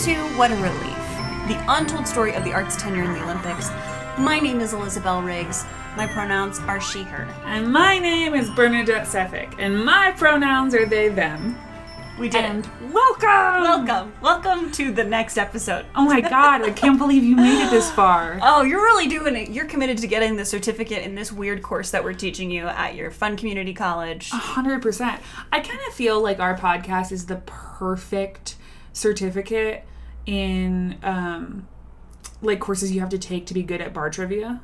to 0.00 0.14
What 0.36 0.52
a 0.52 0.54
Relief, 0.54 0.96
the 1.48 1.60
untold 1.66 2.06
story 2.06 2.32
of 2.32 2.44
the 2.44 2.52
arts 2.52 2.76
tenure 2.76 3.02
in 3.02 3.12
the 3.14 3.24
Olympics. 3.24 3.68
My 4.16 4.38
name 4.38 4.60
is 4.60 4.72
Elizabeth 4.72 5.24
Riggs. 5.24 5.64
My 5.96 6.06
pronouns 6.06 6.60
are 6.60 6.80
she, 6.80 7.02
her. 7.02 7.24
And 7.44 7.72
my 7.72 7.98
name 7.98 8.32
is 8.32 8.48
Bernadette 8.50 9.08
Sefik, 9.08 9.56
and 9.58 9.84
my 9.84 10.12
pronouns 10.12 10.72
are 10.72 10.86
they, 10.86 11.08
them. 11.08 11.58
We 12.16 12.28
did 12.28 12.44
And 12.44 12.92
welcome! 12.92 13.62
Welcome. 13.62 14.12
Welcome 14.22 14.70
to 14.72 14.92
the 14.92 15.02
next 15.02 15.36
episode. 15.36 15.84
Oh 15.96 16.04
my 16.04 16.20
god, 16.20 16.62
I 16.62 16.70
can't 16.70 16.96
believe 16.96 17.24
you 17.24 17.34
made 17.34 17.66
it 17.66 17.70
this 17.70 17.90
far. 17.90 18.38
Oh, 18.50 18.62
you're 18.62 18.82
really 18.82 19.08
doing 19.08 19.34
it. 19.34 19.50
You're 19.50 19.66
committed 19.66 19.98
to 19.98 20.06
getting 20.06 20.36
the 20.36 20.44
certificate 20.44 21.02
in 21.04 21.16
this 21.16 21.32
weird 21.32 21.60
course 21.60 21.90
that 21.90 22.04
we're 22.04 22.14
teaching 22.14 22.52
you 22.52 22.68
at 22.68 22.94
your 22.94 23.10
fun 23.10 23.36
community 23.36 23.74
college. 23.74 24.30
100%. 24.30 25.20
I 25.50 25.58
kind 25.58 25.80
of 25.88 25.92
feel 25.92 26.20
like 26.20 26.38
our 26.38 26.56
podcast 26.56 27.10
is 27.10 27.26
the 27.26 27.42
perfect 27.46 28.54
certificate 28.92 29.84
in 30.26 30.98
um 31.02 31.66
like 32.42 32.60
courses 32.60 32.92
you 32.92 33.00
have 33.00 33.08
to 33.08 33.18
take 33.18 33.46
to 33.46 33.54
be 33.54 33.62
good 33.62 33.80
at 33.80 33.92
bar 33.94 34.10
trivia. 34.10 34.60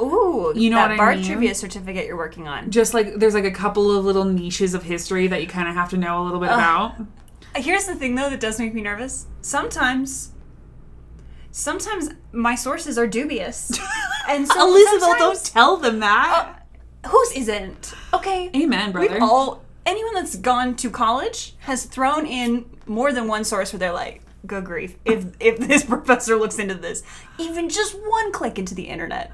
Ooh, 0.00 0.52
You 0.54 0.70
know 0.70 0.76
that 0.76 0.82
what 0.90 0.90
I 0.92 0.96
bar 0.96 1.14
mean? 1.16 1.24
trivia 1.24 1.54
certificate 1.54 2.06
you're 2.06 2.16
working 2.16 2.46
on. 2.46 2.70
Just 2.70 2.94
like 2.94 3.14
there's 3.16 3.34
like 3.34 3.44
a 3.44 3.50
couple 3.50 3.96
of 3.96 4.04
little 4.04 4.24
niches 4.24 4.74
of 4.74 4.84
history 4.84 5.26
that 5.26 5.40
you 5.40 5.48
kind 5.48 5.68
of 5.68 5.74
have 5.74 5.88
to 5.90 5.96
know 5.96 6.22
a 6.22 6.24
little 6.24 6.38
bit 6.38 6.50
about. 6.50 6.94
Here's 7.56 7.86
the 7.86 7.96
thing, 7.96 8.14
though, 8.14 8.30
that 8.30 8.38
does 8.38 8.60
make 8.60 8.72
me 8.72 8.80
nervous. 8.82 9.26
Sometimes, 9.40 10.30
sometimes 11.50 12.10
my 12.32 12.54
sources 12.54 12.96
are 12.98 13.06
dubious, 13.08 13.72
and 14.28 14.46
so 14.46 14.68
Elizabeth, 14.68 15.18
don't 15.18 15.44
tell 15.44 15.76
them 15.76 15.98
that. 16.00 16.58
whose 17.08 17.32
isn't? 17.32 17.92
Okay, 18.14 18.50
Amen, 18.54 18.92
brother. 18.92 19.14
we've 19.14 19.22
all 19.22 19.64
anyone 19.86 20.14
that's 20.14 20.36
gone 20.36 20.76
to 20.76 20.90
college 20.90 21.56
has 21.60 21.84
thrown 21.86 22.26
in 22.26 22.64
more 22.90 23.12
than 23.12 23.26
one 23.28 23.44
source 23.44 23.72
where 23.72 23.78
they're 23.80 23.92
like, 23.92 24.20
"Good 24.46 24.64
grief! 24.64 24.96
If 25.04 25.26
if 25.40 25.58
this 25.68 25.84
professor 25.84 26.36
looks 26.36 26.58
into 26.58 26.74
this, 26.74 27.02
even 27.38 27.68
just 27.68 27.94
one 27.94 28.32
click 28.32 28.58
into 28.58 28.74
the 28.74 28.88
internet." 28.88 29.30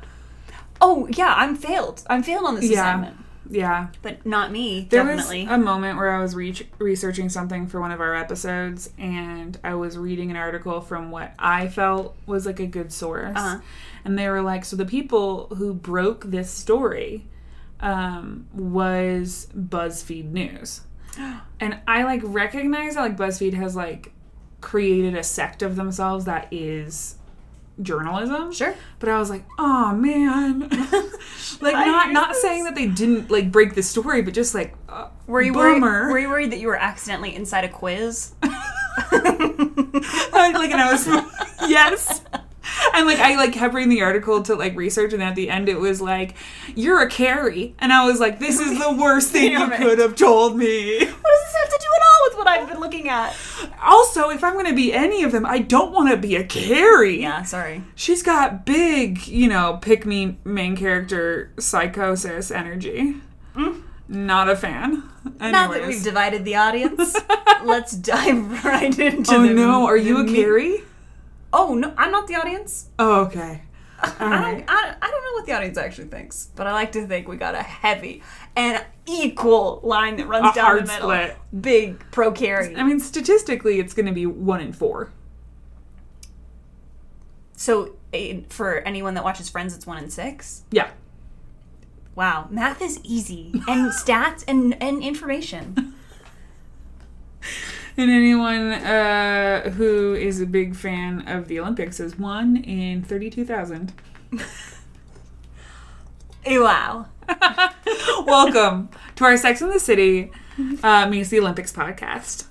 Oh 0.80 1.08
yeah, 1.10 1.32
I'm 1.36 1.56
failed. 1.56 2.02
I'm 2.08 2.22
failed 2.22 2.44
on 2.44 2.54
this 2.56 2.66
yeah. 2.70 2.80
assignment, 2.82 3.16
Yeah. 3.48 3.86
but 4.02 4.26
not 4.26 4.52
me. 4.52 4.86
There 4.90 5.02
definitely. 5.04 5.44
was 5.44 5.52
a 5.54 5.58
moment 5.58 5.96
where 5.96 6.12
I 6.12 6.20
was 6.20 6.34
re- 6.34 6.68
researching 6.78 7.30
something 7.30 7.66
for 7.66 7.80
one 7.80 7.92
of 7.92 8.00
our 8.02 8.14
episodes, 8.14 8.90
and 8.98 9.58
I 9.64 9.74
was 9.74 9.96
reading 9.96 10.30
an 10.30 10.36
article 10.36 10.82
from 10.82 11.10
what 11.10 11.32
I 11.38 11.68
felt 11.68 12.14
was 12.26 12.44
like 12.44 12.60
a 12.60 12.66
good 12.66 12.92
source, 12.92 13.34
Uh-huh. 13.36 13.60
and 14.04 14.18
they 14.18 14.28
were 14.28 14.42
like, 14.42 14.66
"So 14.66 14.76
the 14.76 14.84
people 14.84 15.46
who 15.56 15.72
broke 15.72 16.24
this 16.26 16.50
story 16.50 17.24
um, 17.80 18.46
was 18.54 19.48
BuzzFeed 19.56 20.30
News," 20.30 20.82
and 21.60 21.78
I 21.86 22.04
like 22.04 22.20
recognize 22.24 22.94
that 22.94 23.02
like 23.02 23.16
BuzzFeed 23.16 23.54
has 23.54 23.76
like 23.76 24.12
created 24.60 25.14
a 25.14 25.22
sect 25.22 25.62
of 25.62 25.76
themselves 25.76 26.24
that 26.24 26.48
is 26.50 27.16
journalism. 27.82 28.52
Sure. 28.52 28.74
But 28.98 29.10
I 29.10 29.18
was 29.18 29.30
like, 29.30 29.44
oh 29.58 29.94
man. 29.94 30.60
like 31.60 31.74
not 31.74 32.12
not 32.12 32.30
this. 32.30 32.42
saying 32.42 32.64
that 32.64 32.74
they 32.74 32.86
didn't 32.86 33.30
like 33.30 33.52
break 33.52 33.74
the 33.74 33.82
story, 33.82 34.22
but 34.22 34.34
just 34.34 34.54
like 34.54 34.74
uh, 34.88 35.08
Were 35.26 35.42
you 35.42 35.52
worried? 35.52 35.80
bummer. 35.80 36.10
Were 36.10 36.18
you 36.18 36.28
worried 36.28 36.52
that 36.52 36.58
you 36.58 36.68
were 36.68 36.76
accidentally 36.76 37.34
inside 37.34 37.64
a 37.64 37.68
quiz? 37.68 38.34
I, 38.42 40.52
like 40.54 40.70
and 40.70 40.80
I 40.80 40.92
was 40.92 41.06
yes. 41.68 42.22
And 42.94 43.06
like 43.06 43.18
I 43.18 43.36
like 43.36 43.52
kept 43.52 43.74
reading 43.74 43.90
the 43.90 44.02
article 44.02 44.42
to 44.44 44.54
like 44.54 44.74
research, 44.74 45.12
and 45.12 45.22
at 45.22 45.34
the 45.34 45.50
end 45.50 45.68
it 45.68 45.78
was 45.78 46.00
like, 46.00 46.34
"You're 46.74 47.02
a 47.02 47.10
Carrie," 47.10 47.74
and 47.78 47.92
I 47.92 48.06
was 48.06 48.20
like, 48.20 48.38
"This 48.38 48.58
is 48.58 48.78
the 48.78 48.92
worst 48.94 49.32
thing 49.32 49.52
you 49.52 49.70
could 49.70 49.98
have 49.98 50.16
told 50.16 50.56
me." 50.56 50.98
What 50.98 51.06
does 51.06 51.12
this 51.12 51.56
have 51.60 51.68
to 51.68 51.78
do 51.78 51.88
at 51.94 52.02
all 52.02 52.28
with 52.28 52.38
what 52.38 52.48
I've 52.48 52.68
been 52.68 52.80
looking 52.80 53.08
at? 53.08 53.36
Also, 53.82 54.30
if 54.30 54.42
I'm 54.42 54.54
going 54.54 54.66
to 54.66 54.74
be 54.74 54.94
any 54.94 55.24
of 55.24 55.32
them, 55.32 55.44
I 55.44 55.58
don't 55.58 55.92
want 55.92 56.10
to 56.10 56.16
be 56.16 56.36
a 56.36 56.44
Carrie. 56.44 57.20
Yeah, 57.20 57.42
sorry. 57.42 57.82
She's 57.94 58.22
got 58.22 58.64
big, 58.64 59.26
you 59.26 59.48
know, 59.48 59.78
pick 59.82 60.06
me 60.06 60.38
main 60.44 60.76
character 60.76 61.52
psychosis 61.58 62.50
energy. 62.50 63.16
Hmm? 63.54 63.80
Not 64.08 64.48
a 64.48 64.56
fan. 64.56 65.02
Anyways. 65.40 65.52
Now 65.52 65.72
that 65.72 65.86
we've 65.86 66.02
divided 66.02 66.44
the 66.44 66.56
audience, 66.56 67.16
let's 67.64 67.92
dive 67.92 68.64
right 68.64 68.98
oh, 68.98 69.02
into 69.02 69.34
it. 69.34 69.36
oh 69.36 69.44
no, 69.44 69.86
are 69.86 69.96
you 69.96 70.18
a 70.18 70.26
Carrie? 70.26 70.82
Oh 71.52 71.74
no, 71.74 71.92
I'm 71.96 72.10
not 72.10 72.26
the 72.26 72.34
audience. 72.34 72.88
Oh, 72.98 73.22
okay. 73.26 73.62
I 74.02 74.08
don't, 74.52 74.64
I, 74.68 74.94
I 75.00 75.10
don't 75.10 75.24
know 75.24 75.32
what 75.32 75.46
the 75.46 75.52
audience 75.52 75.78
actually 75.78 76.08
thinks, 76.08 76.50
but 76.54 76.66
I 76.66 76.72
like 76.72 76.92
to 76.92 77.06
think 77.06 77.28
we 77.28 77.36
got 77.36 77.54
a 77.54 77.62
heavy 77.62 78.22
and 78.54 78.84
equal 79.06 79.80
line 79.82 80.16
that 80.16 80.28
runs 80.28 80.50
A 80.50 80.54
down 80.54 80.76
the 80.76 80.82
middle. 80.82 81.08
split. 81.08 81.36
Big 81.62 82.04
pro 82.10 82.30
Carrie. 82.30 82.76
I 82.76 82.82
mean, 82.82 83.00
statistically, 83.00 83.78
it's 83.80 83.94
going 83.94 84.06
to 84.06 84.12
be 84.12 84.26
one 84.26 84.60
in 84.60 84.74
four. 84.74 85.12
So 87.54 87.96
for 88.50 88.80
anyone 88.80 89.14
that 89.14 89.24
watches 89.24 89.48
Friends, 89.48 89.74
it's 89.74 89.86
one 89.86 89.96
in 89.96 90.10
six. 90.10 90.64
Yeah. 90.70 90.90
Wow, 92.14 92.48
math 92.50 92.82
is 92.82 93.00
easy, 93.02 93.50
and 93.66 93.90
stats 93.92 94.44
and 94.46 94.76
and 94.82 95.02
information. 95.02 95.94
And 97.98 98.10
anyone 98.10 98.72
uh, 98.72 99.70
who 99.70 100.14
is 100.14 100.40
a 100.40 100.46
big 100.46 100.76
fan 100.76 101.26
of 101.26 101.48
the 101.48 101.58
Olympics 101.60 101.98
is 101.98 102.18
one 102.18 102.56
in 102.56 103.02
32,000. 103.02 103.92
Eh, 106.48 106.60
wow. 106.60 107.06
Welcome 108.24 108.88
to 109.16 109.24
our 109.24 109.36
Sex 109.36 109.60
in 109.60 109.68
the 109.70 109.80
City 109.80 110.30
uh, 110.80 111.08
meets 111.08 111.28
the 111.28 111.40
Olympics 111.40 111.72
podcast. 111.72 112.44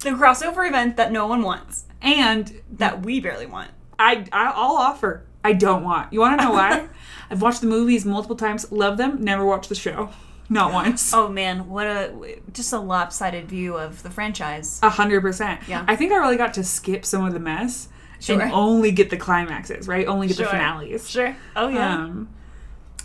The 0.00 0.10
crossover 0.10 0.66
event 0.66 0.96
that 0.96 1.12
no 1.12 1.28
one 1.28 1.42
wants, 1.42 1.84
And 2.02 2.60
that 2.72 3.04
we 3.04 3.20
barely 3.20 3.46
want. 3.46 3.70
I, 3.96 4.26
I 4.32 4.46
I'll 4.56 4.74
offer. 4.74 5.22
I 5.44 5.52
don't 5.52 5.84
want. 5.84 6.12
You 6.12 6.18
want 6.18 6.40
to 6.40 6.46
know 6.46 6.50
why? 6.50 6.88
I've 7.30 7.40
watched 7.40 7.60
the 7.60 7.68
movies 7.68 8.04
multiple 8.04 8.34
times, 8.34 8.72
love 8.72 8.96
them, 8.96 9.22
never 9.22 9.46
watched 9.46 9.68
the 9.68 9.76
show, 9.76 10.10
not 10.48 10.72
once. 10.72 11.12
Oh 11.12 11.28
man, 11.28 11.68
what 11.68 11.86
a 11.86 12.38
just 12.52 12.72
a 12.72 12.78
lopsided 12.78 13.48
view 13.48 13.76
of 13.76 14.02
the 14.02 14.10
franchise. 14.10 14.80
A 14.82 14.88
hundred 14.90 15.20
percent. 15.20 15.60
Yeah. 15.68 15.84
I 15.88 15.96
think 15.96 16.12
I 16.12 16.16
really 16.16 16.36
got 16.36 16.54
to 16.54 16.64
skip 16.64 17.04
some 17.04 17.24
of 17.24 17.32
the 17.32 17.40
mess 17.40 17.88
Sure. 18.20 18.40
and 18.40 18.50
only 18.52 18.90
get 18.90 19.10
the 19.10 19.16
climaxes, 19.16 19.86
right? 19.86 20.06
Only 20.06 20.26
get 20.28 20.38
the 20.38 20.46
finales. 20.46 21.08
Sure. 21.08 21.36
Oh 21.54 21.68
yeah. 21.68 21.94
Um, 21.94 22.28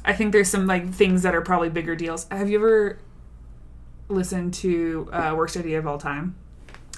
I 0.05 0.13
think 0.13 0.31
there's 0.31 0.49
some 0.49 0.67
like 0.67 0.91
things 0.91 1.21
that 1.23 1.35
are 1.35 1.41
probably 1.41 1.69
bigger 1.69 1.95
deals. 1.95 2.27
Have 2.31 2.49
you 2.49 2.57
ever 2.57 2.99
listened 4.09 4.53
to 4.55 5.09
uh, 5.13 5.33
Worst 5.35 5.55
Idea 5.57 5.79
of 5.79 5.87
All 5.87 5.97
Time? 5.97 6.35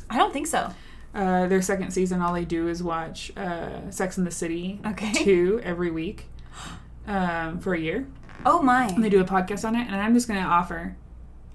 I 0.09 0.17
don't 0.17 0.31
think 0.33 0.47
so. 0.47 0.73
Uh, 1.13 1.47
their 1.47 1.61
second 1.61 1.91
season, 1.91 2.21
all 2.21 2.33
they 2.33 2.45
do 2.45 2.67
is 2.67 2.83
watch 2.83 3.31
uh, 3.37 3.89
Sex 3.89 4.17
in 4.17 4.25
the 4.25 4.31
City 4.31 4.81
Okay. 4.85 5.11
two 5.13 5.61
every 5.63 5.89
week 5.91 6.25
um, 7.07 7.59
for 7.59 7.73
a 7.73 7.79
year. 7.79 8.05
Oh 8.45 8.61
my. 8.61 8.85
And 8.87 9.03
they 9.03 9.09
do 9.09 9.21
a 9.21 9.25
podcast 9.25 9.65
on 9.67 9.75
it, 9.75 9.85
and 9.87 9.95
I'm 9.95 10.13
just 10.13 10.27
going 10.27 10.41
to 10.41 10.47
offer. 10.47 10.95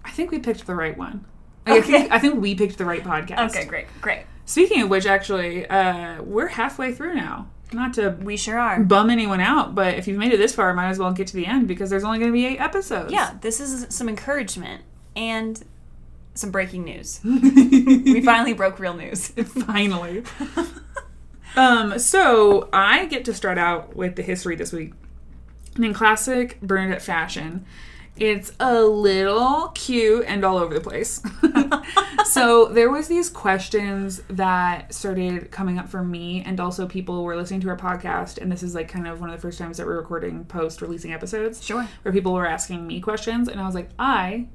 I 0.04 0.10
think 0.10 0.30
we 0.30 0.38
picked 0.38 0.66
the 0.66 0.74
right 0.74 0.96
one. 0.96 1.24
Like, 1.66 1.74
I, 1.74 1.78
Okay. 1.80 1.92
think, 1.92 2.12
I 2.12 2.18
think 2.18 2.40
we 2.40 2.54
picked 2.54 2.78
the 2.78 2.84
right 2.84 3.02
podcast. 3.04 3.50
Okay, 3.50 3.64
great, 3.64 3.86
great. 4.00 4.22
Speaking 4.46 4.82
of 4.82 4.88
which, 4.90 5.06
actually, 5.06 5.66
uh, 5.68 6.22
we're 6.22 6.48
halfway 6.48 6.92
through 6.92 7.14
now. 7.14 7.48
Not 7.72 7.94
to 7.94 8.16
We 8.20 8.36
sure 8.36 8.58
are. 8.58 8.80
bum 8.80 9.10
anyone 9.10 9.40
out, 9.40 9.76
but 9.76 9.94
if 9.94 10.08
you've 10.08 10.18
made 10.18 10.32
it 10.32 10.38
this 10.38 10.54
far, 10.54 10.74
might 10.74 10.88
as 10.88 10.98
well 10.98 11.12
get 11.12 11.28
to 11.28 11.36
the 11.36 11.46
end 11.46 11.68
because 11.68 11.88
there's 11.90 12.02
only 12.02 12.18
going 12.18 12.30
to 12.30 12.36
be 12.36 12.44
eight 12.46 12.58
episodes. 12.60 13.12
Yeah, 13.12 13.34
this 13.40 13.60
is 13.60 13.86
some 13.94 14.08
encouragement 14.08 14.82
and 15.14 15.62
some 16.34 16.50
breaking 16.50 16.82
news. 16.84 17.20
we 17.24 18.22
finally 18.22 18.54
broke 18.54 18.80
real 18.80 18.94
news. 18.94 19.28
finally. 19.66 20.24
um, 21.56 21.98
so 22.00 22.68
I 22.72 23.06
get 23.06 23.24
to 23.26 23.34
start 23.34 23.58
out 23.58 23.94
with 23.94 24.16
the 24.16 24.22
history 24.22 24.56
this 24.56 24.72
week. 24.72 24.94
And 25.76 25.84
in 25.84 25.92
classic 25.94 26.60
Bernadette 26.60 27.02
fashion, 27.02 27.64
it's 28.16 28.52
a 28.60 28.82
little 28.82 29.68
cute 29.68 30.24
and 30.26 30.44
all 30.44 30.58
over 30.58 30.74
the 30.74 30.80
place. 30.80 31.22
so 32.26 32.66
there 32.66 32.90
was 32.90 33.08
these 33.08 33.30
questions 33.30 34.20
that 34.28 34.92
started 34.92 35.50
coming 35.50 35.78
up 35.78 35.88
for 35.88 36.02
me 36.02 36.42
and 36.44 36.60
also 36.60 36.86
people 36.86 37.24
were 37.24 37.36
listening 37.36 37.60
to 37.60 37.68
our 37.70 37.76
podcast 37.76 38.36
and 38.40 38.52
this 38.52 38.62
is 38.62 38.74
like 38.74 38.88
kind 38.88 39.06
of 39.06 39.20
one 39.20 39.30
of 39.30 39.36
the 39.36 39.40
first 39.40 39.58
times 39.58 39.78
that 39.78 39.86
we're 39.86 39.96
recording 39.96 40.44
post 40.44 40.82
releasing 40.82 41.12
episodes 41.12 41.64
Sure. 41.64 41.88
where 42.02 42.12
people 42.12 42.32
were 42.34 42.46
asking 42.46 42.86
me 42.86 43.00
questions 43.00 43.48
and 43.48 43.58
I 43.60 43.64
was 43.64 43.74
like 43.74 43.88
I 43.98 44.48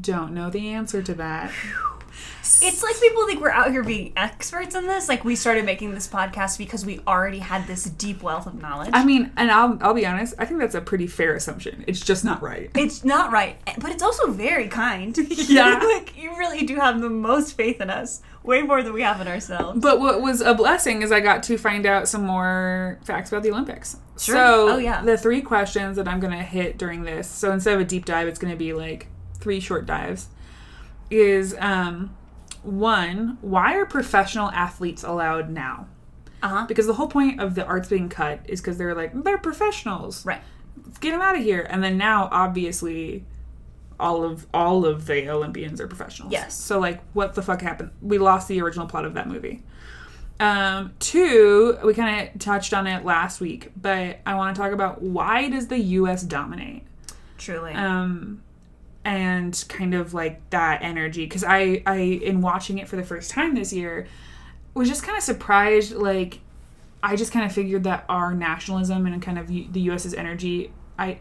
don't 0.00 0.32
know 0.32 0.48
the 0.50 0.68
answer 0.70 1.02
to 1.02 1.14
that. 1.14 1.52
It's 2.40 2.82
like 2.82 3.00
people 3.00 3.26
think 3.26 3.40
we're 3.40 3.50
out 3.50 3.70
here 3.70 3.82
being 3.82 4.12
experts 4.16 4.74
in 4.74 4.86
this. 4.86 5.08
Like 5.08 5.24
we 5.24 5.36
started 5.36 5.64
making 5.64 5.94
this 5.94 6.08
podcast 6.08 6.58
because 6.58 6.84
we 6.84 7.00
already 7.06 7.38
had 7.38 7.66
this 7.66 7.84
deep 7.84 8.22
wealth 8.22 8.46
of 8.46 8.60
knowledge. 8.60 8.90
I 8.92 9.04
mean, 9.04 9.32
and 9.36 9.50
I'll 9.50 9.78
I'll 9.80 9.94
be 9.94 10.06
honest, 10.06 10.34
I 10.38 10.44
think 10.44 10.60
that's 10.60 10.74
a 10.74 10.80
pretty 10.80 11.06
fair 11.06 11.34
assumption. 11.34 11.84
It's 11.86 12.00
just 12.00 12.24
not 12.24 12.42
right. 12.42 12.70
it's 12.74 13.04
not 13.04 13.32
right, 13.32 13.56
but 13.78 13.90
it's 13.90 14.02
also 14.02 14.30
very 14.30 14.68
kind. 14.68 15.16
Yeah. 15.52 15.78
like 15.82 16.16
you 16.16 16.36
really 16.38 16.64
do 16.66 16.76
have 16.76 17.00
the 17.00 17.10
most 17.10 17.56
faith 17.56 17.80
in 17.80 17.90
us, 17.90 18.22
way 18.42 18.62
more 18.62 18.82
than 18.82 18.92
we 18.92 19.02
have 19.02 19.20
in 19.20 19.28
ourselves. 19.28 19.80
But 19.80 20.00
what 20.00 20.20
was 20.22 20.40
a 20.40 20.54
blessing 20.54 21.02
is 21.02 21.10
I 21.12 21.20
got 21.20 21.42
to 21.44 21.58
find 21.58 21.84
out 21.86 22.08
some 22.08 22.24
more 22.26 22.98
facts 23.04 23.30
about 23.30 23.42
the 23.42 23.50
Olympics. 23.50 23.96
Sure. 24.18 24.34
So 24.34 24.68
Oh, 24.70 24.78
yeah. 24.78 25.02
the 25.02 25.16
three 25.18 25.40
questions 25.42 25.96
that 25.96 26.06
I'm 26.08 26.20
gonna 26.20 26.42
hit 26.42 26.78
during 26.78 27.02
this, 27.02 27.28
so 27.28 27.50
instead 27.52 27.74
of 27.74 27.80
a 27.80 27.84
deep 27.84 28.04
dive, 28.04 28.28
it's 28.28 28.38
gonna 28.38 28.56
be 28.56 28.72
like 28.72 29.08
three 29.40 29.58
short 29.60 29.86
dives. 29.86 30.28
Is 31.12 31.54
um 31.58 32.16
one, 32.62 33.36
why 33.42 33.74
are 33.76 33.84
professional 33.84 34.50
athletes 34.50 35.04
allowed 35.04 35.50
now? 35.50 35.88
Uh 36.42 36.48
huh. 36.48 36.64
Because 36.66 36.86
the 36.86 36.94
whole 36.94 37.08
point 37.08 37.38
of 37.38 37.54
the 37.54 37.66
arts 37.66 37.88
being 37.88 38.08
cut 38.08 38.40
is 38.48 38.60
because 38.60 38.78
they're 38.78 38.94
like 38.94 39.12
they're 39.22 39.36
professionals. 39.38 40.24
Right. 40.24 40.40
Let's 40.84 40.98
get 40.98 41.10
them 41.10 41.20
out 41.20 41.36
of 41.36 41.42
here. 41.42 41.66
And 41.68 41.84
then 41.84 41.98
now, 41.98 42.28
obviously, 42.32 43.24
all 44.00 44.24
of 44.24 44.46
all 44.54 44.86
of 44.86 45.06
the 45.06 45.28
Olympians 45.28 45.80
are 45.82 45.86
professionals. 45.86 46.32
Yes. 46.32 46.54
So 46.54 46.78
like, 46.80 47.02
what 47.12 47.34
the 47.34 47.42
fuck 47.42 47.60
happened? 47.60 47.90
We 48.00 48.16
lost 48.18 48.48
the 48.48 48.62
original 48.62 48.86
plot 48.86 49.04
of 49.04 49.12
that 49.14 49.28
movie. 49.28 49.62
Um, 50.40 50.94
two, 50.98 51.76
we 51.84 51.94
kind 51.94 52.28
of 52.28 52.40
touched 52.40 52.72
on 52.74 52.86
it 52.86 53.04
last 53.04 53.40
week, 53.40 53.70
but 53.80 54.18
I 54.26 54.34
want 54.34 54.56
to 54.56 54.60
talk 54.62 54.72
about 54.72 55.02
why 55.02 55.48
does 55.50 55.68
the 55.68 55.78
U.S. 55.78 56.22
dominate? 56.22 56.84
Truly. 57.38 57.72
um 57.74 58.42
and 59.04 59.64
kind 59.68 59.94
of 59.94 60.14
like 60.14 60.48
that 60.50 60.80
energy 60.82 61.24
because 61.24 61.42
i 61.44 61.82
i 61.86 61.96
in 61.96 62.40
watching 62.40 62.78
it 62.78 62.86
for 62.88 62.96
the 62.96 63.02
first 63.02 63.30
time 63.30 63.54
this 63.54 63.72
year 63.72 64.06
was 64.74 64.88
just 64.88 65.02
kind 65.02 65.16
of 65.16 65.22
surprised 65.24 65.92
like 65.92 66.38
i 67.02 67.16
just 67.16 67.32
kind 67.32 67.44
of 67.44 67.52
figured 67.52 67.82
that 67.84 68.04
our 68.08 68.32
nationalism 68.32 69.04
and 69.06 69.20
kind 69.20 69.38
of 69.38 69.48
the 69.48 69.80
us's 69.80 70.14
energy 70.14 70.72
i 70.98 71.18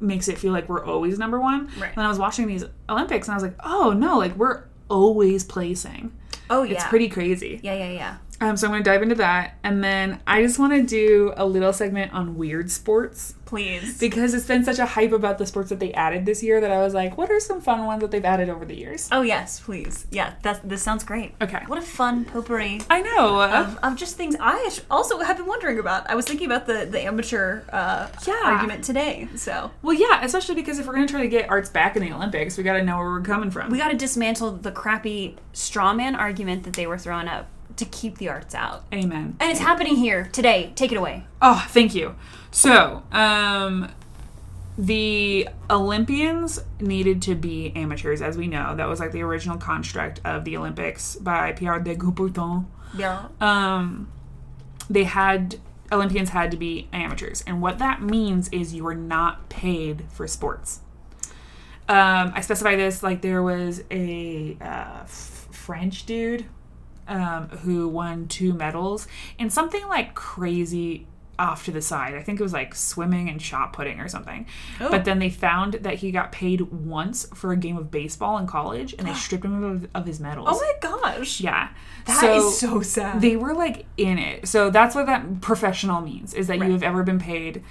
makes 0.00 0.28
it 0.28 0.36
feel 0.36 0.52
like 0.52 0.68
we're 0.68 0.84
always 0.84 1.18
number 1.18 1.40
one 1.40 1.70
Right. 1.80 1.96
when 1.96 2.04
i 2.04 2.08
was 2.08 2.18
watching 2.18 2.46
these 2.46 2.64
olympics 2.88 3.26
and 3.28 3.32
i 3.32 3.36
was 3.36 3.42
like 3.42 3.54
oh 3.64 3.92
no 3.96 4.18
like 4.18 4.36
we're 4.36 4.64
always 4.90 5.44
placing 5.44 6.12
oh 6.50 6.62
yeah. 6.64 6.74
it's 6.74 6.84
pretty 6.84 7.08
crazy 7.08 7.58
Yeah, 7.62 7.74
yeah, 7.74 7.90
yeah. 7.90 8.16
Um, 8.42 8.56
so 8.56 8.66
i'm 8.66 8.72
going 8.72 8.82
to 8.82 8.90
dive 8.90 9.02
into 9.02 9.14
that 9.14 9.54
and 9.64 9.82
then 9.82 10.20
i 10.26 10.42
just 10.42 10.58
want 10.58 10.72
to 10.72 10.82
do 10.82 11.32
a 11.36 11.46
little 11.46 11.72
segment 11.72 12.12
on 12.12 12.36
weird 12.36 12.70
sports 12.70 13.34
Please. 13.46 13.98
because 13.98 14.32
it's 14.32 14.46
been 14.46 14.64
such 14.64 14.78
a 14.78 14.86
hype 14.86 15.12
about 15.12 15.36
the 15.36 15.44
sports 15.44 15.68
that 15.68 15.78
they 15.78 15.92
added 15.92 16.24
this 16.24 16.42
year 16.42 16.58
that 16.62 16.70
I 16.70 16.78
was 16.78 16.94
like, 16.94 17.18
what 17.18 17.30
are 17.30 17.38
some 17.38 17.60
fun 17.60 17.84
ones 17.84 18.00
that 18.00 18.10
they've 18.10 18.24
added 18.24 18.48
over 18.48 18.64
the 18.64 18.74
years? 18.74 19.10
Oh 19.12 19.20
yes, 19.20 19.60
please. 19.60 20.06
Yeah, 20.10 20.32
that 20.40 20.66
this 20.66 20.82
sounds 20.82 21.04
great. 21.04 21.34
Okay. 21.38 21.62
What 21.66 21.78
a 21.78 21.82
fun 21.82 22.24
potpourri 22.24 22.80
I 22.88 23.02
know. 23.02 23.42
of, 23.42 23.76
of 23.82 23.96
just 23.96 24.16
things 24.16 24.36
I 24.40 24.70
also 24.90 25.18
have 25.18 25.36
been 25.36 25.44
wondering 25.44 25.78
about. 25.78 26.08
I 26.08 26.14
was 26.14 26.24
thinking 26.24 26.46
about 26.46 26.64
the 26.66 26.86
the 26.86 27.02
amateur 27.02 27.60
uh, 27.70 28.08
Yeah. 28.26 28.40
argument 28.42 28.84
today. 28.84 29.28
So 29.34 29.70
well, 29.82 29.92
yeah, 29.94 30.24
especially 30.24 30.54
because 30.54 30.78
if 30.78 30.86
we're 30.86 30.94
going 30.94 31.06
to 31.06 31.12
try 31.12 31.20
to 31.20 31.28
get 31.28 31.50
arts 31.50 31.68
back 31.68 31.94
in 31.94 32.02
the 32.02 32.10
Olympics, 32.10 32.56
we 32.56 32.64
got 32.64 32.78
to 32.78 32.82
know 32.82 32.96
where 32.96 33.10
we're 33.10 33.20
coming 33.20 33.50
from. 33.50 33.70
we 33.70 33.76
got 33.76 33.90
to 33.90 33.98
dismantle 33.98 34.52
the 34.52 34.72
crappy 34.72 35.36
straw 35.52 35.92
man 35.92 36.14
argument 36.14 36.62
that 36.64 36.72
they 36.72 36.86
were 36.86 36.96
throwing 36.96 37.28
up 37.28 37.48
to 37.76 37.84
keep 37.84 38.18
the 38.18 38.28
arts 38.28 38.54
out. 38.54 38.84
Amen. 38.92 39.36
And 39.40 39.50
it's 39.50 39.60
happening 39.60 39.96
here 39.96 40.28
today. 40.32 40.72
Take 40.74 40.92
it 40.92 40.96
away. 40.96 41.26
Oh, 41.40 41.64
thank 41.70 41.94
you. 41.94 42.14
So, 42.50 43.02
um, 43.12 43.90
the 44.78 45.48
Olympians 45.70 46.60
needed 46.80 47.22
to 47.22 47.34
be 47.34 47.72
amateurs, 47.76 48.22
as 48.22 48.36
we 48.36 48.46
know. 48.46 48.74
That 48.74 48.88
was 48.88 49.00
like 49.00 49.12
the 49.12 49.22
original 49.22 49.56
construct 49.58 50.20
of 50.24 50.44
the 50.44 50.56
Olympics 50.56 51.16
by 51.16 51.52
Pierre 51.52 51.78
de 51.78 51.94
Coubertin. 51.94 52.66
Yeah. 52.94 53.28
um, 53.40 54.10
they 54.90 55.04
had 55.04 55.56
Olympians 55.90 56.30
had 56.30 56.50
to 56.50 56.56
be 56.56 56.88
amateurs, 56.92 57.42
and 57.46 57.62
what 57.62 57.78
that 57.78 58.02
means 58.02 58.48
is 58.48 58.74
you 58.74 58.84
were 58.84 58.94
not 58.94 59.48
paid 59.48 60.04
for 60.10 60.26
sports. 60.26 60.80
Um, 61.88 62.32
I 62.34 62.40
specify 62.40 62.76
this 62.76 63.02
like 63.02 63.22
there 63.22 63.42
was 63.42 63.82
a 63.90 64.56
uh, 64.60 65.00
f- 65.02 65.48
French 65.50 66.06
dude 66.06 66.46
um, 67.08 67.48
who 67.48 67.88
won 67.88 68.28
two 68.28 68.52
medals 68.52 69.06
in 69.38 69.50
something 69.50 69.86
like 69.88 70.14
crazy 70.14 71.06
off 71.38 71.64
to 71.64 71.70
the 71.72 71.82
side. 71.82 72.14
I 72.14 72.22
think 72.22 72.38
it 72.38 72.42
was 72.42 72.52
like 72.52 72.74
swimming 72.74 73.28
and 73.28 73.40
shot 73.40 73.72
putting 73.72 73.98
or 74.00 74.06
something. 74.06 74.46
Oh. 74.80 74.90
But 74.90 75.04
then 75.04 75.18
they 75.18 75.30
found 75.30 75.74
that 75.74 75.94
he 75.94 76.12
got 76.12 76.30
paid 76.30 76.60
once 76.60 77.26
for 77.34 77.52
a 77.52 77.56
game 77.56 77.76
of 77.76 77.90
baseball 77.90 78.38
in 78.38 78.46
college, 78.46 78.94
and 78.98 79.08
they 79.08 79.14
stripped 79.24 79.44
him 79.44 79.64
of, 79.64 79.88
of 79.94 80.06
his 80.06 80.20
medals. 80.20 80.48
Oh 80.50 80.60
my 80.60 80.88
gosh. 80.90 81.40
Yeah. 81.40 81.70
That 82.04 82.36
is 82.36 82.58
so 82.58 82.82
sad. 82.82 83.20
They 83.20 83.36
were 83.36 83.54
like 83.54 83.86
in 83.96 84.18
it. 84.18 84.46
So 84.46 84.70
that's 84.70 84.94
what 84.94 85.06
that 85.06 85.40
professional 85.40 86.00
means 86.00 86.34
is 86.34 86.46
that 86.48 86.60
Right. 86.60 86.66
you 86.66 86.72
have 86.72 86.82
ever 86.82 87.02
been 87.02 87.18
paid. 87.18 87.62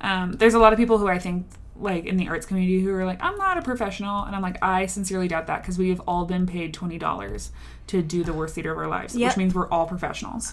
Um, 0.00 0.32
there's 0.32 0.54
a 0.54 0.58
lot 0.58 0.72
of 0.72 0.78
people 0.78 0.98
who 0.98 1.06
I 1.08 1.18
think 1.18 1.46
like 1.76 2.04
in 2.06 2.16
the 2.16 2.28
arts 2.28 2.46
community 2.46 2.80
who 2.80 2.92
are 2.92 3.04
like, 3.04 3.22
I'm 3.22 3.36
not 3.36 3.56
a 3.58 3.62
professional. 3.62 4.24
And 4.24 4.34
I'm 4.36 4.42
like, 4.42 4.58
I 4.62 4.86
sincerely 4.86 5.28
doubt 5.28 5.46
that 5.46 5.62
because 5.62 5.78
we 5.78 5.88
have 5.90 6.00
all 6.06 6.24
been 6.24 6.46
paid 6.46 6.74
$20 6.74 7.50
to 7.90 8.02
do 8.02 8.22
the 8.24 8.32
worst 8.32 8.54
theater 8.54 8.72
of 8.72 8.78
our 8.78 8.86
lives, 8.88 9.16
Yep. 9.16 9.30
which 9.30 9.36
means 9.36 9.54
we're 9.54 9.68
all 9.68 9.86
professionals. 9.86 10.52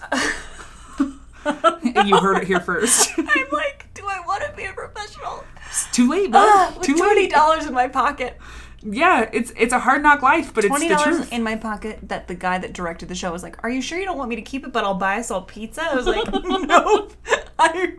And 1.45 2.07
you 2.09 2.17
heard 2.17 2.37
it 2.41 2.47
here 2.47 2.59
first. 2.59 3.11
I'm 3.17 3.25
like, 3.51 3.87
do 3.93 4.03
I 4.07 4.19
want 4.25 4.43
to 4.43 4.51
be 4.55 4.65
a 4.65 4.73
professional? 4.73 5.43
It's 5.67 5.89
too 5.91 6.09
late, 6.09 6.31
bud. 6.31 6.39
Ah, 6.47 6.73
with 6.77 6.85
too 6.87 6.95
twenty 6.97 7.27
dollars 7.27 7.65
in 7.65 7.73
my 7.73 7.87
pocket. 7.87 8.37
Yeah, 8.81 9.29
it's 9.33 9.51
it's 9.57 9.73
a 9.73 9.79
hard 9.79 10.01
knock 10.03 10.21
life, 10.21 10.53
but 10.53 10.63
it's 10.65 10.79
the 10.79 10.89
dollars 10.89 11.03
truth. 11.17 11.33
in 11.33 11.43
my 11.43 11.55
pocket 11.55 11.99
that 12.03 12.27
the 12.27 12.35
guy 12.35 12.57
that 12.57 12.73
directed 12.73 13.09
the 13.09 13.15
show 13.15 13.31
was 13.31 13.43
like, 13.43 13.63
Are 13.63 13.69
you 13.69 13.81
sure 13.81 13.97
you 13.99 14.05
don't 14.05 14.17
want 14.17 14.29
me 14.29 14.35
to 14.37 14.41
keep 14.41 14.65
it, 14.65 14.73
but 14.73 14.83
I'll 14.83 14.93
buy 14.93 15.17
us 15.19 15.29
all 15.31 15.41
pizza? 15.41 15.83
I 15.83 15.95
was 15.95 16.05
like, 16.07 16.25
Nope. 16.33 17.13
I 17.59 17.93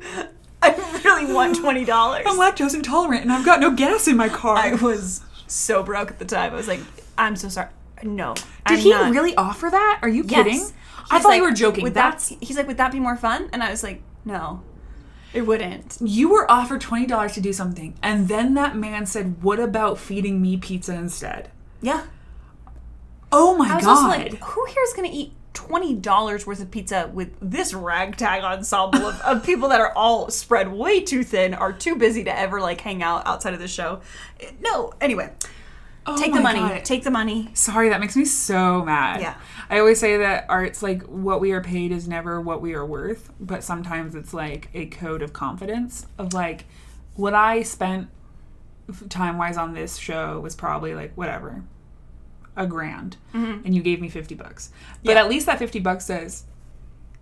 I 0.63 1.01
really 1.05 1.33
want 1.33 1.57
twenty 1.57 1.85
dollars. 1.85 2.25
I'm 2.27 2.37
lactose 2.39 2.75
intolerant 2.75 3.23
and 3.23 3.33
I've 3.33 3.45
got 3.45 3.61
no 3.61 3.71
gas 3.71 4.09
in 4.09 4.17
my 4.17 4.29
car. 4.29 4.57
I 4.57 4.75
was 4.75 5.21
so 5.47 5.83
broke 5.83 6.11
at 6.11 6.19
the 6.19 6.25
time. 6.25 6.53
I 6.53 6.57
was 6.57 6.69
like, 6.69 6.81
I'm 7.17 7.37
so 7.37 7.49
sorry. 7.49 7.69
No. 8.05 8.35
Did 8.35 8.45
I'm 8.67 8.79
he 8.79 8.91
not. 8.91 9.13
really 9.13 9.35
offer 9.37 9.69
that? 9.71 9.99
Are 10.03 10.09
you 10.09 10.25
Yes. 10.27 10.45
kidding? 10.45 10.67
I 11.11 11.19
thought 11.21 11.29
like, 11.29 11.39
you 11.39 11.43
were 11.45 11.53
joking. 11.53 11.83
Would 11.85 11.95
That's 11.95 12.29
that 12.29 12.43
he's 12.45 12.57
like, 12.57 12.67
would 12.67 12.77
that 12.77 12.93
be 12.93 13.01
more 13.01 13.17
fun? 13.17 13.49
And 13.53 13.63
I 13.63 13.71
was 13.71 13.83
like, 13.83 14.03
No. 14.25 14.63
It 15.35 15.43
wouldn't. 15.43 15.99
you 16.01 16.31
were 16.31 16.51
offered 16.51 16.81
twenty 16.81 17.07
dollars 17.07 17.33
to 17.35 17.41
do 17.43 17.53
something, 17.53 17.95
and 18.03 18.29
then 18.29 18.55
that 18.55 18.75
man 18.77 19.05
said, 19.05 19.43
"What 19.43 19.61
about 19.61 19.99
feeding 19.99 20.41
me 20.41 20.57
pizza 20.57 20.95
instead?" 20.95 21.51
Yeah. 21.83 22.05
Oh 23.31 23.55
my 23.57 23.71
I 23.71 23.77
was 23.77 23.85
god! 23.85 23.91
also 23.91 24.09
like, 24.09 24.43
who 24.43 24.65
here 24.67 24.83
is 24.85 24.95
gonna 24.95 25.11
eat 25.13 25.33
twenty 25.53 25.95
dollars 25.95 26.47
worth 26.47 26.63
of 26.63 26.71
pizza 26.71 27.11
with 27.13 27.31
this 27.43 27.75
ragtag 27.75 28.43
ensemble 28.43 29.07
of, 29.07 29.21
of 29.21 29.45
people 29.45 29.69
that 29.69 29.81
are 29.83 29.93
all 29.93 30.31
spread 30.31 30.73
way 30.73 31.01
too 31.01 31.23
thin, 31.23 31.53
are 31.53 31.75
too 31.75 31.95
busy 31.97 32.25
to 32.25 32.37
ever 32.39 32.61
like 32.61 32.81
hang 32.81 33.03
out 33.03 33.27
outside 33.27 33.53
of 33.53 33.61
the 33.61 33.69
show? 33.69 34.01
No. 34.61 34.95
Anyway, 35.01 35.31
Oh 36.11 36.17
take 36.21 36.33
the 36.33 36.41
money. 36.41 36.59
God. 36.61 36.85
Take 36.85 37.05
the 37.05 37.11
money. 37.11 37.51
Sorry, 37.55 37.89
that 37.91 38.01
makes 38.01 38.17
me 38.17 38.25
so 38.25 38.85
mad. 38.85 39.21
Yeah. 39.21 39.35
I 39.71 39.79
always 39.79 39.99
say 40.01 40.17
that 40.19 40.47
art's 40.49 40.83
like 40.83 41.03
what 41.05 41.41
we 41.41 41.53
are 41.53 41.61
paid 41.63 41.93
is 41.93 42.09
never 42.09 42.41
what 42.41 42.61
we 42.63 42.75
are 42.75 42.85
worth, 42.87 43.31
but 43.41 43.63
sometimes 43.65 44.15
it's 44.15 44.33
like 44.35 44.69
a 44.75 44.87
code 44.87 45.23
of 45.23 45.33
confidence 45.33 46.07
of 46.19 46.33
like 46.33 46.65
what 47.15 47.35
I 47.35 47.63
spent 47.63 48.09
time 49.09 49.37
wise 49.39 49.57
on 49.59 49.75
this 49.75 49.97
show 49.99 50.41
was 50.41 50.57
probably 50.57 50.95
like 50.95 51.13
whatever 51.15 51.63
a 52.57 52.67
grand 52.67 53.17
and 53.33 53.75
you 53.75 53.83
gave 53.83 54.01
me 54.01 54.09
50 54.09 54.35
bucks 54.35 54.71
but 55.05 55.11
Mm-hmm. 55.11 55.11
Yeah. 55.11 55.23
at 55.25 55.29
least 55.29 55.47
that 55.47 55.59
50 55.59 55.79
bucks 55.81 56.07
says 56.07 56.45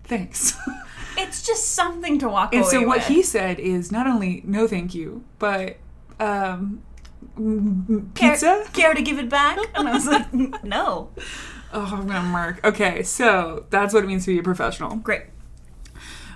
thanks 0.04 0.56
It's 1.18 1.44
just 1.46 1.72
something 1.72 2.18
to 2.20 2.28
walk 2.28 2.54
and 2.54 2.62
away 2.62 2.70
so 2.70 2.86
what 2.86 2.98
with. 2.98 3.06
he 3.08 3.22
said 3.22 3.58
is 3.58 3.90
not 3.90 4.06
only 4.06 4.42
no 4.46 4.66
thank 4.68 4.94
you 4.94 5.24
but 5.40 5.76
um 6.20 6.82
m- 7.36 8.10
care, 8.14 8.32
pizza 8.32 8.64
care 8.72 8.94
to 8.94 9.02
give 9.02 9.18
it 9.18 9.28
back? 9.28 9.58
And 9.74 9.88
I 9.88 9.92
was 9.92 10.06
like, 10.06 10.32
no. 10.64 11.10
oh 11.72 11.90
i'm 11.92 12.06
gonna 12.06 12.22
mark 12.22 12.64
okay 12.64 13.02
so 13.02 13.66
that's 13.70 13.92
what 13.92 14.04
it 14.04 14.06
means 14.06 14.24
to 14.24 14.32
be 14.32 14.38
a 14.38 14.42
professional 14.42 14.96
Great. 14.96 15.22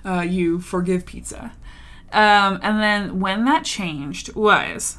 uh, 0.05 0.21
you 0.23 0.59
forgive 0.61 1.07
pizza. 1.07 1.53
Um, 2.13 2.59
and 2.63 2.81
then 2.83 3.21
when 3.21 3.45
that 3.45 3.65
changed 3.65 4.35
was 4.35 4.99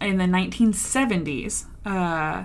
in 0.00 0.18
the 0.18 0.24
1970s. 0.24 1.64
Uh, 1.86 2.44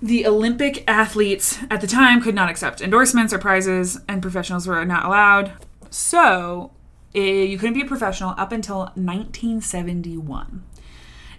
the 0.00 0.26
Olympic 0.26 0.82
athletes 0.88 1.58
at 1.70 1.80
the 1.80 1.86
time 1.86 2.20
could 2.20 2.34
not 2.34 2.48
accept 2.50 2.80
endorsements 2.80 3.32
or 3.32 3.38
prizes, 3.38 4.00
and 4.08 4.20
professionals 4.20 4.66
were 4.66 4.84
not 4.84 5.04
allowed. 5.04 5.52
So 5.90 6.72
eh, 7.14 7.44
you 7.44 7.56
couldn't 7.58 7.74
be 7.74 7.82
a 7.82 7.86
professional 7.86 8.34
up 8.36 8.50
until 8.50 8.90
1971. 8.96 10.64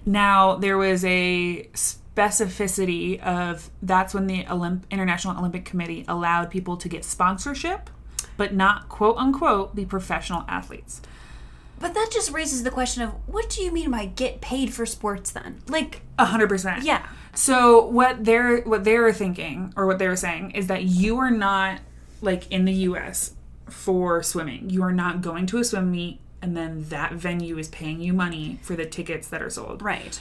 Now 0.06 0.56
there 0.56 0.78
was 0.78 1.04
a 1.06 1.70
specificity 1.74 3.20
of 3.22 3.70
that's 3.82 4.14
when 4.14 4.28
the 4.28 4.44
Olymp- 4.46 4.84
International 4.92 5.38
Olympic 5.38 5.66
Committee 5.66 6.06
allowed 6.08 6.50
people 6.52 6.78
to 6.78 6.90
get 6.90 7.04
sponsorship, 7.06 7.90
but 8.38 8.54
not 8.54 8.90
quote 8.90 9.18
unquote 9.18 9.76
be 9.76 9.86
professional 9.86 10.44
athletes. 10.48 11.02
But 11.80 11.94
that 11.96 12.10
just 12.14 12.32
raises 12.32 12.64
the 12.64 12.72
question 12.72 13.04
of 13.04 13.12
what 13.28 13.50
do 13.50 13.62
you 13.62 13.72
mean 13.72 13.92
by 13.92 14.06
get 14.06 14.40
paid 14.42 14.74
for 14.74 14.86
sports 14.86 15.32
then? 15.32 15.62
Like, 15.68 16.02
A 16.18 16.26
hundred 16.26 16.48
percent. 16.50 16.84
yeah. 16.84 17.06
So 17.34 17.86
what 17.88 18.24
they're 18.24 18.62
what 18.62 18.84
they're 18.84 19.12
thinking 19.12 19.74
or 19.76 19.88
what 19.88 20.00
they're 20.00 20.16
saying 20.16 20.52
is 20.52 20.68
that 20.68 20.84
you 20.84 21.18
are 21.18 21.32
not 21.32 21.80
like 22.22 22.50
in 22.52 22.66
the 22.66 22.74
US 22.74 23.34
for 23.70 24.22
swimming. 24.24 24.70
You 24.70 24.84
are 24.84 24.92
not 24.94 25.22
going 25.22 25.46
to 25.48 25.58
a 25.58 25.64
swim 25.64 25.92
meet 25.92 26.20
and 26.44 26.58
then 26.58 26.84
that 26.90 27.14
venue 27.14 27.58
is 27.58 27.70
paying 27.70 28.02
you 28.02 28.12
money 28.12 28.60
for 28.62 28.76
the 28.76 28.86
tickets 28.86 29.30
that 29.30 29.42
are 29.42 29.50
sold. 29.50 29.82
Right. 29.82 30.20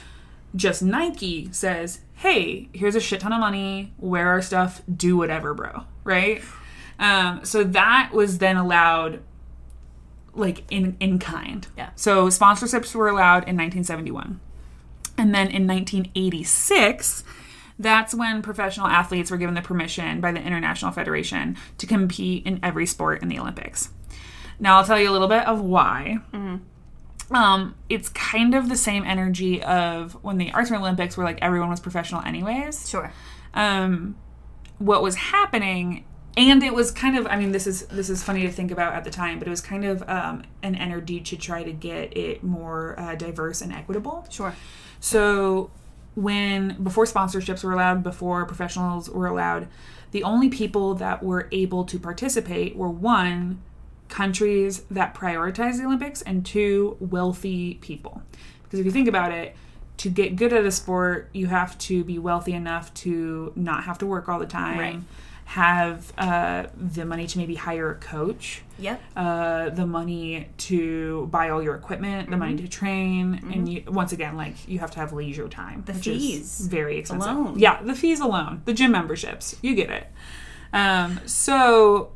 Just 0.55 0.81
Nike 0.81 1.49
says, 1.51 1.99
"Hey, 2.13 2.69
here's 2.71 2.95
a 2.95 3.01
shit 3.01 3.19
ton 3.19 3.33
of 3.33 3.41
money. 3.41 3.93
Wear 3.97 4.29
our 4.29 4.41
stuff. 4.41 4.81
Do 4.93 5.17
whatever, 5.17 5.53
bro." 5.53 5.83
Right? 6.05 6.41
Um, 6.97 7.43
so 7.43 7.63
that 7.65 8.11
was 8.13 8.37
then 8.37 8.55
allowed, 8.55 9.19
like 10.33 10.63
in 10.71 10.95
in 11.01 11.19
kind. 11.19 11.67
Yeah. 11.77 11.89
So 11.95 12.27
sponsorships 12.27 12.95
were 12.95 13.09
allowed 13.09 13.43
in 13.49 13.57
1971, 13.57 14.39
and 15.17 15.35
then 15.35 15.47
in 15.47 15.67
1986, 15.67 17.25
that's 17.77 18.13
when 18.13 18.41
professional 18.41 18.87
athletes 18.87 19.29
were 19.29 19.37
given 19.37 19.55
the 19.55 19.61
permission 19.61 20.21
by 20.21 20.31
the 20.31 20.41
International 20.41 20.91
Federation 20.91 21.57
to 21.79 21.85
compete 21.85 22.45
in 22.45 22.61
every 22.63 22.85
sport 22.85 23.21
in 23.21 23.27
the 23.27 23.39
Olympics. 23.39 23.89
Now, 24.59 24.77
I'll 24.77 24.85
tell 24.85 24.99
you 24.99 25.09
a 25.09 25.11
little 25.13 25.27
bit 25.27 25.45
of 25.47 25.61
why. 25.61 26.19
Um, 27.31 27.75
it's 27.89 28.09
kind 28.09 28.53
of 28.53 28.69
the 28.69 28.75
same 28.75 29.03
energy 29.05 29.63
of 29.63 30.13
when 30.23 30.37
the 30.37 30.51
Arts 30.51 30.69
and 30.69 30.79
Olympics 30.79 31.17
were 31.17 31.23
like 31.23 31.39
everyone 31.41 31.69
was 31.69 31.79
professional 31.79 32.21
anyways 32.21 32.87
Sure. 32.89 33.11
um, 33.53 34.15
what 34.77 35.01
was 35.01 35.15
happening 35.15 36.05
and 36.35 36.61
it 36.63 36.73
was 36.73 36.91
kind 36.91 37.17
of 37.17 37.25
i 37.27 37.35
mean 37.37 37.51
this 37.51 37.65
is 37.65 37.85
this 37.87 38.09
is 38.09 38.23
funny 38.23 38.41
to 38.41 38.51
think 38.51 38.71
about 38.71 38.93
at 38.93 39.03
the 39.03 39.09
time 39.09 39.37
but 39.39 39.47
it 39.47 39.51
was 39.51 39.61
kind 39.61 39.85
of 39.85 40.03
um, 40.09 40.43
an 40.63 40.75
energy 40.75 41.19
to 41.21 41.37
try 41.37 41.63
to 41.63 41.71
get 41.71 42.15
it 42.17 42.43
more 42.43 42.99
uh, 42.99 43.15
diverse 43.15 43.61
and 43.61 43.71
equitable 43.71 44.27
Sure. 44.29 44.53
so 44.99 45.71
when 46.15 46.75
before 46.83 47.05
sponsorships 47.05 47.63
were 47.63 47.71
allowed 47.71 48.03
before 48.03 48.45
professionals 48.45 49.09
were 49.09 49.27
allowed 49.27 49.67
the 50.11 50.23
only 50.23 50.49
people 50.49 50.93
that 50.95 51.23
were 51.23 51.47
able 51.51 51.83
to 51.85 51.97
participate 51.97 52.75
were 52.75 52.89
one 52.89 53.61
countries 54.13 54.83
that 54.91 55.13
prioritize 55.15 55.77
the 55.77 55.83
olympics 55.85 56.21
and 56.21 56.45
two 56.45 56.95
wealthy 56.99 57.75
people 57.81 58.21
because 58.63 58.79
if 58.79 58.85
you 58.85 58.91
think 58.91 59.07
about 59.07 59.31
it 59.31 59.55
to 59.97 60.07
get 60.09 60.35
good 60.35 60.53
at 60.53 60.63
a 60.65 60.71
sport 60.71 61.29
you 61.33 61.47
have 61.47 61.75
to 61.79 62.03
be 62.03 62.17
wealthy 62.19 62.53
enough 62.53 62.93
to 62.93 63.51
not 63.55 63.83
have 63.85 63.97
to 63.97 64.05
work 64.05 64.29
all 64.29 64.37
the 64.39 64.45
time 64.45 64.77
Right. 64.79 64.99
have 65.45 66.13
uh, 66.17 66.67
the 66.77 67.05
money 67.05 67.25
to 67.27 67.37
maybe 67.39 67.55
hire 67.55 67.89
a 67.91 67.95
coach 67.95 68.61
Yep. 68.79 69.01
uh, 69.15 69.69
the 69.69 69.85
money 69.85 70.47
to 70.69 71.27
buy 71.31 71.49
all 71.49 71.61
your 71.61 71.75
equipment, 71.75 72.27
the 72.27 72.31
Mm-hmm. 72.35 72.39
money 72.39 72.55
to 72.57 72.67
train, 72.67 73.23
and 73.53 73.69
you 73.71 73.83
once 73.87 74.11
again 74.13 74.35
like 74.35 74.55
you 74.67 74.79
have 74.79 74.89
to 74.91 74.99
have 74.99 75.13
leisure 75.13 75.47
time. 75.47 75.83
The 75.85 75.93
fees 75.93 76.59
is 76.61 76.67
very 76.67 76.97
expensive. 76.97 77.31
alone. 77.31 77.59
Yeah, 77.59 77.81
the 77.83 77.93
fees 77.95 78.19
alone, 78.19 78.61
the 78.65 78.73
gym 78.73 78.91
memberships, 78.91 79.55
you 79.61 79.75
get 79.75 79.89
it. 79.91 80.07
Um, 80.73 81.19
so 81.25 82.11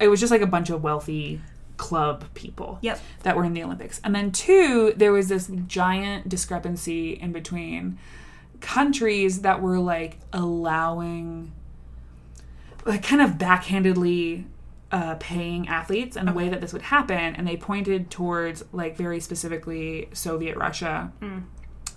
it 0.00 0.08
was 0.08 0.18
just 0.20 0.30
like 0.30 0.40
a 0.42 0.46
bunch 0.46 0.70
of 0.70 0.82
wealthy 0.82 1.40
club 1.76 2.24
people 2.34 2.78
Yep. 2.82 3.00
that 3.22 3.36
were 3.36 3.44
in 3.44 3.52
the 3.54 3.62
Olympics, 3.62 4.00
and 4.04 4.14
then 4.14 4.32
two, 4.32 4.92
there 4.96 5.12
was 5.12 5.28
this 5.28 5.50
giant 5.66 6.28
discrepancy 6.28 7.12
in 7.12 7.32
between 7.32 7.98
countries 8.60 9.40
that 9.42 9.62
were 9.62 9.78
like 9.78 10.18
allowing 10.32 11.52
like 12.84 13.02
kind 13.02 13.22
of 13.22 13.32
backhandedly 13.32 14.44
uh, 14.92 15.14
paying 15.20 15.68
athletes 15.68 16.16
and 16.16 16.26
the 16.28 16.32
way 16.32 16.48
that 16.48 16.60
this 16.60 16.72
would 16.72 16.82
happen 16.82 17.34
and 17.36 17.46
they 17.46 17.56
pointed 17.56 18.10
towards 18.10 18.64
like 18.72 18.96
very 18.96 19.20
specifically 19.20 20.08
soviet 20.12 20.56
russia. 20.56 21.12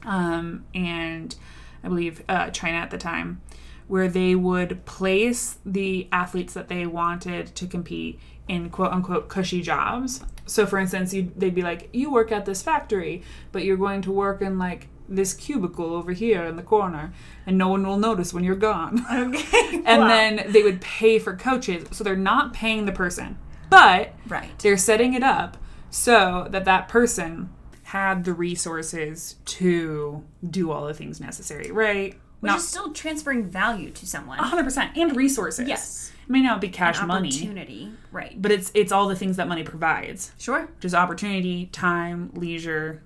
Um, 0.06 0.66
and 0.76 1.36
i 1.84 1.88
believe 1.88 2.24
uh, 2.30 2.50
china 2.52 2.78
at 2.78 2.92
the 2.92 2.98
time 2.98 3.42
where 3.88 4.08
they 4.08 4.36
would 4.36 4.86
place 4.86 5.58
the 5.66 6.08
athletes 6.12 6.54
that 6.54 6.68
they 6.68 6.86
wanted 6.86 7.54
to 7.56 7.68
compete 7.68 8.20
in 8.48 8.70
quote 8.70 8.92
unquote 8.92 9.30
cushy 9.30 9.62
jobs 9.62 10.22
so 10.46 10.66
for 10.66 10.78
instance 10.80 11.12
they'd 11.12 11.56
be 11.56 11.62
like 11.62 11.90
you 11.94 12.12
work 12.12 12.32
at 12.32 12.46
this 12.46 12.62
factory 12.62 13.22
but 13.52 13.64
you're 13.64 13.78
going 13.78 14.02
to 14.02 14.12
work 14.12 14.42
in 14.42 14.58
like 14.60 14.88
this 15.08 15.34
cubicle 15.34 15.94
over 15.94 16.12
here 16.14 16.44
in 16.46 16.56
the 16.56 16.64
corner 16.64 17.14
and 17.46 17.58
no 17.58 17.68
one 17.68 17.86
will 17.86 17.98
notice 17.98 18.34
when 18.34 18.44
you're 18.44 18.56
gone 18.56 19.06
Okay. 19.12 19.82
and 19.86 20.02
Wow. 20.02 20.08
then 20.08 20.46
they 20.52 20.64
would 20.64 20.82
pay 20.82 21.20
for 21.20 21.36
coaches 21.36 21.86
so 21.92 22.04
they're 22.04 22.16
not 22.16 22.54
paying 22.54 22.86
the 22.86 22.92
person 22.92 23.38
but 23.70 24.14
Right. 24.28 24.58
they're 24.60 24.78
setting 24.78 25.14
it 25.14 25.24
up 25.24 25.58
so 25.90 26.48
that 26.52 26.66
that 26.66 26.88
person 26.90 27.50
had 27.84 28.24
the 28.24 28.34
resources 28.34 29.36
to 29.46 30.24
do 30.50 30.72
all 30.72 30.88
the 30.88 30.94
things 30.94 31.20
necessary 31.22 31.72
right 31.72 32.16
Which 32.44 32.50
not 32.52 32.58
is 32.60 32.68
still 32.68 32.92
transferring 32.94 33.46
value 33.50 33.90
to 33.92 34.06
someone. 34.06 34.38
100% 34.38 34.98
and 34.98 35.16
resources 35.16 35.68
Yes. 35.68 36.12
it 36.24 36.30
may 36.30 36.42
not 36.42 36.62
be 36.62 36.70
cash 36.70 37.02
money 37.02 37.30
Opportunity. 37.30 37.92
Right. 38.12 38.40
but 38.42 38.52
it's 38.52 38.72
it's 38.76 38.92
all 38.92 39.08
the 39.08 39.16
things 39.16 39.38
that 39.38 39.48
money 39.48 39.64
provides 39.64 40.32
Sure. 40.38 40.70
Just 40.80 40.94
opportunity 40.96 41.68
time 41.68 42.32
leisure 42.36 43.02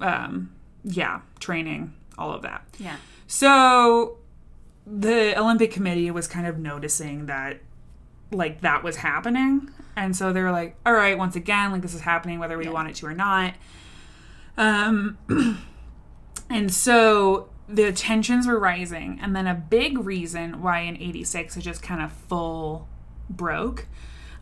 um 0.00 0.52
yeah 0.82 1.20
training 1.40 1.92
all 2.18 2.32
of 2.32 2.42
that 2.42 2.62
Yeah. 2.78 2.96
so 3.26 4.16
the 4.86 5.38
Olympic 5.38 5.70
Committee 5.70 6.10
was 6.10 6.26
kind 6.26 6.46
of 6.46 6.58
noticing 6.58 7.26
that 7.26 7.60
like 8.32 8.60
that 8.62 8.82
was 8.82 8.96
happening. 8.96 9.70
And 9.96 10.16
so 10.16 10.32
they 10.32 10.40
were 10.40 10.50
like, 10.52 10.76
all 10.86 10.92
right, 10.94 11.18
once 11.18 11.36
again, 11.36 11.70
like 11.72 11.82
this 11.82 11.94
is 11.94 12.00
happening 12.00 12.38
whether 12.38 12.56
we 12.56 12.64
Yeah. 12.64 12.70
want 12.70 12.88
it 12.88 12.94
to 12.96 13.06
or 13.06 13.12
not. 13.14 13.54
Um 14.56 15.18
and 16.50 16.72
so 16.72 17.48
the 17.72 17.92
tensions 17.92 18.46
were 18.46 18.58
rising 18.58 19.18
and 19.22 19.34
then 19.34 19.46
a 19.46 19.54
big 19.54 19.98
reason 19.98 20.60
why 20.62 20.80
in 20.80 20.96
86 20.96 21.56
it 21.56 21.60
just 21.60 21.82
kind 21.82 22.02
of 22.02 22.12
full 22.12 22.88
broke 23.28 23.86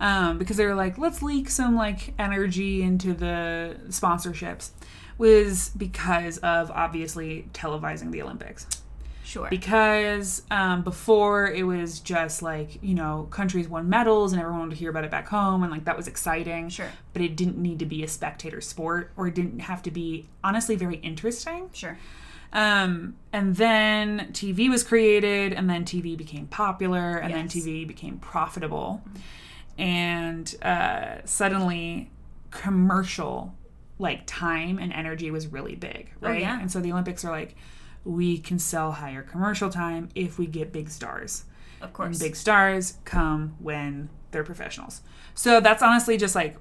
um, 0.01 0.39
because 0.39 0.57
they 0.57 0.65
were 0.67 0.75
like 0.75 0.97
let's 0.99 1.23
leak 1.23 1.51
some 1.51 1.77
like 1.77 2.15
energy 2.19 2.83
into 2.83 3.13
the 3.13 3.77
sponsorships 3.89 4.71
was 5.19 5.71
because 5.77 6.39
of 6.39 6.71
obviously 6.71 7.49
televising 7.53 8.11
the 8.13 8.23
olympics 8.23 8.67
Sure. 9.25 9.49
because 9.51 10.41
um, 10.51 10.83
before 10.85 11.49
it 11.51 11.65
was 11.65 12.01
just 12.01 12.41
like 12.41 12.83
you 12.83 12.95
know 12.95 13.29
countries 13.31 13.69
won 13.69 13.87
medals 13.87 14.33
and 14.33 14.41
everyone 14.41 14.61
wanted 14.61 14.71
to 14.71 14.77
hear 14.79 14.89
about 14.89 15.05
it 15.05 15.11
back 15.11 15.29
home 15.29 15.63
and 15.63 15.71
like 15.71 15.85
that 15.85 15.99
was 15.99 16.09
exciting 16.09 16.71
Sure. 16.71 16.89
but 17.13 17.21
it 17.21 17.37
didn't 17.37 17.59
need 17.59 17.79
to 17.81 17.85
be 17.85 18.03
a 18.03 18.09
spectator 18.09 18.63
sport 18.63 19.11
or 19.19 19.27
it 19.27 19.35
didn't 19.35 19.59
have 19.59 19.83
to 19.83 19.91
be 19.91 20.29
honestly 20.43 20.77
very 20.77 20.97
interesting 20.97 21.69
sure. 21.75 21.99
Um, 22.53 23.17
and 23.33 23.57
then 23.57 24.29
TV 24.33 24.69
was 24.71 24.83
created, 24.83 25.53
and 25.53 25.69
then 25.69 25.85
TV 25.85 26.17
became 26.17 26.47
popular, 26.47 27.17
and 27.19 27.33
then 27.35 27.49
TV 27.49 27.87
became 27.87 28.19
profitable, 28.19 29.03
and 29.77 30.55
uh, 30.63 31.17
suddenly 31.25 32.11
commercial 32.51 33.55
like 33.99 34.23
time 34.27 34.79
and 34.79 34.93
energy 34.93 35.31
was 35.31 35.49
really 35.49 35.75
big, 35.75 36.11
Oh, 36.23 36.29
right? 36.29 36.41
yeah. 36.41 36.61
And 36.61 36.71
so 36.71 36.81
the 36.81 36.93
Olympics 36.93 37.25
are 37.25 37.33
like, 37.33 37.57
we 38.05 38.39
can 38.39 38.59
sell 38.61 38.93
higher 38.93 39.23
commercial 39.23 39.71
time 39.71 40.09
if 40.15 40.39
we 40.39 40.47
get 40.47 40.73
big 40.73 40.89
stars. 40.89 41.45
Of 41.81 41.93
course. 41.93 42.11
And 42.11 42.19
big 42.21 42.37
stars 42.37 42.95
come 43.05 43.57
when 43.59 44.09
they're 44.31 44.45
professionals. 44.45 45.01
So 45.35 45.61
that's 45.61 45.83
honestly 45.83 46.17
just 46.17 46.35
like 46.37 46.57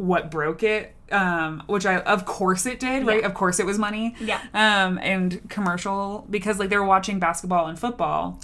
what 0.00 0.30
broke 0.30 0.62
it, 0.62 0.94
um, 1.12 1.62
which 1.66 1.86
I, 1.86 1.98
of 1.98 2.24
course, 2.24 2.66
it 2.66 2.80
did, 2.80 3.06
right? 3.06 3.20
Yeah. 3.20 3.26
Of 3.26 3.34
course, 3.34 3.58
it 3.60 3.66
was 3.66 3.78
money. 3.78 4.14
Yeah. 4.20 4.40
Um, 4.54 4.98
and 5.02 5.48
commercial 5.50 6.26
because 6.30 6.58
like 6.58 6.68
they 6.70 6.76
were 6.76 6.84
watching 6.84 7.18
basketball 7.18 7.66
and 7.66 7.78
football 7.78 8.40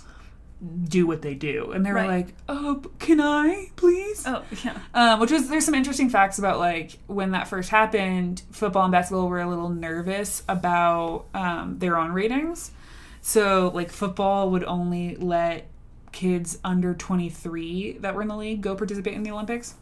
do 0.89 1.07
what 1.07 1.21
they 1.21 1.35
do, 1.35 1.71
and 1.73 1.85
they 1.85 1.91
were 1.91 1.97
Right. 1.97 2.27
like, 2.27 2.35
"Oh, 2.49 2.83
can 2.99 3.21
I 3.21 3.71
please?" 3.77 4.25
Oh, 4.27 4.43
yeah. 4.65 4.79
Um, 4.95 5.21
which 5.21 5.31
was 5.31 5.49
there's 5.49 5.67
some 5.67 5.75
interesting 5.75 6.09
facts 6.09 6.39
about 6.39 6.59
like 6.59 6.99
when 7.07 7.33
that 7.33 7.47
first 7.47 7.69
happened, 7.71 8.43
football 8.53 8.85
and 8.85 8.93
basketball 8.93 9.29
were 9.29 9.41
a 9.41 9.49
little 9.49 9.69
nervous 9.69 10.43
about 10.49 11.27
um, 11.35 11.79
their 11.79 11.99
own 11.99 12.11
ratings. 12.13 12.71
So 13.21 13.71
like 13.75 13.91
football 13.91 14.51
would 14.51 14.65
only 14.65 15.17
let 15.17 15.67
kids 16.13 16.59
under 16.65 16.95
23 16.95 17.99
that 18.01 18.15
were 18.15 18.23
in 18.23 18.29
the 18.29 18.37
league 18.37 18.63
go 18.63 18.75
participate 18.75 19.13
in 19.15 19.23
the 19.25 19.31
Olympics. 19.33 19.75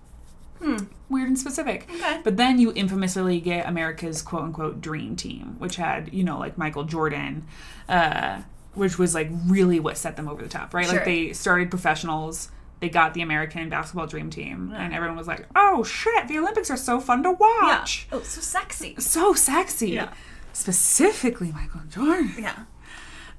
Hmm. 0.61 0.77
Weird 1.09 1.29
and 1.29 1.39
specific. 1.39 1.89
Okay. 1.95 2.21
But 2.25 2.37
then 2.37 2.59
you 2.59 2.73
infamously 2.73 3.41
get 3.41 3.69
America's 3.69 4.23
quote 4.23 4.43
unquote 4.43 4.81
dream 4.81 5.17
team, 5.17 5.57
which 5.59 5.77
had, 5.77 6.13
you 6.15 6.25
know, 6.25 6.39
like 6.39 6.57
Michael 6.57 6.85
Jordan, 6.85 7.47
uh, 7.89 8.41
which 8.75 8.99
was 8.99 9.15
like 9.15 9.29
really 9.47 9.79
what 9.81 9.97
set 9.99 10.17
them 10.17 10.29
over 10.29 10.43
the 10.43 10.49
top, 10.49 10.73
right? 10.75 10.87
Sure. 10.87 10.95
Like 10.97 11.05
they 11.05 11.33
started 11.33 11.71
professionals, 11.71 12.49
they 12.81 12.89
got 12.89 13.15
the 13.15 13.21
American 13.23 13.69
basketball 13.69 14.07
dream 14.07 14.31
team, 14.31 14.73
and 14.77 14.95
everyone 14.95 15.17
was 15.17 15.29
like, 15.29 15.47
oh 15.55 15.85
shit, 15.85 16.29
the 16.29 16.39
Olympics 16.39 16.71
are 16.71 16.77
so 16.77 16.99
fun 17.01 17.23
to 17.25 17.31
Yeah. 17.31 17.35
watch. 17.41 18.07
Oh, 18.11 18.23
so 18.23 18.41
sexy. 18.41 18.95
So 18.99 19.35
sexy. 19.35 19.91
Yeah. 19.91 20.13
Specifically 20.53 21.53
Michael 21.53 21.83
Jordan. 21.91 22.33
Yeah. 22.39 22.65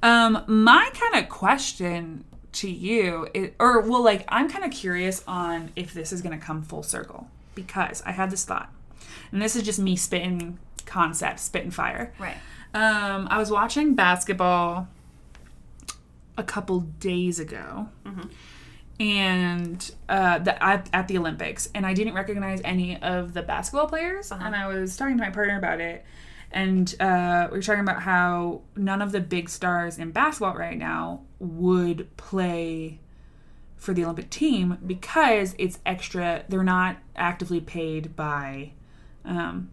Um, 0.04 0.44
my 0.48 0.90
kind 0.94 1.24
of 1.24 1.30
question 1.30 2.24
to 2.56 2.70
you, 2.70 3.28
is, 3.34 3.52
or 3.60 3.82
well, 3.82 4.04
like 4.04 4.26
I'm 4.30 4.50
kind 4.50 4.64
of 4.64 4.72
curious 4.72 5.24
on 5.28 5.72
if 5.76 5.94
this 5.94 6.12
is 6.12 6.22
going 6.22 6.38
to 6.38 6.44
come 6.44 6.62
full 6.62 6.84
circle 6.84 7.28
because 7.54 8.02
I 8.06 8.12
had 8.12 8.32
this 8.32 8.46
thought, 8.46 8.72
and 9.32 9.42
this 9.42 9.56
is 9.56 9.64
just 9.64 9.80
me 9.80 9.96
spitting 9.96 10.60
concepts, 10.86 11.44
spitting 11.44 11.72
fire. 11.72 12.14
Right. 12.20 12.38
Um, 12.74 13.28
I 13.30 13.38
was 13.38 13.52
watching 13.52 13.96
basketball 13.96 14.88
a 16.38 16.44
couple 16.44 16.82
days 16.82 17.40
ago, 17.40 17.88
and 19.00 19.92
uh, 20.10 20.40
the, 20.40 20.62
at, 20.64 20.90
at 20.94 21.08
the 21.08 21.18
Olympics, 21.18 21.70
and 21.74 21.86
I 21.86 21.94
didn't 21.94 22.14
recognize 22.14 22.62
any 22.64 23.02
of 23.02 23.34
the 23.34 23.42
basketball 23.42 23.88
players. 23.88 24.32
Uh-huh. 24.32 24.44
And 24.46 24.56
I 24.56 24.68
was 24.68 24.98
talking 24.98 25.18
to 25.18 25.24
my 25.24 25.30
partner 25.30 25.58
about 25.58 25.80
it, 25.80 26.06
and 26.52 26.94
uh, 27.00 27.48
we 27.52 27.58
were 27.58 27.64
talking 27.64 27.82
about 27.82 28.02
how 28.02 28.62
none 28.76 29.02
of 29.02 29.12
the 29.12 29.22
big 29.22 29.50
stars 29.50 29.98
in 29.98 30.12
basketball 30.12 30.56
right 30.56 30.78
now 30.78 31.22
would 31.46 32.16
play 32.18 33.00
for 33.78 33.94
the 33.94 34.04
Olympic 34.04 34.30
team 34.30 34.78
because 34.86 35.56
it's 35.58 35.80
extra. 35.86 36.44
They're 36.50 36.64
not 36.64 36.98
actively 37.16 37.62
paid 37.62 38.16
by 38.16 38.72
um, 39.24 39.70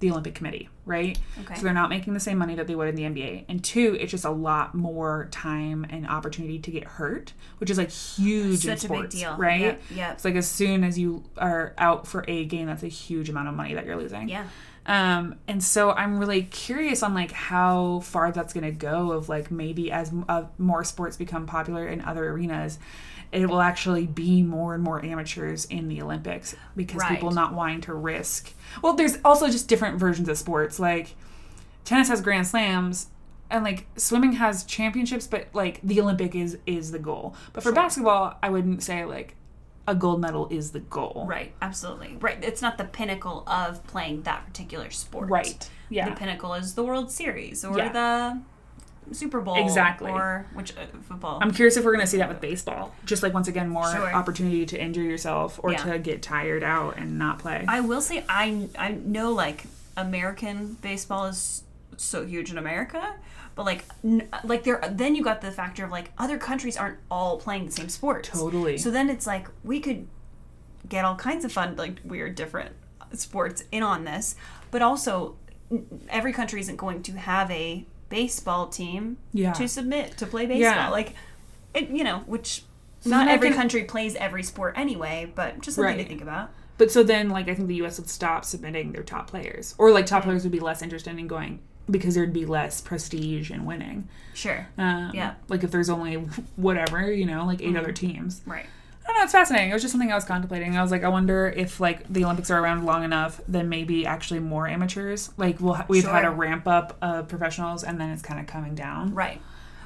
the 0.00 0.10
Olympic 0.10 0.34
Committee, 0.34 0.68
right? 0.84 1.18
Okay. 1.40 1.54
So 1.54 1.62
they're 1.62 1.72
not 1.72 1.88
making 1.88 2.12
the 2.12 2.20
same 2.20 2.36
money 2.36 2.54
that 2.56 2.66
they 2.66 2.74
would 2.74 2.88
in 2.88 2.94
the 2.94 3.04
NBA. 3.04 3.44
And 3.48 3.64
two, 3.64 3.96
it's 3.98 4.10
just 4.10 4.24
a 4.24 4.30
lot 4.30 4.74
more 4.74 5.28
time 5.30 5.86
and 5.88 6.06
opportunity 6.06 6.58
to 6.58 6.70
get 6.70 6.84
hurt, 6.84 7.32
which 7.58 7.70
is 7.70 7.78
like 7.78 7.90
huge 7.90 8.66
in 8.66 8.76
Such 8.76 8.84
a 8.84 8.88
big 8.88 8.96
sports, 8.98 9.14
deal. 9.16 9.36
right? 9.36 9.60
Yep, 9.60 9.82
yep. 9.94 10.12
It's 10.14 10.24
like 10.24 10.34
as 10.34 10.46
soon 10.48 10.84
as 10.84 10.98
you 10.98 11.24
are 11.38 11.74
out 11.78 12.06
for 12.06 12.24
a 12.28 12.44
game, 12.44 12.66
that's 12.66 12.82
a 12.82 12.88
huge 12.88 13.30
amount 13.30 13.48
of 13.48 13.54
money 13.54 13.74
that 13.74 13.86
you're 13.86 13.96
losing. 13.96 14.28
Yeah. 14.28 14.46
Um, 14.86 15.36
and 15.48 15.62
so 15.62 15.92
I'm 15.92 16.18
really 16.18 16.42
curious 16.42 17.02
on 17.02 17.14
like 17.14 17.32
how 17.32 18.00
far 18.00 18.32
that's 18.32 18.52
going 18.52 18.64
to 18.64 18.70
go. 18.70 19.12
Of 19.12 19.28
like 19.28 19.50
maybe 19.50 19.90
as 19.90 20.12
uh, 20.28 20.44
more 20.58 20.84
sports 20.84 21.16
become 21.16 21.46
popular 21.46 21.86
in 21.86 22.00
other 22.02 22.28
arenas, 22.30 22.78
it 23.32 23.46
will 23.48 23.60
actually 23.62 24.06
be 24.06 24.42
more 24.42 24.74
and 24.74 24.82
more 24.82 25.04
amateurs 25.04 25.64
in 25.64 25.88
the 25.88 26.02
Olympics 26.02 26.54
because 26.76 27.00
Right. 27.00 27.10
people 27.14 27.30
not 27.30 27.54
wanting 27.54 27.80
to 27.82 27.94
risk. 27.94 28.52
Well, 28.82 28.92
there's 28.94 29.18
also 29.24 29.48
just 29.48 29.68
different 29.68 29.98
versions 29.98 30.28
of 30.28 30.36
sports. 30.38 30.78
Like 30.78 31.14
tennis 31.84 32.08
has 32.08 32.20
grand 32.20 32.46
slams. 32.46 33.08
And 33.50 33.62
like 33.62 33.86
swimming 33.96 34.32
has 34.32 34.64
championships, 34.64 35.26
but 35.28 35.46
like 35.52 35.78
the 35.82 36.00
Olympic 36.00 36.34
is 36.34 36.58
is 36.66 36.90
the 36.92 36.98
goal. 36.98 37.36
But 37.52 37.62
for 37.62 37.72
basketball, 37.72 38.36
I 38.42 38.48
wouldn't 38.50 38.82
say 38.82 39.04
like 39.04 39.36
a 39.86 39.94
gold 39.94 40.20
medal 40.20 40.48
is 40.50 40.70
the 40.72 40.80
goal. 40.80 41.24
Right. 41.28 41.52
Absolutely. 41.60 42.16
Right. 42.20 42.42
It's 42.42 42.62
not 42.62 42.78
the 42.78 42.84
pinnacle 42.84 43.44
of 43.46 43.86
playing 43.86 44.22
that 44.22 44.46
particular 44.46 44.90
sport. 44.90 45.28
Right. 45.28 45.68
Yeah. 45.90 46.08
The 46.10 46.16
pinnacle 46.16 46.54
is 46.54 46.74
the 46.74 46.82
World 46.84 47.10
Series 47.10 47.64
or 47.64 47.76
Yeah. 47.76 47.92
the 47.92 49.14
Super 49.14 49.42
Bowl. 49.42 49.56
Exactly. 49.56 50.10
Or 50.10 50.46
which 50.54 50.72
uh, 50.78 50.86
football. 51.02 51.38
I'm 51.42 51.52
curious 51.52 51.76
if 51.76 51.84
we're 51.84 51.92
going 51.92 52.04
to 52.04 52.10
see 52.10 52.16
that 52.16 52.28
with 52.30 52.40
baseball. 52.40 52.94
Just 53.04 53.22
like 53.22 53.34
once 53.34 53.48
again, 53.48 53.68
more 53.68 53.90
Sure. 53.92 54.14
opportunity 54.14 54.64
to 54.64 54.80
injure 54.82 55.02
yourself 55.02 55.60
or 55.62 55.72
Yeah. 55.72 55.84
to 55.84 55.98
get 55.98 56.22
tired 56.22 56.62
out 56.64 56.96
and 56.96 57.18
not 57.18 57.38
play. 57.38 57.66
I 57.68 57.80
will 57.80 58.00
say 58.00 58.24
I 58.28 58.68
I 58.78 58.92
know 58.92 59.32
like 59.32 59.64
American 59.96 60.78
baseball 60.80 61.26
is 61.26 61.62
so 61.98 62.24
huge 62.24 62.50
in 62.50 62.56
America, 62.58 63.14
but 63.54 63.64
like 63.64 63.84
n- 64.02 64.28
like 64.44 64.64
there 64.64 64.80
then 64.90 65.14
you 65.14 65.22
got 65.22 65.40
the 65.40 65.50
factor 65.50 65.84
of 65.84 65.90
like 65.90 66.10
other 66.18 66.38
countries 66.38 66.76
aren't 66.76 66.98
all 67.10 67.38
playing 67.38 67.66
the 67.66 67.72
same 67.72 67.88
sports. 67.88 68.28
Totally. 68.28 68.78
So 68.78 68.90
then 68.90 69.08
it's 69.10 69.26
like 69.26 69.48
we 69.62 69.80
could 69.80 70.06
get 70.88 71.04
all 71.04 71.16
kinds 71.16 71.44
of 71.44 71.52
fun 71.52 71.76
like 71.76 72.00
weird 72.04 72.34
different 72.34 72.74
sports 73.12 73.64
in 73.70 73.82
on 73.82 74.04
this, 74.04 74.34
but 74.70 74.82
also 74.82 75.36
n- 75.70 75.86
every 76.08 76.32
country 76.32 76.60
isn't 76.60 76.76
going 76.76 77.02
to 77.04 77.12
have 77.12 77.50
a 77.50 77.86
baseball 78.08 78.68
team 78.68 79.16
Yeah. 79.32 79.52
to 79.54 79.66
submit 79.68 80.16
to 80.18 80.26
play 80.26 80.46
baseball. 80.46 80.72
Yeah. 80.74 80.88
Like 80.90 81.14
it 81.74 81.90
you 81.90 82.04
know, 82.04 82.18
which 82.26 82.64
then 83.02 83.10
not 83.10 83.28
every 83.28 83.48
can- 83.48 83.56
country 83.58 83.84
plays 83.84 84.14
every 84.16 84.42
sport 84.42 84.74
anyway, 84.76 85.30
but 85.34 85.60
just 85.60 85.76
something 85.76 85.98
to 85.98 86.04
think 86.04 86.22
about. 86.22 86.50
but 86.78 86.90
so 86.90 87.02
then, 87.02 87.28
like, 87.28 87.48
I 87.48 87.54
think 87.54 87.68
the 87.68 87.74
U.S. 87.76 87.98
would 87.98 88.08
stop 88.08 88.44
submitting 88.44 88.92
their 88.92 89.02
top 89.02 89.26
players, 89.28 89.74
or 89.78 89.90
like 89.92 90.06
top 90.06 90.22
mm. 90.22 90.26
players 90.26 90.42
would 90.44 90.52
be 90.52 90.60
less 90.60 90.80
interested 90.82 91.18
in 91.18 91.26
going 91.26 91.60
because 91.90 92.14
there'd 92.14 92.32
be 92.32 92.46
less 92.46 92.80
prestige 92.80 93.50
in 93.50 93.64
winning. 93.66 94.08
Sure. 94.34 94.66
Um, 94.78 95.10
Yeah. 95.14 95.34
Like 95.48 95.64
if 95.64 95.70
there's 95.70 95.90
only 95.90 96.14
whatever, 96.56 97.10
you 97.12 97.26
know, 97.26 97.44
like 97.46 97.60
8 97.60 97.68
Mm-hmm. 97.68 97.76
other 97.76 97.92
teams. 97.92 98.40
Right. 98.46 98.66
I 99.02 99.06
don't 99.08 99.16
know. 99.18 99.22
It's 99.24 99.32
fascinating. 99.32 99.70
It 99.70 99.74
was 99.74 99.82
just 99.82 99.92
something 99.92 100.10
I 100.10 100.14
was 100.14 100.24
contemplating. 100.24 100.78
I 100.78 100.82
was 100.82 100.90
like, 100.90 101.04
I 101.04 101.08
wonder 101.08 101.46
if 101.54 101.78
like 101.78 102.10
the 102.10 102.24
Olympics 102.24 102.50
are 102.50 102.58
around 102.58 102.86
long 102.86 103.04
enough, 103.04 103.38
then 103.46 103.68
maybe 103.68 104.06
actually 104.06 104.40
more 104.40 104.66
amateurs. 104.66 105.30
Like 105.36 105.60
we'll 105.60 105.74
ha- 105.74 105.84
we've 105.88 106.04
had 106.06 106.24
a 106.24 106.30
ramp 106.30 106.66
up 106.66 106.96
of 107.02 107.28
professionals, 107.28 107.84
and 107.84 108.00
then 108.00 108.08
it's 108.10 108.22
kind 108.22 108.40
of 108.40 108.46
coming 108.46 108.74
down. 108.74 109.14
Right. 109.14 109.42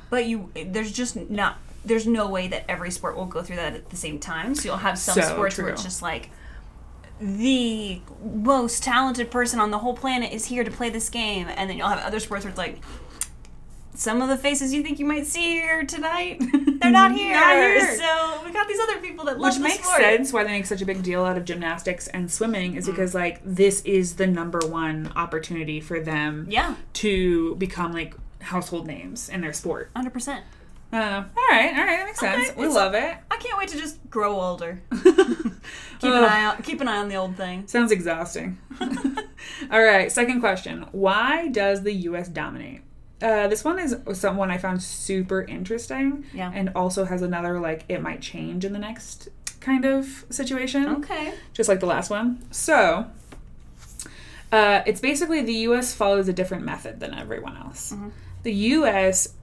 But 0.09 0.27
you 0.27 0.53
there's 0.66 0.92
just 0.92 1.16
not 1.29 1.59
there's 1.85 2.07
no 2.07 2.29
way 2.29 2.46
that 2.49 2.64
every 2.70 2.92
sport 2.92 3.16
will 3.16 3.27
go 3.27 3.42
through 3.42 3.57
that 3.57 3.75
at 3.75 3.90
the 3.90 3.96
same 3.96 4.20
time. 4.20 4.55
So 4.55 4.68
you'll 4.68 4.77
have 4.79 4.96
some 4.99 5.14
So 5.14 5.22
sports 5.22 5.59
where 5.59 5.66
true. 5.66 5.72
it's 5.75 5.83
just 5.83 6.01
like 6.01 6.31
the 7.20 8.00
most 8.22 8.83
talented 8.83 9.31
person 9.31 9.61
on 9.61 9.70
the 9.70 9.78
whole 9.78 9.94
planet 9.94 10.33
is 10.33 10.46
here 10.46 10.64
to 10.64 10.70
play 10.70 10.90
this 10.90 11.09
game, 11.09 11.48
and 11.48 11.68
then 11.68 11.76
you'll 11.76 11.88
have 11.88 12.04
other 12.04 12.20
sports 12.20 12.44
where 12.44 12.50
it's 12.50 12.59
like, 12.59 12.81
some 13.98 14.22
of 14.22 14.28
the 14.28 14.37
faces 14.37 14.72
you 14.72 14.81
think 14.83 15.00
you 15.00 15.04
might 15.04 15.26
see 15.26 15.54
here 15.54 15.85
tonight, 15.85 16.38
they're 16.81 16.90
not 16.90 17.12
here. 17.16 17.35
not 17.35 17.57
here. 17.57 17.96
So 17.96 18.40
we 18.44 18.52
got 18.52 18.68
these 18.68 18.78
other 18.78 18.98
people 19.00 19.24
that 19.24 19.40
love 19.40 19.54
Which 19.54 19.61
makes 19.61 19.85
sport. 19.85 20.00
sense 20.00 20.33
why 20.33 20.44
they 20.44 20.50
make 20.50 20.66
such 20.66 20.81
a 20.81 20.87
big 20.87 21.02
deal 21.02 21.24
out 21.24 21.37
of 21.37 21.44
gymnastics 21.44 22.07
and 22.09 22.31
swimming 22.31 22.76
is 22.76 22.87
mm. 22.87 22.92
because 22.92 23.12
like 23.12 23.40
this 23.44 23.81
is 23.83 24.14
the 24.14 24.26
number 24.28 24.61
one 24.68 25.11
opportunity 25.16 25.81
for 25.81 25.98
them 25.98 26.46
yeah. 26.48 26.76
to 26.94 27.57
become 27.57 27.92
like 27.92 28.14
household 28.40 28.87
names 28.87 29.28
in 29.28 29.40
their 29.40 29.52
sport. 29.52 29.92
100%. 29.94 30.42
Oh, 30.90 30.96
all 30.96 31.48
right, 31.51 31.77
all 31.77 31.85
right, 31.85 31.98
that 31.98 32.07
makes 32.07 32.20
sense. 32.20 32.57
We 32.57 32.66
love 32.66 32.94
it. 32.94 33.16
I 33.31 33.37
can't 33.37 33.59
wait 33.59 33.68
to 33.68 33.79
just 33.79 33.98
grow 34.09 34.40
older. 34.40 34.81
keep 34.90 35.05
an 36.03 36.24
eye 36.24 36.57
keep 36.62 36.81
an 36.81 36.88
eye 36.88 36.96
on 36.96 37.09
the 37.09 37.16
old 37.16 37.37
thing. 37.37 37.66
Sounds 37.66 37.92
exhausting. 37.92 38.59
all 38.81 39.83
right, 39.83 40.11
second 40.11 40.40
question: 40.40 40.87
Why 40.92 41.48
does 41.48 41.83
the 41.83 41.92
U.S. 41.92 42.29
dominate? 42.29 42.81
Uh, 43.20 43.48
this 43.48 43.64
one 43.64 43.79
is 43.79 43.96
someone 44.14 44.51
I 44.51 44.59
found 44.59 44.83
super 44.83 45.42
interesting. 45.42 46.24
Yeah. 46.33 46.53
And 46.55 46.70
also 46.74 47.05
has 47.05 47.20
another 47.20 47.61
like 47.61 47.85
it 47.88 48.01
might 48.01 48.22
change 48.22 48.64
in 48.64 48.72
the 48.72 48.79
next 48.79 49.29
kind 49.61 49.85
of 49.85 50.24
situation. 50.31 50.87
Okay. 50.88 51.35
Just 51.53 51.68
like 51.68 51.81
the 51.81 51.87
last 51.87 52.11
one. 52.11 52.42
So. 52.51 53.07
Uh, 54.51 54.83
it's 54.87 55.03
basically 55.03 55.42
the 55.42 55.53
U.S. 55.53 55.92
follows 55.92 56.27
a 56.27 56.33
different 56.33 56.64
method 56.64 57.01
than 57.01 57.12
everyone 57.12 57.59
else. 57.59 57.92
Mm-hmm. 57.92 58.09
The 58.44 58.55
U.S 58.55 59.35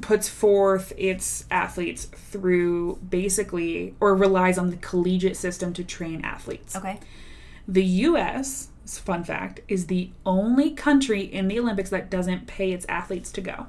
puts 0.00 0.28
forth 0.28 0.92
its 0.96 1.44
athletes 1.50 2.06
through 2.06 2.96
basically, 3.08 3.94
or 4.00 4.14
relies 4.14 4.58
on 4.58 4.70
the 4.70 4.76
collegiate 4.76 5.36
system 5.36 5.72
to 5.74 5.84
train 5.84 6.24
athletes. 6.24 6.76
Okay. 6.76 7.00
The 7.66 7.84
U.S. 7.84 8.68
Fun 8.86 9.22
fact 9.24 9.60
is 9.68 9.86
the 9.88 10.10
only 10.24 10.70
country 10.70 11.20
in 11.20 11.48
the 11.48 11.58
Olympics 11.58 11.90
that 11.90 12.08
doesn't 12.10 12.46
pay 12.46 12.72
its 12.72 12.86
athletes 12.88 13.30
to 13.32 13.40
go. 13.42 13.66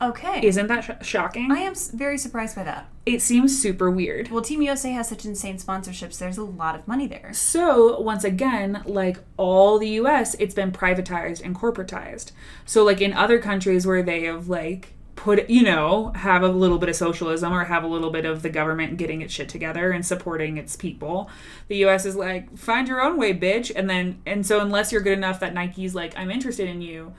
Okay. 0.00 0.40
Isn't 0.46 0.68
that 0.68 0.84
sh- 0.84 1.06
shocking? 1.06 1.50
I 1.50 1.58
am 1.58 1.74
very 1.92 2.16
surprised 2.18 2.54
by 2.54 2.62
that. 2.62 2.88
it 3.04 3.20
seems 3.20 3.60
super 3.60 3.90
weird. 3.90 4.30
Well, 4.30 4.42
Team 4.42 4.62
USA 4.62 4.92
has 4.92 5.08
such 5.08 5.24
insane 5.24 5.56
sponsorships. 5.58 6.18
There's 6.18 6.38
a 6.38 6.44
lot 6.44 6.76
of 6.76 6.86
money 6.86 7.06
there. 7.08 7.32
So, 7.32 8.00
once 8.00 8.22
again, 8.22 8.82
like 8.86 9.18
all 9.36 9.78
the 9.78 9.88
US, 10.00 10.34
it's 10.38 10.54
been 10.54 10.70
privatized 10.70 11.42
and 11.44 11.54
corporatized. 11.54 12.30
So, 12.64 12.84
like 12.84 13.00
in 13.00 13.12
other 13.12 13.40
countries 13.40 13.86
where 13.86 14.02
they 14.04 14.22
have 14.22 14.48
like 14.48 14.92
put, 15.18 15.50
you 15.50 15.64
know, 15.64 16.12
have 16.14 16.44
a 16.44 16.48
little 16.48 16.78
bit 16.78 16.88
of 16.88 16.94
socialism 16.94 17.52
or 17.52 17.64
have 17.64 17.82
a 17.82 17.88
little 17.88 18.10
bit 18.10 18.24
of 18.24 18.42
the 18.42 18.48
government 18.48 18.96
getting 18.96 19.20
its 19.20 19.34
shit 19.34 19.48
together 19.48 19.90
and 19.90 20.06
supporting 20.06 20.56
its 20.56 20.76
people, 20.76 21.28
the 21.66 21.84
US 21.86 22.06
is 22.06 22.14
like, 22.14 22.56
find 22.56 22.86
your 22.86 23.02
own 23.02 23.18
way, 23.18 23.34
bitch. 23.34 23.72
And 23.74 23.90
then, 23.90 24.22
and 24.24 24.46
so 24.46 24.60
unless 24.60 24.92
you're 24.92 25.00
good 25.00 25.18
enough 25.18 25.40
that 25.40 25.54
Nike's 25.54 25.92
like, 25.92 26.16
I'm 26.16 26.30
interested 26.30 26.68
in 26.68 26.82
you, 26.82 27.14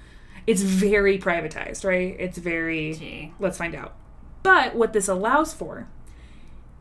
it's 0.47 0.61
very 0.61 1.19
privatized, 1.19 1.83
right? 1.83 2.15
It's 2.17 2.37
very, 2.37 2.93
Gee. 2.93 3.33
let's 3.37 3.57
find 3.57 3.75
out. 3.75 3.95
But 4.43 4.75
what 4.75 4.93
this 4.93 5.09
allows 5.09 5.53
for 5.53 5.89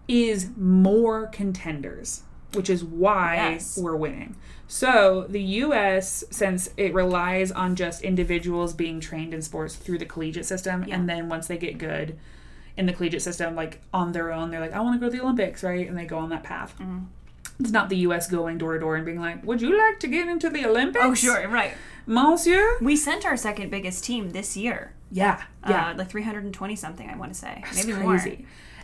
is 0.06 0.50
more 0.56 1.26
contenders, 1.26 2.22
which 2.54 2.70
is 2.70 2.82
why 2.84 3.34
Yes. 3.36 3.78
we're 3.78 3.96
winning. 3.96 4.36
So 4.66 5.26
the 5.28 5.40
US, 5.42 6.24
since 6.30 6.70
it 6.76 6.92
relies 6.94 7.50
on 7.52 7.74
just 7.76 8.02
individuals 8.02 8.74
being 8.74 9.00
trained 9.00 9.32
in 9.34 9.40
sports 9.42 9.74
through 9.76 9.98
the 9.98 10.06
collegiate 10.06 10.46
system, 10.46 10.84
Yeah. 10.86 10.96
and 10.96 11.08
then 11.08 11.28
once 11.28 11.46
they 11.46 11.56
get 11.58 11.78
good 11.78 12.18
in 12.76 12.86
the 12.86 12.92
collegiate 12.92 13.22
system, 13.22 13.54
like 13.56 13.80
on 13.92 14.12
their 14.12 14.30
own, 14.32 14.50
they're 14.50 14.60
like, 14.60 14.72
I 14.74 14.80
want 14.80 15.00
to 15.00 15.04
go 15.04 15.10
to 15.10 15.16
the 15.16 15.22
Olympics, 15.22 15.62
right? 15.62 15.88
And 15.88 15.96
they 15.96 16.04
go 16.04 16.18
on 16.18 16.28
that 16.30 16.42
path. 16.44 16.74
Mm-hmm. 16.78 16.98
It's 17.60 17.70
not 17.72 17.88
the 17.88 17.96
US 18.08 18.28
going 18.30 18.56
door 18.58 18.74
to 18.74 18.78
door 18.80 18.94
and 18.96 19.04
being 19.04 19.20
like, 19.20 19.42
Would 19.44 19.60
you 19.60 19.76
like 19.76 19.98
to 20.00 20.06
get 20.06 20.28
into 20.28 20.48
the 20.48 20.64
Olympics? 20.64 21.04
Oh, 21.04 21.14
sure, 21.14 21.48
right. 21.48 21.72
Monsieur? 22.06 22.78
We 22.80 22.94
sent 22.94 23.26
our 23.26 23.36
second 23.36 23.70
biggest 23.70 24.04
team 24.04 24.30
this 24.30 24.56
year. 24.56 24.92
Yeah. 25.10 25.42
Yeah. 25.68 25.88
Uh, 25.90 25.94
like 25.96 26.08
320 26.08 26.76
something, 26.76 27.08
I 27.10 27.16
want 27.16 27.32
to 27.32 27.38
say. 27.38 27.64
It's 27.66 27.84
Maybe 27.84 27.98
crazy. 27.98 28.30
more. 28.30 28.38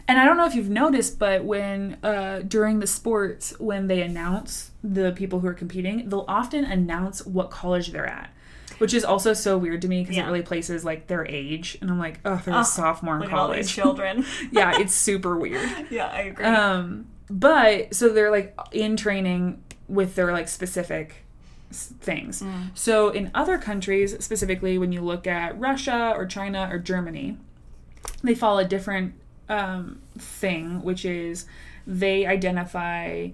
And 0.06 0.18
I 0.20 0.24
don't 0.26 0.36
know 0.36 0.44
if 0.46 0.54
you've 0.54 0.68
noticed, 0.68 1.18
but 1.18 1.44
when 1.44 1.96
uh, 2.02 2.40
during 2.46 2.80
the 2.80 2.86
sports, 2.86 3.58
when 3.58 3.86
they 3.86 4.02
announce 4.02 4.70
the 4.82 5.12
people 5.12 5.40
who 5.40 5.46
are 5.46 5.54
competing, 5.54 6.08
they'll 6.10 6.26
often 6.28 6.64
announce 6.64 7.24
what 7.24 7.50
college 7.50 7.88
they're 7.88 8.06
at, 8.06 8.30
which 8.78 8.92
is 8.92 9.02
also 9.02 9.32
so 9.32 9.56
weird 9.56 9.80
to 9.82 9.88
me 9.88 10.02
because 10.02 10.16
Yeah. 10.16 10.24
it 10.24 10.26
really 10.26 10.42
places 10.42 10.84
like 10.84 11.06
their 11.06 11.26
age, 11.26 11.78
and 11.80 11.90
I'm 11.90 11.98
like, 11.98 12.20
oh, 12.26 12.40
they're 12.44 12.54
Oh, 12.54 12.60
a 12.60 12.64
sophomore 12.66 13.14
in 13.16 13.22
Look 13.22 13.32
at 13.32 13.38
all 13.38 13.48
these 13.48 13.74
college. 13.74 13.74
children. 13.74 14.26
yeah, 14.52 14.72
it's 14.78 14.94
super 14.94 15.38
weird. 15.38 15.66
yeah, 15.90 16.08
I 16.08 16.20
agree. 16.22 16.44
Um, 16.44 17.06
but 17.30 17.94
so 17.94 18.10
they're 18.10 18.30
like 18.30 18.54
in 18.72 18.98
training 18.98 19.62
with 19.88 20.16
their 20.16 20.32
like 20.32 20.48
specific 20.48 21.24
things. 21.70 22.42
Mm. 22.42 22.70
So 22.74 23.08
in 23.08 23.30
other 23.34 23.56
countries, 23.56 24.22
specifically 24.22 24.76
when 24.76 24.92
you 24.92 25.00
look 25.00 25.26
at 25.26 25.58
Russia 25.58 26.12
or 26.14 26.26
China 26.26 26.68
or 26.70 26.78
Germany, 26.78 27.38
they 28.22 28.34
follow 28.34 28.58
a 28.60 28.64
different 28.66 29.14
um, 29.48 30.00
thing, 30.18 30.82
which 30.82 31.04
is 31.04 31.46
they 31.86 32.26
identify 32.26 33.28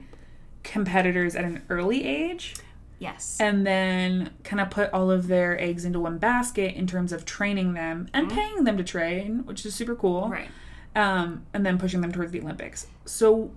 competitors 0.62 1.34
at 1.36 1.44
an 1.44 1.62
early 1.70 2.04
age 2.04 2.54
yes. 2.98 3.36
and 3.40 3.66
then 3.66 4.30
kind 4.44 4.60
of 4.60 4.68
put 4.70 4.92
all 4.92 5.10
of 5.10 5.26
their 5.28 5.58
eggs 5.60 5.84
into 5.84 5.98
one 6.00 6.18
basket 6.18 6.74
in 6.74 6.86
terms 6.86 7.12
of 7.12 7.24
training 7.24 7.72
them 7.74 8.08
and 8.12 8.30
paying 8.30 8.64
them 8.64 8.76
to 8.76 8.84
train, 8.84 9.44
which 9.46 9.64
is 9.64 9.74
super 9.74 9.94
cool 9.94 10.22
Mm-hmm. 10.24 10.32
right. 10.32 10.48
um, 10.96 11.46
and 11.54 11.64
then 11.64 11.78
pushing 11.78 12.00
them 12.00 12.12
towards 12.12 12.32
the 12.32 12.40
Olympics. 12.40 12.86
So, 13.04 13.50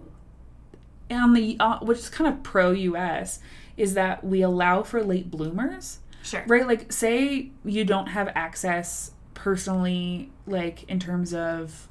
on 1.11 1.33
the 1.33 1.57
uh, 1.59 1.79
which 1.79 1.99
is 1.99 2.09
kind 2.09 2.31
of 2.33 2.41
pro 2.43 2.71
U.S. 2.71 3.39
is 3.77 3.93
that 3.95 4.23
we 4.23 4.41
allow 4.41 4.81
for 4.83 5.03
late 5.03 5.29
bloomers 5.29 5.99
Sure. 6.23 6.43
right 6.47 6.65
like 6.65 6.91
say 6.91 7.49
you 7.65 7.83
don't 7.83 8.07
have 8.07 8.29
access 8.33 9.11
personally 9.33 10.31
like 10.47 10.83
in 10.89 10.97
terms 10.99 11.33
of 11.33 11.89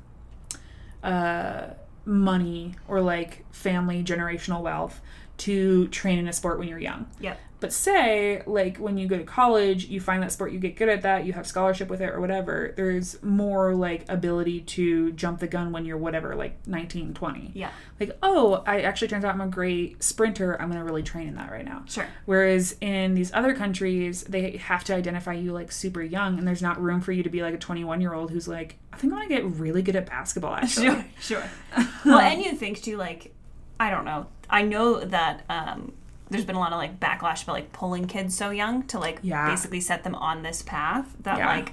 uh 1.03 1.71
money 2.05 2.75
or 2.89 3.01
like 3.01 3.45
family 3.53 4.03
generational 4.03 4.61
wealth 4.61 5.01
to 5.39 5.87
train 5.89 6.19
in 6.19 6.29
a 6.29 6.33
sport 6.33 6.59
when 6.59 6.69
you're 6.69 6.79
young 6.79 7.07
Yep. 7.21 7.39
But 7.63 7.73
say 7.73 8.43
like 8.47 8.77
when 8.77 8.99
you 8.99 9.07
go 9.09 9.17
to 9.17 9.25
college 9.25 9.87
you 9.87 9.99
find 10.01 10.23
that 10.23 10.31
sport 10.31 10.53
you 10.53 10.59
get 10.59 10.77
good 10.77 10.91
at 10.91 11.01
that 11.01 11.25
you 11.25 11.33
have 11.33 11.47
scholarship 11.47 11.89
with 11.89 12.03
it 12.03 12.11
or 12.11 12.21
whatever 12.21 12.75
there's 12.77 13.21
more 13.23 13.75
like 13.75 14.05
ability 14.11 14.61
to 14.61 15.13
jump 15.13 15.41
the 15.41 15.47
gun 15.47 15.73
when 15.73 15.87
you're 15.87 15.97
whatever 15.97 16.35
like 16.35 16.55
19 16.67 17.15
20 17.15 17.53
Yeah. 17.55 17.71
like 17.99 18.11
oh 18.23 18.63
i 18.67 18.83
actually 18.83 19.09
turns 19.09 19.25
out 19.25 19.33
i'm 19.35 19.41
a 19.41 19.47
great 19.49 20.03
sprinter 20.03 20.61
i'm 20.61 20.69
going 20.69 20.79
to 20.79 20.85
really 20.85 21.03
train 21.03 21.27
in 21.29 21.37
that 21.37 21.51
right 21.51 21.65
now 21.65 21.85
Sure. 21.89 22.07
Whereas 22.27 22.77
in 22.81 23.15
these 23.15 23.33
other 23.33 23.55
countries, 23.55 24.25
they 24.25 24.57
have 24.57 24.83
to 24.85 24.95
identify 24.95 25.33
you 25.35 25.53
like 25.53 25.71
super 25.71 26.03
young, 26.03 26.39
and 26.39 26.47
there's 26.49 26.63
not 26.63 26.81
room 26.83 27.01
for 27.01 27.13
you 27.13 27.23
to 27.23 27.29
be 27.31 27.43
like 27.43 27.55
a 27.55 27.59
21 27.59 28.01
year 28.01 28.15
old 28.15 28.31
who's 28.31 28.49
like, 28.49 28.77
I 28.93 28.97
think 28.97 29.13
I'm 29.13 29.19
gonna 29.19 29.29
get 29.29 29.45
really 29.45 29.83
good 29.83 29.97
at 29.97 30.07
basketball. 30.07 30.55
Actually, 30.63 30.87
Sure. 30.87 31.05
Sure. 31.21 31.45
well, 32.05 32.19
and 32.19 32.43
you 32.43 32.53
think 32.55 32.83
too, 32.83 32.97
like, 32.97 33.33
I 33.79 33.91
don't 33.91 34.05
know. 34.05 34.27
I 34.49 34.63
know 34.63 35.01
that 35.01 35.45
um, 35.49 35.93
there's 36.33 36.45
been 36.45 36.57
a 36.57 36.61
lot 36.61 36.73
of 36.73 36.79
like 36.79 36.99
backlash 36.99 37.45
about 37.45 37.53
like 37.53 37.73
pulling 37.73 38.07
kids 38.07 38.37
so 38.37 38.51
young 38.51 38.83
to 38.89 38.99
like 38.99 39.19
Yeah. 39.23 39.49
basically 39.49 39.81
set 39.81 40.03
them 40.05 40.15
on 40.17 40.43
this 40.43 40.63
path 40.63 41.15
that 41.21 41.39
Yeah. 41.39 41.47
like 41.47 41.73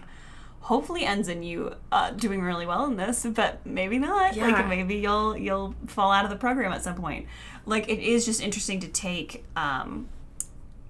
hopefully 0.61 1.03
ends 1.05 1.27
in 1.27 1.41
you 1.41 1.73
uh, 1.91 2.11
doing 2.11 2.41
really 2.41 2.65
well 2.65 2.85
in 2.85 2.97
this, 2.97 3.25
but 3.25 3.65
maybe 3.65 3.97
not. 3.97 4.35
Yeah. 4.35 4.47
Like 4.47 4.67
maybe 4.67 4.95
you'll 4.95 5.35
you'll 5.37 5.73
fall 5.87 6.11
out 6.11 6.25
of 6.25 6.29
the 6.29 6.35
program 6.37 6.71
at 6.73 6.83
some 6.83 6.95
point. 6.95 7.25
Like 7.65 7.89
it 7.89 7.99
is 7.99 8.25
just 8.25 8.41
interesting 8.41 8.79
to 8.81 8.87
take 8.87 9.45
um, 9.55 10.09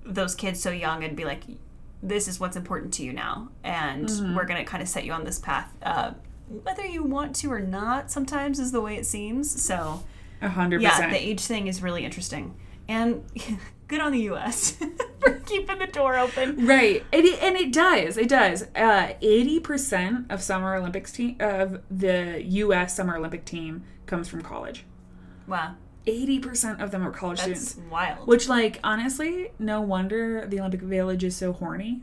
those 0.04 0.36
kids 0.36 0.60
so 0.62 0.72
young 0.72 1.04
and 1.04 1.16
be 1.16 1.24
like, 1.26 1.44
this 2.02 2.28
is 2.28 2.40
what's 2.40 2.56
important 2.58 2.94
to 2.96 3.04
you 3.04 3.14
now, 3.14 3.50
and 3.64 4.08
Mm-hmm. 4.08 4.36
we're 4.36 4.46
gonna 4.46 4.64
kind 4.66 4.82
of 4.82 4.90
set 4.90 5.04
you 5.06 5.12
on 5.14 5.24
this 5.24 5.38
path. 5.40 5.72
Uh, 5.84 6.12
whether 6.64 6.86
you 6.86 7.04
want 7.04 7.36
to 7.38 7.52
or 7.52 7.60
not, 7.60 8.10
sometimes 8.10 8.60
is 8.60 8.72
the 8.72 8.82
way 8.82 8.96
it 8.96 9.06
seems. 9.06 9.64
So 9.64 10.04
a 10.42 10.50
hundred 10.50 10.82
yeah, 10.82 11.10
the 11.10 11.16
age 11.18 11.42
thing 11.42 11.68
is 11.68 11.84
really 11.84 12.04
interesting, 12.06 12.56
and 12.90 13.24
good 13.88 14.02
on 14.02 14.12
the 14.12 14.20
U.S. 14.24 14.72
for 15.22 15.32
keeping 15.46 15.80
the 15.80 15.88
door 15.88 16.18
open. 16.18 16.66
Right, 16.66 17.06
it, 17.14 17.42
and 17.42 17.56
it 17.56 17.72
does. 17.72 18.18
It 18.18 18.28
does. 18.28 18.68
Uh, 18.76 19.14
Eighty 19.22 19.60
percent 19.62 20.26
of 20.30 20.42
Summer 20.42 20.76
Olympics 20.76 21.12
team 21.14 21.38
of 21.40 21.82
the 21.90 22.42
U.S. 22.44 22.96
Summer 22.96 23.16
Olympic 23.18 23.46
team 23.46 23.84
comes 24.06 24.28
from 24.28 24.42
college. 24.42 24.84
Wow, 25.48 25.76
Eighty 26.06 26.40
percent 26.40 26.82
of 26.82 26.92
them 26.92 27.08
are 27.08 27.12
college 27.12 27.40
that's 27.40 27.70
students. 27.70 27.92
wild. 27.92 28.28
Which, 28.28 28.50
like, 28.50 28.80
honestly, 28.84 29.52
no 29.60 29.82
wonder 29.82 30.46
the 30.48 30.60
Olympic 30.60 30.82
Village 30.82 31.24
is 31.24 31.36
so 31.36 31.54
horny. 31.54 32.02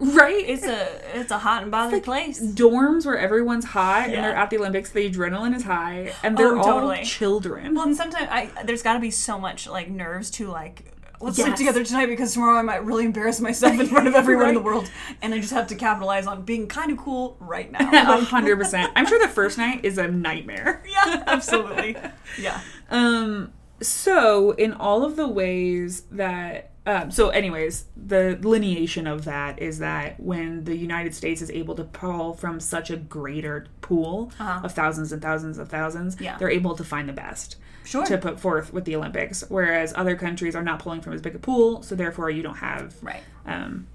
Right? 0.00 0.42
it's 0.48 0.64
a 0.64 1.18
it's 1.18 1.30
a 1.30 1.38
hot 1.38 1.62
and 1.62 1.70
bothered 1.70 2.02
place. 2.02 2.40
dorms 2.40 3.04
where 3.04 3.18
everyone's 3.18 3.66
hot 3.66 4.06
and 4.08 4.14
they're 4.24 4.34
at 4.34 4.48
the 4.50 4.56
Olympics, 4.56 4.90
the 4.90 5.10
adrenaline 5.10 5.54
is 5.54 5.64
high, 5.64 6.12
and 6.22 6.36
they're 6.38 6.54
Oh, 6.56 6.58
all 6.58 6.64
totally. 6.64 7.04
children. 7.04 7.74
Well, 7.74 7.86
and 7.86 7.94
sometimes 7.96 8.26
I 8.30 8.50
there's 8.64 8.82
got 8.82 8.94
to 8.94 8.98
be 9.00 9.10
so 9.10 9.38
much 9.38 9.68
like 9.68 9.90
nerves 9.90 10.30
to 10.32 10.48
like. 10.48 10.94
Let's 11.22 11.36
sleep 11.36 11.54
together 11.54 11.84
tonight 11.84 12.06
because 12.06 12.32
tomorrow 12.32 12.58
I 12.58 12.62
might 12.62 12.82
really 12.82 13.04
embarrass 13.04 13.40
myself 13.42 13.78
in 13.78 13.86
front 13.88 14.08
of 14.08 14.14
everyone 14.14 14.48
in 14.48 14.54
the 14.54 14.60
world, 14.70 14.90
and 15.20 15.34
I 15.34 15.38
just 15.38 15.52
have 15.52 15.66
to 15.66 15.74
capitalize 15.74 16.26
on 16.26 16.44
being 16.46 16.66
kind 16.66 16.90
of 16.90 16.96
cool 16.96 17.36
right 17.38 17.70
now. 17.78 17.90
Like, 17.92 18.24
hundred 18.28 18.56
percent. 18.56 18.90
I'm 18.96 19.04
sure 19.06 19.18
the 19.20 19.28
first 19.28 19.58
night 19.58 19.84
is 19.84 19.98
a 19.98 20.08
nightmare. 20.08 20.82
yeah, 20.90 21.22
absolutely. 21.26 21.94
Yeah. 22.40 22.58
Um. 22.90 23.52
So, 23.82 24.52
in 24.52 24.72
all 24.72 25.04
of 25.04 25.16
the 25.16 25.28
ways 25.28 26.02
that, 26.10 26.69
um, 26.86 27.10
so, 27.10 27.28
anyways, 27.28 27.84
the 27.96 28.38
lineation 28.40 29.06
of 29.12 29.24
that 29.26 29.60
is 29.60 29.78
that 29.80 30.18
when 30.18 30.64
the 30.64 30.76
United 30.76 31.14
States 31.14 31.42
is 31.42 31.50
able 31.50 31.74
to 31.74 31.84
pull 31.84 32.32
from 32.34 32.58
such 32.60 32.90
a 32.90 32.96
greater 32.96 33.66
pool 33.82 34.32
Uh-huh. 34.40 34.60
of 34.64 34.72
thousands 34.72 35.12
and 35.12 35.20
thousands 35.20 35.58
of 35.58 35.68
thousands, 35.68 36.16
Yeah. 36.20 36.36
they're 36.38 36.50
able 36.50 36.74
to 36.76 36.84
find 36.84 37.08
the 37.08 37.12
best. 37.12 37.56
Sure. 37.82 38.04
to 38.06 38.18
put 38.18 38.38
forth 38.38 38.72
with 38.72 38.84
the 38.84 38.94
Olympics, 38.94 39.42
whereas 39.48 39.92
other 39.96 40.14
countries 40.14 40.54
are 40.54 40.62
not 40.62 40.78
pulling 40.80 41.00
from 41.00 41.12
as 41.14 41.20
big 41.22 41.34
a 41.34 41.38
pool, 41.38 41.82
so 41.82 41.94
therefore 41.96 42.30
you 42.30 42.42
don't 42.42 42.58
have 42.58 42.94
Right. 43.02 43.22
um, 43.46 43.86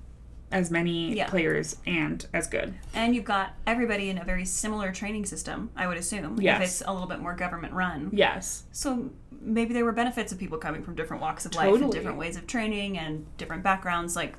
as 0.52 0.70
many 0.72 1.16
Yeah. 1.16 1.28
players 1.30 1.78
and 1.86 2.26
as 2.34 2.48
good. 2.48 2.74
And 2.94 3.16
you've 3.16 3.26
got 3.26 3.54
everybody 3.66 4.10
in 4.10 4.18
a 4.18 4.24
very 4.26 4.44
similar 4.44 4.92
training 4.92 5.26
system, 5.26 5.70
I 5.78 5.88
would 5.88 5.98
assume, 5.98 6.42
Yes. 6.42 6.58
if 6.62 6.68
it's 6.68 6.84
a 6.86 6.92
little 6.92 7.08
bit 7.08 7.20
more 7.20 7.36
government 7.36 7.74
run. 7.74 8.10
Yes, 8.12 8.64
So 8.72 9.12
maybe 9.46 9.74
there 9.74 9.86
were 9.86 9.92
benefits 9.92 10.32
of 10.32 10.40
people 10.40 10.58
coming 10.58 10.84
from 10.84 10.96
different 10.96 11.22
walks 11.22 11.46
of 11.46 11.56
life 11.56 11.74
and 11.74 11.92
different 11.92 12.18
ways 12.18 12.36
of 12.36 12.48
training 12.48 12.98
and 12.98 13.26
different 13.38 13.64
backgrounds. 13.64 14.16
Like, 14.16 14.36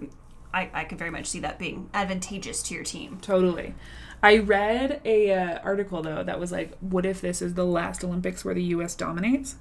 I, 0.52 0.70
I 0.72 0.84
could 0.84 0.98
very 0.98 1.10
much 1.10 1.26
see 1.26 1.40
that 1.40 1.58
being 1.58 1.88
advantageous 1.94 2.62
to 2.64 2.74
your 2.74 2.84
team. 2.84 3.18
totally. 3.22 3.74
I 4.22 4.38
read 4.38 5.02
a 5.04 5.32
uh, 5.32 5.58
article 5.62 6.02
though 6.02 6.24
that 6.24 6.40
was 6.40 6.50
like, 6.50 6.76
"What 6.78 7.06
if 7.06 7.20
this 7.20 7.42
is 7.42 7.54
the 7.54 7.66
last 7.66 8.02
Olympics 8.02 8.44
where 8.44 8.54
the 8.54 8.62
U.S. 8.64 8.94
dominates?" 8.94 9.56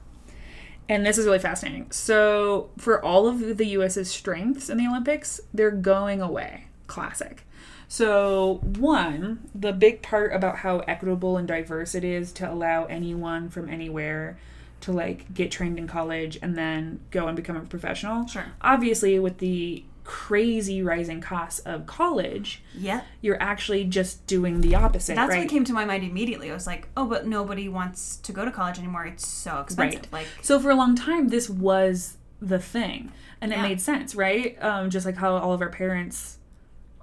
And 0.87 1.05
this 1.05 1.17
is 1.17 1.25
really 1.25 1.39
fascinating. 1.39 1.91
So, 1.91 2.69
for 2.77 3.03
all 3.03 3.27
of 3.27 3.57
the 3.57 3.65
U.S.'s 3.65 4.09
strengths 4.09 4.69
in 4.69 4.77
the 4.77 4.87
Olympics, 4.87 5.41
they're 5.53 5.71
going 5.71 6.21
away. 6.21 6.67
Classic. 6.87 7.43
So, 7.87 8.61
one, 8.63 9.49
the 9.53 9.73
big 9.73 10.01
part 10.01 10.33
about 10.33 10.57
how 10.57 10.79
equitable 10.79 11.37
and 11.37 11.47
diverse 11.47 11.93
it 11.93 12.03
is 12.03 12.31
to 12.33 12.51
allow 12.51 12.85
anyone 12.85 13.49
from 13.49 13.69
anywhere 13.69 14.37
to 14.85 14.91
like 14.91 15.33
get 15.33 15.51
trained 15.51 15.77
in 15.77 15.87
college 15.87 16.37
and 16.41 16.55
then 16.57 16.99
go 17.11 17.27
and 17.27 17.35
become 17.35 17.55
a 17.55 17.61
professional. 17.61 18.25
Sure. 18.27 18.45
Obviously, 18.61 19.17
with 19.19 19.37
the 19.39 19.83
crazy 20.03 20.83
rising 20.83 21.19
costs 21.19 21.59
of 21.61 21.87
college, 21.87 22.61
Yeah. 22.77 23.01
you're 23.21 23.41
actually 23.41 23.85
just 23.85 24.27
doing 24.27 24.61
the 24.61 24.75
opposite, 24.75 25.15
That's 25.15 25.31
right? 25.31 25.39
what 25.39 25.49
came 25.49 25.63
to 25.65 25.73
my 25.73 25.83
mind 25.85 26.03
immediately. 26.03 26.51
I 26.51 26.53
was 26.53 26.67
like, 26.67 26.87
oh, 26.95 27.05
but 27.07 27.25
nobody 27.25 27.67
wants 27.67 28.17
to 28.17 28.31
go 28.31 28.45
to 28.45 28.51
college 28.51 28.77
anymore. 28.77 29.05
It's 29.05 29.27
so 29.27 29.59
expensive. 29.61 30.01
Right. 30.01 30.13
Like, 30.13 30.27
So 30.43 30.59
for 30.59 30.69
a 30.69 30.75
long 30.75 30.93
time, 30.95 31.29
this 31.29 31.49
was 31.49 32.17
the 32.39 32.59
thing, 32.59 33.11
and 33.41 33.51
it 33.51 33.55
Yeah. 33.55 33.63
made 33.63 33.81
sense, 33.81 34.13
right? 34.13 34.61
Um, 34.63 34.91
just 34.91 35.07
like 35.07 35.17
how 35.17 35.37
all 35.37 35.53
of 35.53 35.61
our 35.61 35.69
parents 35.69 36.37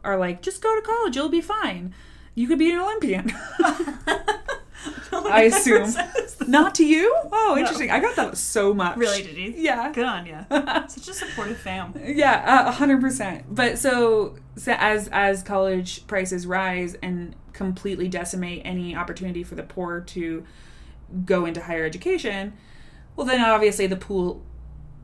are 0.05 0.17
like, 0.17 0.41
just 0.43 0.63
go 0.63 0.73
to 0.77 0.83
college, 0.83 1.17
you'll 1.17 1.29
be 1.29 1.41
fine. 1.41 1.93
You 2.37 2.47
could 2.47 2.59
be 2.61 2.71
an 2.71 2.79
Olympian. 2.79 3.33
I 5.13 5.43
assume. 5.43 5.93
Not 6.47 6.75
to 6.77 6.85
you? 6.87 7.15
Oh, 7.31 7.57
interesting. 7.59 7.91
I 7.91 8.01
got 8.01 8.17
that 8.17 8.37
so 8.37 8.75
much. 8.75 8.97
really, 8.97 9.23
did 9.23 9.37
you? 9.37 9.55
Yeah. 9.57 9.93
Good 9.93 10.05
on 10.05 10.27
you. 10.27 10.39
Such 10.51 11.09
a 11.09 11.15
supportive 11.15 11.59
fam. 11.59 11.95
Yeah, 12.03 12.69
a 12.69 12.73
hundred 12.73 13.01
percent. 13.01 13.45
But 13.55 13.79
so, 13.79 14.37
so 14.57 14.73
as 14.79 15.09
as 15.13 15.43
college 15.43 16.07
prices 16.07 16.47
rise 16.47 16.97
and 17.03 17.35
completely 17.53 18.09
decimate 18.09 18.63
any 18.65 18.97
opportunity 18.97 19.45
for 19.45 19.55
the 19.55 19.63
poor 19.63 20.01
to 20.01 20.45
go 21.25 21.45
into 21.45 21.61
higher 21.63 21.85
education, 21.85 22.55
well, 23.17 23.27
then 23.27 23.41
obviously 23.41 23.87
the 23.87 23.97
pool 23.97 24.43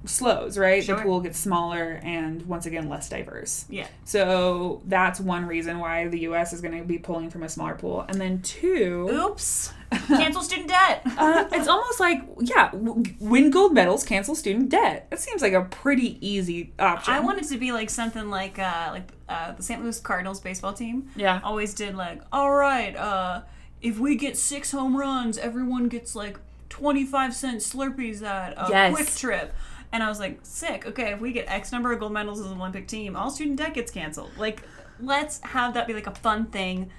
slows, 0.05 0.57
right? 0.57 0.83
Sure. 0.83 0.97
The 0.97 1.03
pool 1.03 1.21
gets 1.21 1.39
smaller 1.39 2.01
and 2.03 2.43
once 2.47 2.67
again 2.67 2.89
less 2.89 3.09
diverse. 3.09 3.65
Yeah. 3.69 3.87
So 4.05 4.81
that's 4.87 5.21
one 5.21 5.47
reason 5.47 5.79
why 5.79 6.09
the 6.09 6.21
U.S. 6.21 6.53
is 6.53 6.61
going 6.61 6.79
to 6.79 6.85
be 6.85 6.99
pulling 6.99 7.31
from 7.31 7.43
a 7.43 7.49
smaller 7.49 7.75
pool, 7.75 8.05
and 8.09 8.21
then 8.21 8.41
two. 8.43 9.09
Oops. 9.11 9.73
Cancel 10.09 10.43
student 10.43 10.69
debt. 10.69 11.03
Uh, 11.19 11.49
it's 11.53 11.67
almost 11.67 11.99
like 11.99 12.23
yeah, 12.41 12.71
w- 12.71 13.03
win 13.19 13.51
gold 13.51 13.73
medals, 13.75 14.05
cancel 14.05 14.35
student 14.37 14.69
debt. 14.69 15.09
It 15.11 15.19
seems 15.19 15.43
like 15.43 15.53
a 15.53 15.63
pretty 15.65 16.25
easy 16.27 16.73
option. 16.79 17.13
I 17.13 17.21
want 17.21 17.39
it 17.41 17.45
to 17.49 17.57
be 17.59 17.73
like 17.73 17.91
something 17.91 18.31
like 18.31 18.59
uh, 18.59 18.91
like 18.93 19.09
uh, 19.29 19.53
the 19.53 19.63
St. 19.63 19.83
Louis 19.83 19.99
Cardinals 19.99 20.39
baseball 20.41 20.73
team. 20.75 21.11
Yeah. 21.17 21.41
Always 21.43 21.75
did 21.75 21.97
like, 21.97 22.23
all 22.33 22.53
right, 22.55 22.95
uh, 22.95 23.41
if 23.83 23.99
we 23.99 24.15
get 24.15 24.37
six 24.37 24.71
home 24.71 24.97
runs, 24.97 25.39
everyone 25.39 25.89
gets 25.89 26.15
like 26.15 26.39
twenty 26.69 27.05
five 27.05 27.35
cent 27.35 27.61
Slurpees 27.61 28.23
at 28.23 28.53
a 28.57 28.67
Yes. 28.71 28.95
QuikTrip. 28.97 29.51
And 29.93 30.03
I 30.03 30.09
was 30.09 30.21
like, 30.21 30.41
sick. 30.43 30.87
Okay, 30.87 31.13
if 31.13 31.21
we 31.21 31.33
get 31.33 31.49
X 31.49 31.73
number 31.73 31.93
of 31.93 32.01
gold 32.01 32.13
medals 32.13 32.41
as 32.41 32.47
an 32.47 32.59
Olympic 32.59 32.87
team, 32.87 33.17
all 33.17 33.31
student 33.31 33.57
debt 33.57 33.75
gets 33.75 33.91
canceled. 33.91 34.31
Like, 34.37 34.63
let's 35.01 35.41
have 35.43 35.75
that 35.75 35.87
be 35.87 35.95
like 35.95 36.07
a 36.07 36.15
fun 36.15 36.47
thing. 36.47 36.91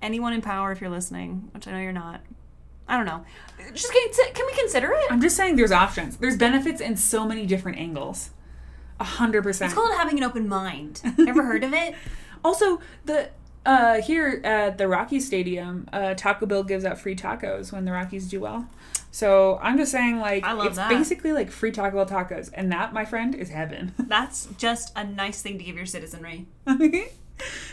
Anyone 0.00 0.32
in 0.32 0.40
power, 0.40 0.72
if 0.72 0.80
you're 0.80 0.90
listening, 0.90 1.48
which 1.52 1.66
I 1.66 1.72
know 1.72 1.78
you're 1.78 1.92
not. 1.92 2.20
I 2.88 2.96
don't 2.96 3.06
know. 3.06 3.24
Just 3.72 3.92
can, 3.92 4.34
can 4.34 4.46
we 4.46 4.52
consider 4.54 4.92
it? 4.92 5.04
I'm 5.10 5.20
just 5.20 5.36
saying 5.36 5.56
there's 5.56 5.72
options. 5.72 6.16
There's 6.16 6.36
benefits 6.36 6.80
in 6.80 6.96
so 6.96 7.26
many 7.26 7.46
different 7.46 7.78
angles. 7.78 8.30
A 9.00 9.04
hundred 9.04 9.42
percent. 9.42 9.70
It's 9.70 9.74
called 9.74 9.94
having 9.96 10.18
an 10.18 10.24
open 10.24 10.48
mind. 10.48 11.00
Ever 11.18 11.44
heard 11.44 11.64
of 11.64 11.72
it? 11.72 11.94
Also, 12.44 12.80
the 13.04 13.30
uh, 13.64 14.00
here 14.02 14.40
at 14.44 14.78
the 14.78 14.88
Rocky 14.88 15.20
Stadium, 15.20 15.88
uh, 15.92 16.14
Taco 16.14 16.46
Bell 16.46 16.62
gives 16.64 16.84
out 16.84 16.98
free 16.98 17.14
tacos 17.16 17.72
when 17.72 17.84
the 17.84 17.92
Rockies 17.92 18.28
do 18.28 18.40
well. 18.40 18.68
So 19.10 19.58
I'm 19.62 19.76
just 19.76 19.92
saying, 19.92 20.18
like, 20.20 20.42
I 20.44 20.52
love 20.52 20.68
it's 20.68 20.76
that. 20.76 20.88
basically 20.88 21.32
like 21.32 21.50
free 21.50 21.70
Taco 21.70 22.04
Bell 22.04 22.24
tacos, 22.24 22.50
and 22.54 22.72
that, 22.72 22.92
my 22.92 23.04
friend, 23.04 23.34
is 23.34 23.50
heaven. 23.50 23.92
That's 23.98 24.46
just 24.58 24.92
a 24.96 25.04
nice 25.04 25.42
thing 25.42 25.58
to 25.58 25.64
give 25.64 25.76
your 25.76 25.86
citizenry. 25.86 26.46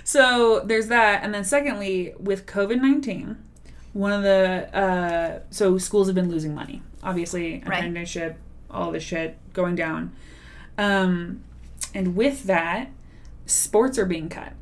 so 0.04 0.62
there's 0.62 0.88
that, 0.88 1.23
and 1.23 1.34
then 1.34 1.43
secondly, 1.43 2.13
with 2.19 2.45
COVID 2.45 2.82
nineteen, 2.82 3.38
one 3.93 4.12
of 4.12 4.23
the 4.23 4.69
uh, 4.78 5.39
so 5.49 5.78
schools 5.78 6.08
have 6.08 6.15
been 6.15 6.30
losing 6.30 6.54
money. 6.54 6.82
Obviously, 7.04 7.63
Right. 7.65 7.80
apprenticeship, 7.80 8.38
all 8.69 8.91
this 8.91 9.04
shit 9.04 9.38
going 9.54 9.75
down. 9.75 10.12
Um, 10.78 11.41
and 11.93 12.15
with 12.15 12.43
that, 12.43 12.89
sports 13.45 13.97
are 13.97 14.06
being 14.06 14.28
cut. 14.30 14.54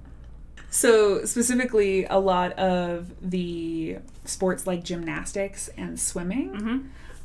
So, 0.70 1.24
specifically, 1.26 2.06
a 2.06 2.20
lot 2.20 2.52
of 2.60 3.12
the 3.22 3.98
sports 4.26 4.68
like 4.68 4.84
gymnastics 4.84 5.70
and 5.78 6.00
swimming, 6.00 6.52
Mm-hmm. 6.52 6.78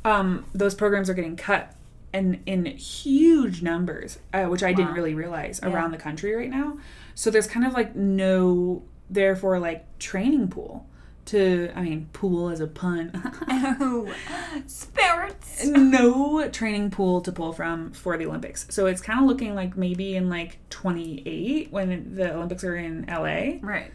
um, 0.07 0.45
those 0.53 0.73
programs 0.75 1.09
are 1.09 1.13
getting 1.13 1.35
cut 1.35 1.75
and 2.13 2.39
in 2.45 2.65
huge 2.65 3.61
numbers, 3.61 4.19
uh, 4.33 4.45
which 4.45 4.63
I 4.63 4.71
didn't 4.73 4.93
really 4.93 5.13
realize 5.15 5.59
Yeah. 5.61 5.69
around 5.73 5.91
the 5.91 5.97
country 5.97 6.33
right 6.35 6.49
now. 6.49 6.77
So, 7.15 7.29
there's 7.29 7.47
kind 7.47 7.65
of 7.65 7.73
like 7.73 7.95
no, 7.95 8.83
therefore, 9.09 9.59
like 9.59 9.85
training 9.99 10.47
pool 10.47 10.87
to, 11.27 11.71
I 11.75 11.81
mean, 11.81 12.09
pool 12.13 12.49
as 12.49 12.59
a 12.59 12.67
pun. 12.67 13.11
Oh, 13.79 14.13
spirits. 14.67 15.65
no 15.65 16.47
training 16.49 16.91
pool 16.91 17.21
to 17.21 17.31
pull 17.31 17.53
from 17.53 17.91
for 17.91 18.17
the 18.17 18.25
Olympics. 18.25 18.65
So 18.69 18.85
it's 18.87 19.01
kind 19.01 19.19
of 19.19 19.25
looking 19.25 19.55
like 19.55 19.77
maybe 19.77 20.15
in 20.15 20.29
like 20.29 20.57
28 20.69 21.71
when 21.71 22.15
the 22.15 22.33
Olympics 22.35 22.63
are 22.63 22.75
in 22.75 23.05
LA, 23.07 23.59
Right. 23.61 23.91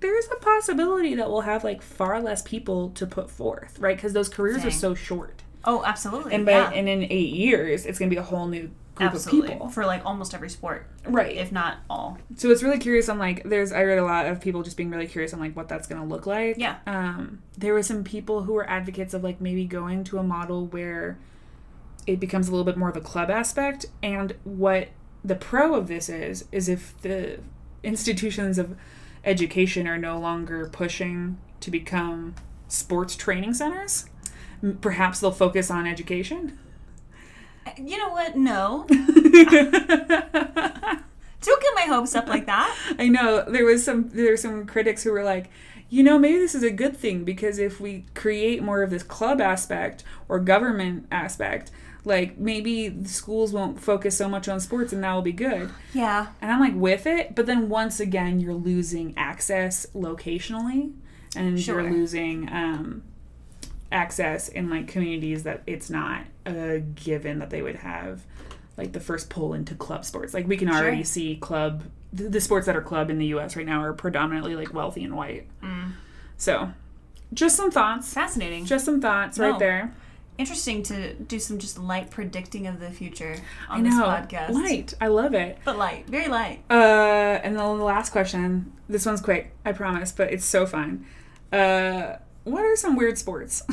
there's 0.00 0.26
a 0.32 0.36
possibility 0.40 1.14
that 1.14 1.28
we'll 1.30 1.42
have 1.42 1.64
like 1.64 1.82
far 1.82 2.20
less 2.20 2.42
people 2.42 2.90
to 2.90 3.06
put 3.06 3.30
forth, 3.30 3.78
right? 3.78 3.96
Because 3.96 4.12
those 4.12 4.28
careers 4.28 4.64
are 4.64 4.70
so 4.70 4.94
short. 4.94 5.42
Oh, 5.64 5.82
absolutely. 5.84 6.32
And 6.34 6.44
by 6.46 6.52
yeah. 6.52 6.70
and 6.70 6.88
in 6.88 7.02
8 7.04 7.10
years, 7.34 7.86
it's 7.86 7.98
going 7.98 8.10
to 8.10 8.14
be 8.14 8.18
a 8.20 8.24
whole 8.24 8.46
new 8.46 8.70
group 8.96 9.12
absolutely 9.12 9.48
of 9.48 9.52
people. 9.54 9.68
for 9.68 9.86
like 9.86 10.04
almost 10.04 10.34
every 10.34 10.50
sport, 10.50 10.86
Right. 11.06 11.36
if 11.36 11.52
not 11.52 11.78
all. 11.88 12.18
So 12.36 12.50
it's 12.50 12.62
really 12.62 12.78
curious 12.78 13.08
on 13.08 13.18
like 13.18 13.44
there's 13.44 13.70
I 13.72 13.82
read 13.84 13.98
a 13.98 14.04
lot 14.04 14.26
of 14.26 14.40
people 14.40 14.62
just 14.62 14.76
being 14.76 14.90
really 14.90 15.06
curious 15.06 15.32
on 15.32 15.38
like 15.40 15.54
what 15.54 15.68
that's 15.68 15.86
going 15.86 16.00
to 16.00 16.06
look 16.08 16.26
like. 16.26 16.56
Yeah. 16.58 16.76
Um 16.86 17.42
there 17.56 17.72
were 17.74 17.82
some 17.82 18.02
people 18.04 18.42
who 18.42 18.54
were 18.54 18.68
advocates 18.68 19.14
of 19.14 19.22
like 19.22 19.40
maybe 19.40 19.64
going 19.66 20.02
to 20.04 20.18
a 20.18 20.22
model 20.22 20.66
where 20.66 21.18
it 22.06 22.18
becomes 22.20 22.48
a 22.48 22.50
little 22.50 22.64
bit 22.64 22.76
more 22.76 22.88
of 22.88 22.96
a 22.96 23.00
club 23.00 23.30
aspect 23.30 23.86
and 24.02 24.34
what 24.44 24.88
the 25.24 25.34
pro 25.34 25.74
of 25.74 25.88
this 25.88 26.08
is 26.08 26.44
is 26.52 26.68
if 26.68 27.00
the 27.02 27.38
institutions 27.82 28.58
of 28.58 28.76
education 29.24 29.86
are 29.88 29.98
no 29.98 30.18
longer 30.18 30.68
pushing 30.70 31.36
to 31.60 31.70
become 31.70 32.34
sports 32.68 33.16
training 33.16 33.52
centers, 33.54 34.06
perhaps 34.80 35.20
they'll 35.20 35.32
focus 35.32 35.70
on 35.70 35.86
education. 35.86 36.58
You 37.76 37.98
know 37.98 38.10
what? 38.10 38.36
No. 38.36 38.86
Don't 41.42 41.62
get 41.62 41.74
my 41.74 41.82
hopes 41.82 42.14
up 42.14 42.26
like 42.28 42.46
that. 42.46 42.76
I 42.98 43.08
know 43.08 43.44
there 43.48 43.64
was 43.64 43.84
some 43.84 44.08
there 44.08 44.30
were 44.30 44.36
some 44.36 44.66
critics 44.66 45.02
who 45.04 45.12
were 45.12 45.22
like, 45.22 45.48
you 45.88 46.02
know, 46.02 46.18
maybe 46.18 46.38
this 46.38 46.54
is 46.54 46.62
a 46.64 46.70
good 46.70 46.96
thing 46.96 47.24
because 47.24 47.58
if 47.58 47.80
we 47.80 48.04
create 48.14 48.62
more 48.62 48.82
of 48.82 48.90
this 48.90 49.02
club 49.04 49.40
aspect 49.40 50.02
or 50.28 50.40
government 50.40 51.06
aspect, 51.12 51.70
like 52.04 52.38
maybe 52.38 52.88
the 52.88 53.08
schools 53.08 53.52
won't 53.52 53.80
focus 53.80 54.16
so 54.16 54.28
much 54.28 54.48
on 54.48 54.58
sports 54.60 54.92
and 54.92 55.04
that 55.04 55.12
will 55.12 55.22
be 55.22 55.32
good. 55.32 55.70
Yeah. 55.92 56.28
And 56.40 56.50
I'm 56.50 56.60
like 56.60 56.74
with 56.74 57.06
it, 57.06 57.34
but 57.36 57.46
then 57.46 57.68
once 57.68 58.00
again 58.00 58.40
you're 58.40 58.54
losing 58.54 59.14
access 59.16 59.86
locationally 59.94 60.92
and 61.36 61.60
Sure. 61.60 61.80
you're 61.80 61.92
losing 61.92 62.48
um 62.50 63.02
access 63.92 64.48
in 64.48 64.68
like 64.70 64.88
communities 64.88 65.44
that 65.44 65.62
it's 65.66 65.88
not 65.90 66.22
a 66.44 66.80
given 66.80 67.38
that 67.38 67.50
they 67.50 67.62
would 67.62 67.76
have 67.76 68.22
like 68.76 68.92
the 68.92 69.00
first 69.00 69.30
pull 69.30 69.54
into 69.54 69.74
club 69.74 70.04
sports. 70.04 70.34
Like 70.34 70.46
we 70.46 70.56
can 70.56 70.68
Sure. 70.68 70.76
already 70.78 71.04
see 71.04 71.36
club 71.36 71.84
the, 72.12 72.28
the 72.28 72.40
sports 72.40 72.66
that 72.66 72.76
are 72.76 72.82
club 72.82 73.10
in 73.10 73.18
the 73.18 73.26
US 73.26 73.56
right 73.56 73.66
now 73.66 73.82
are 73.82 73.92
predominantly 73.92 74.54
like 74.56 74.72
wealthy 74.72 75.04
and 75.04 75.16
white. 75.16 75.46
Mm. 75.62 75.92
So, 76.36 76.72
just 77.34 77.56
some 77.56 77.70
thoughts. 77.70 78.12
Fascinating. 78.12 78.64
Just 78.66 78.84
some 78.84 79.00
thoughts 79.00 79.38
No. 79.38 79.50
right 79.50 79.58
there. 79.58 79.94
Interesting 80.38 80.82
to 80.84 81.14
do 81.14 81.38
some 81.38 81.58
just 81.58 81.78
light 81.78 82.10
predicting 82.10 82.66
of 82.66 82.78
the 82.78 82.90
future 82.90 83.36
on 83.70 83.82
this 83.84 83.94
podcast. 83.94 84.50
Light. 84.50 84.92
I 85.00 85.06
love 85.08 85.32
it. 85.34 85.58
But 85.64 85.78
light. 85.78 86.06
Very 86.08 86.28
light. 86.28 86.62
Uh, 86.70 86.74
and 86.74 87.56
then 87.56 87.78
the 87.78 87.84
last 87.84 88.10
question. 88.12 88.72
This 88.88 89.06
one's 89.06 89.22
quick, 89.22 89.52
I 89.64 89.72
promise, 89.72 90.12
but 90.12 90.30
it's 90.32 90.44
so 90.44 90.66
fun. 90.66 91.06
Uh, 91.52 92.16
what 92.46 92.62
are 92.64 92.76
some 92.76 92.96
weird 92.96 93.18
sports? 93.18 93.62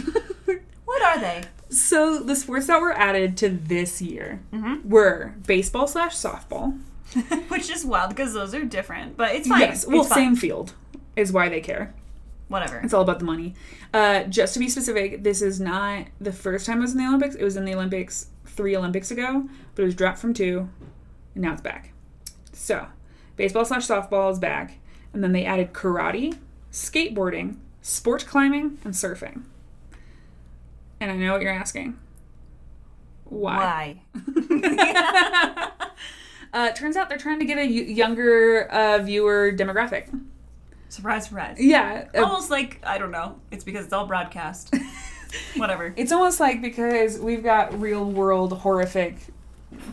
What 0.86 1.02
are 1.02 1.20
they? 1.20 1.44
so 1.70 2.20
the 2.20 2.36
sports 2.36 2.68
that 2.68 2.80
were 2.80 2.92
added 2.94 3.36
to 3.38 3.50
this 3.50 4.00
year 4.00 4.42
Mhm. 4.54 4.86
were 4.86 5.34
baseball 5.48 5.88
slash 5.88 6.14
softball. 6.16 6.80
Which 7.48 7.72
is 7.72 7.84
wild 7.84 8.10
because 8.10 8.34
those 8.34 8.54
are 8.54 8.64
different, 8.64 9.18
but 9.18 9.34
it's 9.34 9.48
fine. 9.48 9.62
Yes, 9.62 9.88
well, 9.88 10.04
fine. 10.04 10.16
same 10.18 10.36
field 10.36 10.74
is 11.16 11.32
why 11.32 11.50
they 11.50 11.62
care. 11.62 11.94
Whatever. 12.48 12.80
It's 12.84 12.94
all 12.94 13.02
about 13.02 13.18
the 13.20 13.26
money. 13.26 13.56
Uh, 13.92 14.24
just 14.26 14.54
to 14.54 14.60
be 14.60 14.70
specific, 14.70 15.24
this 15.24 15.42
is 15.42 15.60
not 15.60 16.06
the 16.22 16.32
first 16.34 16.68
time 16.68 16.78
it 16.78 16.82
was 16.82 16.92
in 16.92 17.00
the 17.00 17.06
Olympics. 17.08 17.34
It 17.36 17.44
was 17.44 17.58
in 17.58 17.66
the 17.66 17.74
Olympics 17.74 18.28
three 18.46 18.76
Olympics 18.76 19.10
ago, 19.10 19.50
but 19.74 19.82
it 19.82 19.86
was 19.86 19.96
dropped 19.96 20.20
from 20.20 20.34
two, 20.36 20.70
and 21.34 21.44
now 21.44 21.54
it's 21.54 21.62
back. 21.62 21.92
So, 22.52 22.86
baseball 23.36 23.66
slash 23.66 23.88
softball 23.88 24.32
is 24.32 24.38
back, 24.38 24.78
and 25.14 25.24
then 25.24 25.32
they 25.32 25.46
added 25.46 25.74
karate, 25.74 26.38
skateboarding, 26.72 27.56
sport 27.84 28.26
climbing, 28.26 28.80
and 28.84 28.96
surfing. 28.96 29.44
And 31.00 31.12
I 31.12 31.16
know 31.16 31.34
what 31.34 31.42
you're 31.44 31.54
asking. 31.54 32.00
Why? 33.26 34.02
Why? 34.14 35.70
Uh, 36.54 36.72
turns 36.72 36.96
out 36.96 37.10
they're 37.10 37.18
trying 37.18 37.40
to 37.40 37.46
get 37.46 37.58
a 37.58 37.66
younger 37.66 38.68
uh, 38.72 39.00
viewer 39.00 39.52
demographic. 39.52 40.08
surprise, 40.88 41.26
surprise. 41.26 41.58
Yeah, 41.60 42.08
uh, 42.14 42.24
Almost 42.24 42.52
like 42.52 42.80
I 42.86 43.00
don't 43.00 43.10
know. 43.10 43.40
It's 43.50 43.64
because 43.64 43.86
it's 43.86 43.94
all 43.94 44.06
broadcast. 44.06 44.72
Whatever. 45.56 45.96
It's 45.98 46.12
almost 46.12 46.40
like 46.40 46.62
because 46.62 47.18
we've 47.18 47.42
got 47.42 47.82
real 47.82 48.06
world 48.06 48.54
horrific 48.54 49.16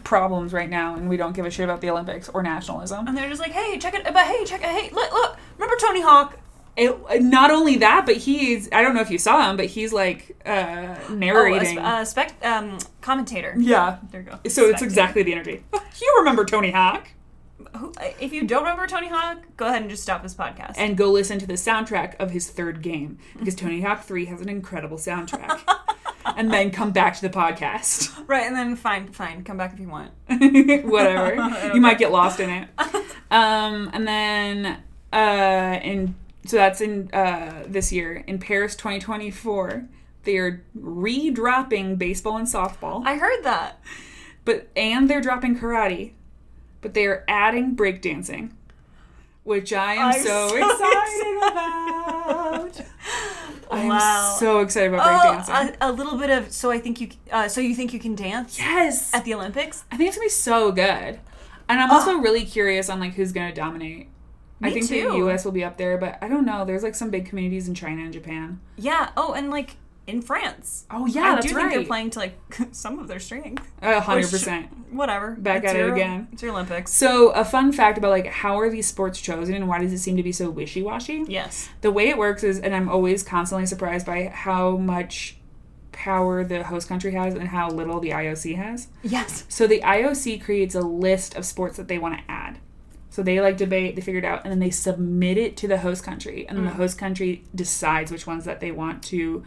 problems 0.04 0.52
right 0.52 0.68
now 0.68 0.96
and 0.96 1.08
we 1.08 1.16
don't 1.16 1.32
give 1.34 1.46
a 1.46 1.50
shit 1.50 1.64
about 1.64 1.80
the 1.80 1.88
Olympics 1.88 2.28
or 2.28 2.42
nationalism. 2.42 3.08
And 3.08 3.16
they're 3.16 3.30
just 3.30 3.40
like, 3.40 3.52
hey, 3.52 3.78
check 3.78 3.94
it. 3.94 4.04
But 4.04 4.26
hey, 4.26 4.44
check 4.44 4.60
it. 4.60 4.66
Hey, 4.68 4.90
look, 4.92 5.10
look. 5.10 5.38
Remember 5.56 5.76
Tony 5.80 6.02
Hawk? 6.02 6.38
It, 6.76 7.22
not 7.22 7.50
only 7.50 7.76
that, 7.78 8.06
but 8.06 8.16
he's 8.16 8.68
I 8.72 8.82
don't 8.82 8.94
know 8.94 9.00
if 9.02 9.10
you 9.10 9.18
saw 9.18 9.50
him, 9.50 9.56
but 9.56 9.66
he's 9.66 9.92
like 9.92 10.36
uh 10.46 10.96
Oh, 11.08 11.12
a 11.12 11.16
narrating. 11.16 11.76
sp- 11.76 11.84
uh, 11.84 12.04
spec 12.04 12.32
um, 12.44 12.78
commentator. 13.00 13.54
yeah. 13.58 13.98
There 14.10 14.22
you 14.22 14.30
go. 14.30 14.38
So 14.48 14.68
it's 14.68 14.80
exactly 14.82 15.22
the 15.22 15.32
energy. 15.32 15.64
You 16.00 16.14
remember 16.20 16.46
Tony 16.46 16.70
Hawk 16.70 17.08
If 18.18 18.32
you 18.32 18.46
don't 18.46 18.62
remember 18.62 18.86
Tony 18.86 19.08
Hawk, 19.08 19.38
go 19.58 19.66
ahead 19.66 19.82
and 19.82 19.90
just 19.90 20.02
stop 20.02 20.22
this 20.22 20.34
podcast. 20.34 20.74
and 20.78 20.96
go 20.96 21.10
listen 21.10 21.38
to 21.40 21.46
the 21.46 21.54
soundtrack 21.54 22.14
of 22.18 22.30
his 22.30 22.48
third 22.48 22.80
game 22.80 23.18
because 23.38 23.54
Tony 23.54 23.80
Hawk 23.86 24.02
3 24.04 24.24
has 24.26 24.40
an 24.40 24.48
incredible 24.48 24.96
soundtrack. 24.96 25.60
and 26.36 26.50
then 26.50 26.70
come 26.70 26.90
back 26.92 27.14
to 27.16 27.22
the 27.22 27.28
podcast. 27.28 28.10
right, 28.28 28.46
and 28.46 28.56
then 28.56 28.76
fine, 28.76 29.08
fine. 29.12 29.44
Come 29.44 29.58
back 29.58 29.74
if 29.74 29.80
you 29.80 29.88
want. 29.88 30.12
whatever. 30.84 31.72
you 31.74 31.80
might 31.82 31.98
get 31.98 32.10
lost 32.12 32.40
in 32.40 32.48
it. 32.50 32.68
Um, 33.30 33.90
and 33.92 34.06
then 34.08 34.82
uh, 35.12 35.78
in 35.82 36.14
so 36.46 36.56
that's 36.56 36.80
in 36.80 37.10
uh, 37.12 37.64
this 37.66 37.92
year 37.92 38.24
in 38.26 38.38
Paris 38.38 38.74
2024. 38.76 39.86
They 40.24 40.36
are 40.36 40.62
re-dropping 40.74 41.96
baseball 41.96 42.36
and 42.36 42.46
softball, 42.46 43.02
I 43.06 43.16
heard 43.16 43.42
that. 43.44 43.80
but 44.44 44.68
and 44.76 45.08
they're 45.08 45.20
dropping 45.22 45.58
karate, 45.58 46.12
but 46.82 46.92
they 46.94 47.06
are 47.06 47.24
adding 47.26 47.74
breakdancing, 47.74 48.50
which 49.44 49.72
I 49.72 49.94
am 49.94 50.08
I'm 50.08 50.22
so, 50.22 50.48
so 50.48 50.56
excited 50.56 51.36
about. 51.38 52.80
I'm 53.72 53.88
Wow. 53.88 54.36
so 54.38 54.58
excited 54.60 54.92
about 54.92 55.06
Oh, 55.06 55.38
breakdancing. 55.38 55.76
a, 55.80 55.90
a 55.90 55.92
little 55.92 56.18
bit 56.18 56.28
of 56.28 56.52
so 56.52 56.70
I 56.70 56.78
think 56.80 57.00
you 57.00 57.08
uh, 57.32 57.48
so 57.48 57.60
you 57.62 57.74
think 57.74 57.92
you 57.94 58.00
can 58.00 58.14
dance 58.14 58.58
yes, 58.58 59.14
at 59.14 59.24
the 59.24 59.32
Olympics? 59.32 59.84
I 59.90 59.96
think 59.96 60.08
it's 60.08 60.16
gonna 60.18 60.26
be 60.26 60.30
so 60.30 60.70
good. 60.72 61.18
And 61.68 61.80
I'm 61.80 61.90
also 61.90 62.18
really 62.18 62.44
curious 62.44 62.90
on 62.90 62.98
like 63.00 63.14
who's 63.14 63.32
gonna 63.32 63.54
dominate. 63.54 64.08
I 64.62 64.66
Me 64.68 64.74
think 64.82 64.88
the. 64.88 65.16
US 65.26 65.44
will 65.44 65.52
be 65.52 65.64
up 65.64 65.76
there, 65.78 65.96
but 65.98 66.18
I 66.22 66.28
don't 66.28 66.44
know. 66.44 66.64
There's 66.64 66.82
like 66.82 66.94
some 66.94 67.10
big 67.10 67.26
communities 67.26 67.66
in 67.68 67.74
China 67.74 68.02
and 68.02 68.12
Japan. 68.12 68.60
Yeah. 68.76 69.10
Oh, 69.16 69.32
and 69.32 69.50
like 69.50 69.76
in 70.06 70.20
France. 70.22 70.84
Oh 70.90 71.06
yeah, 71.06 71.22
I 71.22 71.34
that's 71.36 71.46
do 71.46 71.54
right. 71.56 71.62
think 71.62 71.74
they're 71.74 71.86
playing 71.86 72.10
to 72.10 72.18
like 72.18 72.38
some 72.72 72.98
of 72.98 73.08
their 73.08 73.20
strength. 73.20 73.70
A 73.80 74.00
hundred 74.00 74.28
percent. 74.30 74.68
Whatever. 74.92 75.32
Back 75.32 75.62
It's 75.64 75.72
at 75.72 75.76
it 75.80 75.90
again. 75.90 76.28
It's 76.32 76.42
your 76.42 76.52
Olympics. 76.52 76.92
So 76.92 77.30
a 77.30 77.44
fun 77.44 77.72
fact 77.72 77.96
about 77.96 78.10
like 78.10 78.26
how 78.26 78.58
are 78.58 78.68
these 78.70 78.86
sports 78.86 79.20
chosen 79.20 79.54
and 79.54 79.68
why 79.68 79.78
does 79.78 79.92
it 79.92 79.98
seem 79.98 80.16
to 80.16 80.22
be 80.22 80.32
so 80.32 80.50
wishy 80.50 80.82
washy? 80.82 81.24
Yes. 81.28 81.68
The 81.80 81.90
way 81.90 82.08
it 82.08 82.18
works 82.18 82.42
is, 82.44 82.58
and 82.58 82.74
I'm 82.74 82.88
always 82.88 83.22
constantly 83.22 83.66
surprised 83.66 84.04
by 84.04 84.24
how 84.26 84.76
much 84.76 85.36
power 85.92 86.44
the 86.44 86.64
host 86.64 86.88
country 86.88 87.12
has 87.12 87.34
and 87.34 87.48
how 87.48 87.68
little 87.70 88.00
the 88.00 88.10
IOC 88.10 88.56
has. 88.56 88.88
Yes. 89.02 89.44
So 89.48 89.66
the 89.66 89.80
IOC 89.80 90.42
creates 90.42 90.74
a 90.74 90.80
list 90.80 91.36
of 91.36 91.44
sports 91.44 91.76
that 91.76 91.88
they 91.88 91.98
want 91.98 92.16
to 92.18 92.24
add. 92.30 92.58
So 93.10 93.22
they 93.22 93.40
like 93.40 93.56
debate, 93.56 93.96
they 93.96 94.02
figure 94.02 94.20
it 94.20 94.24
out, 94.24 94.42
and 94.44 94.52
then 94.52 94.60
they 94.60 94.70
submit 94.70 95.36
it 95.36 95.56
to 95.58 95.68
the 95.68 95.78
host 95.78 96.04
country, 96.04 96.46
and 96.48 96.56
then 96.56 96.64
Mm. 96.64 96.70
the 96.70 96.74
host 96.76 96.96
country 96.96 97.42
decides 97.54 98.12
which 98.12 98.26
ones 98.26 98.44
that 98.44 98.60
they 98.60 98.70
want 98.70 99.02
to 99.04 99.42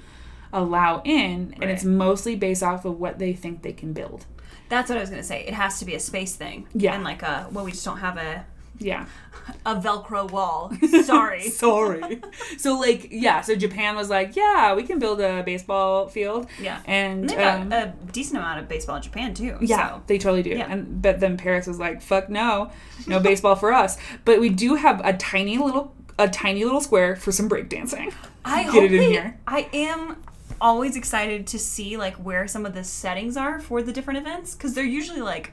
allow 0.51 1.01
in, 1.05 1.55
and 1.61 1.69
it's 1.71 1.83
mostly 1.83 2.35
based 2.35 2.61
off 2.61 2.83
of 2.85 2.99
what 2.99 3.19
they 3.19 3.33
think 3.33 3.61
they 3.63 3.71
can 3.73 3.93
build. 3.93 4.25
That's 4.69 4.89
what 4.89 4.97
I 4.97 5.01
was 5.01 5.09
gonna 5.09 5.23
say. 5.23 5.43
It 5.47 5.53
has 5.53 5.79
to 5.79 5.85
be 5.85 5.95
a 5.95 5.99
space 5.99 6.35
thing. 6.35 6.67
Yeah. 6.73 6.93
And 6.93 7.03
like 7.03 7.21
a 7.23 7.47
well 7.51 7.65
we 7.65 7.71
just 7.71 7.85
don't 7.85 7.99
have 7.99 8.17
a 8.17 8.45
Yeah. 8.79 9.05
a 9.65 9.75
Velcro 9.75 10.29
wall. 10.31 10.71
Sorry. 11.03 11.49
Sorry. 11.49 12.21
so 12.57 12.77
like 12.79 13.07
yeah, 13.11 13.41
so 13.41 13.55
Japan 13.55 13.95
was 13.95 14.09
like, 14.09 14.35
yeah, 14.35 14.73
we 14.73 14.83
can 14.83 14.99
build 14.99 15.19
a 15.21 15.43
baseball 15.43 16.07
field. 16.07 16.47
Yeah. 16.61 16.81
And 16.85 17.29
They 17.29 17.35
got 17.35 17.61
um, 17.61 17.71
a 17.71 17.93
decent 18.11 18.37
amount 18.37 18.59
of 18.59 18.67
baseball 18.69 18.95
in 18.97 19.01
Japan 19.01 19.33
too. 19.33 19.57
yeah, 19.61 19.89
So. 19.95 20.03
they 20.07 20.17
totally 20.17 20.43
do. 20.43 20.51
Yeah. 20.51 20.71
And 20.71 21.01
but 21.01 21.19
then 21.19 21.37
Paris 21.37 21.67
was 21.67 21.79
like, 21.79 22.01
fuck 22.01 22.29
no, 22.29 22.71
no 23.07 23.19
baseball 23.19 23.55
for 23.55 23.73
us. 23.73 23.97
But 24.25 24.39
we 24.39 24.49
do 24.49 24.75
have 24.75 25.01
a 25.05 25.13
tiny 25.13 25.57
little 25.57 25.93
a 26.19 26.27
tiny 26.29 26.63
little 26.63 26.81
square 26.81 27.15
for 27.15 27.31
some 27.31 27.49
breakdancing. 27.49 28.13
I 28.45 28.63
Get 28.63 28.71
hope 28.73 28.83
it 28.83 28.93
in 28.93 28.97
they- 28.99 29.11
here. 29.11 29.39
I 29.47 29.67
am 29.73 30.17
always 30.61 30.95
excited 30.95 31.45
to 31.47 31.59
see 31.59 31.97
like 31.97 32.15
where 32.15 32.47
some 32.47 32.65
of 32.65 32.73
the 32.73 32.83
settings 32.83 33.35
are 33.35 33.59
for 33.59 33.81
the 33.81 33.91
different 33.91 34.19
events 34.19 34.55
because 34.55 34.73
they're 34.73 34.85
usually 34.85 35.19
like 35.21 35.51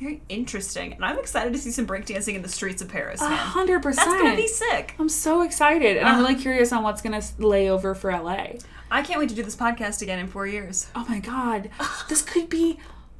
very 0.00 0.22
interesting, 0.28 0.92
and 0.94 1.04
I'm 1.04 1.18
excited 1.18 1.52
to 1.52 1.58
see 1.58 1.70
some 1.70 1.86
breakdancing 1.86 2.34
in 2.34 2.42
the 2.42 2.48
streets 2.48 2.80
of 2.82 2.88
Paris, 2.88 3.20
A 3.20 3.28
man. 3.28 3.36
hundred 3.38 3.82
That's 3.82 3.98
gonna 4.04 4.34
be 4.36 4.42
percent. 4.42 4.70
sick. 4.70 4.94
I'm 4.98 5.08
so 5.08 5.42
excited, 5.42 5.96
and 5.96 6.08
I'm 6.08 6.16
Uh. 6.16 6.22
really 6.22 6.34
curious 6.36 6.72
on 6.72 6.82
what's 6.82 7.02
gonna 7.02 7.22
lay 7.38 7.68
over 7.70 7.94
for 7.94 8.10
LA. 8.10 8.58
I 8.90 9.02
can't 9.02 9.20
wait 9.20 9.28
to 9.28 9.34
do 9.34 9.42
this 9.42 9.54
podcast 9.56 10.02
again 10.02 10.18
in 10.18 10.26
four 10.26 10.46
years. 10.46 10.86
Oh 10.96 11.04
my 11.08 11.20
god, 11.20 11.70
this 12.08 12.22
could 12.22 12.48
be 12.48 12.78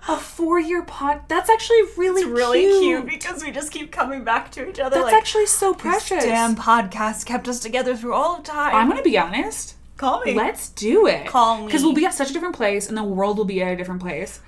a 0.09 0.17
four-year 0.17 0.83
pod. 0.83 1.21
That's 1.29 1.51
actually 1.51 1.83
really 1.99 2.23
It's 2.23 2.31
really 2.31 2.61
cute. 2.63 2.81
cute. 2.81 3.07
because 3.07 3.45
we 3.45 3.51
just 3.51 3.71
keep 3.71 3.93
coming 3.93 4.25
back 4.25 4.51
to 4.53 4.67
each 4.67 4.81
other. 4.81 4.97
That's 4.97 5.05
like, 5.13 5.15
actually 5.15 5.45
so 5.47 5.73
"This 5.75 5.83
precious. 5.83 6.25
Damn 6.25 6.57
podcast 6.57 7.27
kept 7.27 7.47
us 7.49 7.61
together 7.61 7.95
through 7.95 8.15
all 8.15 8.37
of 8.39 8.43
time. 8.43 8.75
I'm 8.75 8.89
gonna 8.89 9.03
be 9.03 9.19
honest. 9.19 9.75
Call 10.01 10.21
me. 10.25 10.35
Let's 10.35 10.71
do 10.71 11.07
it. 11.07 11.27
Call 11.27 11.59
me. 11.59 11.67
Because 11.67 11.83
we'll 11.83 11.93
be 11.93 12.05
at 12.07 12.15
such 12.15 12.31
a 12.31 12.33
different 12.33 12.57
place 12.57 12.89
and 12.89 12.97
the 12.97 13.05
world 13.05 13.39
will 13.39 13.45
be 13.45 13.63
at 13.63 13.73
a 13.73 13.77
different 13.77 14.01
place. 14.01 14.41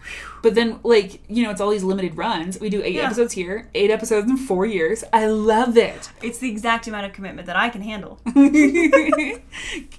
But 0.43 0.55
then, 0.57 0.81
like, 0.83 1.21
you 1.29 1.45
know, 1.45 1.51
it's 1.51 1.61
all 1.61 1.71
these 1.71 1.85
limited 1.85 2.17
runs. 2.17 2.59
We 2.59 2.69
do 2.71 2.83
eight 2.83 2.95
Yeah. 2.97 3.07
episodes 3.07 3.33
here, 3.35 3.69
eight 3.75 3.91
episodes 3.91 4.29
in 4.29 4.37
four 4.37 4.67
years. 4.67 5.05
I 5.13 5.27
love 5.27 5.77
it. 5.77 6.11
it's 6.23 6.39
the 6.39 6.51
exact 6.51 6.87
amount 6.89 7.07
of 7.07 7.13
commitment 7.13 7.47
that 7.47 7.57
I 7.57 7.69
can 7.69 7.83
handle. 7.83 8.21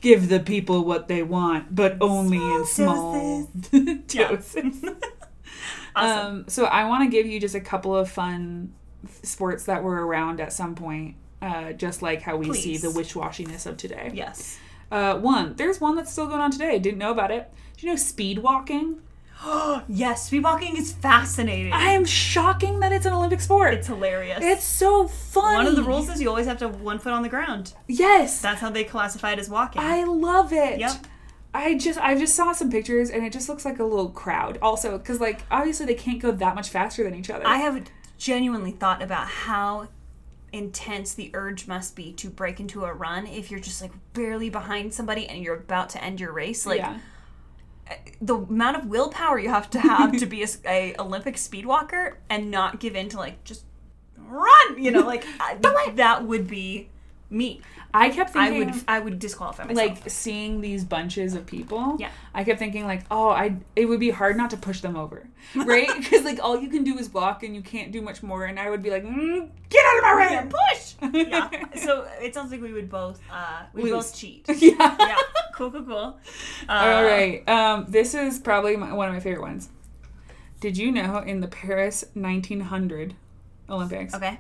Give 0.02 0.28
the 0.30 0.42
people 0.46 0.84
what 0.84 1.08
they 1.08 1.24
want, 1.24 1.74
but 1.74 1.98
only 2.02 2.38
in 2.38 2.66
Small 2.66 3.48
small 3.48 3.50
Yeah. 4.12 4.30
doses. 4.30 4.84
Awesome. 5.96 6.26
Um, 6.38 6.46
so 6.48 6.66
I 6.66 6.86
want 6.86 7.04
to 7.04 7.10
give 7.16 7.28
you 7.28 7.40
just 7.40 7.54
a 7.54 7.60
couple 7.60 7.96
of 7.96 8.10
fun 8.10 8.74
sports 9.22 9.66
that 9.66 9.84
were 9.84 10.04
around 10.08 10.42
at 10.42 10.52
some 10.52 10.74
point, 10.74 11.18
uh, 11.40 11.72
just 11.74 12.02
like 12.02 12.24
how 12.24 12.36
we 12.36 12.52
see 12.56 12.78
the 12.78 12.90
wish-washiness 12.90 13.68
of 13.68 13.78
today. 13.78 14.10
yes. 14.12 14.58
Uh, 14.94 15.18
one, 15.18 15.56
there's 15.56 15.82
one 15.82 15.96
that's 15.96 16.12
still 16.12 16.28
going 16.28 16.40
on 16.40 16.52
today. 16.52 16.78
Didn't 16.78 17.00
know 17.00 17.10
about 17.10 17.32
it. 17.32 17.52
Do 17.78 17.88
you 17.88 17.92
know 17.92 17.98
speed 17.98 18.38
walking? 18.40 19.02
yes, 19.88 20.28
speed 20.28 20.44
walking 20.44 20.78
is 20.78 20.92
fascinating. 20.92 21.74
I 21.74 21.94
am 21.94 22.06
shocking 22.06 22.80
that 22.82 22.92
it's 22.94 23.08
an 23.08 23.14
Olympic 23.14 23.42
sport. 23.42 23.74
it's 23.74 23.88
hilarious. 23.88 24.38
It's 24.44 24.64
so 24.64 25.08
fun. 25.08 25.56
One 25.56 25.66
of 25.66 25.76
the 25.76 25.82
rules 25.82 26.10
is 26.10 26.22
you 26.22 26.30
always 26.30 26.46
have 26.46 26.60
to 26.60 26.68
have 26.68 26.82
one 26.82 27.00
foot 27.00 27.12
on 27.12 27.24
the 27.24 27.30
ground. 27.30 27.74
Yes, 27.88 28.40
That's 28.40 28.62
how 28.62 28.70
they 28.70 28.84
classify 28.84 29.32
it 29.32 29.40
as 29.40 29.50
walking. 29.50 29.82
I 29.82 30.04
love 30.04 30.54
it. 30.54 30.80
Yep. 30.80 31.08
I 31.56 31.76
just 31.76 32.00
I 32.00 32.16
just 32.16 32.36
saw 32.36 32.52
some 32.52 32.70
pictures 32.70 33.10
and 33.10 33.24
it 33.24 33.34
just 33.34 33.50
looks 33.50 33.66
like 33.66 33.80
a 33.80 33.84
little 33.84 34.10
crowd. 34.10 34.60
Also, 34.62 35.00
because 35.00 35.20
like 35.20 35.42
obviously 35.50 35.88
they 35.88 35.96
can't 35.96 36.20
go 36.20 36.32
that 36.32 36.54
much 36.54 36.70
faster 36.70 37.04
than 37.04 37.16
each 37.16 37.32
other. 37.32 37.48
I 37.48 37.58
have 37.58 37.84
genuinely 38.20 38.72
thought 38.72 39.02
about 39.02 39.28
how 39.28 39.88
intense 40.54 41.16
the 41.16 41.32
urge 41.34 41.68
must 41.68 41.96
be 41.96 42.14
to 42.14 42.30
break 42.30 42.60
into 42.60 42.86
a 42.86 42.94
run 42.94 43.26
if 43.26 43.50
you're 43.52 43.60
just 43.60 43.82
like 43.82 43.92
barely 44.14 44.50
behind 44.50 44.94
somebody 44.94 45.28
and 45.28 45.44
you're 45.44 45.56
about 45.56 45.90
to 45.90 46.04
end 46.04 46.20
your 46.20 46.32
race. 46.32 46.66
Like 46.66 46.78
yeah. 46.78 47.00
Eh, 47.88 47.96
the 48.22 48.36
amount 48.38 48.78
of 48.78 48.86
willpower 48.86 49.40
you 49.40 49.50
have 49.50 49.70
to 49.72 49.80
have 49.80 50.16
to 50.18 50.26
be 50.26 50.46
a 50.66 50.96
Olympic 51.00 51.38
speed 51.38 51.66
walker 51.66 52.20
and 52.30 52.50
not 52.52 52.80
give 52.80 52.96
in 52.96 53.10
to 53.10 53.18
like 53.18 53.44
just 53.44 53.66
run. 54.18 54.82
You 54.82 54.92
know, 54.92 55.06
like 55.06 55.26
I- 55.40 55.58
that 55.96 56.24
would 56.24 56.48
be 56.48 56.90
me. 57.30 57.62
I 57.96 58.10
kept 58.10 58.32
thinking 58.34 58.64
I 58.64 58.66
would 58.66 58.84
I 58.88 59.00
would 59.00 59.20
disqualify 59.20 59.66
myself. 59.66 59.78
like 60.02 60.10
seeing 60.10 60.62
these 60.62 60.84
bunches 60.84 61.36
of 61.36 61.46
people 61.46 61.96
Yeah. 62.00 62.10
i 62.34 62.44
kept 62.44 62.58
thinking 62.58 62.86
like 62.86 63.04
oh 63.12 63.30
i 63.30 63.56
it 63.76 63.86
would 63.86 64.00
be 64.00 64.10
hard 64.10 64.36
not 64.36 64.50
to 64.50 64.58
push 64.58 64.82
them 64.82 64.96
over 64.96 65.28
right 65.56 65.90
because 66.00 66.24
like 66.26 66.40
all 66.42 66.60
you 66.60 66.70
can 66.70 66.84
do 66.84 66.98
is 66.98 67.14
walk 67.14 67.44
and 67.44 67.56
you 67.56 67.62
can't 67.62 67.92
do 67.92 68.02
much 68.02 68.24
more 68.24 68.46
and 68.46 68.60
i 68.60 68.70
would 68.70 68.82
be 68.82 68.90
like 68.90 69.04
mm, 69.04 69.48
get 69.70 69.86
out 69.86 69.98
of 69.98 70.04
my 70.04 70.16
way 70.16 70.50
push. 70.50 70.96
yeah. 71.28 71.50
So 71.76 72.08
it 72.22 72.34
sounds 72.34 72.52
like 72.52 72.62
we 72.62 72.74
would 72.74 72.90
both 72.90 73.20
uh 73.32 73.64
we 73.74 73.92
both 73.92 74.16
cheat. 74.16 74.46
yeah 74.58 74.96
yeah. 75.00 75.18
Cool. 75.54 75.70
Cool. 75.72 75.84
Cool. 75.84 76.20
Uh, 76.68 76.72
all 76.72 77.04
right 77.04 77.48
um 77.48 77.86
this 77.90 78.16
is 78.16 78.40
probably 78.40 78.76
my, 78.76 78.92
one 78.94 79.08
of 79.08 79.14
my 79.14 79.20
favorite 79.20 79.42
ones 79.44 79.70
did 80.62 80.78
you 80.78 80.92
know 80.92 81.18
in 81.20 81.42
the 81.42 81.48
paris 81.48 82.06
1900 82.14 83.14
olympics 83.70 84.14
Okay. 84.16 84.40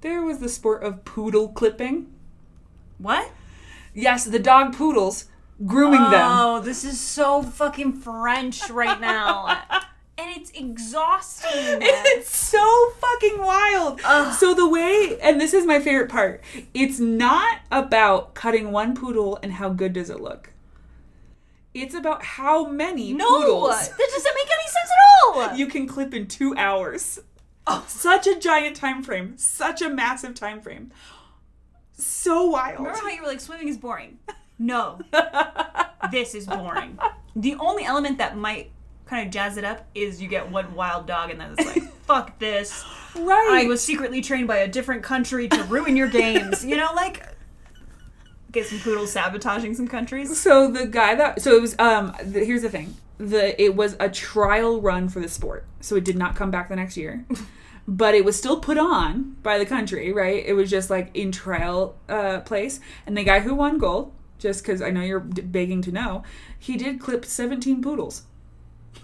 there 0.00 0.22
was 0.22 0.38
the 0.38 0.48
sport 0.48 0.82
of 0.82 1.04
poodle 1.04 1.48
clipping 1.48 2.11
What? 2.98 3.30
yes 3.94 4.24
the 4.24 4.38
dog 4.38 4.74
poodles 4.74 5.26
grooming 5.66 6.00
them 6.10 6.28
Oh, 6.32 6.60
this 6.60 6.84
is 6.84 6.98
so 6.98 7.42
fucking 7.42 7.92
French 7.94 8.68
right 8.70 9.00
now. 9.00 9.62
and 10.18 10.30
it's 10.36 10.50
exhausting. 10.52 11.50
It's 12.14 12.36
so 12.36 12.90
fucking 13.00 13.38
wild. 13.38 14.00
Ugh. 14.04 14.34
So 14.34 14.54
the 14.54 14.68
way, 14.68 15.18
and 15.20 15.40
this 15.40 15.54
is 15.54 15.66
my 15.66 15.80
favorite 15.80 16.08
part, 16.10 16.42
it's 16.74 16.98
not 17.00 17.60
about 17.70 18.34
cutting 18.34 18.70
one 18.72 18.94
poodle 18.94 19.38
and 19.42 19.52
how 19.52 19.70
good 19.70 19.92
does 19.92 20.10
it 20.10 20.20
look. 20.20 20.50
It's 21.74 21.94
about 21.94 22.22
how 22.22 22.66
many 22.66 23.12
no, 23.14 23.26
poodles 23.26 23.88
that 23.88 23.98
doesn't 23.98 24.34
make 24.34 24.48
any 24.52 24.68
sense 24.68 24.90
at 24.90 25.50
all. 25.50 25.56
you 25.56 25.66
can 25.66 25.86
clip 25.86 26.12
in 26.12 26.26
two 26.26 26.54
hours. 26.56 27.18
Oh, 27.66 27.84
such 27.88 28.26
a 28.26 28.38
giant 28.38 28.76
time 28.76 29.02
frame. 29.02 29.38
Such 29.38 29.80
a 29.80 29.88
massive 29.88 30.34
time 30.34 30.60
frame. 30.60 30.92
So 31.94 32.46
wild. 32.46 32.78
Remember 32.78 32.98
how 32.98 33.08
you 33.08 33.22
were 33.22 33.28
like 33.28 33.40
swimming 33.40 33.68
is 33.68 33.78
boring? 33.78 34.18
No, 34.58 35.00
this 36.10 36.34
is 36.34 36.46
boring. 36.46 36.98
The 37.34 37.54
only 37.56 37.84
element 37.84 38.18
that 38.18 38.36
might 38.36 38.70
kind 39.06 39.26
of 39.26 39.32
jazz 39.32 39.56
it 39.56 39.64
up 39.64 39.86
is 39.94 40.22
you 40.22 40.28
get 40.28 40.50
one 40.50 40.74
wild 40.74 41.06
dog 41.06 41.30
and 41.30 41.40
then 41.40 41.54
it's 41.56 41.66
like, 41.66 41.92
fuck 42.06 42.38
this. 42.38 42.84
right. 43.16 43.64
I 43.64 43.66
was 43.66 43.82
secretly 43.82 44.20
trained 44.20 44.48
by 44.48 44.58
a 44.58 44.68
different 44.68 45.02
country 45.02 45.48
to 45.48 45.64
ruin 45.64 45.96
your 45.96 46.08
games. 46.08 46.64
You 46.64 46.76
know, 46.76 46.90
like 46.94 47.26
get 48.52 48.66
some 48.66 48.78
poodles 48.80 49.12
sabotaging 49.12 49.74
some 49.74 49.88
countries. 49.88 50.38
So 50.40 50.70
the 50.70 50.86
guy 50.86 51.14
that 51.14 51.42
so 51.42 51.56
it 51.56 51.60
was 51.60 51.76
um 51.78 52.14
the, 52.22 52.44
here's 52.44 52.62
the 52.62 52.70
thing 52.70 52.94
the 53.18 53.60
it 53.62 53.74
was 53.76 53.96
a 54.00 54.08
trial 54.08 54.80
run 54.80 55.08
for 55.08 55.20
the 55.20 55.28
sport 55.28 55.64
so 55.80 55.96
it 55.96 56.04
did 56.04 56.16
not 56.16 56.34
come 56.34 56.50
back 56.50 56.68
the 56.68 56.76
next 56.76 56.96
year 56.96 57.24
but 57.88 58.14
it 58.14 58.24
was 58.24 58.36
still 58.36 58.60
put 58.60 58.78
on 58.78 59.36
by 59.42 59.58
the 59.58 59.66
country 59.66 60.12
right 60.12 60.44
it 60.46 60.52
was 60.54 60.70
just 60.70 60.88
like 60.90 61.10
in 61.14 61.32
trial 61.32 61.96
uh 62.08 62.40
place 62.40 62.80
and 63.06 63.16
the 63.16 63.24
guy 63.24 63.40
who 63.40 63.54
won 63.54 63.78
gold 63.78 64.12
just 64.38 64.62
because 64.62 64.80
I 64.82 64.90
know 64.90 65.02
you're 65.02 65.20
begging 65.20 65.82
to 65.82 65.92
know 65.92 66.22
he 66.58 66.76
did 66.76 67.00
clip 67.00 67.24
17 67.24 67.80
poodles 67.82 68.22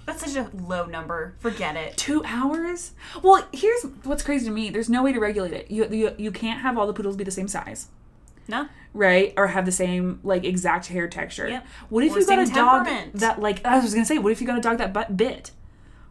That's 0.06 0.24
such 0.24 0.36
a 0.36 0.50
low 0.56 0.86
number. 0.86 1.34
Forget 1.40 1.76
it. 1.76 1.96
two 1.96 2.22
hours 2.24 2.92
well 3.22 3.46
here's 3.52 3.82
what's 4.04 4.22
crazy 4.22 4.46
to 4.46 4.50
me 4.52 4.70
there's 4.70 4.88
no 4.90 5.02
way 5.02 5.12
to 5.12 5.20
regulate 5.20 5.52
it 5.52 5.70
you 5.70 5.86
you, 5.90 6.14
you 6.18 6.30
can't 6.30 6.60
have 6.60 6.78
all 6.78 6.86
the 6.86 6.92
poodles 6.92 7.16
be 7.16 7.24
the 7.24 7.30
same 7.30 7.48
size 7.48 7.88
No. 8.48 8.68
right? 8.94 9.34
Or 9.36 9.48
have 9.48 9.64
the 9.66 9.72
same 9.72 10.20
like 10.24 10.44
exact 10.44 10.86
hair 10.86 11.06
texture. 11.08 11.48
Yep. 11.48 11.66
What 11.90 12.04
if 12.04 12.14
Or 12.14 12.18
you 12.20 12.26
got 12.26 12.38
a 12.38 12.46
dog 12.52 12.88
that 13.14 13.40
like 13.40 13.64
I 13.64 13.78
was 13.78 13.92
gonna 13.94 14.06
say, 14.06 14.18
what 14.18 14.32
if 14.32 14.40
you 14.40 14.46
got 14.46 14.56
a 14.58 14.62
dog 14.62 14.78
that 14.78 14.92
butt 14.92 15.16
bit? 15.16 15.50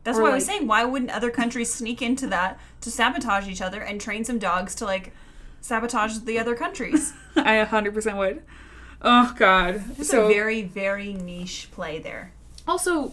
That's 0.08 0.18
Or, 0.20 0.22
why 0.24 0.32
I 0.32 0.36
was 0.36 0.46
saying, 0.46 0.68
why 0.68 0.86
wouldn't 0.86 1.12
other 1.12 1.30
countries 1.30 1.74
sneak 1.74 2.02
into 2.02 2.28
that 2.28 2.58
to 2.80 2.90
sabotage 2.90 3.50
each 3.50 3.62
other 3.62 3.82
and 3.82 4.00
train 4.00 4.24
some 4.24 4.40
dogs 4.40 4.74
to 4.76 4.86
like 4.86 5.12
sabotage 5.60 6.18
the 6.20 6.40
other 6.40 6.56
countries? 6.56 7.12
I 7.36 7.58
100% 7.70 8.18
would. 8.18 8.42
Oh 9.02 9.36
god. 9.38 9.84
It's 10.00 10.08
so 10.10 10.26
a 10.26 10.34
very, 10.34 10.62
very 10.62 11.12
niche 11.14 11.68
play 11.74 12.00
there. 12.00 12.32
also 12.66 13.12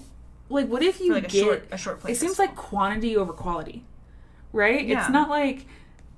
like 0.49 0.69
what 0.69 0.83
if 0.85 1.01
you 1.01 1.09
For 1.09 1.15
like 1.15 1.25
a 1.25 1.29
get 1.33 1.43
short, 1.45 1.67
a 1.73 1.77
short 1.77 1.99
play. 1.99 2.13
It 2.13 2.15
seems 2.17 2.39
like 2.39 2.55
quantity 2.55 3.17
over 3.17 3.33
quality. 3.33 3.83
Right? 4.53 4.87
Yeah. 4.87 5.01
It's 5.01 5.11
not 5.11 5.29
like 5.29 5.67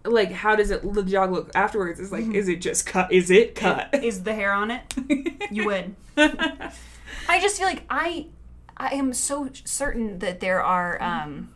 like 0.05 0.31
how 0.31 0.57
does 0.57 0.71
it 0.71 0.83
the 0.93 1.03
dog 1.03 1.33
look 1.33 1.51
afterwards? 1.55 1.99
It's 2.01 2.13
like 2.13 2.25
Mm-hmm. 2.25 2.35
is 2.35 2.49
it 2.51 2.57
just 2.61 2.85
cut? 2.85 3.11
Is 3.11 3.31
it 3.31 3.55
cut? 3.55 3.95
is 4.05 4.25
the 4.25 4.35
hair 4.35 4.53
on 4.53 4.71
it? 4.71 4.83
You 5.51 5.65
win. 5.67 5.97
I 7.29 7.41
just 7.41 7.57
feel 7.57 7.67
like 7.67 7.85
I, 7.89 8.27
I 8.77 8.89
am 8.95 9.13
so 9.13 9.49
certain 9.65 10.19
that 10.21 10.41
there 10.41 10.63
are 10.63 11.01
um, 11.03 11.51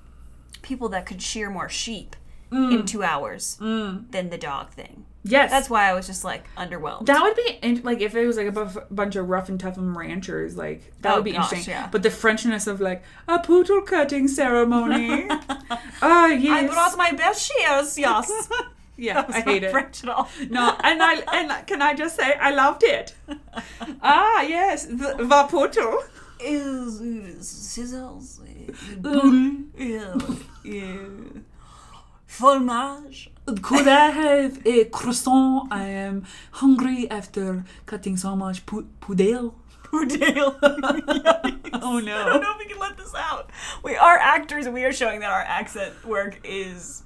people 0.63 0.89
that 0.91 1.07
could 1.07 1.21
shear 1.23 1.51
more 1.51 1.69
sheep 1.69 2.17
in 2.53 2.85
two 2.87 3.03
hours 3.03 3.57
than 3.61 4.31
the 4.31 4.39
dog 4.39 4.71
thing. 4.71 5.05
yes. 5.23 5.51
That's 5.53 5.71
why 5.71 5.89
I 5.89 5.95
was 5.95 6.07
just 6.09 6.25
like 6.25 6.45
underwhelmed. 6.57 7.07
That 7.07 7.23
would 7.23 7.37
be 7.37 7.59
in- 7.63 7.83
like 7.85 8.01
if 8.01 8.17
it 8.17 8.27
was 8.27 8.37
like 8.37 8.49
a 8.49 8.53
buff- 8.53 8.89
bunch 8.91 9.15
of 9.15 9.29
rough 9.29 9.49
and 9.49 9.61
tough 9.61 9.75
ranchers, 9.79 10.57
like 10.57 10.93
that 11.03 11.13
Oh, 11.13 11.17
would 11.17 11.25
be 11.25 11.33
gosh, 11.33 11.45
interesting. 11.53 11.75
yeah. 11.75 11.89
But 11.93 12.03
the 12.03 12.09
Frenchness 12.11 12.67
of 12.67 12.81
like 12.81 13.05
a 13.29 13.39
poodle 13.39 13.83
cutting 13.83 14.27
ceremony. 14.29 15.29
Ah, 16.03 16.27
yes, 16.29 16.71
I 16.71 16.75
brought 16.75 16.97
my 16.97 17.13
best 17.13 17.41
shears, 17.53 17.97
yes. 17.99 18.49
yeah, 18.97 19.25
I 19.29 19.41
hate 19.43 19.63
it. 19.63 19.71
French 19.71 20.03
at 20.03 20.09
all. 20.11 20.29
No, 20.49 20.75
and 20.83 21.01
I 21.03 21.15
and 21.33 21.67
can 21.67 21.81
I 21.83 21.95
just 21.95 22.17
say 22.17 22.33
I 22.35 22.51
loved 22.51 22.83
it. 22.83 23.15
ah, 24.03 24.43
yes, 24.43 24.87
the, 24.87 25.15
the 25.19 25.47
poodle. 25.49 26.03
Scissors? 27.41 28.41
Poodle. 29.03 29.65
Yeah, 29.77 30.15
yeah. 30.65 30.99
fromage. 32.27 33.31
Could 33.63 33.89
I 33.89 34.11
have 34.11 34.65
a 34.67 34.85
croissant? 34.85 35.73
I 35.73 35.85
am 35.85 36.25
hungry 36.53 37.11
after 37.11 37.65
cutting 37.87 38.17
so 38.17 38.37
much 38.37 38.67
pu- 38.67 38.89
pudel. 39.01 39.55
Oh 39.93 40.07
I 41.97 42.01
don't 42.03 42.43
know 42.43 42.53
if 42.53 42.59
we 42.59 42.67
can 42.67 42.79
let 42.79 42.97
this 42.97 43.15
out. 43.15 43.51
We 43.83 43.97
are 43.97 44.19
actors 44.19 44.67
and 44.67 44.75
we 44.75 44.85
are 44.85 44.93
showing 44.93 45.21
that 45.21 45.31
our 45.31 45.41
accent 45.41 46.07
work 46.07 46.39
is 46.45 47.03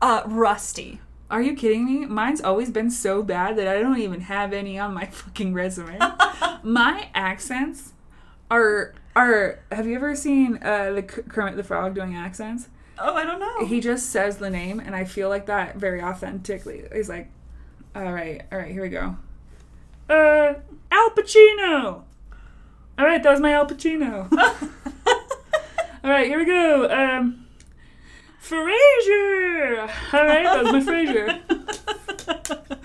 uh, 0.00 0.22
rusty. 0.26 1.00
Are 1.30 1.42
you 1.42 1.54
kidding 1.54 1.84
me? 1.84 2.06
Mine's 2.06 2.40
always 2.40 2.70
been 2.70 2.90
so 2.90 3.22
bad 3.22 3.56
that 3.56 3.66
I 3.66 3.80
don't 3.80 3.98
even 3.98 4.22
have 4.22 4.52
any 4.52 4.78
on 4.78 4.94
my 4.94 5.06
fucking 5.06 5.52
resume. 5.54 5.98
my 6.62 7.08
accents 7.14 7.92
are 8.50 8.94
are. 9.14 9.60
Have 9.70 9.86
you 9.86 9.94
ever 9.96 10.14
seen 10.14 10.58
uh, 10.62 10.92
the 10.92 11.02
Kermit 11.02 11.56
the 11.56 11.64
Frog 11.64 11.94
doing 11.94 12.14
accents? 12.14 12.68
Oh, 12.98 13.14
I 13.14 13.24
don't 13.24 13.38
know. 13.38 13.66
He 13.66 13.80
just 13.80 14.10
says 14.10 14.38
the 14.38 14.50
name, 14.50 14.80
and 14.80 14.94
I 14.94 15.04
feel 15.04 15.28
like 15.28 15.46
that 15.46 15.76
very 15.76 16.02
authentically. 16.02 16.84
He's 16.92 17.08
like, 17.08 17.30
"All 17.94 18.12
right, 18.12 18.42
all 18.50 18.58
right, 18.58 18.72
here 18.72 18.82
we 18.82 18.88
go." 18.88 19.16
Uh, 20.08 20.54
Al 20.90 21.10
Pacino. 21.10 22.02
All 22.98 23.06
right, 23.06 23.22
that 23.22 23.30
was 23.30 23.40
my 23.40 23.52
Al 23.52 23.66
Pacino. 23.66 24.30
all 26.02 26.10
right, 26.10 26.26
here 26.26 26.38
we 26.38 26.46
go. 26.46 26.90
Um, 26.90 27.46
Frasier. 28.42 29.90
All 30.12 30.24
right, 30.24 30.44
that 30.44 30.64
was 30.64 30.72
my 30.72 30.92
Frasier. 30.92 31.40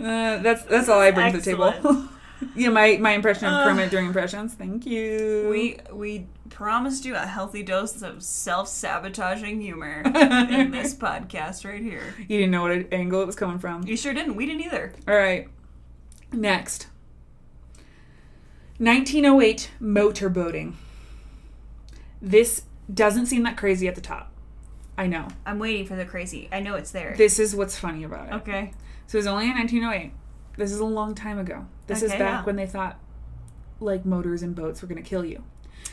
Uh, 0.00 0.38
that's 0.38 0.64
that's 0.64 0.88
all 0.88 0.98
I 1.00 1.12
bring 1.12 1.32
to 1.32 1.38
the 1.38 1.44
table. 1.44 2.08
Excellent. 2.36 2.56
yeah, 2.56 2.68
my 2.70 2.96
my 3.00 3.12
impression 3.12 3.46
of 3.48 3.54
Uh, 3.54 3.64
Kermit 3.64 3.90
during 3.90 4.06
impressions. 4.06 4.54
Thank 4.54 4.86
you. 4.86 5.48
we 5.50 5.78
we 5.92 6.26
promised 6.50 7.04
you 7.04 7.14
a 7.14 7.26
healthy 7.26 7.62
dose 7.62 8.02
of 8.02 8.22
self-sabotaging 8.22 9.60
humor 9.60 10.02
in 10.04 10.70
this 10.70 10.94
podcast 10.94 11.64
right 11.68 11.82
here. 11.82 12.14
you 12.18 12.38
didn't 12.38 12.50
know 12.50 12.62
what 12.62 12.92
angle 12.92 13.20
it 13.22 13.26
was 13.26 13.36
coming 13.36 13.58
from. 13.58 13.82
You 13.86 13.96
sure 13.96 14.14
didn't. 14.14 14.36
We 14.36 14.46
didn't 14.46 14.62
either. 14.62 14.92
All 15.08 15.14
right. 15.16 15.48
Next. 16.32 16.86
1908 18.78 19.70
motorboating. 19.80 20.74
This 22.20 22.62
doesn't 22.92 23.26
seem 23.26 23.42
that 23.44 23.56
crazy 23.56 23.88
at 23.88 23.94
the 23.94 24.00
top. 24.00 24.32
I 24.98 25.06
know. 25.06 25.28
I'm 25.44 25.58
waiting 25.58 25.86
for 25.86 25.96
the 25.96 26.04
crazy. 26.04 26.48
I 26.52 26.60
know 26.60 26.74
it's 26.74 26.90
there. 26.90 27.14
This 27.16 27.38
is 27.38 27.54
what's 27.56 27.78
funny 27.78 28.04
about 28.04 28.28
it. 28.28 28.32
okay. 28.34 28.72
So 29.06 29.16
it 29.16 29.20
was 29.20 29.26
only 29.26 29.44
in 29.50 29.56
1908. 29.56 30.12
This 30.56 30.72
is 30.72 30.80
a 30.80 30.84
long 30.84 31.14
time 31.14 31.38
ago. 31.38 31.66
This 31.86 32.02
is 32.02 32.10
back 32.12 32.20
yeah. 32.20 32.44
when 32.44 32.56
they 32.56 32.66
thought 32.66 32.98
like 33.80 34.04
motors 34.04 34.42
and 34.42 34.54
boats 34.54 34.82
were 34.82 34.88
going 34.88 35.02
to 35.02 35.08
kill 35.08 35.24
you. 35.24 35.42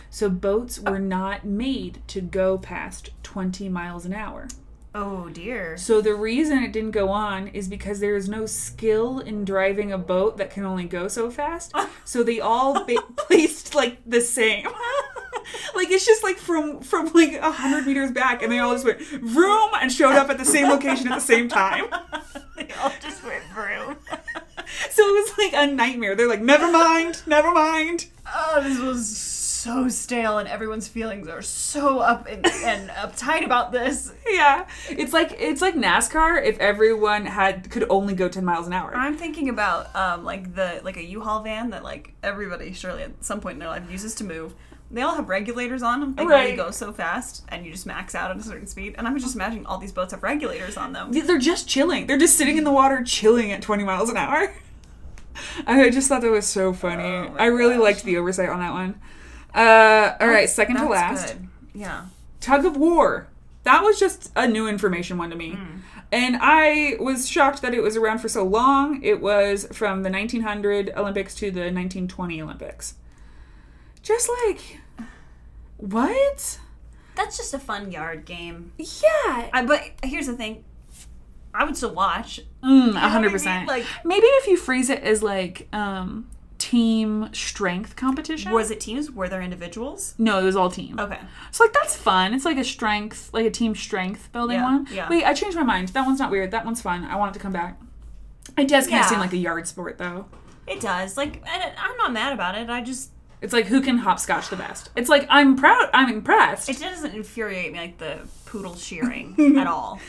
So 0.10 0.30
boats 0.30 0.80
were 0.80 0.96
oh. 0.96 1.00
not 1.00 1.46
made 1.46 2.02
to 2.08 2.22
go 2.22 2.58
past 2.58 3.12
20 3.24 3.68
miles 3.70 4.06
an 4.06 4.14
hour. 4.14 4.48
Oh 4.96 5.30
dear. 5.30 5.76
So 5.76 6.02
the 6.02 6.14
reason 6.14 6.60
it 6.60 6.72
didn't 6.72 6.92
go 6.92 7.10
on 7.10 7.48
is 7.48 7.68
because 7.68 8.00
there 8.00 8.16
is 8.16 8.30
no 8.30 8.46
skill 8.46 9.20
in 9.20 9.44
driving 9.44 9.92
a 9.92 9.98
boat 9.98 10.38
that 10.38 10.52
can 10.52 10.66
only 10.66 10.86
go 10.86 11.08
so 11.08 11.30
fast. 11.30 11.74
So 12.06 12.22
they 12.22 12.42
all 12.42 12.84
ba- 12.84 13.02
placed 13.16 13.74
like 13.74 13.98
the 14.06 14.20
same. 14.20 14.66
like 15.76 15.90
it's 15.90 16.06
just 16.06 16.22
like 16.22 16.36
from 16.36 16.82
from 16.82 17.14
like 17.14 17.36
a 17.36 17.50
hundred 17.50 17.88
meters 17.88 18.12
back, 18.12 18.44
and 18.44 18.52
they 18.52 18.60
all 18.60 18.74
just 18.74 18.84
went 18.84 19.00
vroom 19.00 19.70
and 19.82 19.90
showed 19.90 20.16
up 20.16 20.30
at 20.30 20.38
the 20.38 20.44
same 20.44 20.68
location 20.68 21.08
at 21.08 21.16
the 21.16 21.22
same 21.22 21.48
time. 21.48 21.86
they 22.58 22.68
all 22.82 22.92
just 23.02 23.24
went 23.24 23.42
through. 23.54 23.96
So 24.90 25.08
it 25.08 25.12
was 25.12 25.38
like 25.38 25.54
a 25.54 25.72
nightmare. 25.72 26.16
They're 26.16 26.28
like, 26.28 26.42
never 26.42 26.72
mind, 26.72 27.22
never 27.26 27.52
mind. 27.52 28.08
oh, 28.34 28.62
this 28.64 28.80
was 28.80 29.18
so 29.64 29.88
stale, 29.88 30.40
and 30.40 30.50
everyone's 30.50 30.90
feelings 30.90 31.28
are 31.30 31.42
so 31.42 32.00
up 32.00 32.28
and, 32.28 32.46
and 32.46 32.90
uptight 32.90 33.46
about 33.46 33.72
this. 33.72 34.14
Yeah, 34.30 34.66
it's 34.90 35.14
like 35.14 35.36
it's 35.40 35.62
like 35.62 35.76
NASCAR 35.76 36.44
if 36.44 36.58
everyone 36.60 37.26
had 37.26 37.70
could 37.70 37.86
only 37.90 38.14
go 38.14 38.28
ten 38.28 38.44
miles 38.44 38.68
an 38.68 38.74
hour. 38.74 38.92
I'm 38.96 39.16
thinking 39.16 39.48
about 39.48 39.96
um, 39.96 40.24
like 40.24 40.56
the 40.56 40.82
like 40.84 40.98
a 40.98 41.04
U-Haul 41.04 41.44
van 41.44 41.70
that 41.70 41.84
like 41.84 42.14
everybody 42.24 42.74
surely 42.74 43.04
at 43.04 43.24
some 43.24 43.40
point 43.40 43.54
in 43.54 43.60
their 43.60 43.70
life 43.70 43.90
uses 43.92 44.16
to 44.16 44.24
move. 44.24 44.56
They 44.92 45.02
all 45.02 45.16
have 45.16 45.28
regulators 45.30 45.82
on 45.82 46.02
them. 46.02 46.16
They 46.16 46.26
Right. 46.26 46.56
go 46.56 46.70
so 46.72 46.94
fast, 46.94 47.44
and 47.50 47.66
you 47.66 47.72
just 47.72 47.86
max 47.88 48.14
out 48.14 48.30
at 48.30 48.38
a 48.38 48.44
certain 48.44 48.68
speed. 48.68 48.94
And 48.98 49.08
I'm 49.08 49.18
just 49.18 49.34
imagining 49.34 49.66
all 49.66 49.80
these 49.80 49.92
boats 49.92 50.12
have 50.14 50.22
regulators 50.22 50.78
on 50.78 50.94
them. 50.94 51.12
They're 51.12 51.40
just 51.40 51.68
chilling. 51.68 52.06
They're 52.06 52.18
just 52.18 52.38
sitting 52.38 52.58
in 52.58 52.64
the 52.64 52.72
water, 52.72 53.04
chilling 53.04 53.52
at 53.52 53.62
20 53.64 53.84
miles 53.84 54.10
an 54.10 54.18
hour. 54.18 54.54
I 55.68 55.90
just 55.90 56.08
thought 56.10 56.22
that 56.22 56.30
was 56.30 56.46
so 56.46 56.74
funny. 56.74 57.04
Oh 57.04 57.36
I 57.40 57.46
really 57.48 57.74
gosh. 57.76 57.84
liked 57.84 58.04
the 58.04 58.18
oversight 58.18 58.50
on 58.50 58.60
that 58.60 58.72
one. 58.74 59.00
Uh, 59.56 60.16
all 60.22 60.28
right, 60.28 60.50
second 60.50 60.78
to 60.78 60.86
last, 60.86 61.28
good. 61.38 61.48
Yeah. 61.74 62.06
tug 62.40 62.66
of 62.66 62.78
war. 62.78 63.28
That 63.64 63.82
was 63.84 64.00
just 64.00 64.32
a 64.36 64.48
new 64.48 64.68
information 64.68 65.18
one 65.18 65.30
to 65.32 65.36
me. 65.36 65.52
Hmm. 65.52 65.78
And 66.12 66.38
I 66.40 66.98
was 67.00 67.28
shocked 67.28 67.64
that 67.64 67.74
it 67.74 67.82
was 67.82 67.98
around 67.98 68.20
for 68.20 68.28
so 68.30 68.44
long. 68.44 69.02
It 69.02 69.22
was 69.22 69.68
from 69.72 70.04
the 70.04 70.12
1900 70.12 70.92
Olympics 70.96 71.34
to 71.36 71.50
the 71.50 71.62
1920 71.62 72.40
Olympics. 72.42 72.94
Just 74.04 74.30
like, 74.46 74.80
what? 75.78 76.60
That's 77.16 77.38
just 77.38 77.54
a 77.54 77.60
fun 77.60 77.92
yard 77.92 78.26
game. 78.26 78.74
Yeah. 78.78 79.50
I, 79.54 79.64
but 79.66 79.84
here's 80.04 80.28
the 80.28 80.34
thing. 80.36 80.64
I 81.54 81.64
would 81.64 81.78
still 81.78 81.94
watch. 81.94 82.40
Mm, 82.64 82.94
what 82.96 83.04
I 83.04 83.10
hundred 83.10 83.28
mean? 83.28 83.32
percent. 83.34 83.68
Like- 83.68 83.86
maybe 84.04 84.26
if 84.26 84.48
you 84.48 84.58
freeze 84.58 84.90
it 84.90 85.04
as 85.04 85.22
like 85.22 85.68
um, 85.72 86.28
team 86.58 87.30
strength 87.32 87.96
competition. 87.96 88.52
Was 88.52 88.72
it 88.72 88.80
teams? 88.80 89.12
Were 89.12 89.30
there 89.30 89.42
individuals? 89.42 90.16
no, 90.18 90.40
it 90.40 90.44
was 90.44 90.56
all 90.56 90.72
team. 90.72 91.00
Okay. 91.00 91.20
So 91.52 91.64
like 91.64 91.74
that's 91.74 91.96
fun. 91.96 92.34
It's 92.34 92.46
like 92.46 92.58
a 92.58 92.64
strength, 92.64 93.30
like 93.34 93.46
a 93.46 93.52
team 93.52 93.76
strength 93.76 94.32
building 94.32 94.58
Yeah, 94.58 94.64
one. 94.64 94.88
yeah. 94.92 95.08
Wait, 95.10 95.24
I 95.26 95.34
changed 95.34 95.56
my 95.56 95.64
mind. 95.64 95.90
That 95.90 96.06
one's 96.08 96.20
not 96.20 96.32
weird. 96.32 96.50
That 96.52 96.66
one's 96.66 96.82
fun. 96.82 97.04
I 97.06 97.16
want 97.18 97.32
it 97.32 97.34
to 97.36 97.40
come 97.40 97.54
back. 97.54 97.80
It 98.58 98.68
does 98.68 98.88
kind 98.88 99.02
of 99.02 99.06
seem 99.08 99.20
like 99.20 99.34
a 99.34 99.38
yard 99.38 99.68
sport 99.68 100.00
though. 100.00 100.26
It 100.66 100.80
does. 100.82 101.18
Like, 101.18 101.44
and 101.48 101.74
I'm 101.78 101.96
not 101.98 102.12
mad 102.14 102.34
about 102.34 102.56
it. 102.56 102.70
I 102.70 102.82
just 102.82 103.12
It's 103.44 103.54
like 103.54 103.66
who 103.68 103.82
can 103.82 103.98
hopscotch 104.00 104.50
the 104.50 104.56
best. 104.56 104.90
It's 104.96 105.10
like 105.10 105.28
I'm 105.30 105.56
proud. 105.58 105.90
I'm 105.94 106.10
impressed. 106.10 106.70
it 106.70 106.80
doesn't 106.80 107.14
infuriate 107.14 107.74
me 107.74 107.80
like 107.80 107.98
the 107.98 108.20
poodle 108.46 108.76
shearing 108.76 109.36
at 109.60 109.68
all. 109.68 110.00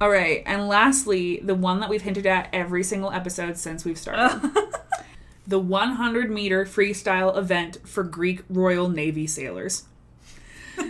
all 0.00 0.08
right, 0.10 0.42
and 0.46 0.68
lastly, 0.68 1.40
the 1.42 1.54
one 1.56 1.80
that 1.80 1.90
we've 1.90 2.02
hinted 2.02 2.26
at 2.26 2.48
every 2.52 2.84
single 2.84 3.10
episode 3.10 3.56
since 3.58 3.84
we've 3.84 3.98
started. 3.98 4.50
the 5.46 5.58
100 5.58 6.30
meter 6.30 6.64
freestyle 6.64 7.36
event 7.36 7.78
for 7.84 8.02
Greek 8.04 8.42
Royal 8.48 8.88
Navy 8.88 9.26
sailors. 9.26 9.84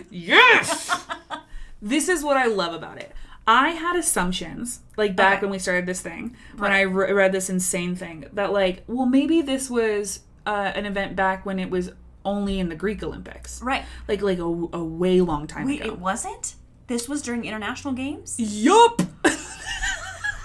Yes! 0.09 1.05
this 1.81 2.07
is 2.09 2.23
what 2.23 2.37
I 2.37 2.45
love 2.45 2.73
about 2.73 2.97
it. 2.99 3.11
I 3.47 3.69
had 3.69 3.95
assumptions, 3.95 4.79
like 4.97 5.15
back 5.15 5.37
Okay. 5.37 5.45
when 5.45 5.51
we 5.51 5.59
started 5.59 5.85
this 5.85 6.01
thing, 6.01 6.35
when 6.57 6.71
I 6.71 6.81
re- 6.81 7.11
read 7.11 7.31
this 7.31 7.49
insane 7.49 7.95
thing, 7.95 8.25
that 8.33 8.51
like, 8.51 8.83
well, 8.87 9.05
maybe 9.05 9.41
this 9.41 9.69
was 9.69 10.21
uh, 10.45 10.71
an 10.75 10.85
event 10.85 11.15
back 11.15 11.45
when 11.45 11.59
it 11.59 11.69
was 11.69 11.91
only 12.23 12.59
in 12.59 12.69
the 12.69 12.75
Greek 12.75 13.03
Olympics, 13.03 13.61
right. 13.61 13.83
like 14.07 14.21
like 14.21 14.39
a, 14.39 14.43
a 14.43 14.83
way 14.83 15.21
long 15.21 15.47
time 15.47 15.67
Wait, 15.67 15.81
ago. 15.81 15.93
it 15.93 15.99
wasn't? 15.99 16.55
This 16.87 17.07
was 17.09 17.21
during 17.21 17.45
international 17.45 17.93
games? 17.93 18.35
Yup. 18.39 19.01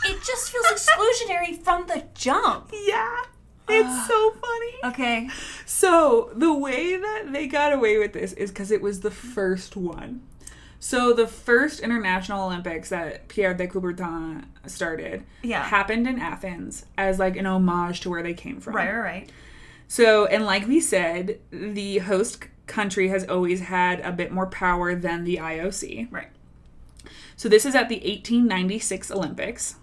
It 0.03 0.17
just 0.25 0.51
feels 0.51 0.67
exclusionary 0.67 1.63
from 1.63 1.87
the 1.87 2.05
jump. 2.15 2.73
yeah, 2.87 3.23
it's 3.69 4.07
so 4.09 4.31
funny. 4.33 4.67
Okay. 4.85 5.29
So 5.67 6.31
the 6.35 6.55
way 6.55 6.97
that 6.97 7.33
they 7.33 7.47
got 7.47 7.75
away 7.75 7.99
with 7.99 8.15
this 8.15 8.33
is 8.33 8.51
because 8.51 8.71
it 8.71 8.81
was 8.81 9.01
the 9.01 9.11
first 9.11 9.77
one. 9.77 10.23
So 10.81 11.13
the 11.13 11.27
first 11.27 11.81
international 11.81 12.47
Olympics 12.47 12.89
that 12.89 13.29
Pierre 13.29 13.53
de 13.53 13.69
Coubertin 13.69 14.45
started 14.67 15.25
Yeah. 15.43 15.63
happened 15.63 16.09
in 16.09 16.19
Athens 16.19 16.87
as 16.97 17.19
like 17.19 17.37
an 17.37 17.45
homage 17.45 18.01
to 18.01 18.11
where 18.11 18.23
they 18.23 18.33
came 18.33 18.59
from. 18.59 18.75
Right, 18.75 18.91
right, 18.91 19.01
right. 19.01 19.31
So 19.91 20.27
and 20.27 20.47
like 20.47 20.69
we 20.69 20.81
said, 20.81 21.41
the 21.51 21.99
host 21.99 22.45
country 22.69 23.09
has 23.09 23.25
always 23.25 23.59
had 23.63 23.99
a 24.03 24.13
bit 24.13 24.31
more 24.31 24.47
power 24.47 24.95
than 24.95 25.25
the 25.25 25.39
IOC. 25.39 26.07
Right. 26.13 26.29
So 27.35 27.49
this 27.49 27.67
is 27.67 27.75
at 27.75 27.89
the 27.89 27.97
1896 27.97 29.11
Olympics. 29.11 29.75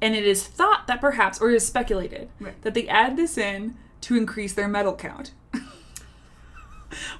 And 0.00 0.14
it 0.14 0.24
is 0.24 0.46
thought 0.46 0.86
that 0.86 1.00
perhaps, 1.00 1.40
or 1.40 1.50
is 1.50 1.66
speculated, 1.66 2.28
Right. 2.38 2.62
that 2.62 2.74
they 2.74 2.86
add 2.86 3.16
this 3.16 3.36
in 3.36 3.76
to 4.02 4.16
increase 4.16 4.52
their 4.52 4.68
medal 4.68 4.94
count. 4.94 5.32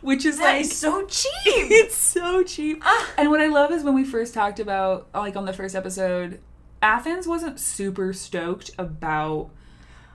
Which 0.00 0.24
is 0.24 0.38
That 0.38 0.44
like 0.44 0.60
is 0.66 0.78
so 0.78 1.04
cheap. 1.06 1.32
it's 1.44 1.96
so 1.96 2.44
cheap. 2.44 2.80
Ah. 2.84 3.10
And 3.18 3.28
what 3.30 3.40
I 3.40 3.48
love 3.48 3.72
is 3.72 3.82
when 3.82 3.94
we 3.94 4.04
first 4.04 4.34
talked 4.34 4.60
about 4.60 5.08
like 5.12 5.34
on 5.34 5.46
the 5.46 5.52
first 5.52 5.74
episode, 5.74 6.38
Athens 6.80 7.26
wasn't 7.26 7.58
super 7.58 8.12
stoked 8.12 8.70
about 8.78 9.50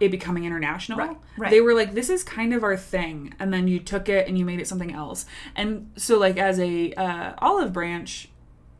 it 0.02 0.12
becoming 0.12 0.44
international. 0.46 0.98
Right, 0.98 1.18
right. 1.38 1.52
They 1.52 1.62
were 1.62 1.74
like, 1.74 1.94
"This 1.94 2.10
is 2.10 2.24
kind 2.24 2.54
of 2.54 2.64
our 2.64 2.76
thing," 2.76 3.34
and 3.40 3.54
then 3.54 3.68
you 3.68 3.80
took 3.80 4.10
it 4.10 4.28
and 4.28 4.38
you 4.38 4.44
made 4.44 4.60
it 4.60 4.68
something 4.68 4.94
else. 4.94 5.26
And 5.56 5.92
so, 5.96 6.18
like 6.18 6.38
as 6.38 6.60
a 6.60 6.92
uh, 6.94 7.34
olive 7.38 7.72
branch, 7.72 8.30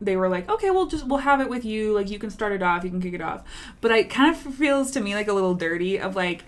they 0.00 0.16
were 0.16 0.28
like, 0.28 0.50
"Okay, 0.50 0.70
we'll 0.70 0.86
just 0.86 1.06
we'll 1.06 1.20
have 1.20 1.40
it 1.40 1.48
with 1.48 1.64
you. 1.64 1.92
Like 1.92 2.10
you 2.10 2.18
can 2.18 2.30
start 2.30 2.52
it 2.52 2.62
off, 2.62 2.84
you 2.84 2.90
can 2.90 3.00
kick 3.00 3.14
it 3.14 3.22
off." 3.22 3.44
But 3.80 3.92
it 3.92 4.10
kind 4.10 4.34
of 4.34 4.54
feels 4.54 4.90
to 4.92 5.00
me 5.00 5.14
like 5.14 5.28
a 5.28 5.32
little 5.32 5.54
dirty 5.54 5.98
of 5.98 6.16
like 6.16 6.44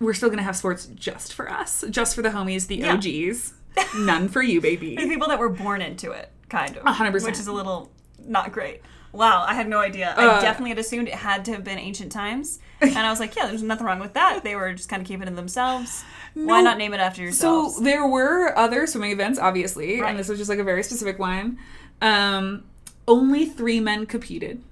we're 0.00 0.14
still 0.14 0.30
gonna 0.30 0.42
have 0.42 0.56
sports 0.56 0.86
just 0.86 1.32
for 1.34 1.50
us, 1.50 1.84
just 1.90 2.14
for 2.14 2.22
the 2.22 2.30
homies, 2.30 2.66
the 2.66 2.76
Yeah. 2.76 2.94
OGs. 2.94 3.54
None 3.98 4.28
for 4.28 4.42
you, 4.42 4.60
baby. 4.60 4.96
The 4.96 5.08
people 5.08 5.28
that 5.28 5.38
were 5.38 5.48
born 5.48 5.82
into 5.82 6.12
it, 6.12 6.30
kind 6.48 6.76
of. 6.76 6.86
A 6.86 6.92
hundred 6.92 7.12
percent. 7.12 7.32
Which 7.32 7.40
is 7.40 7.46
a 7.48 7.52
little 7.52 7.90
not 8.24 8.52
great. 8.52 8.80
Wow, 9.12 9.44
I 9.46 9.54
had 9.54 9.68
no 9.68 9.78
idea. 9.78 10.12
Uh, 10.18 10.38
I 10.38 10.40
definitely 10.40 10.70
had 10.70 10.78
assumed 10.80 11.06
it 11.06 11.14
had 11.14 11.44
to 11.44 11.52
have 11.52 11.62
been 11.62 11.78
ancient 11.78 12.10
times. 12.10 12.58
And 12.88 12.98
I 13.06 13.10
was 13.10 13.20
like, 13.20 13.34
yeah, 13.36 13.46
there's 13.46 13.62
nothing 13.62 13.86
wrong 13.86 13.98
with 14.00 14.12
that. 14.14 14.42
They 14.44 14.56
were 14.56 14.72
just 14.74 14.88
kind 14.88 15.00
of 15.02 15.06
keeping 15.08 15.22
it 15.26 15.30
to 15.30 15.36
themselves. 15.36 16.04
Why 16.34 16.60
not 16.62 16.78
name 16.78 16.92
it 16.94 17.00
after 17.00 17.22
yourselves? 17.22 17.76
So 17.76 17.82
there 17.82 18.06
were 18.06 18.56
other 18.58 18.86
swimming 18.86 19.12
events, 19.12 19.38
obviously, 19.38 20.00
Right. 20.00 20.10
and 20.10 20.18
this 20.18 20.28
was 20.28 20.38
just 20.38 20.48
like 20.50 20.58
a 20.58 20.64
very 20.64 20.82
specific 20.82 21.18
one. 21.18 21.58
Um, 22.02 22.64
only 23.06 23.46
three 23.46 23.80
men 23.80 24.06
competed, 24.06 24.62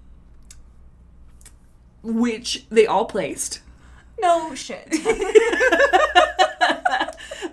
which 2.03 2.67
they 2.71 2.87
all 2.87 3.05
placed. 3.05 3.61
no 4.21 4.55
shit. 4.55 4.89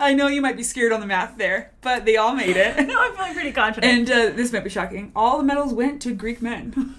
I 0.02 0.14
know 0.14 0.28
you 0.28 0.42
might 0.42 0.56
be 0.56 0.64
scared 0.64 0.92
on 0.94 1.02
the 1.02 1.06
math 1.06 1.38
there, 1.38 1.72
but 1.82 2.06
they 2.06 2.16
all 2.16 2.34
made 2.34 2.56
it. 2.56 2.76
no, 2.88 2.96
I'm 3.00 3.14
feeling 3.16 3.34
pretty 3.34 3.52
confident. 3.52 3.92
And 3.94 4.10
uh, 4.10 4.36
this 4.36 4.54
might 4.54 4.64
be 4.64 4.70
shocking. 4.70 5.12
All 5.16 5.38
the 5.38 5.44
medals 5.44 5.74
went 5.74 6.02
to 6.04 6.14
Greek 6.14 6.42
men. 6.42 6.96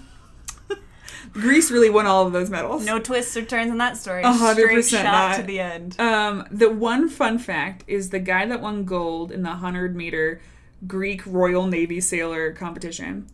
Greece 1.33 1.71
really 1.71 1.89
won 1.89 2.05
all 2.07 2.25
of 2.27 2.33
those 2.33 2.49
medals. 2.49 2.85
no 2.85 2.99
twists 2.99 3.35
or 3.37 3.43
turns 3.45 3.71
in 3.71 3.77
that 3.77 3.97
story. 3.97 4.23
Hundred 4.23 4.63
Straight 4.63 4.75
percent 4.75 5.05
shot 5.05 5.29
not. 5.29 5.35
to 5.37 5.43
the 5.43 5.59
end. 5.59 5.99
Um, 5.99 6.45
the 6.51 6.69
one 6.69 7.07
fun 7.09 7.37
fact 7.37 7.83
is 7.87 8.09
the 8.09 8.19
guy 8.19 8.45
that 8.45 8.61
won 8.61 8.83
gold 8.85 9.31
in 9.31 9.43
the 9.43 9.49
100 9.49 9.95
meter 9.95 10.41
Greek 10.87 11.25
Royal 11.25 11.67
Navy 11.67 12.01
sailor 12.01 12.51
competition 12.51 13.27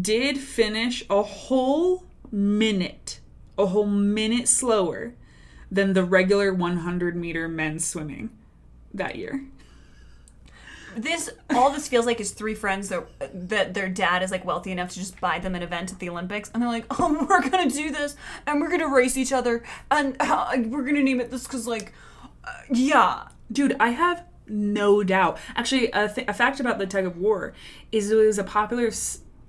did 0.00 0.38
finish 0.38 1.04
a 1.10 1.22
whole 1.22 2.04
minute, 2.30 3.20
a 3.58 3.66
whole 3.66 3.86
minute 3.86 4.48
slower 4.48 5.14
than 5.70 5.92
the 5.92 6.04
regular 6.04 6.52
100 6.54 7.16
meter 7.16 7.48
men's 7.48 7.84
swimming 7.84 8.30
that 8.94 9.16
year. 9.16 9.44
This 10.96 11.30
all 11.50 11.70
this 11.70 11.88
feels 11.88 12.06
like 12.06 12.20
is 12.20 12.32
three 12.32 12.54
friends 12.54 12.88
that 12.88 13.06
that 13.48 13.74
their 13.74 13.88
dad 13.88 14.22
is 14.22 14.30
like 14.30 14.44
wealthy 14.44 14.72
enough 14.72 14.90
to 14.90 14.98
just 14.98 15.20
buy 15.20 15.38
them 15.38 15.54
an 15.54 15.62
event 15.62 15.92
at 15.92 15.98
the 15.98 16.08
Olympics, 16.08 16.50
and 16.52 16.62
they're 16.62 16.70
like, 16.70 16.86
"Oh, 16.98 17.26
we're 17.28 17.48
gonna 17.48 17.70
do 17.70 17.90
this, 17.90 18.16
and 18.46 18.60
we're 18.60 18.70
gonna 18.70 18.88
race 18.88 19.16
each 19.16 19.32
other, 19.32 19.62
and 19.90 20.16
uh, 20.20 20.56
we're 20.66 20.84
gonna 20.84 21.02
name 21.02 21.20
it 21.20 21.30
this 21.30 21.44
because 21.44 21.66
like, 21.66 21.92
uh, 22.44 22.52
yeah, 22.72 23.28
Dude, 23.50 23.76
I 23.78 23.90
have 23.90 24.24
no 24.48 25.02
doubt. 25.02 25.38
Actually, 25.54 25.90
a, 25.92 26.08
th- 26.08 26.28
a 26.28 26.32
fact 26.32 26.60
about 26.60 26.78
the 26.78 26.86
tug 26.86 27.04
of 27.04 27.16
war 27.16 27.52
is 27.92 28.10
it 28.10 28.16
was 28.16 28.38
a 28.38 28.44
popular 28.44 28.90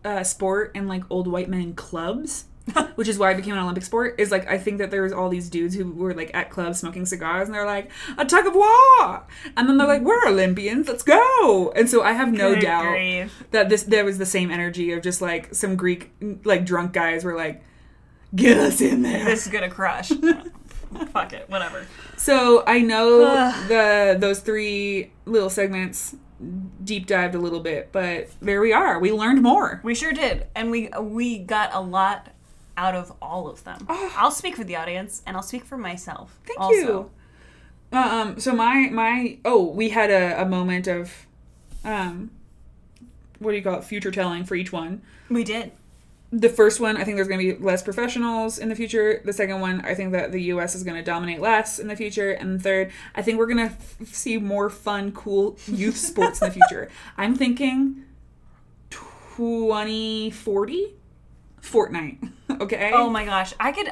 uh, 0.06 0.24
sport 0.24 0.72
in 0.76 0.88
like 0.88 1.04
old 1.10 1.28
white 1.28 1.50
men 1.50 1.74
clubs, 1.74 2.45
which 2.95 3.07
is 3.07 3.18
why 3.18 3.32
it 3.32 3.36
became 3.38 3.53
an 3.53 3.59
Olympic 3.59 3.84
sport. 3.84 4.15
Is 4.20 4.32
like 4.32 4.47
I 4.49 4.57
think 4.57 4.78
that 4.80 4.91
there 4.91 5.01
was 5.01 5.13
all 5.13 5.30
these 5.30 5.49
dudes 5.49 5.76
who 5.76 5.91
were 5.91 6.13
like 6.13 6.32
at 6.34 6.49
clubs 6.49 6.80
smoking 6.80 7.05
cigars, 7.05 7.47
and 7.47 7.55
they're 7.55 7.65
like 7.65 7.89
a 8.18 8.26
tug 8.26 8.45
of 8.45 8.55
war, 8.55 9.26
and 9.55 9.70
then 9.70 9.78
they're 9.78 9.88
like 9.88 10.01
we're 10.01 10.28
Olympians, 10.28 10.88
let's 10.88 11.03
go. 11.03 11.72
And 11.76 11.89
so 11.89 12.01
I 12.03 12.13
have 12.13 12.32
no 12.32 12.53
Good 12.55 12.61
doubt 12.63 12.91
grief. 12.91 13.45
that 13.51 13.70
this 13.70 13.84
there 13.84 14.05
was 14.05 14.18
the 14.18 14.26
same 14.26 14.51
energy 14.51 14.91
of 14.91 15.01
just 15.01 15.22
like 15.22 15.53
some 15.53 15.76
Greek 15.76 16.11
like 16.43 16.65
drunk 16.65 16.93
guys 16.93 17.24
were 17.24 17.36
like, 17.36 17.63
get 18.36 18.57
us 18.57 18.82
in 18.82 19.01
there. 19.01 19.26
this 19.26 19.45
is 19.45 19.51
gonna 19.51 19.70
crush." 19.70 20.11
Fuck 21.11 21.34
it, 21.34 21.49
whatever. 21.49 21.86
So 22.15 22.63
I 22.65 22.80
know 22.80 23.20
the 23.68 24.15
those 24.18 24.39
three 24.39 25.11
little 25.26 25.49
segments 25.49 26.15
deep 26.84 27.07
dived 27.07 27.36
a 27.36 27.39
little 27.39 27.59
bit, 27.59 27.89
but 27.91 28.30
there 28.41 28.61
we 28.61 28.72
are. 28.72 28.99
We 28.99 29.11
learned 29.11 29.41
more. 29.41 29.82
We 29.84 29.95
sure 29.95 30.13
did, 30.13 30.47
and 30.55 30.72
we 30.72 30.89
we 30.99 31.39
got 31.39 31.72
a 31.74 31.82
lot 31.82 32.30
out 32.78 32.95
of 32.95 33.11
all 33.21 33.49
of 33.49 33.63
them. 33.63 33.86
I'll 33.89 34.32
speak 34.32 34.55
for 34.55 34.63
the 34.63 34.75
audience, 34.75 35.21
and 35.25 35.36
I'll 35.36 35.43
speak 35.43 35.65
for 35.65 35.78
myself. 35.78 36.39
Thank 36.45 36.59
also. 36.59 37.09
you. 37.91 37.97
Um. 37.97 38.39
So 38.39 38.53
my 38.53 38.89
my 38.91 39.38
oh, 39.43 39.65
we 39.65 39.89
had 39.89 40.11
a, 40.11 40.41
a 40.41 40.45
moment 40.45 40.88
of, 40.88 41.25
um, 41.84 42.32
what 43.39 43.51
do 43.51 43.57
you 43.57 43.63
call 43.63 43.80
it? 43.80 43.84
Future 43.84 44.11
telling 44.11 44.45
for 44.45 44.55
each 44.55 44.71
one. 44.71 45.01
We 45.30 45.43
did. 45.43 45.71
The 46.30 46.49
first 46.49 46.82
one, 46.82 46.97
I 46.97 47.05
think 47.05 47.15
there's 47.15 47.30
going 47.30 47.39
to 47.39 47.55
be 47.55 47.63
less 47.63 47.82
professionals 47.82 48.59
in 48.59 48.67
the 48.67 48.75
future. 48.75 49.21
The 49.23 49.32
second 49.32 49.61
one, 49.61 49.80
I 49.86 49.93
think 49.93 50.11
that 50.11 50.34
the 50.34 50.41
U.S. 50.43 50.75
is 50.75 50.84
going 50.84 50.97
to 50.97 51.03
dominate 51.03 51.39
less 51.39 51.80
in 51.80 51.88
the 51.88 51.95
future. 51.95 52.32
And 52.32 52.59
the 52.59 52.63
third, 52.63 52.91
I 53.15 53.21
think 53.21 53.39
we're 53.39 53.47
going 53.47 53.69
to 53.69 53.73
f- 53.73 53.95
see 54.07 54.38
more 54.38 54.69
fun, 54.69 55.13
cool 55.13 55.57
youth 55.67 55.95
sports 55.95 56.41
in 56.41 56.49
the 56.49 56.53
future. 56.53 56.89
I'm 57.17 57.34
thinking 57.34 58.03
2040 58.89 60.95
Fortnite. 61.72 62.32
Okay. 62.61 62.91
Oh 62.93 63.09
my 63.09 63.24
gosh, 63.26 63.53
I 63.59 63.72
could. 63.72 63.91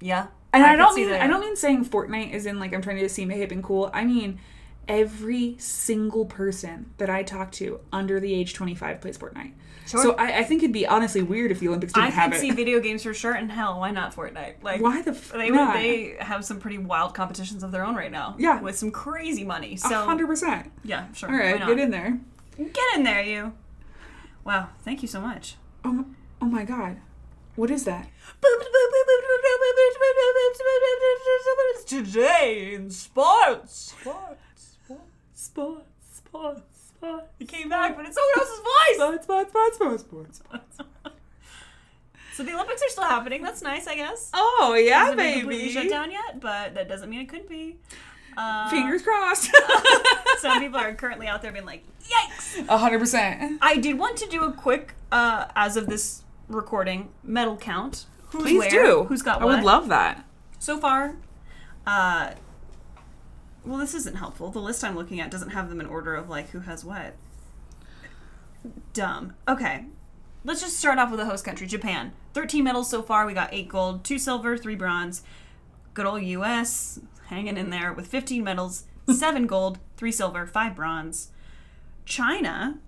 Yeah. 0.00 0.26
and 0.52 0.62
I, 0.62 0.70
could 0.72 0.76
don't 0.78 0.94
mean 0.96 1.08
that. 1.10 1.22
I 1.22 1.26
don't 1.28 1.40
mean 1.40 1.56
saying 1.56 1.86
Fortnite 1.86 2.32
is 2.32 2.44
in 2.44 2.58
like 2.58 2.74
I'm 2.74 2.82
trying 2.82 2.98
to 2.98 3.08
seem 3.08 3.30
hip 3.30 3.52
and 3.52 3.62
cool. 3.62 3.90
I 3.94 4.04
mean 4.04 4.38
every 4.88 5.54
single 5.58 6.24
person 6.26 6.90
that 6.98 7.08
I 7.08 7.22
talk 7.22 7.52
to 7.52 7.80
under 7.92 8.18
the 8.20 8.34
age 8.34 8.54
25 8.54 9.00
plays 9.00 9.16
Fortnite. 9.16 9.52
Sure. 9.86 10.02
So 10.02 10.12
I, 10.16 10.38
I 10.38 10.44
think 10.44 10.62
it'd 10.62 10.72
be 10.74 10.86
honestly 10.86 11.22
weird 11.22 11.50
if 11.52 11.60
the 11.60 11.68
Olympics 11.68 11.92
didn't 11.92 12.08
I 12.08 12.10
have 12.10 12.32
could 12.32 12.40
see 12.40 12.50
video 12.50 12.80
games 12.80 13.02
for 13.04 13.14
sure, 13.14 13.32
and 13.32 13.50
hell, 13.50 13.78
why 13.80 13.92
not 13.92 14.14
Fortnite? 14.14 14.62
Like, 14.62 14.80
Why 14.82 15.00
the 15.02 15.12
f- 15.12 15.32
they 15.32 15.48
not? 15.50 15.74
they 15.74 16.16
have 16.20 16.44
some 16.44 16.60
pretty 16.60 16.78
wild 16.78 17.14
competitions 17.14 17.62
of 17.62 17.72
their 17.72 17.84
own 17.84 17.94
right 17.96 18.10
now. 18.12 18.34
Yeah. 18.38 18.60
with 18.60 18.76
some 18.76 18.90
crazy 18.90 19.42
money. 19.44 19.74
A 19.74 19.78
So 19.78 20.04
hundred 20.04 20.26
percent. 20.26 20.70
yeah, 20.84 21.10
sure. 21.12 21.30
All 21.30 21.36
right, 21.36 21.58
get 21.66 21.78
in 21.78 21.90
there. 21.90 22.18
Get 22.58 22.96
in 22.96 23.04
there, 23.04 23.22
you. 23.22 23.52
Wow, 24.44 24.68
thank 24.82 25.02
you 25.02 25.08
so 25.08 25.20
much. 25.20 25.56
Oh, 25.84 26.04
oh 26.40 26.46
my 26.46 26.64
god, 26.64 26.96
what 27.56 27.70
is 27.70 27.84
that? 27.84 28.08
Today 31.86 32.72
in 32.74 32.90
sports. 32.90 33.94
Sports. 34.00 34.76
Sports, 34.84 35.02
sports, 35.34 35.84
sports. 36.14 36.60
Sports. 36.72 37.26
He 37.38 37.46
came 37.46 37.68
back, 37.68 37.96
but 37.96 38.06
it's 38.06 38.14
someone 38.14 38.32
else's 38.38 38.58
voice. 38.58 38.96
Sports, 38.96 39.24
sports, 39.24 39.74
sports, 39.74 40.02
sports, 40.04 40.38
sports. 40.38 40.78
So 42.34 42.44
the 42.44 42.54
Olympics 42.54 42.82
are 42.82 42.88
still 42.88 43.04
happening. 43.04 43.42
That's 43.42 43.60
nice, 43.60 43.86
I 43.86 43.96
guess. 43.96 44.30
Oh 44.32 44.74
yeah, 44.74 45.00
Hasn't 45.00 45.18
been 45.18 45.40
completely 45.40 45.70
shut 45.70 45.88
down 45.90 46.10
yet, 46.10 46.40
but 46.40 46.74
that 46.74 46.88
doesn't 46.88 47.10
mean 47.10 47.20
it 47.20 47.28
couldn't 47.28 47.48
be. 47.48 47.76
Uh, 48.36 48.70
Fingers 48.70 49.02
crossed. 49.02 49.50
Some 50.38 50.60
people 50.60 50.78
are 50.78 50.94
currently 50.94 51.26
out 51.26 51.42
there 51.42 51.52
being 51.52 51.66
like, 51.66 51.82
"Yikes!" 52.04 52.66
A 52.68 52.78
hundred 52.78 53.00
percent. 53.00 53.58
I 53.60 53.76
did 53.76 53.98
want 53.98 54.16
to 54.18 54.26
do 54.26 54.44
a 54.44 54.52
quick, 54.52 54.94
uh, 55.10 55.46
as 55.56 55.76
of 55.76 55.86
this 55.86 56.22
recording, 56.50 57.10
medal 57.22 57.56
count. 57.56 58.06
Who's 58.30 58.42
Please 58.42 58.58
where, 58.58 58.70
do. 58.70 59.04
Who's 59.04 59.22
got 59.22 59.40
I 59.40 59.44
what? 59.44 59.56
would 59.56 59.64
love 59.64 59.88
that. 59.88 60.24
so 60.58 60.78
far. 60.78 61.16
Uh, 61.86 62.32
well, 63.64 63.78
this 63.78 63.94
isn't 63.94 64.16
helpful. 64.16 64.50
The 64.50 64.60
list 64.60 64.84
I'm 64.84 64.96
looking 64.96 65.20
at 65.20 65.30
doesn't 65.30 65.50
have 65.50 65.68
them 65.68 65.80
in 65.80 65.86
order 65.86 66.14
of 66.14 66.28
like 66.28 66.50
who 66.50 66.60
has 66.60 66.84
what. 66.84 67.14
Dumb. 68.92 69.34
Okay, 69.48 69.86
let's 70.44 70.60
just 70.60 70.78
start 70.78 70.98
off 70.98 71.10
with 71.10 71.18
the 71.18 71.26
host 71.26 71.44
country, 71.44 71.66
Japan. 71.66 72.12
13 72.34 72.62
medals 72.62 72.90
so 72.90 73.02
far. 73.02 73.26
We 73.26 73.34
got 73.34 73.52
eight 73.52 73.68
gold, 73.68 74.04
two 74.04 74.18
silver, 74.18 74.56
three 74.56 74.76
bronze. 74.76 75.22
Good 75.94 76.06
old 76.06 76.22
U.S. 76.22 77.00
hanging 77.26 77.56
in 77.56 77.70
there 77.70 77.92
with 77.92 78.06
15 78.06 78.44
medals, 78.44 78.84
seven 79.12 79.46
gold, 79.46 79.78
three 79.96 80.12
silver, 80.12 80.46
five 80.46 80.76
bronze. 80.76 81.30
China 82.04 82.78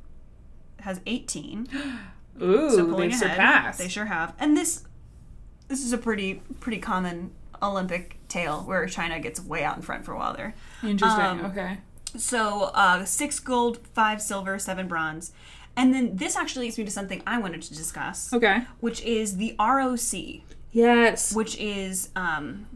has 0.81 1.01
18. 1.07 1.69
Ooh, 2.41 2.71
So 2.71 2.87
they've 2.87 3.11
ahead. 3.11 3.19
surpassed. 3.21 3.79
They 3.79 3.89
sure 3.89 4.07
have. 4.07 4.35
And 4.39 4.57
this 4.57 4.85
this 5.69 5.85
is 5.85 5.93
a 5.93 5.99
pretty 5.99 6.43
pretty 6.61 6.79
common 6.79 7.31
Olympic 7.63 8.19
tale 8.29 8.61
where 8.63 8.87
China 8.87 9.19
gets 9.21 9.41
way 9.41 9.63
out 9.65 9.77
in 9.77 9.83
front 9.83 10.05
for 10.05 10.13
a 10.13 10.17
while 10.19 10.35
there. 10.35 10.55
Interesting. 10.83 11.25
Um, 11.25 11.45
okay. 11.47 11.79
So 12.17 12.65
uh, 12.75 13.05
six 13.05 13.39
gold, 13.41 13.79
five 13.95 14.21
silver, 14.21 14.59
seven 14.59 14.87
bronze. 14.89 15.33
And 15.77 15.95
then 15.95 16.17
this 16.17 16.37
actually 16.37 16.67
leads 16.67 16.77
me 16.79 16.85
to 16.85 16.91
something 16.91 17.23
I 17.27 17.39
wanted 17.39 17.63
to 17.63 17.75
discuss, 17.75 18.31
Okay. 18.35 18.59
which 18.81 19.01
is 19.03 19.39
the 19.39 19.55
ROC, 19.59 20.43
Yes. 20.71 21.35
which 21.35 21.57
is 21.57 22.11
um, 22.15 22.67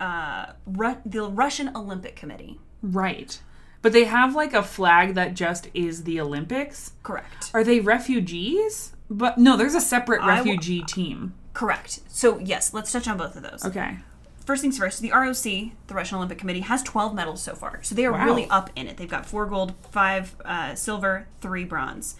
uh, 0.00 0.46
Ru- 0.66 0.96
the 1.06 1.22
Russian 1.30 1.70
Olympic 1.76 2.16
Committee. 2.16 2.58
Right. 2.82 3.40
But 3.82 3.92
they 3.92 4.04
have 4.04 4.34
like 4.34 4.52
a 4.52 4.62
flag 4.62 5.14
that 5.14 5.34
just 5.34 5.68
is 5.72 6.04
the 6.04 6.20
Olympics. 6.20 6.92
Correct. 7.02 7.50
Are 7.54 7.64
they 7.64 7.80
refugees? 7.80 8.92
But 9.08 9.38
no, 9.38 9.56
there's 9.56 9.74
a 9.74 9.80
separate 9.80 10.20
I 10.22 10.36
w- 10.36 10.52
refugee 10.54 10.82
team. 10.82 11.34
Correct. 11.54 12.00
So 12.08 12.38
yes, 12.38 12.72
let's 12.74 12.92
touch 12.92 13.08
on 13.08 13.16
both 13.16 13.36
of 13.36 13.42
those. 13.42 13.64
Okay. 13.64 13.98
First 14.44 14.62
things 14.62 14.78
first, 14.78 15.00
the 15.00 15.10
ROC, 15.12 15.42
the 15.44 15.94
Russian 15.94 16.16
Olympic 16.16 16.38
Committee, 16.38 16.60
has 16.60 16.82
12 16.82 17.14
medals 17.14 17.42
so 17.42 17.54
far. 17.54 17.82
So 17.82 17.94
they 17.94 18.04
are 18.04 18.12
Wow. 18.12 18.24
really 18.24 18.46
up 18.50 18.70
in 18.76 18.86
it. 18.86 18.96
They've 18.96 19.08
got 19.08 19.26
four 19.26 19.46
gold, 19.46 19.74
five 19.90 20.34
uh, 20.44 20.74
silver, 20.74 21.26
three 21.40 21.64
bronze. 21.64 22.16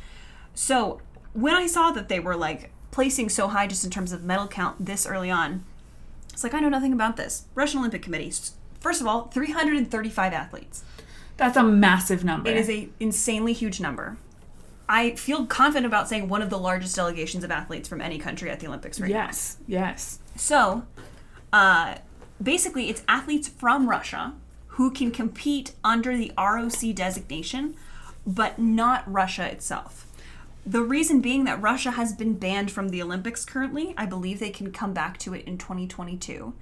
So 0.54 1.00
when 1.32 1.54
I 1.54 1.66
saw 1.66 1.90
that 1.92 2.08
they 2.08 2.20
were 2.20 2.36
like 2.36 2.70
placing 2.90 3.28
so 3.28 3.48
high 3.48 3.66
just 3.66 3.84
in 3.84 3.90
terms 3.90 4.12
of 4.12 4.22
medal 4.24 4.48
count 4.48 4.84
this 4.84 5.06
early 5.06 5.30
on, 5.30 5.64
it's 6.32 6.42
like, 6.42 6.54
I 6.54 6.61
know 6.61 6.68
nothing 6.68 6.92
about 6.92 7.16
this. 7.16 7.44
Russian 7.54 7.78
Olympic 7.80 8.02
Committee, 8.02 8.32
first 8.80 9.00
of 9.00 9.06
all, 9.06 9.28
335 9.28 10.32
athletes. 10.32 10.84
That's 11.41 11.57
a 11.57 11.62
massive 11.62 12.22
number. 12.22 12.51
It 12.51 12.59
is 12.59 12.68
a 12.68 12.91
insanely 13.01 13.55
huge 13.55 13.80
number. 13.80 14.18
I 14.86 15.12
feel 15.14 15.47
confident 15.47 15.86
about 15.86 16.07
saying 16.07 16.28
one 16.28 16.43
of 16.43 16.51
the 16.51 16.59
largest 16.59 16.95
delegations 16.95 17.45
of 17.45 17.51
athletes 17.51 17.88
from 17.88 18.03
any 18.03 18.18
country 18.18 18.51
at 18.51 18.61
the 18.61 18.66
Olympics 18.66 19.01
right 19.01 19.11
now. 19.11 19.24
Yes. 19.24 19.57
Yes. 19.66 20.18
So, 20.36 20.84
uh, 21.51 21.95
basically, 22.43 22.91
it's 22.91 23.03
athletes 23.09 23.49
from 23.49 23.88
Russia 23.88 24.34
who 24.74 24.91
can 24.91 25.11
compete 25.11 25.72
under 25.82 26.14
the 26.14 26.30
ROC 26.36 26.95
designation, 26.95 27.74
but 28.26 28.59
not 28.59 29.11
Russia 29.11 29.51
itself. 29.51 30.07
The 30.66 30.82
reason 30.82 31.22
being 31.22 31.45
that 31.45 31.62
Russia 31.62 31.93
has 31.93 32.12
been 32.12 32.34
banned 32.34 32.70
from 32.70 32.91
the 32.91 33.01
Olympics 33.01 33.47
currently. 33.47 33.95
I 33.97 34.05
believe 34.05 34.41
they 34.41 34.51
can 34.51 34.72
come 34.72 34.93
back 34.93 35.16
to 35.20 35.32
it 35.32 35.47
in 35.47 35.57
2022 35.57 36.53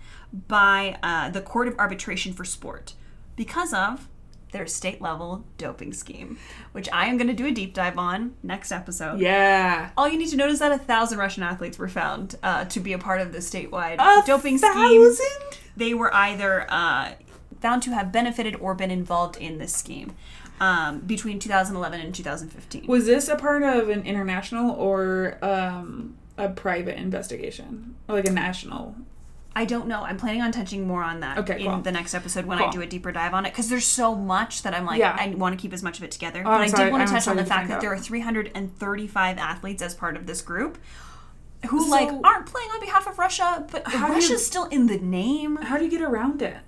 by 0.47 0.99
uh, 1.03 1.31
the 1.31 1.41
Court 1.41 1.67
of 1.67 1.77
Arbitration 1.81 2.33
for 2.33 2.45
Sport 2.45 2.95
because 3.35 3.75
of 3.75 4.07
their 4.53 4.67
state 4.67 5.01
level 5.01 5.45
doping 5.59 5.93
scheme, 5.93 6.39
which 6.73 6.89
I 6.93 7.07
am 7.07 7.17
going 7.17 7.29
to 7.29 7.35
do 7.35 7.47
a 7.47 7.51
deep 7.51 7.75
dive 7.75 7.99
on 7.99 8.35
next 8.43 8.73
episode. 8.73 9.21
Yeah. 9.21 9.91
All 9.97 10.09
you 10.09 10.19
need 10.19 10.29
to 10.31 10.37
know 10.37 10.49
is 10.49 10.59
that 10.61 10.73
a 10.73 10.79
thousand 10.79 11.19
Russian 11.19 11.43
athletes 11.43 11.79
were 11.79 11.89
found 11.89 12.37
uh, 12.43 12.65
to 12.67 12.81
be 12.81 12.93
a 12.93 12.99
part 12.99 13.21
of 13.21 13.33
the 13.33 13.39
statewide 13.39 13.97
A 13.99 14.27
doping 14.27 14.59
scheme. 14.59 14.73
thousand? 14.73 15.59
They 15.77 15.95
were 15.95 16.15
either 16.15 16.67
uh, 16.71 17.13
found 17.61 17.83
to 17.85 17.91
have 17.91 18.11
benefited 18.13 18.57
or 18.57 18.75
been 18.75 18.91
involved 18.91 19.37
in 19.37 19.59
this 19.59 19.75
scheme 19.75 20.15
um, 20.61 21.01
between 21.01 21.39
2011 21.39 22.01
and 22.01 22.15
2015. 22.15 22.87
Was 22.87 23.07
this 23.07 23.29
a 23.29 23.37
part 23.37 23.63
of 23.63 23.89
an 23.89 24.03
international 24.05 24.73
or 24.73 25.39
um, 25.43 26.17
a 26.37 26.49
private 26.49 26.97
investigation? 26.97 27.95
Or 28.09 28.17
like 28.17 28.27
a 28.27 28.33
national? 28.33 28.97
I 29.59 29.65
don't 29.65 29.89
know. 29.89 30.03
I'm 30.03 30.17
planning 30.17 30.41
on 30.41 30.53
touching 30.53 30.87
more 30.87 31.03
on 31.03 31.19
that 31.21 31.39
Okay, 31.39 31.59
in 31.65 31.67
cool. 31.71 31.81
the 31.81 31.91
next 31.91 32.15
episode 32.15 32.45
when 32.47 32.61
I 32.63 32.71
do 32.71 32.81
a 32.81 32.87
deeper 32.87 33.11
dive 33.11 33.35
on 33.35 33.45
it 33.45 33.51
because 33.51 33.69
there's 33.69 33.85
so 33.85 34.15
much 34.15 34.63
that 34.63 34.73
I'm 34.73 34.87
like 34.87 35.01
Yeah. 35.01 35.17
I 35.19 35.31
want 35.31 35.59
to 35.59 35.61
keep 35.61 35.73
as 35.73 35.83
much 35.83 35.99
of 35.99 36.05
it 36.05 36.13
together. 36.13 36.39
I'm 36.41 36.45
but 36.45 36.61
I 36.61 36.67
sorry- 36.69 36.85
did 36.85 36.93
want 36.93 37.09
to 37.09 37.13
touch 37.13 37.27
on 37.27 37.35
the 37.37 37.45
fact 37.45 37.67
that 37.69 37.75
out. 37.77 37.81
there 37.81 37.93
are 37.93 37.99
335 37.99 39.37
athletes 39.39 39.83
as 39.83 39.95
part 39.95 40.17
of 40.17 40.27
this 40.27 40.43
group 40.43 40.79
who 41.71 41.83
So- 41.83 41.91
like 41.91 42.09
aren't 42.23 42.47
playing 42.47 42.71
on 42.71 42.79
behalf 42.81 43.09
of 43.09 43.19
Russia, 43.19 43.67
but 43.73 43.85
do 43.85 43.99
you- 43.99 44.07
Russia's 44.07 44.47
still 44.47 44.67
in 44.67 44.87
the 44.87 44.99
name. 44.99 45.57
How 45.57 45.77
do 45.77 45.85
you 45.85 45.91
get 45.91 46.03
around 46.03 46.41
it? 46.41 46.59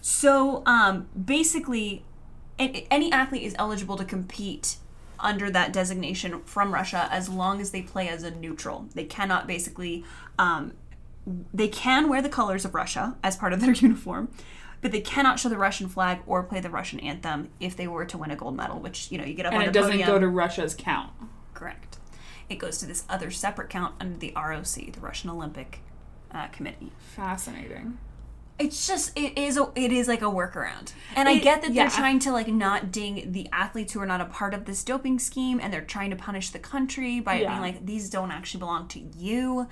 So 0.00 0.62
um, 0.64 1.08
basically, 1.22 2.02
any 2.58 3.12
athlete 3.12 3.42
is 3.42 3.54
eligible 3.58 3.96
to 3.98 4.06
compete 4.06 4.76
under 5.20 5.50
that 5.50 5.70
designation 5.72 6.40
from 6.46 6.72
Russia 6.72 7.08
as 7.12 7.28
long 7.28 7.60
as 7.60 7.72
they 7.72 7.82
play 7.82 8.08
as 8.08 8.22
a 8.22 8.30
neutral. 8.30 8.86
They 8.94 9.04
cannot 9.04 9.46
basically, 9.46 10.02
um, 10.38 10.72
they 11.52 11.68
can 11.68 12.08
wear 12.08 12.20
the 12.22 12.28
colors 12.28 12.64
of 12.64 12.74
Russia 12.74 13.16
as 13.22 13.36
part 13.36 13.52
of 13.52 13.60
their 13.60 13.72
uniform, 13.86 14.28
but 14.80 14.90
they 14.92 15.00
cannot 15.00 15.38
show 15.38 15.48
the 15.48 15.58
Russian 15.58 15.88
flag 15.88 16.20
or 16.26 16.42
play 16.42 16.60
the 16.60 16.70
Russian 16.70 16.98
anthem 17.00 17.50
if 17.60 17.76
they 17.76 17.86
were 17.86 18.04
to 18.06 18.18
win 18.18 18.30
a 18.30 18.36
gold 18.36 18.56
medal. 18.56 18.78
Which 18.80 19.10
you 19.12 19.18
know 19.18 19.24
you 19.24 19.34
get 19.34 19.46
up 19.46 19.52
And 19.52 19.62
on 19.62 19.68
it 19.68 19.72
the 19.72 19.78
doesn't 19.78 19.92
podium. 19.92 20.08
go 20.08 20.18
to 20.18 20.28
Russia's 20.28 20.74
count. 20.74 21.10
correct. 21.54 21.98
It 22.48 22.56
goes 22.56 22.78
to 22.78 22.86
this 22.86 23.04
other 23.08 23.30
separate 23.30 23.70
count 23.70 23.94
under 24.00 24.18
the 24.18 24.32
ROC, 24.36 24.64
the 24.92 25.00
Russian 25.00 25.30
Olympic 25.30 25.80
uh, 26.32 26.48
Committee 26.48 26.92
Fascinating. 26.98 27.98
it's 28.58 28.86
just 28.86 29.16
it 29.18 29.36
is 29.38 29.56
a, 29.56 29.70
it 29.74 29.92
is 29.92 30.08
like 30.08 30.22
a 30.22 30.26
workaround 30.26 30.92
and 31.16 31.28
i 31.28 31.38
get 31.38 31.60
that 31.62 31.72
they're 31.74 31.90
trying 31.90 32.18
to 32.18 32.30
like 32.32 32.48
not 32.48 32.90
ding 32.90 33.30
the 33.32 33.46
athletes 33.52 33.92
who 33.92 34.00
are 34.00 34.06
not 34.06 34.20
a 34.20 34.24
part 34.26 34.54
of 34.54 34.64
this 34.64 34.82
doping 34.84 35.18
scheme 35.18 35.58
and 35.60 35.72
they're 35.72 35.80
trying 35.84 36.08
to 36.10 36.16
punish 36.16 36.48
the 36.50 36.58
country 36.58 37.20
by 37.20 37.34
Yeah. 37.40 37.48
being 37.50 37.60
like 37.60 37.84
these 37.86 38.08
don't 38.10 38.30
actually 38.30 38.60
belong 38.60 38.88
to 38.88 39.00
you 39.16 39.68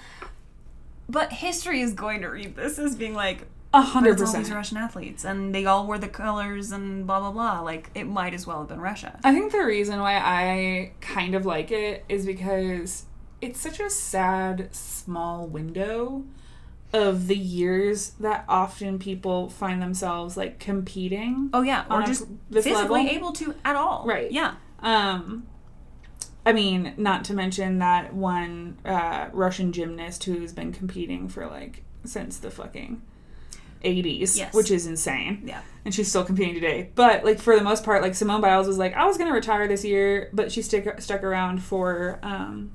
but 1.11 1.33
history 1.33 1.81
is 1.81 1.93
going 1.95 2.21
to 2.23 2.29
read 2.29 2.57
this 2.57 2.79
as 2.79 2.97
being 2.97 3.15
like 3.15 3.47
A 3.75 3.83
hundred 3.83 4.19
all 4.21 4.27
these 4.27 4.35
percent. 4.35 4.55
russian 4.55 4.77
athletes 4.79 5.25
and 5.25 5.55
they 5.55 5.65
all 5.67 5.87
wore 5.87 5.99
the 5.99 6.09
colors 6.09 6.73
and 6.73 7.07
blah 7.07 7.21
blah 7.21 7.31
blah 7.33 7.61
like 7.61 7.91
it 7.95 8.05
might 8.05 8.35
as 8.35 8.47
well 8.47 8.59
have 8.61 8.69
been 8.69 8.81
russia 8.81 9.19
I 9.25 9.33
think 9.35 9.53
the 9.53 9.65
reason 9.65 10.01
why 10.01 10.15
I 10.17 10.93
kind 11.01 11.35
of 11.35 11.45
like 11.47 11.71
it 11.71 12.05
is 12.09 12.27
because 12.27 13.05
it's 13.41 13.59
such 13.61 13.81
a 13.81 13.89
sad 13.91 14.75
small 14.75 15.47
window 15.47 16.25
of 16.93 17.29
the 17.29 17.37
years 17.37 18.11
that 18.19 18.45
often 18.49 18.99
people 18.99 19.49
find 19.49 19.81
themselves 19.81 20.37
like 20.37 20.59
competing. 20.59 21.49
oh 21.55 21.63
yeah 21.63 21.85
or 21.89 21.99
On 21.99 22.03
a- 22.03 22.07
just 22.07 22.27
physically 22.53 22.75
level? 22.75 22.97
able 23.17 23.33
to 23.33 23.55
at 23.65 23.77
all 23.77 24.05
Right. 24.07 24.31
yeah 24.33 24.55
Um, 24.81 25.47
I 26.47 26.53
mean, 26.53 26.95
not 26.97 27.25
to 27.25 27.35
mention 27.35 27.79
that 27.79 28.15
one 28.15 28.79
uh, 28.85 29.29
Russian 29.33 29.73
gymnast 29.73 30.25
who's 30.25 30.53
been 30.53 30.73
competing 30.73 31.29
for 31.29 31.47
like 31.47 31.83
since 32.05 32.39
the 32.39 32.51
fucking 32.51 33.03
80s, 33.85 34.37
Yes. 34.39 34.55
which 34.55 34.71
is 34.71 34.87
insane. 34.87 35.43
yeah 35.45 35.61
And 35.85 35.95
she's 35.95 36.09
still 36.09 36.25
competing 36.25 36.55
today. 36.55 36.91
But 36.95 37.25
like 37.25 37.39
for 37.41 37.57
the 37.57 37.63
most 37.65 37.85
part, 37.85 38.03
like 38.03 38.15
Simone 38.15 38.41
Biles 38.41 38.67
was 38.67 38.79
like, 38.79 38.95
I 38.95 39.07
was 39.07 39.19
gonna 39.19 39.33
retire 39.35 39.69
this 39.69 39.85
year, 39.85 40.31
but 40.33 40.51
she 40.53 40.63
stick 40.63 41.01
stuck 41.01 41.23
around 41.23 41.63
for 41.63 42.19
um, 42.23 42.73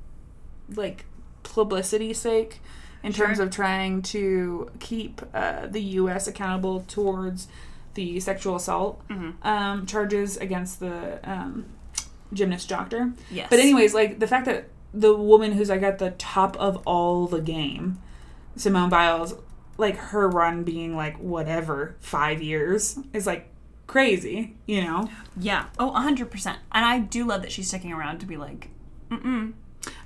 like 0.75 1.05
publicity's 1.43 2.19
sake, 2.19 2.59
in 3.03 3.11
Sure. 3.11 3.27
terms 3.27 3.39
of 3.39 3.51
trying 3.51 4.01
to 4.01 4.71
keep 4.79 5.21
uh, 5.33 5.67
the 5.67 5.81
U.S. 5.99 6.27
accountable 6.27 6.83
towards 6.87 7.47
the 7.93 8.19
sexual 8.19 8.55
assault 8.55 9.07
Mhm. 9.09 9.45
um, 9.45 9.85
charges 9.85 10.37
against 10.37 10.79
the 10.79 11.19
um, 11.23 11.65
gymnast 12.33 12.67
doctor. 12.69 13.13
yes 13.31 13.47
But 13.49 13.59
anyways, 13.59 13.93
like 13.93 14.19
the 14.19 14.27
fact 14.27 14.45
that 14.45 14.69
the 14.93 15.15
woman 15.15 15.51
who's 15.53 15.69
like 15.69 15.81
at 15.83 15.99
the 15.99 16.11
top 16.11 16.55
of 16.57 16.81
all 16.85 17.27
the 17.27 17.41
game, 17.41 17.99
Simone 18.55 18.89
Biles, 18.89 19.35
like 19.77 19.97
her 19.97 20.29
run 20.29 20.63
being 20.63 20.95
like 20.95 21.17
whatever 21.17 21.95
five 21.99 22.41
years 22.41 22.97
is 23.13 23.25
like 23.27 23.49
crazy, 23.87 24.55
you 24.65 24.81
know? 24.83 25.09
yeah 25.37 25.65
oh 25.77 25.91
100% 25.91 26.45
and 26.47 26.85
i 26.85 26.97
do 26.97 27.25
love 27.25 27.41
that 27.41 27.51
she's 27.51 27.67
sticking 27.67 27.91
around 27.91 28.19
to 28.19 28.25
be 28.25 28.37
like 28.37 28.69
mm-mm 29.11 29.51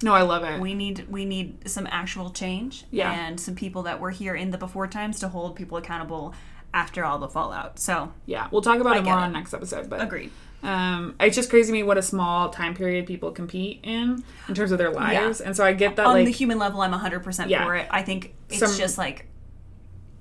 No, 0.04 0.14
I 0.14 0.24
love 0.24 0.44
it. 0.44 0.60
we 0.60 0.74
need 0.74 1.06
we 1.10 1.24
need 1.24 1.70
some 1.70 1.88
actual 1.92 2.30
change 2.32 2.84
Yeah. 2.92 3.12
and 3.14 3.40
some 3.40 3.56
people 3.56 3.84
that 3.84 4.00
were 4.02 4.10
here 4.12 4.36
in 4.36 4.50
the 4.52 4.58
before 4.58 4.88
times 4.88 5.20
to 5.20 5.30
hold 5.30 5.56
people 5.56 5.78
accountable 5.78 6.34
after 6.74 7.06
all 7.06 7.20
the 7.20 7.30
fallout 7.30 7.80
so 7.80 8.12
yeah, 8.26 8.48
we'll 8.52 8.62
talk 8.64 8.80
about 8.80 8.96
I 8.96 9.00
it 9.00 9.04
more 9.04 9.14
it. 9.14 9.22
on 9.22 9.32
next 9.34 9.54
episode. 9.54 9.90
But 9.90 10.02
agreed 10.02 10.32
um, 10.64 11.16
it's 11.20 11.36
just 11.36 11.50
crazy 11.50 11.68
to 11.68 11.74
me 11.74 11.84
what 11.84 11.98
a 11.98 12.02
small 12.02 12.50
time 12.50 12.74
period 12.76 13.06
people 13.06 13.32
compete 13.32 13.80
in 13.84 14.24
in 14.48 14.56
terms 14.56 14.72
of 14.72 14.78
their 14.78 14.92
lives, 14.92 15.40
and 15.42 15.56
so 15.56 15.64
I 15.64 15.74
get 15.74 15.96
that 15.96 16.06
on 16.06 16.14
like 16.14 16.26
the 16.26 16.32
human 16.32 16.58
level 16.60 16.82
i'm 16.82 16.92
100% 16.94 17.48
Yeah. 17.50 17.64
for 17.66 17.76
it. 17.76 17.88
I 17.92 18.02
think 18.04 18.34
it's 18.50 18.60
Some- 18.60 18.76
just 18.78 18.98
like 18.98 19.26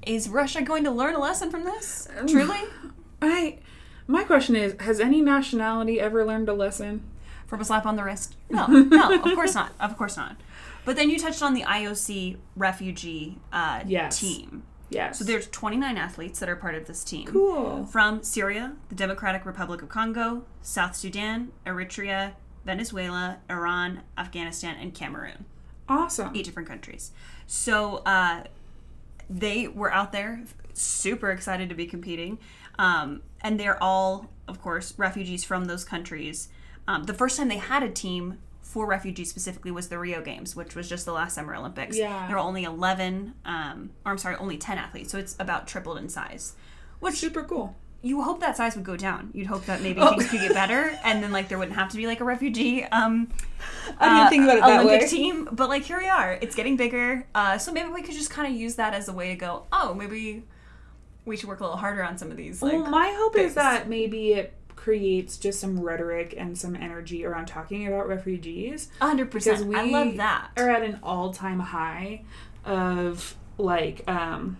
is 0.06 0.28
russia 0.28 0.62
going 0.62 0.84
to 0.84 0.90
learn 0.90 1.14
a 1.14 1.18
lesson 1.20 1.50
from 1.50 1.64
this? 1.64 2.08
Truly? 2.28 2.56
I. 3.20 3.58
My 4.06 4.24
question 4.24 4.56
is: 4.56 4.74
Has 4.80 5.00
any 5.00 5.20
nationality 5.20 6.00
ever 6.00 6.24
learned 6.24 6.48
a 6.48 6.54
lesson? 6.54 7.02
from 7.46 7.60
a 7.62 7.64
slap 7.64 7.86
on 7.86 7.96
the 7.96 8.04
wrist? 8.04 8.36
No. 8.50 8.66
No 8.66 9.14
of 9.14 9.22
course 9.34 9.54
not. 9.54 9.72
Of 9.80 9.96
course 9.96 10.16
not. 10.16 10.36
But 10.84 10.96
then 10.96 11.08
you 11.10 11.18
touched 11.18 11.42
on 11.42 11.52
the 11.54 11.62
ioc 11.62 12.36
refugee 12.56 13.38
uh, 13.52 13.80
Yes. 13.86 14.20
team 14.20 14.62
Yes. 14.90 15.18
so 15.18 15.24
there's 15.24 15.48
29 15.48 15.96
athletes 15.96 16.38
that 16.40 16.48
are 16.48 16.56
part 16.56 16.74
of 16.74 16.86
this 16.86 17.04
team 17.04 17.26
cool. 17.26 17.84
from 17.86 18.22
Syria, 18.22 18.74
the 18.88 18.94
Democratic 18.94 19.44
Republic 19.44 19.82
of 19.82 19.88
Congo, 19.88 20.44
South 20.62 20.96
Sudan, 20.96 21.52
Eritrea, 21.66 22.32
Venezuela, 22.64 23.38
Iran, 23.50 24.02
Afghanistan, 24.16 24.76
and 24.80 24.94
Cameroon. 24.94 25.44
Awesome. 25.88 26.34
Eight 26.34 26.44
different 26.44 26.68
countries. 26.68 27.12
So 27.46 28.02
uh, 28.04 28.44
they 29.30 29.68
were 29.68 29.92
out 29.92 30.12
there, 30.12 30.42
super 30.74 31.30
excited 31.30 31.68
to 31.68 31.74
be 31.74 31.86
competing. 31.86 32.38
Um, 32.78 33.22
and 33.40 33.58
they're 33.58 33.82
all, 33.82 34.30
of 34.46 34.60
course, 34.60 34.94
refugees 34.96 35.44
from 35.44 35.64
those 35.64 35.84
countries. 35.84 36.48
Um, 36.86 37.04
the 37.04 37.14
first 37.14 37.36
time 37.36 37.48
they 37.48 37.58
had 37.58 37.82
a 37.82 37.90
team 37.90 38.38
for 38.68 38.86
refugees 38.86 39.30
specifically 39.30 39.70
was 39.70 39.88
the 39.88 39.98
Rio 39.98 40.20
Games, 40.20 40.54
which 40.54 40.74
was 40.74 40.88
just 40.90 41.06
the 41.06 41.12
last 41.12 41.34
Summer 41.34 41.54
Olympics. 41.54 41.96
Yeah. 41.96 42.26
There 42.26 42.36
were 42.36 42.42
only 42.42 42.64
11, 42.64 43.32
um, 43.46 43.90
or 44.04 44.12
I'm 44.12 44.18
sorry, 44.18 44.36
only 44.36 44.58
10 44.58 44.76
athletes. 44.76 45.10
So 45.10 45.16
it's 45.18 45.34
about 45.40 45.66
tripled 45.66 45.96
in 45.96 46.10
size. 46.10 46.54
Which 47.00 47.14
Super 47.14 47.44
cool. 47.44 47.74
you 48.02 48.20
hope 48.22 48.40
that 48.40 48.58
size 48.58 48.76
would 48.76 48.84
go 48.84 48.94
down. 48.96 49.30
You'd 49.32 49.46
hope 49.46 49.64
that 49.64 49.80
maybe 49.80 50.00
Oh. 50.02 50.10
things 50.10 50.28
could 50.28 50.40
get 50.40 50.52
better, 50.52 50.92
and 51.02 51.22
then 51.22 51.32
like 51.32 51.48
there 51.48 51.56
wouldn't 51.58 51.76
have 51.78 51.88
to 51.92 51.96
be 51.96 52.06
like 52.06 52.20
a 52.20 52.24
refugee 52.24 52.84
um, 52.84 53.28
I 53.98 54.08
didn't 54.08 54.26
uh, 54.26 54.28
think 54.28 54.42
about 54.44 54.56
it 54.58 54.60
that 54.60 54.80
Olympic 54.80 55.00
way. 55.02 55.08
team. 55.08 55.48
But 55.50 55.68
like 55.70 55.84
here 55.84 55.98
we 55.98 56.08
are, 56.08 56.38
it's 56.42 56.54
getting 56.54 56.76
bigger. 56.76 57.26
Uh, 57.34 57.56
so 57.56 57.72
maybe 57.72 57.88
we 57.88 58.02
could 58.02 58.14
just 58.14 58.30
kind 58.30 58.52
of 58.52 58.60
use 58.60 58.74
that 58.74 58.92
as 58.92 59.08
a 59.08 59.12
way 59.14 59.28
to 59.30 59.36
go. 59.36 59.64
Oh, 59.72 59.94
maybe 59.94 60.44
we 61.24 61.36
should 61.38 61.48
work 61.48 61.60
a 61.60 61.62
little 61.64 61.78
harder 61.78 62.02
on 62.04 62.18
some 62.18 62.30
of 62.30 62.36
these. 62.36 62.60
Like, 62.62 62.72
well, 62.74 62.86
my 62.90 63.14
hope 63.16 63.36
is 63.36 63.54
that 63.54 63.88
maybe 63.88 64.32
it 64.34 64.52
creates 64.88 65.36
just 65.36 65.60
some 65.60 65.78
rhetoric 65.78 66.34
and 66.38 66.56
some 66.56 66.74
energy 66.74 67.22
around 67.22 67.44
talking 67.44 67.86
about 67.86 68.08
refugees. 68.08 68.88
hundred 69.02 69.28
Because 69.28 69.62
we 69.62 69.76
I 69.76 69.84
love 69.84 70.16
that. 70.16 70.48
We 70.56 70.62
are 70.62 70.70
at 70.70 70.82
an 70.82 70.98
all-time 71.02 71.60
high 71.60 72.22
of 72.64 73.36
like 73.58 74.02
um 74.08 74.56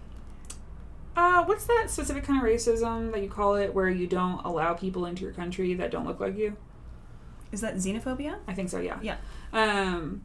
uh 1.16 1.44
what's 1.44 1.64
that 1.64 1.86
specific 1.88 2.24
kind 2.24 2.38
of 2.38 2.46
racism 2.46 3.10
that 3.12 3.22
you 3.22 3.30
call 3.30 3.54
it 3.54 3.72
where 3.72 3.88
you 3.88 4.06
don't 4.06 4.44
allow 4.44 4.74
people 4.74 5.06
into 5.06 5.22
your 5.22 5.32
country 5.32 5.72
that 5.72 5.90
don't 5.90 6.06
look 6.06 6.20
like 6.20 6.36
you? 6.36 6.58
Is 7.50 7.62
that 7.62 7.76
xenophobia? 7.76 8.36
I 8.46 8.52
think 8.52 8.68
so, 8.68 8.80
yeah. 8.80 8.98
Yeah. 9.00 9.16
Um 9.54 10.24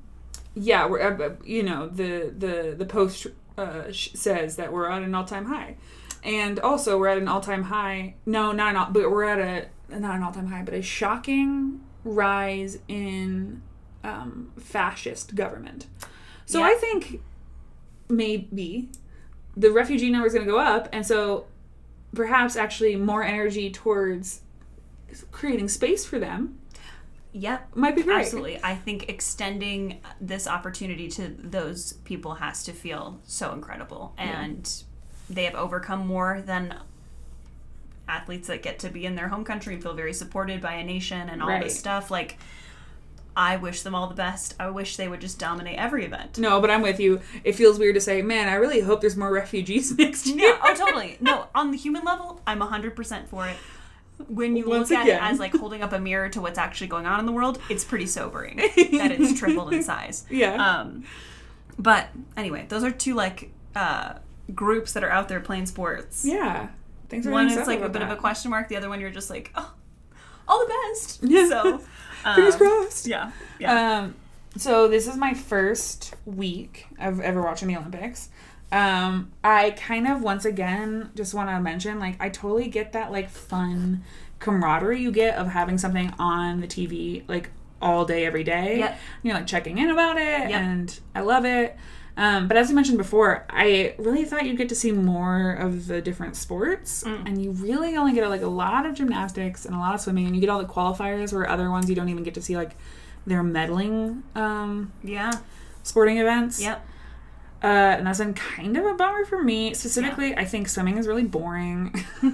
yeah, 0.54 0.86
we're 0.86 0.99
uh, 0.99 1.36
you 1.45 1.64
know, 1.64 1.88
the 1.88 2.34
the 2.38 2.76
the 2.78 2.86
post 2.86 3.28
uh, 3.58 3.89
sh- 3.89 4.12
says 4.16 4.58
that 4.58 4.74
we're 4.74 4.89
at 4.89 5.01
an 5.01 5.16
all-time 5.16 5.45
high. 5.45 5.78
And 6.26 6.60
also 6.60 6.97
we're 6.97 7.08
at 7.08 7.18
an 7.18 7.30
all-time 7.30 7.64
high. 7.64 8.16
No, 8.26 8.51
not 8.51 8.72
an 8.72 8.76
all, 8.76 8.91
but 8.91 9.10
we're 9.10 9.24
at 9.24 9.39
a 9.39 9.68
not 9.89 10.15
an 10.15 10.23
all-time 10.23 10.47
high, 10.47 10.63
but 10.63 10.73
a 10.73 10.81
shocking 10.81 11.81
rise 12.03 12.79
in 12.88 13.61
um, 14.03 14.51
fascist 14.59 15.36
government. 15.36 15.88
So 16.45 16.59
Yeah. 16.59 16.65
I 16.67 16.73
think 16.75 17.21
maybe 18.09 18.89
the 19.55 19.71
refugee 19.71 20.09
number 20.09 20.27
is 20.27 20.34
going 20.34 20.45
to 20.45 20.51
go 20.51 20.59
up, 20.59 20.89
and 20.91 21.05
so 21.05 21.45
perhaps 22.13 22.55
actually 22.55 22.95
more 22.95 23.23
energy 23.23 23.69
towards 23.71 24.41
creating 25.31 25.67
space 25.69 26.05
for 26.05 26.19
them 26.19 26.59
Yep. 27.34 27.75
might 27.75 27.95
be 27.95 28.03
great. 28.03 28.19
Absolutely. 28.19 28.59
I 28.63 28.75
think 28.75 29.09
extending 29.09 30.01
this 30.21 30.47
opportunity 30.47 31.07
to 31.09 31.29
those 31.39 31.93
people 32.03 32.36
has 32.36 32.63
to 32.65 32.73
feel 32.73 33.19
so 33.25 33.53
incredible. 33.53 34.13
And 34.17 34.69
they 35.29 35.45
have 35.45 35.55
overcome 35.55 36.05
more 36.05 36.41
than 36.45 36.75
athletes 38.08 38.47
that 38.47 38.62
get 38.64 38.80
to 38.80 38.89
be 38.89 39.06
in 39.06 39.16
their 39.16 39.30
home 39.30 39.43
country 39.43 39.74
and 39.76 39.82
feel 39.84 39.93
very 39.93 40.14
supported 40.14 40.62
by 40.62 40.74
a 40.74 40.84
nation 40.84 41.30
and 41.30 41.41
all 41.41 41.49
Right. 41.49 41.64
this 41.64 41.78
stuff. 41.80 42.12
Like, 42.12 42.38
I 43.36 43.56
wish 43.58 43.82
them 43.82 43.95
all 43.95 44.08
the 44.08 44.14
best. 44.16 44.54
I 44.60 44.70
wish 44.70 44.95
they 44.97 45.08
would 45.08 45.22
just 45.22 45.39
dominate 45.39 45.78
every 45.80 46.06
event. 46.06 46.38
No, 46.38 46.62
but 46.62 46.70
I'm 46.70 46.82
with 46.84 46.99
you. 46.99 47.22
It 47.43 47.54
feels 47.54 47.80
weird 47.80 47.95
to 47.95 48.01
say, 48.01 48.22
man, 48.22 48.47
I 48.47 48.56
really 48.56 48.82
hope 48.82 49.01
there's 49.01 49.18
more 49.18 49.32
refugees 49.43 49.97
next 49.97 50.28
year. 50.28 50.49
Yeah, 50.49 50.60
oh, 50.64 50.76
totally. 50.76 51.18
No, 51.20 51.47
on 51.56 51.72
the 51.72 51.78
human 51.78 52.04
level, 52.04 52.41
I'm 52.45 52.60
100% 52.60 53.28
for 53.28 53.47
it. 53.47 53.56
When 54.28 54.56
you 54.56 54.68
Once 54.70 54.91
look 54.91 54.99
at 54.99 55.06
again. 55.08 55.18
it 55.18 55.24
as 55.32 55.39
like 55.39 55.56
holding 55.56 55.82
up 55.82 55.91
a 55.91 55.99
mirror 55.99 56.30
to 56.30 56.39
what's 56.41 56.60
actually 56.60 56.88
going 56.88 57.08
on 57.08 57.20
in 57.20 57.26
the 57.26 57.32
world, 57.32 57.60
it's 57.70 57.84
pretty 57.84 58.06
sobering 58.06 58.58
that 58.58 59.12
it's 59.12 59.38
tripled 59.39 59.74
in 59.74 59.82
size. 59.84 60.26
Yeah. 60.30 60.54
Um, 60.82 61.04
but 61.80 62.10
anyway, 62.38 62.66
those 62.70 62.84
are 62.84 62.91
two 62.91 63.16
like 63.16 63.51
uh, 63.76 64.14
groups 64.54 64.93
that 64.93 65.04
are 65.04 65.10
out 65.10 65.28
there 65.30 65.39
playing 65.39 65.66
sports. 65.66 66.24
yeah. 66.24 66.68
Thanks 67.14 67.28
One 67.28 67.49
is 67.49 67.68
like 67.68 67.82
a 67.82 67.89
bit 67.89 68.01
of 68.01 68.09
a 68.09 68.16
question 68.16 68.49
mark. 68.49 68.70
The 68.70 68.78
other 68.78 68.89
one, 68.89 68.99
you're 68.99 69.11
just 69.11 69.30
like, 69.30 69.51
oh, 69.55 69.72
all 70.47 70.59
the 70.66 70.74
best. 70.89 71.20
Yeah. 71.24 71.47
So, 71.47 71.78
Fingers 72.36 72.53
um, 72.55 72.59
crossed. 72.59 73.07
Yeah. 73.07 73.32
Yeah. 73.59 73.99
Um, 73.99 74.16
so 74.57 74.88
this 74.88 75.07
is 75.07 75.16
my 75.16 75.34
first 75.34 76.16
week 76.26 76.88
of 76.99 77.20
ever 77.20 77.41
watching 77.41 77.68
the 77.68 77.78
Olympics. 77.78 78.30
Um, 78.72 79.32
I 79.43 79.72
kind 79.72 80.07
of 80.07 80.24
once 80.24 80.45
again 80.45 81.11
just 81.16 81.34
want 81.36 81.49
to 81.49 81.59
mention 81.59 81.99
like 81.99 82.16
I 82.20 82.30
totally 82.30 82.68
get 82.70 82.93
that 82.93 83.11
like 83.11 83.30
fun 83.30 84.03
camaraderie 84.39 84.99
you 84.99 85.11
get 85.11 85.36
of 85.38 85.47
having 85.49 85.78
something 85.78 86.11
on 86.18 86.59
the 86.61 86.68
TV 86.68 87.24
like 87.28 87.51
all 87.82 88.05
day 88.05 88.26
every 88.26 88.43
day. 88.43 88.80
Yep. 88.80 88.99
You're 89.22 89.34
like 89.36 89.47
checking 89.47 89.78
in 89.78 89.89
about 89.91 90.18
it, 90.18 90.49
Yep. 90.49 90.51
and 90.51 90.99
I 91.14 91.22
love 91.22 91.45
it. 91.45 91.78
Um, 92.16 92.47
but 92.47 92.57
as 92.57 92.70
I 92.70 92.74
mentioned 92.74 92.99
before, 92.99 93.45
I 93.49 93.95
really 93.97 94.24
thought 94.24 94.45
you'd 94.45 94.57
get 94.57 94.70
to 94.70 94.76
see 94.76 94.91
more 94.91 95.51
of 95.53 95.88
the 95.88 96.01
different 96.01 96.36
sports, 96.36 97.03
and 97.26 97.43
you 97.43 97.51
really 97.51 97.95
only 97.97 98.14
get 98.14 98.28
like 98.30 98.41
a 98.43 98.47
lot 98.47 98.86
of 98.86 98.93
gymnastics 98.93 99.66
and 99.66 99.74
a 99.76 99.80
lot 99.80 99.95
of 99.95 100.01
swimming, 100.01 100.28
and 100.28 100.36
you 100.36 100.41
get 100.41 100.49
all 100.49 100.59
the 100.59 100.72
qualifiers 100.72 101.34
where 101.34 101.49
other 101.49 101.72
ones 101.72 101.89
you 101.89 101.95
don't 101.95 102.09
even 102.09 102.24
get 102.24 102.36
to 102.36 102.41
see 102.41 102.55
like 102.55 102.76
their 103.26 103.41
medaling 103.41 104.22
um, 104.36 104.91
yeah. 105.03 105.32
sporting 105.82 106.18
events. 106.20 106.61
Yep. 106.61 106.86
Uh, 107.64 107.95
and 107.97 108.05
that's 108.05 108.20
been 108.20 108.34
kind 108.34 108.76
of 108.76 108.86
a 108.86 108.93
bummer 108.93 109.24
for 109.24 109.41
me. 109.41 109.74
Specifically, 109.74 110.36
I 110.36 110.43
think 110.43 110.68
swimming 110.68 110.97
is 110.97 111.07
really 111.07 111.24
boring. 111.24 111.95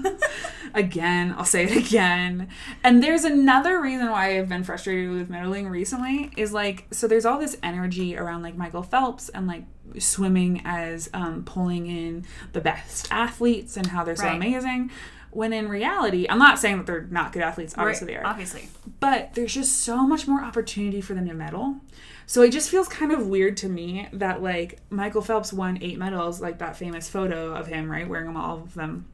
again, 0.73 1.35
I'll 1.37 1.45
say 1.45 1.65
it 1.65 1.75
again. 1.75 2.47
And 2.83 3.03
there's 3.03 3.23
another 3.23 3.79
reason 3.81 4.09
why 4.09 4.39
I've 4.39 4.49
been 4.49 4.63
frustrated 4.63 5.11
with 5.11 5.29
medaling 5.29 5.69
recently 5.69 6.31
is 6.35 6.51
like, 6.53 6.87
so 6.91 7.07
there's 7.07 7.25
all 7.25 7.39
this 7.39 7.57
energy 7.63 8.17
around 8.17 8.41
like 8.41 8.55
Michael 8.55 8.83
Phelps 8.83 9.29
and 9.29 9.47
like 9.47 9.65
swimming 9.99 10.61
as 10.65 11.09
um, 11.13 11.43
pulling 11.43 11.87
in 11.87 12.25
the 12.53 12.61
best 12.61 13.07
athletes 13.11 13.77
and 13.77 13.87
how 13.87 14.03
they're 14.03 14.15
so 14.15 14.23
Right. 14.25 14.35
amazing. 14.35 14.91
When 15.31 15.53
in 15.53 15.69
reality, 15.69 16.25
I'm 16.27 16.39
not 16.39 16.57
saying 16.57 16.77
that 16.77 16.85
they're 16.87 17.07
not 17.11 17.33
good 17.33 17.43
athletes. 17.43 17.75
Obviously, 17.77 18.07
Right. 18.07 18.13
they 18.13 18.25
are 18.25 18.25
Obviously. 18.31 18.69
but 18.99 19.35
there's 19.35 19.53
just 19.53 19.83
so 19.83 20.07
much 20.07 20.27
more 20.27 20.41
opportunity 20.43 21.01
for 21.01 21.13
them 21.13 21.27
to 21.27 21.33
medal. 21.35 21.77
So 22.29 22.43
it 22.43 22.51
just 22.51 22.69
feels 22.69 22.87
kind 22.87 23.11
of 23.11 23.25
weird 23.25 23.57
to 23.57 23.67
me 23.67 24.07
that 24.13 24.43
like 24.43 24.77
Michael 24.91 25.23
Phelps 25.23 25.51
won 25.51 25.79
eight 25.81 25.97
medals, 25.97 26.39
like 26.39 26.59
that 26.59 26.77
famous 26.77 27.09
photo 27.09 27.55
of 27.55 27.65
him, 27.65 27.89
right, 27.89 28.07
wearing 28.07 28.27
them 28.27 28.37
all 28.37 28.57
of 28.57 28.75
them. 28.75 29.07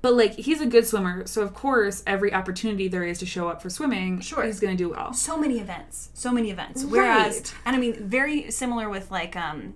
But 0.00 0.14
like 0.14 0.34
he's 0.34 0.60
a 0.60 0.66
good 0.66 0.86
swimmer, 0.86 1.26
so 1.26 1.42
of 1.42 1.54
course 1.54 2.04
every 2.06 2.32
opportunity 2.32 2.86
there 2.86 3.02
is 3.02 3.18
to 3.18 3.26
show 3.26 3.48
up 3.48 3.60
for 3.60 3.68
swimming, 3.68 4.20
Sure. 4.20 4.44
he's 4.44 4.60
gonna 4.60 4.76
do 4.76 4.90
well. 4.90 5.12
so 5.12 5.36
many 5.36 5.58
events 5.58 6.10
so 6.14 6.30
many 6.30 6.52
events 6.52 6.84
whereas 6.84 7.34
Right. 7.36 7.54
and 7.66 7.74
i 7.74 7.80
mean 7.80 7.94
very 7.94 8.48
similar 8.52 8.88
with 8.88 9.10
like 9.10 9.34
um 9.34 9.74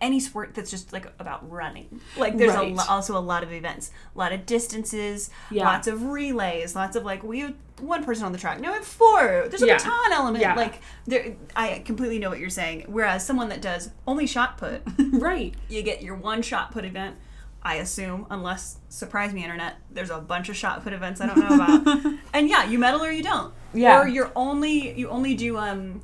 any 0.00 0.20
sport 0.20 0.54
that's 0.54 0.70
just 0.70 0.92
like 0.92 1.06
about 1.18 1.48
running 1.50 2.00
like 2.16 2.36
there's 2.36 2.54
Right. 2.54 2.72
a 2.72 2.74
lo- 2.74 2.84
also 2.88 3.16
a 3.16 3.20
lot 3.20 3.42
of 3.42 3.52
events 3.52 3.90
a 4.14 4.18
lot 4.18 4.32
of 4.32 4.44
distances 4.46 5.30
Yeah. 5.50 5.64
lots 5.64 5.86
of 5.88 6.02
relays 6.04 6.74
lots 6.76 6.96
of 6.96 7.04
like 7.04 7.22
we 7.22 7.40
have 7.40 7.54
one 7.80 8.04
person 8.04 8.24
on 8.24 8.32
the 8.32 8.38
track 8.38 8.60
no 8.60 8.70
we 8.70 8.76
have 8.76 8.86
four 8.86 9.46
there's 9.48 9.62
a 9.62 9.66
Yeah. 9.66 9.76
baton 9.78 10.12
element 10.12 10.42
Yeah. 10.42 10.54
like 10.54 10.80
there 11.06 11.36
i 11.54 11.82
completely 11.84 12.18
know 12.18 12.28
what 12.30 12.38
you're 12.38 12.50
saying 12.50 12.84
whereas 12.88 13.24
someone 13.24 13.48
that 13.50 13.62
does 13.62 13.90
only 14.06 14.26
shot 14.26 14.58
put 14.58 14.82
right. 15.12 15.54
you 15.68 15.82
get 15.82 16.02
your 16.02 16.14
one 16.16 16.42
shot 16.42 16.72
put 16.72 16.84
event 16.84 17.16
I 17.62 17.76
assume, 17.76 18.26
unless 18.30 18.76
surprise 18.88 19.32
me, 19.34 19.42
internet. 19.42 19.74
There's 19.90 20.10
a 20.10 20.20
bunch 20.20 20.48
of 20.48 20.54
shot 20.56 20.84
put 20.84 20.92
events 20.92 21.20
I 21.20 21.26
don't 21.26 21.38
know 21.40 21.52
about, 21.56 22.14
and 22.32 22.48
yeah, 22.48 22.64
you 22.64 22.78
medal 22.78 23.02
or 23.02 23.10
you 23.10 23.24
don't. 23.24 23.52
Yeah. 23.74 23.98
Or 24.00 24.06
you're 24.06 24.30
only 24.36 24.96
you 24.96 25.08
only 25.08 25.34
do 25.34 25.58
um, 25.58 26.00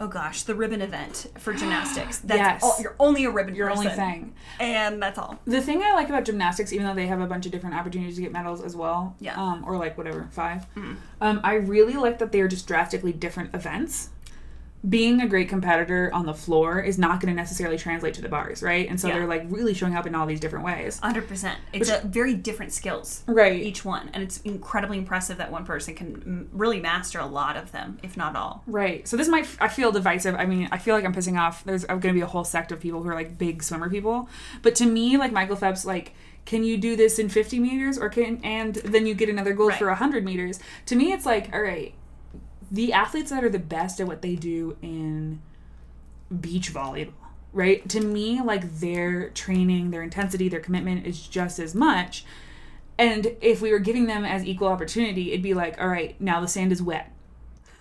oh 0.00 0.08
gosh, 0.08 0.42
the 0.44 0.54
ribbon 0.54 0.80
event 0.82 1.26
for 1.38 1.52
gymnastics. 1.52 2.18
That's 2.24 2.38
Yes. 2.38 2.62
all, 2.64 2.76
you're 2.80 2.96
only 2.98 3.24
a 3.26 3.30
ribbon 3.30 3.54
Your 3.54 3.68
person, 3.68 3.86
only 3.86 3.96
thing. 3.96 4.34
and 4.58 5.00
that's 5.02 5.18
all. 5.18 5.38
The 5.46 5.60
thing 5.60 5.82
I 5.82 5.92
like 5.92 6.08
about 6.08 6.24
gymnastics, 6.24 6.72
even 6.72 6.86
though 6.86 6.94
they 6.94 7.06
have 7.06 7.20
a 7.20 7.26
bunch 7.26 7.44
of 7.46 7.52
different 7.52 7.76
opportunities 7.76 8.16
to 8.16 8.22
get 8.22 8.32
medals 8.32 8.62
as 8.62 8.74
well, 8.74 9.14
Yeah. 9.20 9.34
um, 9.40 9.62
or 9.66 9.76
like 9.76 9.96
whatever 9.98 10.26
five, 10.32 10.66
um, 11.20 11.40
I 11.44 11.54
really 11.54 11.94
like 11.94 12.18
that 12.18 12.32
they 12.32 12.40
are 12.40 12.48
just 12.48 12.66
drastically 12.66 13.12
different 13.12 13.54
events. 13.54 14.08
Being 14.88 15.20
a 15.20 15.28
great 15.28 15.50
competitor 15.50 16.10
on 16.14 16.24
the 16.24 16.32
floor 16.32 16.80
is 16.80 16.98
not 16.98 17.20
going 17.20 17.32
to 17.34 17.36
necessarily 17.38 17.76
translate 17.76 18.14
to 18.14 18.22
the 18.22 18.30
bars, 18.30 18.62
right? 18.62 18.88
And 18.88 18.98
so 18.98 19.08
Yeah. 19.08 19.14
they're 19.18 19.26
like 19.26 19.44
really 19.50 19.74
showing 19.74 19.94
up 19.94 20.06
in 20.06 20.14
all 20.14 20.26
these 20.26 20.40
different 20.40 20.64
ways, 20.64 20.98
Hundred 21.00 21.28
percent. 21.28 21.58
It's 21.74 21.90
a 21.90 22.00
very 22.06 22.32
different 22.34 22.72
skills. 22.72 23.22
right? 23.26 23.60
Each 23.60 23.84
one, 23.84 24.08
and 24.14 24.22
it's 24.22 24.40
incredibly 24.40 24.96
impressive 24.96 25.36
that 25.36 25.52
one 25.52 25.66
person 25.66 25.94
can 25.94 26.48
really 26.52 26.80
master 26.80 27.18
a 27.18 27.26
lot 27.26 27.58
of 27.58 27.72
them, 27.72 27.98
if 28.02 28.16
not 28.16 28.34
all. 28.36 28.62
Right. 28.66 29.06
So 29.06 29.18
this 29.18 29.28
might 29.28 29.46
I 29.60 29.68
feel 29.68 29.92
divisive. 29.92 30.34
I 30.34 30.46
mean, 30.46 30.68
I 30.72 30.78
feel 30.78 30.94
like 30.94 31.04
I'm 31.04 31.14
pissing 31.14 31.38
off. 31.38 31.62
There's 31.64 31.84
going 31.84 32.00
to 32.00 32.12
be 32.14 32.22
a 32.22 32.26
whole 32.26 32.44
sect 32.44 32.72
of 32.72 32.80
people 32.80 33.02
who 33.02 33.10
are 33.10 33.14
like 33.14 33.36
big 33.36 33.62
swimmer 33.62 33.90
people. 33.90 34.30
But 34.62 34.74
to 34.76 34.86
me, 34.86 35.18
like 35.18 35.30
Michael 35.30 35.56
Phelps, 35.56 35.84
like 35.84 36.14
can 36.46 36.64
you 36.64 36.78
do 36.78 36.96
this 36.96 37.18
in 37.18 37.28
50 37.28 37.58
meters 37.60 37.98
or 37.98 38.08
can 38.08 38.40
and 38.42 38.76
then 38.76 39.04
you 39.06 39.14
get 39.14 39.28
another 39.28 39.52
gold 39.52 39.70
Right. 39.70 39.78
for 39.78 39.88
100 39.88 40.24
meters? 40.24 40.58
To 40.86 40.96
me, 40.96 41.12
it's 41.12 41.26
like 41.26 41.50
all 41.52 41.60
right, 41.60 41.92
the 42.70 42.92
athletes 42.92 43.30
that 43.30 43.42
are 43.42 43.48
the 43.48 43.58
best 43.58 44.00
at 44.00 44.06
what 44.06 44.22
they 44.22 44.36
do 44.36 44.76
in 44.80 45.40
beach 46.40 46.72
volleyball, 46.72 47.12
right? 47.52 47.88
To 47.88 48.00
me, 48.00 48.40
like 48.40 48.78
their 48.78 49.30
training, 49.30 49.90
their 49.90 50.02
intensity, 50.02 50.48
their 50.48 50.60
commitment 50.60 51.06
is 51.06 51.26
just 51.26 51.58
as 51.58 51.74
much. 51.74 52.24
And 52.98 53.36
if 53.40 53.60
we 53.60 53.72
were 53.72 53.78
giving 53.78 54.06
them 54.06 54.24
as 54.24 54.44
equal 54.44 54.68
opportunity, 54.68 55.32
it'd 55.32 55.42
be 55.42 55.54
like, 55.54 55.80
all 55.80 55.88
right, 55.88 56.20
now 56.20 56.40
the 56.40 56.48
sand 56.48 56.70
is 56.70 56.82
wet. 56.82 57.12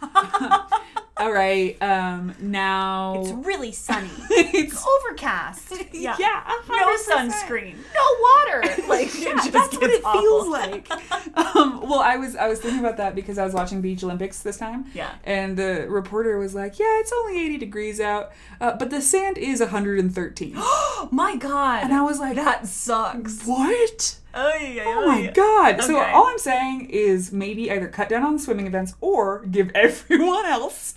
all 1.19 1.31
right, 1.31 1.81
um, 1.81 2.33
now 2.39 3.21
It's 3.21 3.31
really 3.45 3.71
sunny. 3.71 4.09
it's 4.29 4.85
Overcast. 4.85 5.73
Yeah. 5.91 6.15
yeah, 6.19 6.43
No 6.69 6.95
sunscreen. 6.97 7.75
No 7.75 8.05
water. 8.21 8.63
Like 8.87 9.13
Yeah, 9.19 9.35
just 9.35 9.51
that's 9.51 9.75
what 9.75 9.89
it 9.89 10.01
awful. 10.05 10.21
feels 10.21 10.47
like. 10.47 10.89
um, 11.55 11.81
well, 11.81 11.99
I 11.99 12.15
was 12.17 12.35
I 12.35 12.47
was 12.47 12.59
thinking 12.59 12.79
about 12.79 12.97
that 12.97 13.15
because 13.15 13.37
I 13.37 13.43
was 13.43 13.53
watching 13.53 13.81
Beach 13.81 14.03
Olympics 14.03 14.39
this 14.39 14.57
time. 14.57 14.85
Yeah. 14.93 15.11
And 15.25 15.57
the 15.57 15.85
reporter 15.89 16.37
was 16.39 16.55
like, 16.55 16.79
"Yeah, 16.79 16.99
it's 16.99 17.11
only 17.11 17.39
80 17.45 17.57
degrees 17.57 17.99
out, 17.99 18.31
uh, 18.61 18.75
but 18.77 18.89
the 18.89 19.01
sand 19.01 19.37
is 19.37 19.59
113." 19.59 20.55
My 21.11 21.35
God. 21.35 21.83
and 21.83 21.93
I 21.93 22.01
was 22.01 22.19
like, 22.19 22.35
that 22.35 22.65
sucks. 22.67 23.43
"What?" 23.45 24.15
Oh, 24.33 24.55
yeah, 24.57 24.83
Oh 24.85 25.07
my 25.07 25.27
god. 25.33 25.81
So 25.83 25.97
all 25.99 26.27
I'm 26.27 26.37
saying 26.37 26.89
is 26.91 27.31
maybe 27.31 27.69
either 27.71 27.87
cut 27.87 28.09
down 28.09 28.23
on 28.23 28.37
swimming 28.39 28.67
events 28.67 28.93
or 29.01 29.43
give 29.45 29.71
everyone 29.73 30.45
else 30.45 30.95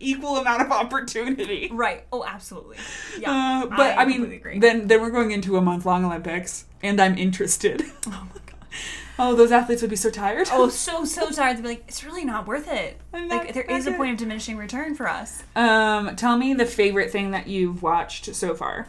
equal 0.00 0.36
amount 0.38 0.62
of 0.62 0.70
opportunity. 0.82 1.70
Right. 1.72 2.04
Oh, 2.12 2.24
absolutely. 2.24 2.76
Yeah. 3.18 3.30
Uh, 3.64 3.66
but 3.66 3.80
I, 3.98 4.04
completely 4.04 4.26
mean, 4.28 4.36
agree. 4.38 4.58
then 4.58 4.86
then 4.88 5.00
we're 5.00 5.10
going 5.10 5.30
into 5.30 5.56
a 5.56 5.60
month 5.60 5.86
long 5.86 6.04
Olympics, 6.04 6.64
and 6.82 7.00
I'm 7.00 7.16
interested. 7.18 7.82
oh 8.06 8.10
my 8.34 8.40
God. 8.46 8.54
oh, 9.18 9.34
those 9.34 9.52
athletes 9.52 9.80
would 9.82 9.90
be 9.90 9.96
so 9.96 10.10
tired. 10.10 10.48
Oh, 10.52 10.68
so 10.70 11.04
so 11.04 11.30
tired 11.30 11.56
to 11.58 11.62
be 11.62 11.68
like, 11.70 11.84
it's 11.88 12.04
really 12.04 12.24
not 12.24 12.46
worth 12.46 12.70
it. 12.70 13.00
I'm 13.12 13.28
Like 13.28 13.44
not- 13.46 13.54
there 13.54 13.64
is 13.64 13.86
a 13.86 13.92
point 13.92 14.12
of 14.12 14.18
diminishing 14.18 14.56
return 14.56 14.94
for 14.94 15.08
us. 15.08 15.42
Um, 15.56 16.16
tell 16.16 16.36
me 16.36 16.54
the 16.54 16.66
favorite 16.66 17.10
thing 17.10 17.30
that 17.32 17.46
you've 17.46 17.82
watched 17.82 18.34
so 18.34 18.54
far. 18.54 18.86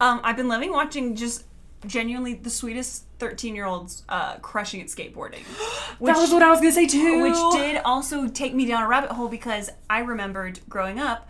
Um, 0.00 0.20
I've 0.22 0.36
been 0.36 0.48
loving 0.48 0.72
watching 0.72 1.16
just 1.16 1.44
genuinely 1.86 2.34
the 2.34 2.50
sweetest 2.50 3.04
thirteen 3.18 3.54
year 3.54 3.64
olds 3.66 4.04
uh, 4.08 4.36
crushing 4.38 4.80
at 4.80 4.88
skateboarding. 4.88 5.42
Which, 5.98 6.14
that 6.14 6.20
was 6.20 6.32
what 6.32 6.42
I 6.42 6.50
was 6.50 6.60
gonna 6.60 6.72
say 6.72 6.86
too. 6.86 7.22
which 7.22 7.58
did 7.60 7.80
also 7.84 8.28
take 8.28 8.54
me 8.54 8.66
down 8.66 8.82
a 8.82 8.88
rabbit 8.88 9.10
hole 9.12 9.28
because 9.28 9.70
I 9.88 10.00
remembered 10.00 10.60
growing 10.68 10.98
up, 10.98 11.28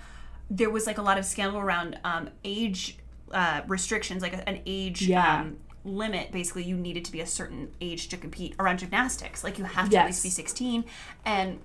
there 0.51 0.71
was 0.71 0.87
like 0.87 0.99
a 0.99 1.03
lot 1.03 1.19
of 1.19 1.25
scandal 1.25 1.61
around 1.61 1.99
um, 2.05 2.31
age 2.45 2.99
uh, 3.33 3.63
restrictions, 3.69 4.23
like 4.23 4.35
an 4.47 4.61
age 4.67 5.03
Yeah. 5.03 5.41
um, 5.41 5.59
limit. 5.85 6.33
Basically, 6.33 6.65
you 6.65 6.77
needed 6.77 7.05
to 7.05 7.13
be 7.13 7.21
a 7.21 7.27
certain 7.27 7.71
age 7.81 8.09
to 8.09 8.17
compete 8.17 8.55
around 8.59 8.79
gymnastics. 8.81 9.45
Like 9.45 9.59
you 9.59 9.65
have 9.65 9.89
to 9.91 9.97
at 9.99 10.07
least 10.07 10.23
be 10.25 10.31
16. 10.31 10.85
And 11.25 11.61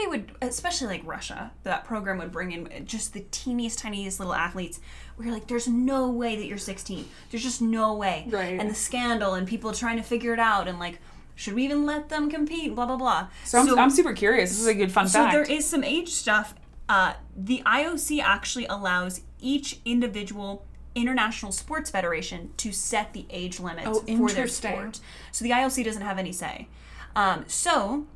they 0.00 0.06
would, 0.06 0.32
especially 0.42 0.86
like 0.88 1.02
Russia, 1.06 1.52
that 1.62 1.84
program 1.84 2.18
would 2.18 2.32
bring 2.32 2.52
in 2.52 2.86
just 2.86 3.12
the 3.12 3.20
teeniest, 3.30 3.78
tiniest 3.78 4.18
little 4.18 4.34
athletes. 4.34 4.80
Where 5.16 5.26
you're 5.26 5.34
like, 5.34 5.46
there's 5.46 5.68
no 5.68 6.08
way 6.10 6.36
that 6.36 6.46
you're 6.46 6.58
16. 6.58 7.06
There's 7.30 7.42
just 7.42 7.60
no 7.62 7.94
way. 7.94 8.26
Right. 8.28 8.58
And 8.58 8.70
the 8.70 8.74
scandal 8.74 9.34
and 9.34 9.46
people 9.46 9.72
trying 9.72 9.96
to 9.98 10.02
figure 10.02 10.32
it 10.32 10.40
out 10.40 10.66
and 10.68 10.78
like 10.78 10.98
Should 11.34 11.54
we 11.54 11.64
even 11.64 11.86
let 11.86 12.08
them 12.08 12.30
compete? 12.30 12.74
Blah 12.74 12.86
blah 12.86 12.96
blah. 12.96 13.28
So 13.44 13.58
I'm, 13.60 13.78
I'm 13.78 13.90
super 13.90 14.12
curious. 14.12 14.50
This 14.50 14.60
is 14.60 14.66
a 14.66 14.74
good 14.74 14.90
fun 14.92 15.08
So 15.08 15.20
fact. 15.20 15.32
there 15.32 15.42
is 15.56 15.66
some 15.66 15.84
age 15.84 16.08
stuff. 16.10 16.54
Uh, 16.88 17.14
the 17.36 17.62
IOC 17.64 18.20
actually 18.20 18.66
allows 18.66 19.20
each 19.40 19.78
individual 19.84 20.66
international 20.94 21.52
sports 21.52 21.88
federation 21.88 22.50
to 22.56 22.72
set 22.72 23.12
the 23.12 23.24
age 23.30 23.60
limits 23.60 23.86
Oh, 23.88 24.00
for 24.16 24.28
their 24.30 24.48
sport. 24.48 24.98
So 25.32 25.44
the 25.44 25.50
IOC 25.50 25.84
doesn't 25.84 26.02
have 26.02 26.18
any 26.18 26.32
say. 26.32 26.66
Um, 27.14 27.44
so 27.46 28.06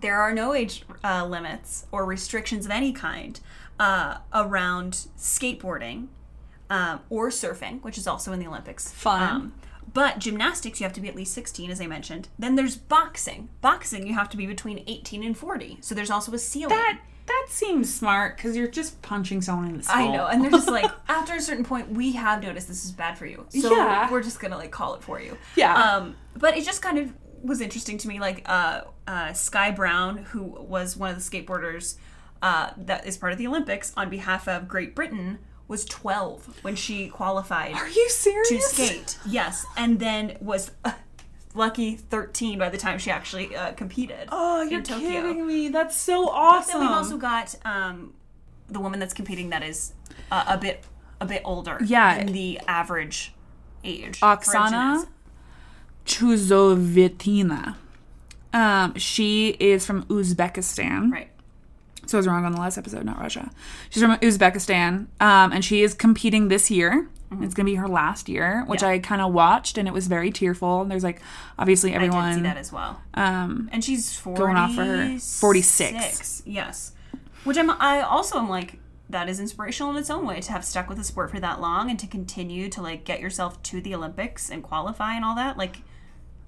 there 0.00 0.20
are 0.20 0.32
no 0.32 0.52
age 0.54 0.84
uh, 1.04 1.24
limits 1.26 1.86
or 1.92 2.04
restrictions 2.04 2.64
of 2.66 2.70
any 2.72 2.92
kind 2.92 3.40
uh, 3.78 4.18
around 4.32 5.06
skateboarding 5.18 6.08
um, 6.70 7.00
or 7.10 7.28
surfing, 7.30 7.82
which 7.82 7.98
is 7.98 8.06
also 8.06 8.32
in 8.32 8.40
the 8.40 8.46
Olympics. 8.46 8.90
Fun. 8.92 9.22
Um, 9.22 9.54
but 9.92 10.18
gymnastics, 10.18 10.80
you 10.80 10.84
have 10.84 10.92
to 10.94 11.00
be 11.00 11.08
at 11.08 11.14
least 11.14 11.32
16, 11.32 11.70
as 11.70 11.80
I 11.80 11.86
mentioned. 11.86 12.28
Then 12.38 12.56
there's 12.56 12.76
boxing. 12.76 13.48
Boxing, 13.60 14.06
you 14.06 14.14
have 14.14 14.28
to 14.30 14.36
be 14.36 14.46
between 14.46 14.82
18 14.86 15.22
and 15.24 15.36
40. 15.36 15.78
So 15.80 15.94
there's 15.94 16.10
also 16.10 16.32
a 16.34 16.38
ceiling. 16.38 16.70
that 16.70 17.00
that 17.26 17.46
seems 17.48 17.92
smart 17.92 18.36
because 18.36 18.56
you're 18.56 18.68
just 18.68 19.02
punching 19.02 19.42
someone 19.42 19.68
in 19.68 19.76
the 19.78 19.82
skull. 19.82 19.96
I 19.96 20.12
know, 20.16 20.26
and 20.26 20.42
they're 20.44 20.50
just 20.50 20.70
like, 20.70 20.88
after 21.08 21.34
a 21.34 21.40
certain 21.40 21.64
point, 21.64 21.90
we 21.90 22.12
have 22.12 22.40
noticed 22.42 22.68
this 22.68 22.84
is 22.84 22.92
bad 22.92 23.18
for 23.18 23.26
you, 23.26 23.46
so 23.48 23.74
Yeah. 23.74 24.08
we're 24.12 24.22
just 24.22 24.38
gonna 24.38 24.56
like 24.56 24.70
call 24.70 24.94
it 24.94 25.02
for 25.02 25.20
you. 25.20 25.36
Yeah. 25.56 25.74
Um, 25.74 26.14
but 26.36 26.56
it 26.56 26.64
just 26.64 26.82
kind 26.82 26.98
of 26.98 27.12
was 27.42 27.60
interesting 27.60 27.98
to 27.98 28.08
me, 28.08 28.18
like 28.20 28.42
uh, 28.46 28.82
uh, 29.06 29.32
Sky 29.32 29.70
Brown, 29.70 30.18
who 30.18 30.42
was 30.42 30.96
one 30.96 31.10
of 31.10 31.16
the 31.16 31.22
skateboarders 31.22 31.96
uh, 32.42 32.70
that 32.76 33.06
is 33.06 33.16
part 33.16 33.32
of 33.32 33.38
the 33.38 33.46
Olympics 33.46 33.92
on 33.96 34.10
behalf 34.10 34.46
of 34.48 34.68
Great 34.68 34.94
Britain, 34.94 35.38
was 35.68 35.84
12 35.84 36.62
when 36.62 36.76
she 36.76 37.08
qualified 37.08 37.74
Are 37.74 37.88
you 37.88 38.08
serious? 38.10 38.48
to 38.48 38.60
skate. 38.60 39.18
Yes, 39.26 39.64
and 39.76 39.98
then 40.00 40.36
was. 40.40 40.70
Uh, 40.84 40.92
Lucky 41.54 41.96
13 41.96 42.58
by 42.58 42.68
the 42.68 42.76
time 42.76 42.98
she 42.98 43.10
actually 43.10 43.56
uh, 43.56 43.72
competed. 43.72 44.28
Oh, 44.30 44.60
you're 44.60 44.82
kidding 44.82 45.46
me. 45.46 45.68
That's 45.70 45.96
so 45.96 46.28
awesome. 46.28 46.80
Then 46.80 46.88
we've 46.88 46.90
also 46.98 47.16
got 47.16 47.54
um, 47.64 48.12
the 48.68 48.78
woman 48.78 49.00
that's 49.00 49.14
competing 49.14 49.48
that 49.48 49.62
is 49.62 49.94
uh, 50.30 50.44
a 50.48 50.58
bit 50.58 50.84
a 51.18 51.24
bit 51.24 51.40
older 51.46 51.78
Yeah. 51.82 52.18
than 52.18 52.34
the 52.34 52.60
average 52.68 53.32
age. 53.84 54.20
Oksana. 54.20 55.06
Chusovitina. 56.06 57.76
Um, 58.52 58.94
she 58.96 59.50
is 59.60 59.84
from 59.84 60.04
Uzbekistan. 60.04 61.12
Right. 61.12 61.28
So 62.06 62.16
I 62.16 62.20
was 62.20 62.26
wrong 62.28 62.44
on 62.44 62.52
the 62.52 62.60
last 62.60 62.78
episode, 62.78 63.04
not 63.04 63.18
Russia. 63.18 63.50
She's 63.90 64.02
from 64.02 64.16
Uzbekistan, 64.18 65.06
um, 65.20 65.52
and 65.52 65.64
she 65.64 65.82
is 65.82 65.92
competing 65.92 66.48
this 66.48 66.70
year. 66.70 67.08
It's 67.40 67.54
gonna 67.54 67.64
be 67.66 67.74
her 67.74 67.88
last 67.88 68.28
year, 68.28 68.62
which 68.68 68.80
Mm-hmm. 68.80 68.86
Yeah. 68.86 68.94
I 68.94 68.98
kind 69.00 69.20
of 69.20 69.32
watched, 69.32 69.76
and 69.76 69.88
it 69.88 69.90
was 69.90 70.06
very 70.06 70.30
tearful. 70.30 70.82
And 70.82 70.90
there's 70.90 71.02
like 71.02 71.20
obviously 71.58 71.90
I 71.90 71.98
did 71.98 72.12
see 72.12 72.16
everyone. 72.18 72.42
that 72.44 72.56
as 72.56 72.70
well. 72.72 73.02
Um, 73.14 73.68
And 73.72 73.84
she's 73.84 74.16
40, 74.16 74.38
Going 74.38 74.56
off 74.56 74.74
for 74.76 74.84
her. 74.84 75.18
46. 75.18 76.42
Yes. 76.46 76.92
Which 77.42 77.56
I'm 77.58 77.70
I 77.70 78.00
also 78.02 78.38
am 78.38 78.48
like 78.48 78.78
that 79.10 79.28
is 79.28 79.40
inspirational 79.40 79.90
in 79.90 79.96
its 79.98 80.10
own 80.10 80.24
way 80.26 80.40
to 80.40 80.52
have 80.52 80.64
stuck 80.64 80.88
with 80.88 80.98
the 80.98 81.04
sport 81.04 81.30
for 81.32 81.40
that 81.40 81.60
long 81.60 81.90
and 81.90 81.98
to 81.98 82.06
continue 82.06 82.68
to 82.68 82.80
like 82.80 83.04
get 83.04 83.20
yourself 83.20 83.60
to 83.64 83.80
the 83.80 83.94
Olympics 83.94 84.48
and 84.50 84.62
qualify 84.62 85.14
and 85.14 85.24
all 85.24 85.34
that 85.34 85.56
like 85.58 85.82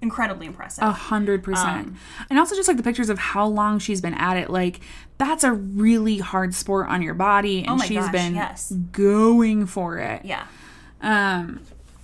incredibly 0.01 0.45
impressive. 0.47 0.83
A 0.83 0.91
hundred 0.91 1.43
percent. 1.43 1.87
Um, 1.87 1.97
And 2.29 2.39
also 2.39 2.55
just 2.55 2.67
like 2.67 2.77
the 2.77 2.83
pictures 2.83 3.09
of 3.09 3.19
how 3.19 3.45
long 3.47 3.79
she's 3.79 4.01
been 4.01 4.13
at 4.13 4.37
it. 4.37 4.49
Like 4.49 4.79
that's 5.17 5.43
a 5.43 5.51
really 5.51 6.19
hard 6.19 6.53
sport 6.55 6.87
on 6.87 7.01
your 7.01 7.13
body, 7.13 7.65
and 7.65 7.81
Oh 7.81 7.83
she's 7.83 7.97
gosh, 7.99 8.11
been 8.11 8.35
yes. 8.35 8.71
going 8.91 9.65
for 9.65 9.97
it. 9.97 10.23
yeah. 10.25 10.45
Um, 11.01 11.61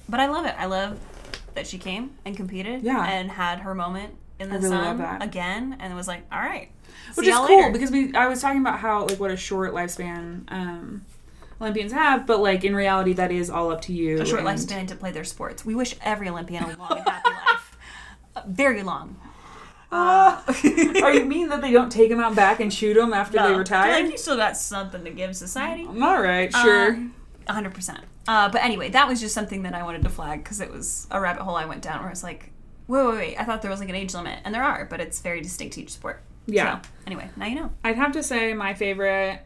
But 0.10 0.20
I 0.20 0.28
love 0.28 0.46
it. 0.46 0.56
I 0.58 0.66
love 0.66 1.00
that 1.54 1.66
she 1.68 1.78
came 1.78 2.12
and 2.26 2.36
competed 2.36 2.84
Yeah. 2.84 3.04
and 3.06 3.32
had 3.32 3.60
her 3.62 3.74
moment 3.74 4.14
in 4.40 4.50
the 4.50 4.56
really 4.60 4.70
sun 4.70 5.22
again 5.22 5.78
and 5.80 5.96
was 5.96 6.08
like, 6.08 6.26
all 6.32 6.40
right. 6.40 6.70
which 7.16 7.26
is 7.28 7.34
cool 7.36 7.46
later. 7.58 7.72
because 7.72 7.92
we 7.92 8.14
I 8.14 8.28
was 8.28 8.42
talking 8.42 8.60
about 8.60 8.80
how 8.80 9.06
like 9.06 9.20
what 9.20 9.32
a 9.32 9.38
short 9.38 9.74
lifespan 9.74 10.44
um, 10.52 11.06
Olympians 11.62 11.94
have, 11.94 12.28
but 12.28 12.42
like 12.42 12.66
in 12.66 12.76
reality 12.76 13.14
that 13.14 13.32
is 13.32 13.50
all 13.50 13.72
up 13.72 13.82
to 13.84 13.94
you. 13.94 14.22
a 14.22 14.26
short 14.26 14.42
and- 14.42 14.50
lifespan 14.50 14.88
to 14.90 14.96
play 14.96 15.12
their 15.14 15.24
sports. 15.24 15.64
We 15.64 15.74
wish 15.76 15.96
every 16.02 16.28
Olympian 16.28 16.66
a 16.66 16.76
long 16.76 16.92
and 16.98 17.08
happy 17.08 17.30
life. 17.48 17.65
Uh, 18.36 18.42
Very 18.48 18.84
long. 18.84 19.18
Ah. 19.92 20.44
Are 21.04 21.14
you 21.14 21.26
mean 21.26 21.50
that 21.50 21.62
they 21.62 21.72
don't 21.72 21.92
take 21.92 22.10
them 22.10 22.20
out 22.20 22.36
back 22.36 22.60
and 22.60 22.74
shoot 22.74 22.96
them 22.96 23.14
after 23.14 23.38
they 23.42 23.54
retire? 23.54 23.92
Like 24.04 24.12
you 24.12 24.18
still 24.18 24.36
got 24.36 24.58
something 24.58 25.04
to 25.04 25.12
give 25.12 25.36
society. 25.36 25.86
I'm 25.88 26.02
all 26.04 26.22
right, 26.22 26.52
sure. 26.54 27.00
A 27.48 27.54
hundred 27.54 27.74
percent. 27.74 28.02
Uh, 28.28 28.50
but 28.50 28.64
anyway, 28.64 28.90
that 28.90 29.08
was 29.08 29.22
just 29.22 29.36
something 29.36 29.64
that 29.64 29.76
I 29.76 29.84
wanted 29.84 30.02
to 30.04 30.10
flag 30.10 30.44
because 30.44 30.60
it 30.60 30.72
was 30.72 31.08
a 31.12 31.22
rabbit 31.22 31.44
hole 31.44 31.56
I 31.56 31.66
went 31.66 31.84
down 31.84 32.00
where 32.00 32.08
I 32.08 32.10
was 32.10 32.24
like, 32.24 32.50
wait, 32.88 33.06
wait, 33.06 33.16
wait. 33.16 33.36
I 33.40 33.44
thought 33.44 33.62
there 33.62 33.70
was 33.72 33.80
like 33.80 33.90
an 33.90 33.96
age 33.96 34.14
limit, 34.16 34.40
and 34.44 34.54
there 34.54 34.64
are, 34.64 34.86
but 34.86 35.00
it's 35.00 35.22
very 35.22 35.42
distinct 35.42 35.76
to 35.76 35.82
each 35.84 35.92
sport. 35.92 36.22
Yeah. 36.48 36.82
So, 36.82 36.90
anyway, 37.08 37.30
now 37.36 37.46
you 37.46 37.56
know. 37.56 37.72
I'd 37.84 37.96
have 37.98 38.12
to 38.14 38.24
say 38.24 38.54
my 38.54 38.74
favorite 38.74 39.42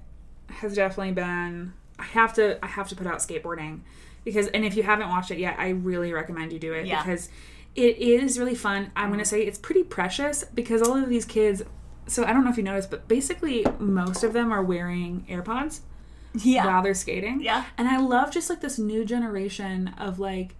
has 0.48 0.74
definitely 0.76 1.12
been 1.14 1.74
I 2.00 2.04
have 2.04 2.34
to 2.36 2.58
I 2.64 2.68
have 2.68 2.88
to 2.90 2.96
put 2.96 3.06
out 3.06 3.20
skateboarding 3.20 3.82
because 4.24 4.48
and 4.48 4.66
if 4.66 4.76
you 4.76 4.84
haven't 4.84 5.10
watched 5.10 5.30
it 5.32 5.38
yet, 5.38 5.58
I 5.60 5.70
really 5.70 6.12
recommend 6.14 6.52
you 6.54 6.60
do 6.60 6.74
it 6.74 6.88
Yeah. 6.88 7.04
because 7.04 7.30
it 7.76 7.98
is 7.98 8.40
really 8.40 8.56
fun. 8.56 8.92
I'm 8.96 9.10
going 9.10 9.20
to 9.20 9.24
mm-hmm. 9.24 9.30
say 9.30 9.42
it's 9.44 9.60
pretty 9.60 9.84
precious 9.84 10.44
because 10.44 10.82
all 10.82 10.96
of 10.96 11.10
these 11.10 11.26
kids 11.26 11.64
so 12.10 12.26
I 12.26 12.34
don't 12.34 12.44
know 12.44 12.50
if 12.50 12.58
you 12.58 12.64
noticed, 12.64 12.90
but 12.90 13.08
basically 13.08 13.66
most 13.78 14.24
of 14.24 14.34
them 14.34 14.52
are 14.52 14.64
wearing 14.64 15.26
AirPods 15.30 15.82
Yeah. 16.34 16.66
while 16.66 16.82
they're 16.82 16.94
skating. 16.94 17.42
Yeah. 17.42 17.66
And 17.78 17.88
I 17.88 17.98
love 17.98 18.32
just 18.32 18.50
like 18.50 18.62
this 18.62 18.80
new 18.80 19.06
generation 19.06 19.94
of 19.98 20.20
like 20.20 20.56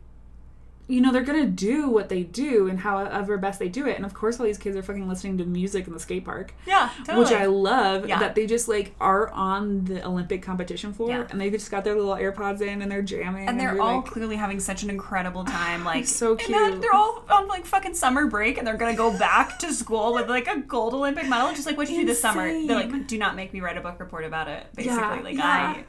you 0.90 1.00
know, 1.02 1.12
they're 1.14 1.22
gonna 1.24 1.46
do 1.46 1.88
what 1.90 2.10
they 2.10 2.24
do 2.24 2.68
and 2.68 2.80
however 2.80 3.38
best 3.38 3.60
they 3.60 3.70
do 3.70 3.88
it. 3.88 3.96
And 3.96 4.06
of 4.06 4.14
course 4.14 4.40
all 4.40 4.46
these 4.46 4.58
kids 4.58 4.76
are 4.76 4.82
fucking 4.84 5.08
listening 5.08 5.38
to 5.38 5.46
music 5.46 5.88
in 5.88 5.94
the 5.94 6.00
skate 6.00 6.26
park 6.26 6.54
Yeah. 6.66 6.90
Totally. 7.06 7.20
which 7.24 7.32
I 7.34 7.46
love 7.46 8.08
Yeah. 8.10 8.20
that 8.20 8.36
they 8.36 8.48
just 8.48 8.68
like 8.68 8.96
are 9.00 9.30
on 9.30 9.86
the 9.86 10.06
Olympic 10.06 10.42
competition 10.42 10.92
floor 10.92 11.10
Yeah. 11.12 11.28
and 11.30 11.40
they 11.40 11.50
just 11.52 11.70
got 11.72 11.84
their 11.84 11.96
little 11.96 12.16
AirPods 12.16 12.62
in 12.62 12.82
and 12.82 12.92
they're 12.92 13.02
jamming 13.04 13.48
and 13.48 13.60
they're 13.60 13.74
you're 13.76 13.82
all 13.82 13.98
like, 14.02 14.06
clearly 14.12 14.36
having 14.36 14.60
such 14.60 14.84
an 14.84 14.90
incredible 14.90 15.44
time. 15.46 15.84
Like 15.90 16.06
So 16.08 16.32
and 16.32 16.40
cute. 16.40 16.82
They're, 16.82 16.94
all 16.94 17.24
on 17.30 17.48
like 17.48 17.66
fucking 17.66 17.94
summer 17.94 18.26
break, 18.28 18.58
and 18.58 18.66
they're 18.66 18.76
gonna 18.78 18.96
go 18.96 19.16
back 19.18 19.60
to 19.60 19.72
school 19.72 20.14
with 20.16 20.28
like 20.28 20.48
a 20.48 20.60
gold 20.60 20.94
Olympic 20.96 21.28
medal. 21.30 21.52
Just 21.54 21.66
like 21.68 21.78
what 21.78 21.90
you 21.90 21.98
do 22.02 22.06
this 22.08 22.20
summer. 22.20 22.48
They're 22.52 22.88
like, 22.88 23.08
do 23.08 23.18
not 23.20 23.36
make 23.36 23.54
me 23.54 23.62
write 23.62 23.78
a 23.78 23.82
book 23.82 24.00
report 24.00 24.26
about 24.26 24.48
it. 24.48 24.66
Basically, 24.76 24.98
Yeah, 24.98 25.20
like. 25.24 25.40
I, 25.40 25.84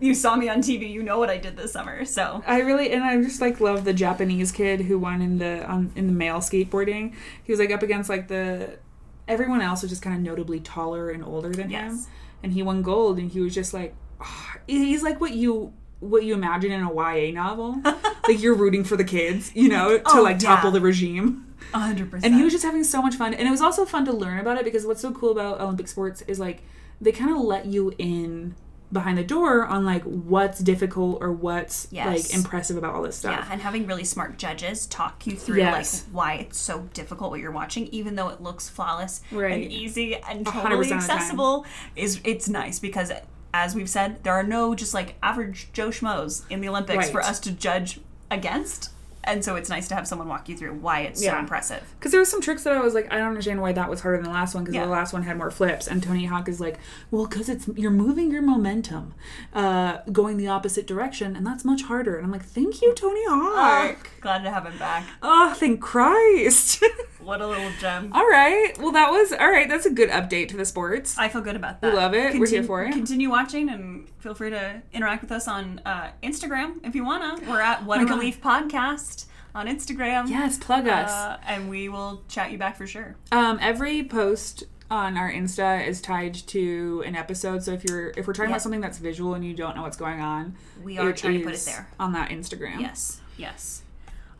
you 0.00 0.14
saw 0.14 0.36
me 0.36 0.48
on 0.48 0.58
TV. 0.58 0.90
You 0.90 1.02
know 1.02 1.18
what 1.18 1.30
I 1.30 1.38
did 1.38 1.56
this 1.56 1.72
summer. 1.72 2.04
So 2.04 2.42
I 2.46 2.60
really 2.60 2.92
and 2.92 3.02
I 3.04 3.20
just 3.22 3.40
like 3.40 3.60
love 3.60 3.84
the 3.84 3.92
Japanese 3.92 4.52
kid 4.52 4.82
who 4.82 4.98
won 4.98 5.20
in 5.22 5.38
the 5.38 5.64
on 5.66 5.92
in 5.96 6.06
the 6.06 6.12
male 6.12 6.38
skateboarding. 6.38 7.14
He 7.44 7.52
was 7.52 7.58
like 7.60 7.70
up 7.70 7.82
against 7.82 8.08
like 8.08 8.28
the 8.28 8.78
everyone 9.26 9.60
else 9.60 9.82
was 9.82 9.90
just 9.90 10.02
kind 10.02 10.16
of 10.16 10.22
notably 10.22 10.60
taller 10.60 11.10
and 11.10 11.24
older 11.24 11.50
than 11.52 11.70
him, 11.70 11.98
and 12.42 12.52
he 12.52 12.62
won 12.62 12.82
gold. 12.82 13.18
And 13.18 13.30
he 13.30 13.40
was 13.40 13.54
just 13.54 13.74
like, 13.74 13.94
ah, 14.20 14.56
he's 14.66 15.02
like 15.02 15.20
what 15.20 15.32
you 15.32 15.72
what 16.00 16.22
you 16.22 16.32
imagine 16.34 16.70
in 16.70 16.82
a 16.82 16.92
YA 16.94 17.32
novel. 17.32 17.80
like 17.84 18.40
you're 18.40 18.54
rooting 18.54 18.84
for 18.84 18.96
the 18.96 19.04
kids, 19.04 19.50
you 19.56 19.68
know, 19.68 19.98
to 19.98 20.02
Oh, 20.06 20.22
like 20.22 20.40
yeah. 20.40 20.54
topple 20.54 20.70
the 20.70 20.80
regime. 20.80 21.54
hundred 21.74 22.08
percent. 22.10 22.24
And 22.26 22.34
he 22.36 22.44
was 22.44 22.52
just 22.52 22.64
having 22.64 22.84
so 22.84 23.02
much 23.02 23.16
fun. 23.16 23.34
And 23.34 23.48
it 23.48 23.50
was 23.50 23.60
also 23.60 23.84
fun 23.84 24.04
to 24.04 24.12
learn 24.12 24.38
about 24.38 24.58
it 24.58 24.64
because 24.64 24.86
what's 24.86 25.00
so 25.00 25.10
cool 25.10 25.32
about 25.32 25.60
Olympic 25.60 25.88
sports 25.88 26.22
is 26.28 26.38
like 26.38 26.62
they 27.00 27.10
kind 27.10 27.32
of 27.32 27.38
let 27.42 27.66
you 27.66 27.92
in 27.98 28.54
behind 28.92 29.18
the 29.18 29.24
door 29.24 29.66
on 29.66 29.84
like 29.84 30.02
what's 30.04 30.60
difficult 30.60 31.18
or 31.20 31.30
what's 31.32 31.88
Yes. 31.90 32.06
like 32.06 32.34
impressive 32.34 32.76
about 32.76 32.94
all 32.94 33.02
this 33.02 33.16
stuff. 33.16 33.32
Yeah, 33.32 33.48
and 33.52 33.60
having 33.60 33.86
really 33.86 34.04
smart 34.04 34.38
judges 34.38 34.86
talk 34.86 35.26
you 35.26 35.36
through 35.36 35.58
Yes. 35.58 36.04
like 36.06 36.14
why 36.14 36.32
it's 36.34 36.58
so 36.58 36.88
difficult 36.94 37.30
what 37.30 37.40
you're 37.40 37.50
watching, 37.50 37.86
even 37.88 38.14
though 38.16 38.28
it 38.28 38.40
looks 38.40 38.68
flawless 38.68 39.20
Right. 39.30 39.52
and 39.64 39.72
easy 39.72 40.16
and 40.16 40.46
totally 40.46 40.74
of 40.74 40.78
the 40.84 40.88
time. 40.88 40.98
accessible. 40.98 41.66
Is 41.96 42.20
it's 42.24 42.48
nice 42.48 42.78
because 42.78 43.12
as 43.54 43.74
we've 43.74 43.88
said, 43.88 44.22
there 44.24 44.34
are 44.34 44.42
no 44.42 44.74
just 44.74 44.94
like 44.94 45.16
average 45.22 45.68
Joe 45.72 45.88
schmoes 45.88 46.42
in 46.50 46.60
the 46.60 46.68
Olympics 46.68 47.08
for 47.10 47.22
us 47.22 47.40
to 47.40 47.50
judge 47.52 48.00
against, 48.30 48.90
and 49.28 49.44
so 49.44 49.54
it's 49.56 49.68
nice 49.68 49.86
to 49.88 49.94
have 49.94 50.08
someone 50.08 50.26
walk 50.28 50.48
you 50.48 50.56
through 50.56 50.74
why 50.74 51.00
it's 51.02 51.22
so 51.24 51.38
impressive. 51.38 51.82
Because 51.98 52.10
there 52.10 52.20
was 52.20 52.30
some 52.30 52.40
tricks 52.40 52.64
that 52.64 52.72
I 52.72 52.80
was 52.80 52.94
like, 52.94 53.12
I 53.12 53.18
don't 53.18 53.28
understand 53.28 53.60
why 53.60 53.72
that 53.72 53.88
was 53.88 54.00
harder 54.00 54.16
than 54.18 54.24
the 54.24 54.32
last 54.32 54.54
one. 54.54 54.64
Because 54.64 54.74
Yeah. 54.74 54.84
the 54.84 54.90
last 54.90 55.12
one 55.12 55.22
had 55.22 55.36
more 55.38 55.50
flips, 55.50 55.86
and 55.86 56.02
Tony 56.02 56.24
Hawk 56.26 56.48
is 56.48 56.60
like, 56.60 56.78
well, 57.10 57.26
because 57.26 57.48
it's 57.48 57.68
you're 57.76 57.90
moving 57.90 58.30
your 58.30 58.42
momentum, 58.42 59.14
uh, 59.54 59.98
going 60.10 60.36
the 60.38 60.48
opposite 60.48 60.86
direction, 60.86 61.36
and 61.36 61.46
that's 61.46 61.64
much 61.64 61.82
harder. 61.82 62.16
And 62.16 62.24
I'm 62.24 62.32
like, 62.32 62.44
thank 62.44 62.82
you, 62.82 62.94
Tony 62.94 63.22
Hawk. 63.28 64.10
Glad 64.20 64.42
to 64.44 64.50
have 64.50 64.66
him 64.66 64.78
back. 64.78 65.04
Oh, 65.22 65.54
thank 65.54 65.80
Christ. 65.80 66.82
What 67.28 67.42
a 67.42 67.46
little 67.46 67.70
gem. 67.78 68.10
all 68.14 68.26
right. 68.26 68.72
Well, 68.78 68.92
that 68.92 69.10
was 69.10 69.32
all 69.34 69.50
right. 69.50 69.68
That's 69.68 69.84
a 69.84 69.90
good 69.90 70.08
update 70.08 70.48
to 70.48 70.56
the 70.56 70.64
sports. 70.64 71.18
I 71.18 71.28
feel 71.28 71.42
good 71.42 71.56
about 71.56 71.82
that. 71.82 71.92
We 71.92 71.98
love 71.98 72.14
it. 72.14 72.40
We're 72.40 72.48
here 72.48 72.62
for 72.62 72.82
it. 72.84 72.92
Continue 72.92 73.28
watching 73.28 73.68
and 73.68 74.08
feel 74.18 74.32
free 74.34 74.48
to 74.48 74.82
interact 74.94 75.20
with 75.20 75.30
us 75.32 75.46
on 75.46 75.82
uh, 75.84 76.10
Instagram 76.22 76.76
if 76.86 76.94
you 76.94 77.04
wanna. 77.04 77.38
We're 77.46 77.60
at 77.60 77.84
What 77.84 78.00
a 78.00 78.06
God. 78.06 78.18
Leaf 78.20 78.40
Podcast 78.40 79.26
on 79.54 79.66
Instagram. 79.66 80.30
yes, 80.30 80.56
plug 80.56 80.88
us. 80.88 81.10
Uh, 81.10 81.36
and 81.46 81.68
we 81.68 81.90
will 81.90 82.22
chat 82.28 82.50
you 82.50 82.56
back 82.56 82.76
for 82.78 82.86
sure. 82.86 83.14
Um, 83.30 83.58
every 83.60 84.04
post 84.04 84.64
on 84.90 85.18
our 85.18 85.30
Insta 85.30 85.86
is 85.86 86.00
tied 86.00 86.32
to 86.32 87.02
an 87.04 87.14
episode. 87.14 87.62
So 87.62 87.72
if 87.72 87.84
you're 87.84 88.08
if 88.16 88.26
we're 88.26 88.32
talking 88.32 88.48
Yeah. 88.48 88.54
about 88.56 88.62
something 88.62 88.80
that's 88.80 88.96
visual 88.96 89.34
and 89.34 89.44
you 89.44 89.52
don't 89.52 89.76
know 89.76 89.82
what's 89.82 89.98
going 89.98 90.20
on, 90.22 90.54
We 90.82 90.96
are 90.98 91.12
trying 91.12 91.40
to 91.40 91.44
put 91.44 91.52
it 91.54 91.60
there. 91.66 91.90
on 92.00 92.12
that 92.12 92.30
Instagram. 92.30 92.80
Yes, 92.80 93.20
yes. 93.36 93.82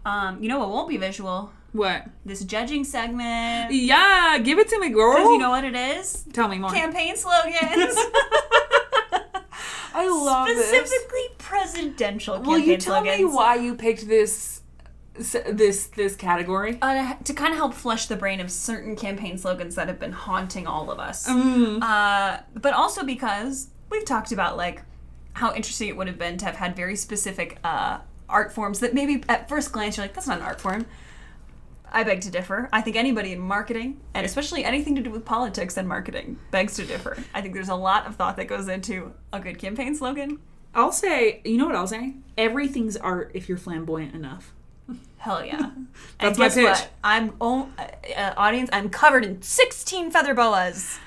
Um, 0.06 0.42
you 0.42 0.48
know 0.48 0.58
what 0.58 0.70
won't 0.70 0.88
be 0.88 0.96
visual? 0.96 1.52
What? 1.72 2.06
This 2.24 2.44
judging 2.44 2.84
segment. 2.84 3.72
Yeah, 3.72 4.38
give 4.38 4.58
it 4.58 4.68
to 4.68 4.78
me, 4.78 4.88
girl. 4.90 5.14
Because 5.14 5.32
you 5.32 5.38
know 5.38 5.50
what 5.50 5.64
it 5.64 5.74
is? 5.74 6.24
Tell 6.32 6.48
me 6.48 6.58
more. 6.58 6.70
Campaign 6.70 7.16
slogans. 7.16 7.56
I 9.94 10.08
love 10.08 10.48
this. 10.48 10.68
Specifically 10.68 11.26
presidential 11.38 12.34
campaign 12.36 12.52
Will 12.52 12.58
you 12.58 12.76
tell 12.76 13.02
slogans. 13.02 13.18
me 13.18 13.24
why 13.24 13.56
you 13.56 13.74
picked 13.74 14.06
this 14.08 14.62
this 15.14 15.86
this 15.88 16.16
category? 16.16 16.78
Uh, 16.80 17.14
to 17.24 17.34
kind 17.34 17.52
of 17.52 17.58
help 17.58 17.74
flush 17.74 18.06
the 18.06 18.16
brain 18.16 18.40
of 18.40 18.50
certain 18.50 18.96
campaign 18.96 19.36
slogans 19.36 19.74
that 19.74 19.88
have 19.88 19.98
been 19.98 20.12
haunting 20.12 20.66
all 20.66 20.90
of 20.90 20.98
us. 20.98 21.28
Mm. 21.28 21.82
Uh, 21.82 22.40
but 22.54 22.72
also 22.72 23.04
because 23.04 23.68
we've 23.90 24.04
talked 24.04 24.32
about 24.32 24.56
like 24.56 24.82
how 25.34 25.54
interesting 25.54 25.88
it 25.88 25.96
would 25.96 26.06
have 26.06 26.18
been 26.18 26.36
to 26.38 26.44
have 26.44 26.56
had 26.56 26.74
very 26.76 26.96
specific 26.96 27.58
uh, 27.64 27.98
art 28.28 28.52
forms 28.52 28.80
that 28.80 28.94
maybe 28.94 29.22
at 29.28 29.48
first 29.48 29.72
glance 29.72 29.96
you're 29.96 30.04
like, 30.04 30.14
that's 30.14 30.26
not 30.26 30.38
an 30.38 30.44
art 30.44 30.60
form. 30.60 30.86
I 31.92 32.04
beg 32.04 32.20
to 32.22 32.30
differ. 32.30 32.68
I 32.72 32.80
think 32.80 32.96
anybody 32.96 33.32
in 33.32 33.40
marketing, 33.40 34.00
and 34.14 34.26
especially 34.26 34.64
anything 34.64 34.94
to 34.96 35.02
do 35.02 35.10
with 35.10 35.24
politics 35.24 35.76
and 35.76 35.88
marketing, 35.88 36.38
begs 36.50 36.76
to 36.76 36.84
differ. 36.84 37.16
I 37.34 37.40
think 37.40 37.54
there's 37.54 37.68
a 37.68 37.74
lot 37.74 38.06
of 38.06 38.16
thought 38.16 38.36
that 38.36 38.46
goes 38.46 38.68
into 38.68 39.12
a 39.32 39.40
good 39.40 39.58
campaign 39.58 39.94
slogan. 39.94 40.38
I'll 40.74 40.92
say, 40.92 41.40
you 41.44 41.56
know 41.56 41.66
what 41.66 41.74
I'll 41.74 41.86
say? 41.86 42.14
Everything's 42.36 42.96
art 42.96 43.30
if 43.34 43.48
you're 43.48 43.58
flamboyant 43.58 44.14
enough. 44.14 44.52
Hell 45.18 45.44
yeah. 45.44 45.58
That's 46.20 46.38
and 46.38 46.38
my 46.38 46.44
guess 46.46 46.54
pitch. 46.54 46.64
what? 46.64 46.90
I'm 47.02 47.34
oh, 47.40 47.68
uh, 47.78 47.86
uh, 48.16 48.34
audience. 48.36 48.70
I'm 48.72 48.88
covered 48.88 49.24
in 49.24 49.42
16 49.42 50.10
feather 50.10 50.34
boas. 50.34 50.98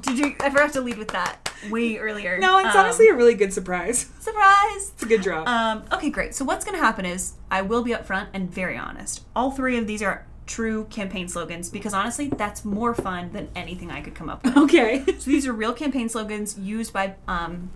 Did 0.00 0.18
you? 0.18 0.34
I 0.40 0.50
forgot 0.50 0.72
to 0.74 0.80
lead 0.80 0.98
with 0.98 1.08
that 1.08 1.50
way 1.70 1.96
earlier. 1.98 2.38
No, 2.38 2.58
it's 2.58 2.74
Um, 2.74 2.84
honestly 2.84 3.08
a 3.08 3.14
really 3.14 3.34
good 3.34 3.52
surprise. 3.52 4.06
surprise. 4.20 4.92
It's 4.94 5.02
a 5.02 5.06
good 5.06 5.22
drop. 5.22 5.48
Um, 5.48 5.84
okay, 5.92 6.10
great. 6.10 6.34
So 6.34 6.44
what's 6.44 6.64
going 6.64 6.76
to 6.78 6.84
happen 6.84 7.04
is 7.04 7.34
I 7.50 7.62
will 7.62 7.82
be 7.82 7.92
upfront 7.92 8.28
and 8.32 8.50
very 8.52 8.76
honest. 8.76 9.24
All 9.34 9.50
three 9.50 9.76
of 9.78 9.86
these 9.86 10.02
are 10.02 10.26
true 10.46 10.84
campaign 10.90 11.26
slogans 11.28 11.68
because 11.70 11.92
honestly, 11.92 12.28
that's 12.28 12.64
more 12.64 12.94
fun 12.94 13.32
than 13.32 13.48
anything 13.56 13.90
I 13.90 14.00
could 14.00 14.14
come 14.14 14.28
up 14.28 14.44
with. 14.44 14.56
okay. 14.56 15.04
So 15.18 15.30
these 15.30 15.46
are 15.46 15.52
real 15.52 15.72
campaign 15.72 16.08
slogans 16.08 16.56
used 16.58 16.92
by, 16.92 17.14
um, 17.26 17.70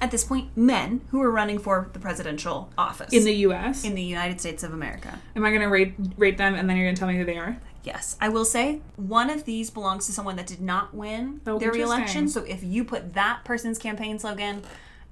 at 0.00 0.10
this 0.10 0.24
point, 0.24 0.56
men 0.56 1.00
who 1.10 1.20
are 1.22 1.30
running 1.30 1.58
for 1.58 1.90
the 1.92 1.98
presidential 2.00 2.70
office 2.78 3.12
In 3.12 3.24
the 3.24 3.34
U.S. 3.46 3.84
in 3.84 3.94
the 3.94 4.02
United 4.02 4.40
States 4.40 4.62
of 4.62 4.72
America. 4.72 5.18
Am 5.36 5.44
I 5.44 5.52
gonna 5.52 5.68
rate 5.68 5.94
rate 6.16 6.38
them 6.38 6.54
and 6.54 6.68
then 6.68 6.76
you're 6.76 6.86
gonna 6.86 6.96
tell 6.96 7.08
me 7.08 7.16
who 7.16 7.24
they 7.24 7.36
are? 7.38 7.56
Yes, 7.88 8.16
I 8.20 8.28
will 8.28 8.44
say 8.44 8.80
one 8.96 9.30
of 9.30 9.44
these 9.44 9.70
belongs 9.70 10.04
to 10.06 10.12
someone 10.12 10.36
that 10.36 10.46
did 10.46 10.60
not 10.60 10.92
win 10.94 11.40
Oh, 11.46 11.58
their 11.58 11.72
reelection. 11.72 12.28
So 12.28 12.44
if 12.44 12.62
you 12.62 12.84
put 12.84 13.14
that 13.14 13.44
person's 13.44 13.78
campaign 13.78 14.18
slogan 14.18 14.62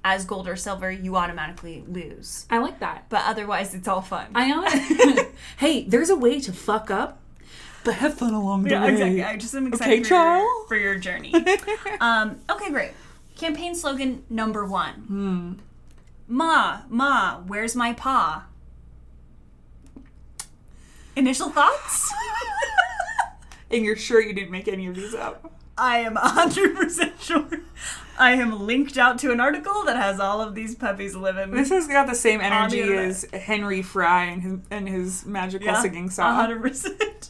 as 0.03 0.25
gold 0.25 0.47
or 0.47 0.55
silver, 0.55 0.91
you 0.91 1.15
automatically 1.15 1.83
lose. 1.87 2.45
I 2.51 2.59
like 2.59 2.79
that. 2.79 3.05
But 3.09 3.23
otherwise, 3.25 3.73
it's 3.73 3.87
all 3.87 4.01
fun. 4.03 4.27
I 4.35 5.25
Hey, 5.57 5.83
there's 5.85 6.11
a 6.11 6.15
way 6.15 6.39
to 6.39 6.51
fuck 6.53 6.91
up, 6.91 7.19
but 7.83 7.95
have 7.95 8.13
fun 8.13 8.33
along 8.35 8.63
the 8.63 8.69
Yeah, 8.71 8.83
way. 8.85 8.91
exactly. 8.93 9.23
I 9.23 9.37
just 9.37 9.55
am 9.55 9.67
excited 9.67 9.99
Okay, 10.01 10.03
for, 10.07 10.15
your, 10.15 10.67
for 10.67 10.75
your 10.75 10.95
journey. 10.99 11.33
um, 11.99 12.39
okay, 12.49 12.69
great. 12.69 12.91
Campaign 13.35 13.73
slogan 13.75 14.23
number 14.29 14.65
one. 14.65 14.93
Hmm. 15.07 15.53
Ma, 16.27 16.81
ma, 16.89 17.39
where's 17.47 17.75
my 17.75 17.93
pa? 17.93 18.45
Initial 21.17 21.49
thoughts? 21.49 22.13
And 23.69 23.83
you're 23.83 23.97
sure 23.97 24.21
you 24.21 24.31
didn't 24.33 24.51
make 24.51 24.69
any 24.69 24.87
of 24.87 24.95
these 24.95 25.13
up? 25.13 25.51
I 25.77 25.97
am 25.99 26.15
100% 26.15 27.19
sure. 27.21 27.45
I 28.17 28.31
am 28.31 28.65
linked 28.65 28.97
out 28.97 29.19
to 29.19 29.33
an 29.33 29.41
article 29.41 29.83
that 29.83 29.97
has 29.97 30.21
all 30.21 30.39
of 30.39 30.55
these 30.55 30.73
puppies 30.73 31.17
living. 31.17 31.51
This 31.51 31.67
has 31.69 31.85
got 31.85 32.07
the 32.07 32.15
same 32.15 32.39
energy 32.39 32.79
internet. 32.79 33.05
as 33.09 33.23
Henry 33.33 33.81
Fry 33.81 34.23
and 34.23 34.41
his 34.41 34.59
and 34.71 34.87
his 34.87 35.25
magical 35.25 35.67
yeah, 35.67 35.81
singing 35.81 36.09
song. 36.09 36.47
100%. 36.49 37.29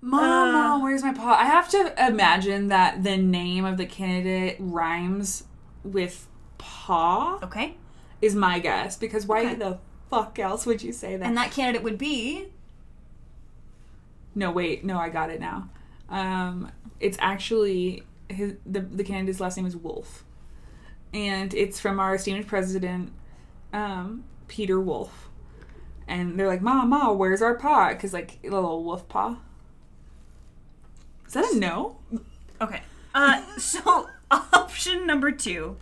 Mom, 0.00 0.20
Uh, 0.20 0.52
Mom, 0.52 0.82
where's 0.82 1.04
my 1.04 1.14
paw? 1.14 1.36
I 1.38 1.44
have 1.44 1.68
to 1.68 1.94
imagine 2.04 2.66
that 2.66 3.04
the 3.04 3.16
name 3.16 3.64
of 3.64 3.76
the 3.76 3.86
candidate 3.86 4.56
rhymes 4.58 5.44
with 5.84 6.26
paw 6.58 7.38
Okay. 7.44 7.76
is 8.20 8.34
my 8.34 8.58
guess 8.58 8.96
because 8.96 9.24
why 9.24 9.42
Okay. 9.42 9.54
the 9.54 9.78
fuck 10.10 10.36
else 10.40 10.66
would 10.66 10.82
you 10.82 10.92
say 10.92 11.16
that? 11.16 11.24
And 11.24 11.36
that 11.36 11.52
candidate 11.52 11.84
would 11.84 11.96
be. 11.96 12.48
No, 14.34 14.50
wait, 14.50 14.84
no, 14.84 14.98
I 14.98 15.08
got 15.08 15.30
it 15.30 15.40
now. 15.40 15.68
Um, 16.08 16.70
it's 17.00 17.16
actually 17.20 18.04
his 18.28 18.54
the 18.66 18.80
the 18.80 19.04
candidate's 19.04 19.40
last 19.40 19.56
name 19.56 19.66
is 19.66 19.76
Wolf, 19.76 20.24
and 21.12 21.52
it's 21.54 21.80
from 21.80 22.00
our 22.00 22.14
esteemed 22.14 22.46
president, 22.46 23.12
um, 23.72 24.24
Peter 24.48 24.80
Wolf. 24.80 25.28
And 26.06 26.38
they're 26.38 26.48
like, 26.48 26.60
"Ma, 26.60 26.84
ma, 26.84 27.12
where's 27.12 27.40
our 27.40 27.54
paw?" 27.54 27.90
Because 27.90 28.12
like 28.12 28.38
a 28.44 28.48
little 28.48 28.84
wolf 28.84 29.08
paw. 29.08 29.38
Is 31.26 31.32
that 31.32 31.44
a 31.52 31.58
no? 31.58 31.96
Okay. 32.60 32.82
Uh, 33.14 33.42
so, 33.56 34.10
option 34.30 35.06
number 35.06 35.30
two 35.30 35.76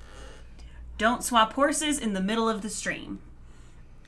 don't 0.99 1.25
swap 1.25 1.55
horses 1.55 1.99
in 1.99 2.13
the 2.13 2.21
middle 2.21 2.49
of 2.49 2.63
the 2.63 2.71
stream. 2.71 3.19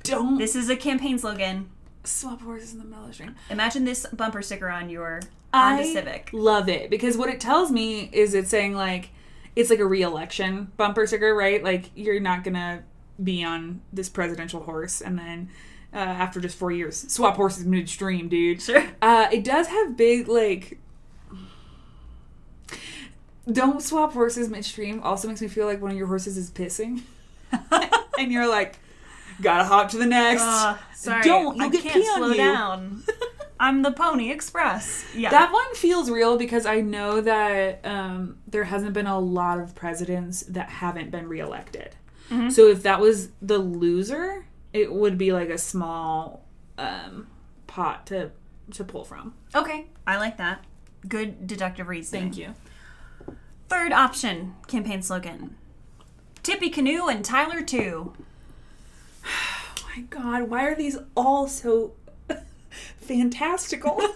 Don't 0.05 0.39
This 0.39 0.55
is 0.55 0.69
a 0.69 0.77
campaign 0.77 1.19
slogan. 1.19 1.71
Swap 2.05 2.43
horses 2.43 2.73
in 2.73 2.79
the 2.79 2.85
middle 2.85 3.03
of 3.05 3.09
the 3.09 3.15
stream. 3.15 3.35
Imagine 3.51 3.85
this 3.85 4.07
bumper 4.13 4.43
sticker 4.43 4.69
on 4.69 4.91
your 4.91 5.21
Honda 5.53 5.83
I 5.83 5.93
Civic. 5.93 6.31
love 6.33 6.69
it 6.69 6.91
because 6.91 7.17
what 7.17 7.29
it 7.29 7.41
tells 7.41 7.71
me 7.71 8.11
is 8.13 8.35
it's 8.35 8.51
saying 8.51 8.75
like 8.75 9.11
it's 9.57 9.71
like 9.71 9.79
a 9.79 9.87
re-election 9.87 10.73
bumper 10.77 11.07
sticker, 11.07 11.35
right? 11.35 11.63
Like 11.63 11.91
you're 11.95 12.21
not 12.21 12.45
gonna 12.45 12.83
be 13.23 13.45
on 13.45 13.81
this 13.93 14.09
presidential 14.09 14.61
horse 14.65 15.01
and 15.01 15.19
then 15.19 15.49
uh, 15.93 15.99
after 15.99 16.41
just 16.41 16.59
four 16.59 16.73
years 16.73 17.11
swap 17.13 17.37
horses 17.37 17.65
midstream, 17.65 18.29
dude. 18.29 18.61
Sure. 18.61 18.85
Uh, 19.01 19.29
it 19.33 19.45
does 19.45 19.69
have 19.69 19.97
big 19.97 20.27
like. 20.29 20.79
Don't 23.51 23.83
swap 23.83 24.15
horses 24.15 24.49
midstream. 24.49 25.01
Also 25.03 25.29
makes 25.29 25.43
me 25.43 25.49
feel 25.49 25.67
like 25.67 25.81
one 25.83 25.91
of 25.91 25.97
your 25.99 26.07
horses 26.07 26.39
is 26.39 26.51
pissing, 26.51 27.03
and 28.19 28.33
you're 28.33 28.49
like, 28.49 28.77
gotta 29.41 29.65
hop 29.65 29.91
to 29.91 29.99
the 29.99 30.07
next. 30.07 30.43
Uh, 30.43 30.77
sorry, 30.95 31.23
Don't, 31.23 31.57
you'll 31.57 31.67
I 31.67 31.69
get 31.71 31.83
can't 31.83 31.95
pee 31.95 32.09
on 32.09 32.17
slow 32.19 32.29
you. 32.29 32.37
down. 32.37 33.03
I'm 33.61 33.83
the 33.83 33.93
Pony 33.93 34.31
Express. 34.31 35.05
Yeah. 35.15 35.31
That 35.31 35.53
one 35.53 35.75
feels 35.75 36.11
real 36.11 36.37
because 36.37 36.67
I 36.67 36.81
know 36.81 37.21
that 37.21 37.81
um, 37.85 38.39
there 38.49 38.65
hasn't 38.65 38.93
been 38.93 39.07
a 39.07 39.19
lot 39.19 39.61
of 39.61 39.75
presidents 39.75 40.43
that 40.43 40.69
haven't 40.69 41.11
been 41.11 41.29
reelected. 41.29 41.95
Mm-hmm. 42.31 42.51
So 42.51 42.69
if 42.69 42.83
that 42.83 43.01
was 43.01 43.29
the 43.41 43.59
loser, 43.59 44.47
it 44.73 44.93
would 44.93 45.17
be 45.17 45.33
like 45.33 45.51
a 45.51 45.59
small 45.59 46.45
um, 46.79 47.29
pot 47.67 48.07
to 48.09 48.31
to 48.73 48.83
pull 48.83 49.05
from. 49.05 49.35
okay, 49.55 49.87
I 50.07 50.17
like 50.17 50.39
that. 50.39 50.65
Good 51.07 51.47
deductive 51.47 51.87
reasoning. 51.89 52.33
Thank 52.33 52.39
you. 52.39 52.55
Third 53.69 53.93
option 53.93 54.55
campaign 54.67 55.03
slogan 55.03 55.57
Tippecanoe 56.43 57.07
and 57.09 57.25
Tyler 57.25 57.63
2. 57.63 58.13
My 59.97 60.03
God, 60.03 60.51
why 60.51 60.65
are 60.65 60.75
these 60.75 60.99
all 61.17 61.47
so 61.47 61.93
fantastical? 63.01 63.97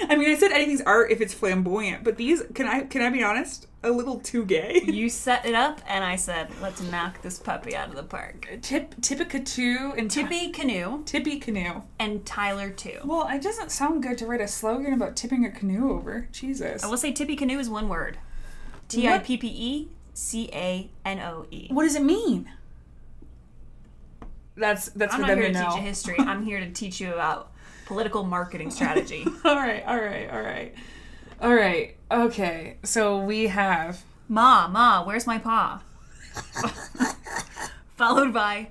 I 0.00 0.16
mean, 0.16 0.30
I 0.30 0.36
said 0.36 0.52
anything's 0.52 0.80
art 0.82 1.10
if 1.10 1.20
it's 1.20 1.34
flamboyant, 1.34 2.04
but 2.04 2.16
these 2.16 2.42
can 2.54 2.66
I 2.66 2.82
can 2.82 3.02
I 3.02 3.10
be 3.10 3.22
honest? 3.22 3.66
A 3.82 3.90
little 3.90 4.18
too 4.18 4.44
gay. 4.44 4.82
You 4.86 5.08
set 5.08 5.46
it 5.46 5.54
up, 5.54 5.80
and 5.86 6.02
I 6.02 6.16
said, 6.16 6.48
let's 6.60 6.82
knock 6.82 7.22
this 7.22 7.38
puppy 7.38 7.76
out 7.76 7.88
of 7.90 7.94
the 7.94 8.02
park. 8.02 8.48
Tip 8.62 8.96
Tippicatoo 9.00 9.96
and 9.96 10.10
Tippy 10.10 10.50
Canoe 10.50 11.02
Tippy 11.04 11.38
canoe. 11.38 11.82
and 12.00 12.24
Tyler 12.26 12.70
2. 12.70 13.00
Well, 13.04 13.28
it 13.28 13.42
doesn't 13.42 13.70
sound 13.70 14.02
good 14.02 14.18
to 14.18 14.26
write 14.26 14.40
a 14.40 14.48
slogan 14.48 14.92
about 14.94 15.14
tipping 15.16 15.44
a 15.44 15.50
canoe 15.50 15.92
over. 15.92 16.28
Jesus. 16.32 16.82
I 16.82 16.88
will 16.88 16.96
say 16.96 17.12
Tippecanoe 17.12 17.58
is 17.58 17.68
one 17.70 17.88
word 17.88 18.18
T 18.88 19.06
I 19.06 19.18
P 19.18 19.36
P 19.36 19.46
E 19.48 19.88
C 20.14 20.48
A 20.52 20.90
N 21.04 21.20
O 21.20 21.46
E. 21.50 21.68
What 21.70 21.84
does 21.84 21.94
it 21.94 22.02
mean? 22.02 22.50
That's 24.58 24.88
that's 24.90 25.14
I'm 25.14 25.20
for 25.20 25.26
not 25.26 25.28
them 25.28 25.38
here 25.38 25.48
to 25.48 25.52
to 25.54 25.60
know. 25.60 25.68
teach 25.70 25.76
you 25.76 25.82
history. 25.82 26.16
I'm 26.18 26.42
here 26.44 26.60
to 26.60 26.70
teach 26.70 27.00
you 27.00 27.12
about 27.12 27.52
political 27.86 28.24
marketing 28.24 28.70
strategy. 28.70 29.24
all 29.44 29.56
right, 29.56 29.82
all 29.86 29.96
right, 30.00 30.30
all 30.30 30.42
right, 30.42 30.74
all 31.40 31.54
right. 31.54 31.96
Okay, 32.10 32.76
so 32.82 33.18
we 33.18 33.46
have 33.48 34.02
Ma, 34.28 34.68
Ma, 34.68 35.04
where's 35.04 35.26
my 35.26 35.38
paw? 35.38 35.82
Followed 37.96 38.32
by 38.32 38.68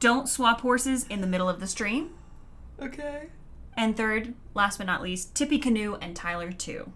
Don't 0.00 0.28
swap 0.28 0.60
horses 0.62 1.06
in 1.08 1.20
the 1.20 1.26
middle 1.26 1.48
of 1.48 1.60
the 1.60 1.66
stream. 1.66 2.10
okay. 2.80 3.28
And 3.74 3.96
third, 3.96 4.34
last 4.54 4.76
but 4.78 4.86
not 4.86 5.02
least, 5.02 5.34
Tippecanoe 5.34 5.94
and 6.02 6.14
Tyler 6.14 6.52
2. 6.52 6.92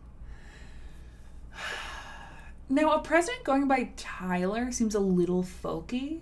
Now, 2.69 2.93
a 2.93 2.99
president 3.01 3.45
going 3.45 3.67
by 3.69 3.91
Tyler 3.97 4.73
seems 4.73 4.95
a 4.95 5.01
little 5.01 5.43
folky. 5.43 6.21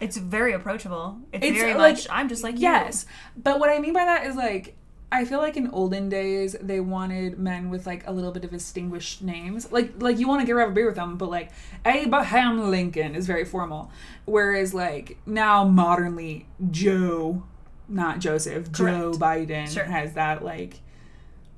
It's 0.00 0.16
very 0.16 0.52
approachable. 0.52 1.18
It's, 1.32 1.46
It's 1.46 1.58
very 1.58 1.74
like- 1.74 1.94
much, 1.96 2.06
I'm 2.10 2.28
just 2.28 2.42
like 2.42 2.56
you. 2.56 2.62
Yes, 2.62 3.06
but 3.36 3.60
what 3.60 3.70
I 3.70 3.78
mean 3.78 3.92
by 3.92 4.04
that 4.04 4.26
is 4.26 4.36
like 4.36 4.76
I 5.12 5.24
feel 5.24 5.38
like 5.38 5.56
in 5.56 5.68
olden 5.68 6.08
days 6.08 6.56
they 6.60 6.80
wanted 6.80 7.38
men 7.38 7.70
with 7.70 7.86
like 7.86 8.04
a 8.08 8.10
little 8.10 8.32
bit 8.32 8.42
of 8.44 8.50
distinguished 8.50 9.22
names. 9.22 9.70
Like 9.70 9.92
like 10.02 10.18
you 10.18 10.26
want 10.26 10.40
to 10.40 10.46
get 10.46 10.56
have 10.58 10.70
a 10.70 10.72
beer 10.72 10.86
with 10.86 10.96
them, 10.96 11.16
but 11.16 11.30
like 11.30 11.50
Abraham 11.86 12.70
Lincoln 12.70 13.14
is 13.14 13.26
very 13.26 13.44
formal. 13.44 13.92
Whereas 14.24 14.74
like 14.74 15.18
now 15.26 15.64
modernly 15.64 16.46
Joe 16.70 17.44
not 17.88 18.18
Joseph, 18.18 18.72
Correct. 18.72 18.96
Joe 18.98 19.12
Biden 19.12 19.68
Sure. 19.68 19.84
has 19.84 20.14
that 20.14 20.42
like, 20.44 20.80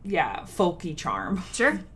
yeah, 0.05 0.41
folky 0.41 0.97
charm. 0.97 1.43
Sure. 1.53 1.81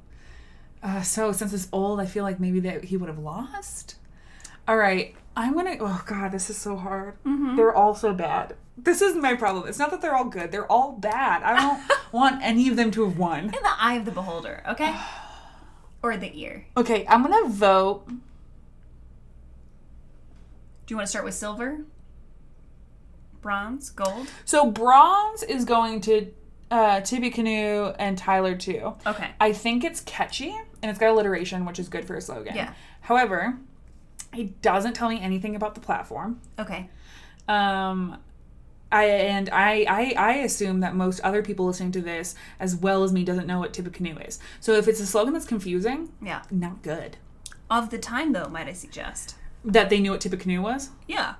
Uh, 0.82 1.02
so 1.02 1.30
since 1.30 1.52
it's 1.52 1.68
old, 1.72 2.00
I 2.00 2.06
feel 2.06 2.24
like 2.24 2.40
maybe 2.40 2.58
that 2.60 2.84
he 2.84 2.96
would 2.96 3.10
have 3.10 3.18
lost. 3.18 3.96
All 4.66 4.78
right, 4.78 5.14
I'm 5.36 5.54
gonna. 5.54 5.76
Oh 5.80 6.02
God, 6.06 6.32
this 6.32 6.50
is 6.50 6.56
so 6.56 6.76
hard. 6.76 7.16
They're 7.56 7.74
all 7.74 7.94
so 7.94 8.12
bad. 8.12 8.56
This 8.76 9.00
is 9.02 9.14
my 9.14 9.34
problem. 9.34 9.68
It's 9.68 9.78
not 9.78 9.90
that 9.90 10.00
they're 10.02 10.14
all 10.14 10.24
good; 10.24 10.50
they're 10.52 10.70
all 10.70 10.92
bad. 10.92 11.42
I 11.42 11.60
don't 11.60 11.80
want 12.12 12.42
any 12.42 12.68
of 12.68 12.76
them 12.76 12.90
to 12.92 13.04
have 13.04 13.18
won. 13.18 13.44
In 13.44 13.50
the 13.50 13.72
eye 13.78 13.94
of 13.94 14.04
the 14.04 14.10
beholder, 14.10 14.62
okay? 14.68 14.94
or 16.02 16.16
the 16.16 16.36
ear. 16.38 16.66
Okay, 16.76 17.06
I'm 17.08 17.22
gonna 17.22 17.48
vote. 17.48 18.06
Do 18.06 18.14
you 20.94 20.96
want 20.96 21.06
to 21.06 21.10
start 21.10 21.24
with 21.24 21.34
silver? 21.34 21.80
Bronze? 23.40 23.90
Gold? 23.90 24.28
So 24.44 24.70
bronze 24.70 25.42
is 25.44 25.64
going 25.64 26.00
to 26.02 26.32
uh, 26.70 27.00
Tippecanoe 27.00 27.94
and 27.98 28.18
Tyler 28.18 28.54
too. 28.56 28.94
Okay. 29.06 29.30
I 29.40 29.52
think 29.52 29.84
it's 29.84 30.00
catchy 30.00 30.50
and 30.82 30.90
it's 30.90 30.98
got 30.98 31.10
alliteration, 31.10 31.64
which 31.64 31.78
is 31.78 31.88
good 31.88 32.04
for 32.04 32.16
a 32.16 32.20
slogan. 32.20 32.54
Yeah. 32.56 32.74
However, 33.02 33.58
it 34.36 34.62
doesn't 34.62 34.94
tell 34.94 35.08
me 35.08 35.20
anything 35.20 35.56
about 35.56 35.74
the 35.74 35.80
platform. 35.80 36.40
Okay. 36.58 36.88
Um, 37.48 38.18
I 38.92 39.04
and 39.04 39.48
I, 39.50 39.84
I 39.88 40.14
I 40.16 40.32
assume 40.38 40.80
that 40.80 40.94
most 40.94 41.20
other 41.20 41.42
people 41.42 41.66
listening 41.66 41.92
to 41.92 42.00
this, 42.00 42.34
as 42.58 42.74
well 42.76 43.02
as 43.04 43.12
me, 43.12 43.24
doesn't 43.24 43.46
know 43.46 43.58
what 43.58 43.72
Tippecanoe 43.72 44.18
is. 44.18 44.38
So 44.60 44.72
if 44.74 44.88
it's 44.88 45.00
a 45.00 45.06
slogan 45.06 45.32
that's 45.32 45.46
confusing, 45.46 46.12
Yeah. 46.22 46.42
not 46.50 46.82
good. 46.82 47.16
Of 47.70 47.90
the 47.90 47.98
time, 47.98 48.32
though, 48.32 48.48
might 48.48 48.66
I 48.68 48.72
suggest? 48.72 49.36
That 49.64 49.90
they 49.90 50.00
knew 50.00 50.10
what 50.10 50.20
Tippecanoe 50.20 50.60
was. 50.62 50.90
Yeah. 51.06 51.34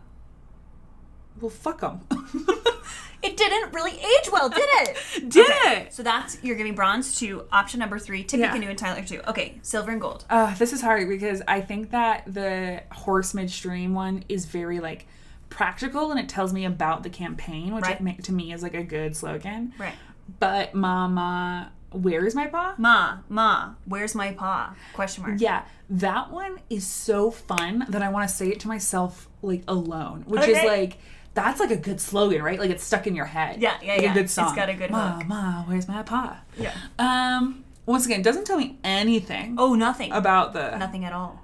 Well, 1.41 1.51
fuck 1.51 1.80
them. 1.80 2.01
It 3.23 3.37
didn't 3.37 3.73
really 3.75 3.93
age 3.93 4.31
well, 4.33 4.49
did 4.49 4.61
it? 4.64 4.97
Did 5.29 5.51
Okay, 5.51 5.83
it? 5.83 5.93
So 5.95 6.03
that's 6.03 6.43
you're 6.43 6.57
giving 6.57 6.75
bronze 6.75 7.18
to 7.21 7.45
option 7.53 7.81
number 7.81 7.99
three, 7.99 8.25
Tippy 8.25 8.41
Yeah. 8.43 8.53
Canoe 8.53 8.68
and 8.68 8.79
Tyler 8.79 9.03
two. 9.03 9.21
Okay, 9.29 9.59
silver 9.62 9.91
and 9.91 10.01
gold. 10.01 10.25
Uh, 10.31 10.55
this 10.55 10.73
is 10.73 10.81
hard 10.81 11.09
because 11.09 11.43
I 11.47 11.61
think 11.61 11.91
that 11.91 12.25
the 12.33 12.83
horse 12.93 13.35
midstream 13.35 13.93
one 13.95 14.25
is 14.29 14.47
very 14.47 14.81
like 14.81 15.07
practical 15.51 16.11
and 16.11 16.18
it 16.21 16.29
tells 16.29 16.53
me 16.53 16.64
about 16.64 17.03
the 17.03 17.11
campaign, 17.11 17.75
which 17.75 17.85
Right. 17.85 18.01
it 18.18 18.25
to 18.25 18.33
me 18.33 18.53
is 18.53 18.62
like 18.62 18.75
a 18.75 18.83
good 18.85 19.16
slogan. 19.16 19.73
Right. 19.79 19.95
But 20.39 20.75
Mama, 20.75 21.73
where 21.91 22.25
is 22.25 22.35
my 22.35 22.47
paw? 22.47 22.75
Ma, 22.79 23.18
ma, 23.29 23.71
where's 23.85 24.14
my 24.14 24.33
paw? 24.33 24.75
Question 24.95 25.25
mark. 25.25 25.41
Yeah, 25.41 25.64
that 25.91 26.31
one 26.31 26.61
is 26.71 26.87
so 26.87 27.31
fun 27.31 27.85
that 27.89 28.01
I 28.01 28.09
want 28.11 28.29
to 28.29 28.35
say 28.35 28.49
it 28.49 28.61
to 28.61 28.68
myself 28.68 29.29
like 29.43 29.64
alone, 29.66 30.23
which 30.27 30.47
is 30.47 30.62
like 30.64 30.99
that's 31.35 31.61
like 31.61 31.70
a 31.70 31.76
good 31.76 32.01
slogan, 32.01 32.43
right? 32.43 32.59
Like 32.59 32.70
it's 32.70 32.85
stuck 32.85 33.07
in 33.07 33.14
your 33.14 33.26
head. 33.26 33.61
Yeah, 33.61 33.78
yeah, 33.83 33.93
like 33.95 34.03
yeah. 34.03 34.11
a 34.11 34.14
good 34.14 34.24
It's 34.24 34.33
song. 34.33 34.55
got 34.57 34.68
a 34.68 34.74
good 34.74 34.91
Ma, 34.91 35.18
hook. 35.18 35.26
ma, 35.28 35.62
where's 35.64 35.87
my 35.89 36.03
paw? 36.03 36.39
Yeah. 36.59 36.74
Um, 36.99 37.64
once 37.87 38.05
again, 38.07 38.20
it 38.20 38.24
doesn't 38.24 38.45
tell 38.45 38.59
me 38.59 38.78
anything 38.85 39.55
Oh, 39.59 39.74
nothing. 39.74 40.12
about 40.12 40.53
the. 40.53 40.76
nothing 40.76 41.05
at 41.05 41.12
all. 41.12 41.43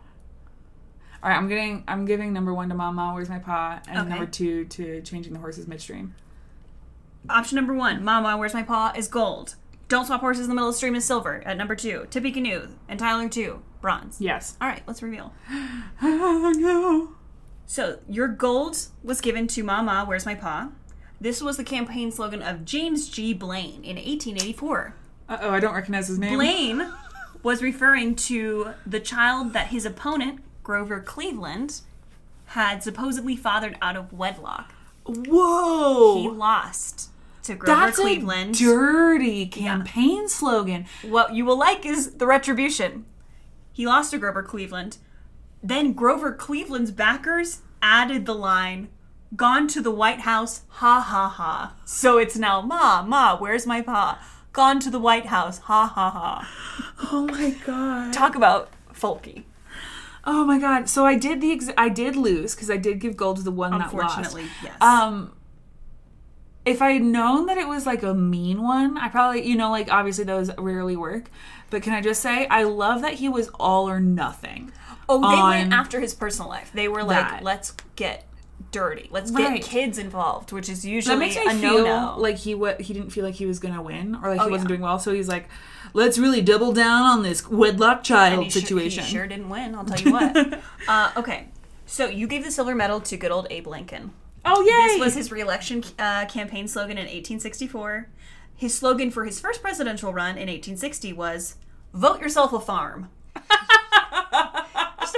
All 1.23 1.31
right, 1.31 1.37
I'm 1.37 1.49
getting, 1.49 1.83
I'm 1.89 2.05
giving 2.05 2.33
number 2.33 2.53
one 2.55 2.69
to 2.69 2.75
Mama, 2.75 3.13
where's 3.15 3.29
my 3.29 3.39
paw, 3.39 3.81
and 3.89 3.99
Okay. 4.01 4.09
number 4.09 4.27
two 4.27 4.65
to 4.67 5.01
changing 5.03 5.33
the 5.33 5.41
horses 5.41 5.67
midstream. 5.67 6.15
Option 7.29 7.57
number 7.57 7.75
one, 7.75 8.05
Mama, 8.05 8.37
where's 8.37 8.55
my 8.55 8.63
paw? 8.63 8.93
is 8.95 9.09
gold. 9.09 9.57
Don't 9.89 10.07
swap 10.07 10.21
horses 10.21 10.45
in 10.45 10.49
the 10.51 10.55
middle 10.55 10.69
of 10.69 10.75
the 10.75 10.77
stream 10.79 10.95
is 10.95 11.05
silver. 11.05 11.43
At 11.47 11.57
number 11.57 11.75
two, 11.75 12.07
Tippecanoe 12.11 12.69
and 12.89 12.99
Tyler 12.99 13.29
two, 13.29 13.63
bronze. 13.81 14.21
Yes. 14.21 14.57
All 14.61 14.69
right, 14.69 14.83
let's 14.87 15.03
reveal. 15.03 15.33
Oh 16.03 16.53
no. 16.57 17.16
So 17.67 17.99
your 18.09 18.29
gold 18.29 18.79
was 19.03 19.21
given 19.21 19.47
to 19.49 19.63
Mama, 19.63 20.05
where's 20.07 20.25
my 20.27 20.35
paw? 20.35 20.69
This 21.21 21.43
was 21.43 21.57
the 21.57 21.65
campaign 21.65 22.13
slogan 22.13 22.43
of 22.43 22.65
James 22.65 23.09
G. 23.09 23.33
Blaine 23.35 23.83
in 23.83 23.97
1884. 23.97 24.95
Uh 25.29 25.39
oh, 25.41 25.51
I 25.51 25.61
don't 25.61 25.75
recognize 25.75 26.09
his 26.09 26.19
name. 26.19 26.35
Blaine 26.35 26.93
was 27.43 27.63
referring 27.63 28.15
to 28.17 28.71
the 28.87 29.01
child 29.01 29.53
that 29.53 29.69
his 29.69 29.85
opponent, 29.85 30.41
Grover 30.63 31.01
Cleveland, 31.01 31.81
had 32.47 32.83
supposedly 32.83 33.35
fathered 33.37 33.77
out 33.83 33.97
of 33.97 34.13
wedlock. 34.13 34.73
Whoa. 35.05 36.23
He 36.23 36.29
lost 36.29 37.11
to 37.45 37.55
Grover 37.55 37.81
That's 37.81 37.99
Cleveland. 37.99 38.57
a 38.57 38.59
dirty 38.59 39.47
campaign 39.47 40.29
slogan. 40.29 40.87
what 41.03 41.35
you 41.35 41.45
will 41.45 41.59
like 41.59 41.85
is 41.87 42.15
the 42.15 42.27
retribution. 42.27 43.07
He 43.73 43.87
lost 43.87 44.11
to 44.13 44.19
Grover 44.19 44.43
Cleveland. 44.43 44.99
Then 45.67 45.95
Grover 45.95 46.33
Cleveland's 46.33 46.93
backers 46.93 47.63
added 47.83 48.25
the 48.25 48.35
line, 48.35 48.89
Gone 49.35 49.67
to 49.69 49.81
the 49.81 49.91
White 49.91 50.21
House, 50.21 50.63
ha 50.69 51.01
ha 51.01 51.29
ha. 51.29 51.75
So 51.85 52.19
it's 52.19 52.37
now, 52.37 52.61
Ma, 52.61 53.03
Ma, 53.03 53.37
where's 53.37 53.67
my 53.67 53.83
pa? 53.83 54.25
Gone 54.53 54.79
to 54.79 54.91
the 54.91 55.01
White 55.01 55.27
House, 55.27 55.59
ha 55.59 55.87
ha 55.87 56.11
ha. 56.11 56.49
Oh 57.13 57.27
my 57.27 57.51
god. 57.67 58.13
Talk 58.13 58.37
about 58.37 58.71
folky. 58.95 59.43
Oh 60.25 60.45
my 60.45 60.61
god. 60.61 60.89
So 60.89 61.05
I 61.05 61.17
did 61.17 61.41
the 61.41 61.51
ex- 61.51 61.71
I 61.77 61.89
did 61.89 62.15
lose 62.15 62.55
because 62.55 62.71
I 62.71 62.77
did 62.77 63.01
give 63.01 63.17
gold 63.17 63.39
to 63.39 63.43
the 63.43 63.51
one 63.51 63.73
that 63.73 63.93
lost. 63.93 64.19
Unfortunately, 64.19 64.45
yes. 64.63 64.81
Um 64.81 65.33
if 66.65 66.81
I 66.81 66.93
had 66.93 67.03
known 67.03 67.47
that 67.47 67.59
it 67.59 67.69
was 67.69 67.87
like 67.87 68.03
a 68.03 68.15
mean 68.15 68.63
one, 68.63 68.99
I 68.99 69.09
probably, 69.09 69.47
you 69.47 69.57
know, 69.57 69.71
like 69.71 69.91
obviously 69.91 70.25
those 70.25 70.51
rarely 70.59 70.97
work. 70.97 71.31
But 71.71 71.83
can 71.83 71.93
I 71.93 72.01
just 72.01 72.23
say, 72.23 72.47
I 72.49 72.63
love 72.63 73.03
that 73.03 73.15
he 73.15 73.29
was 73.29 73.49
all 73.61 73.89
or 73.89 74.01
nothing. 74.01 74.73
Oh, 75.09 75.21
they 75.21 75.43
went 75.61 75.73
after 75.73 76.01
his 76.01 76.15
personal 76.15 76.49
life. 76.49 76.71
They 76.75 76.89
were 76.89 77.03
like, 77.03 77.29
that. 77.29 77.43
let's 77.43 77.73
get 77.97 78.25
dirty. 78.73 79.09
Let's 79.13 79.31
Right. 79.31 79.57
get 79.61 79.65
kids 79.65 79.99
involved, 79.99 80.53
which 80.53 80.69
is 80.69 80.85
usually 80.85 81.15
That 81.15 81.19
makes 81.19 81.37
me 81.37 81.47
a 81.47 81.51
feel 81.55 81.85
no-no. 81.85 82.19
like 82.19 82.37
he 82.39 82.55
what 82.55 82.81
he 82.81 82.93
didn't 82.95 83.11
feel 83.11 83.25
like 83.25 83.35
he 83.37 83.47
was 83.47 83.59
gonna 83.59 83.81
win 83.83 84.17
or 84.23 84.31
like 84.31 84.41
he 84.41 84.47
Oh, 84.47 84.51
wasn't 84.51 84.69
yeah. 84.71 84.77
doing 84.77 84.81
well. 84.81 84.99
So 84.99 85.13
he's 85.13 85.29
like, 85.29 85.49
let's 85.93 86.19
really 86.19 86.43
double 86.43 86.73
down 86.73 87.03
on 87.03 87.23
this 87.23 87.49
wedlock 87.49 88.03
child 88.03 88.45
he 88.45 88.51
sure- 88.51 88.61
situation. 88.63 89.05
he 89.05 89.11
sure 89.11 89.27
didn't 89.27 89.49
win, 89.49 89.75
I'll 89.75 89.85
tell 89.85 90.01
you 90.01 90.13
what. 90.13 90.61
uh, 90.89 91.13
okay, 91.17 91.49
so 91.87 92.07
you 92.07 92.27
gave 92.27 92.45
the 92.45 92.51
silver 92.51 92.75
medal 92.75 93.01
to 93.01 93.17
good 93.17 93.31
old 93.31 93.47
Abe 93.51 93.67
Lincoln. 93.69 94.13
oh 94.45 94.61
yay! 94.63 94.89
This 94.95 95.01
was 95.01 95.15
his 95.15 95.31
reelection 95.33 95.85
uh, 95.99 96.27
campaign 96.27 96.67
slogan 96.69 96.99
in 96.99 97.05
1864. 97.05 98.09
His 98.57 98.75
slogan 98.77 99.11
for 99.11 99.25
his 99.27 99.39
first 99.39 99.61
presidential 99.63 100.13
run 100.13 100.31
in 100.39 100.49
1860 100.49 101.13
was 101.13 101.57
"Vote 101.95 102.21
yourself 102.21 102.53
a 102.53 102.61
farm." 102.61 103.11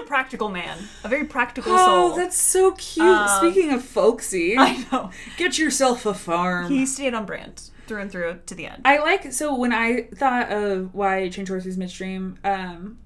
Practical 0.09 0.49
man, 0.49 0.89
a 1.05 1.09
very 1.09 1.27
practical 1.27 1.73
oh, 1.75 2.09
soul. 2.09 2.17
that's 2.17 2.37
so 2.37 2.73
cute. 2.73 3.07
Um, 3.07 3.29
Speaking 3.29 3.75
of 3.75 3.85
folksy, 3.85 4.57
I 4.59 4.87
know. 4.91 5.11
get 5.37 5.59
yourself 5.59 6.07
a 6.07 6.15
farm. 6.15 6.73
He 6.73 6.87
stayed 6.87 7.13
on 7.13 7.27
brand 7.27 7.69
through 7.87 8.01
and 8.01 8.11
through 8.11 8.41
to 8.47 8.55
the 8.55 8.67
end. 8.67 8.83
I 8.87 9.01
like 9.01 9.31
so 9.35 9.55
when 9.55 9.75
I 9.75 10.09
thought 10.15 10.51
of 10.51 10.95
why 10.95 11.29
change 11.29 11.49
horses 11.49 11.77
midstream, 11.77 12.39
um, 12.43 12.99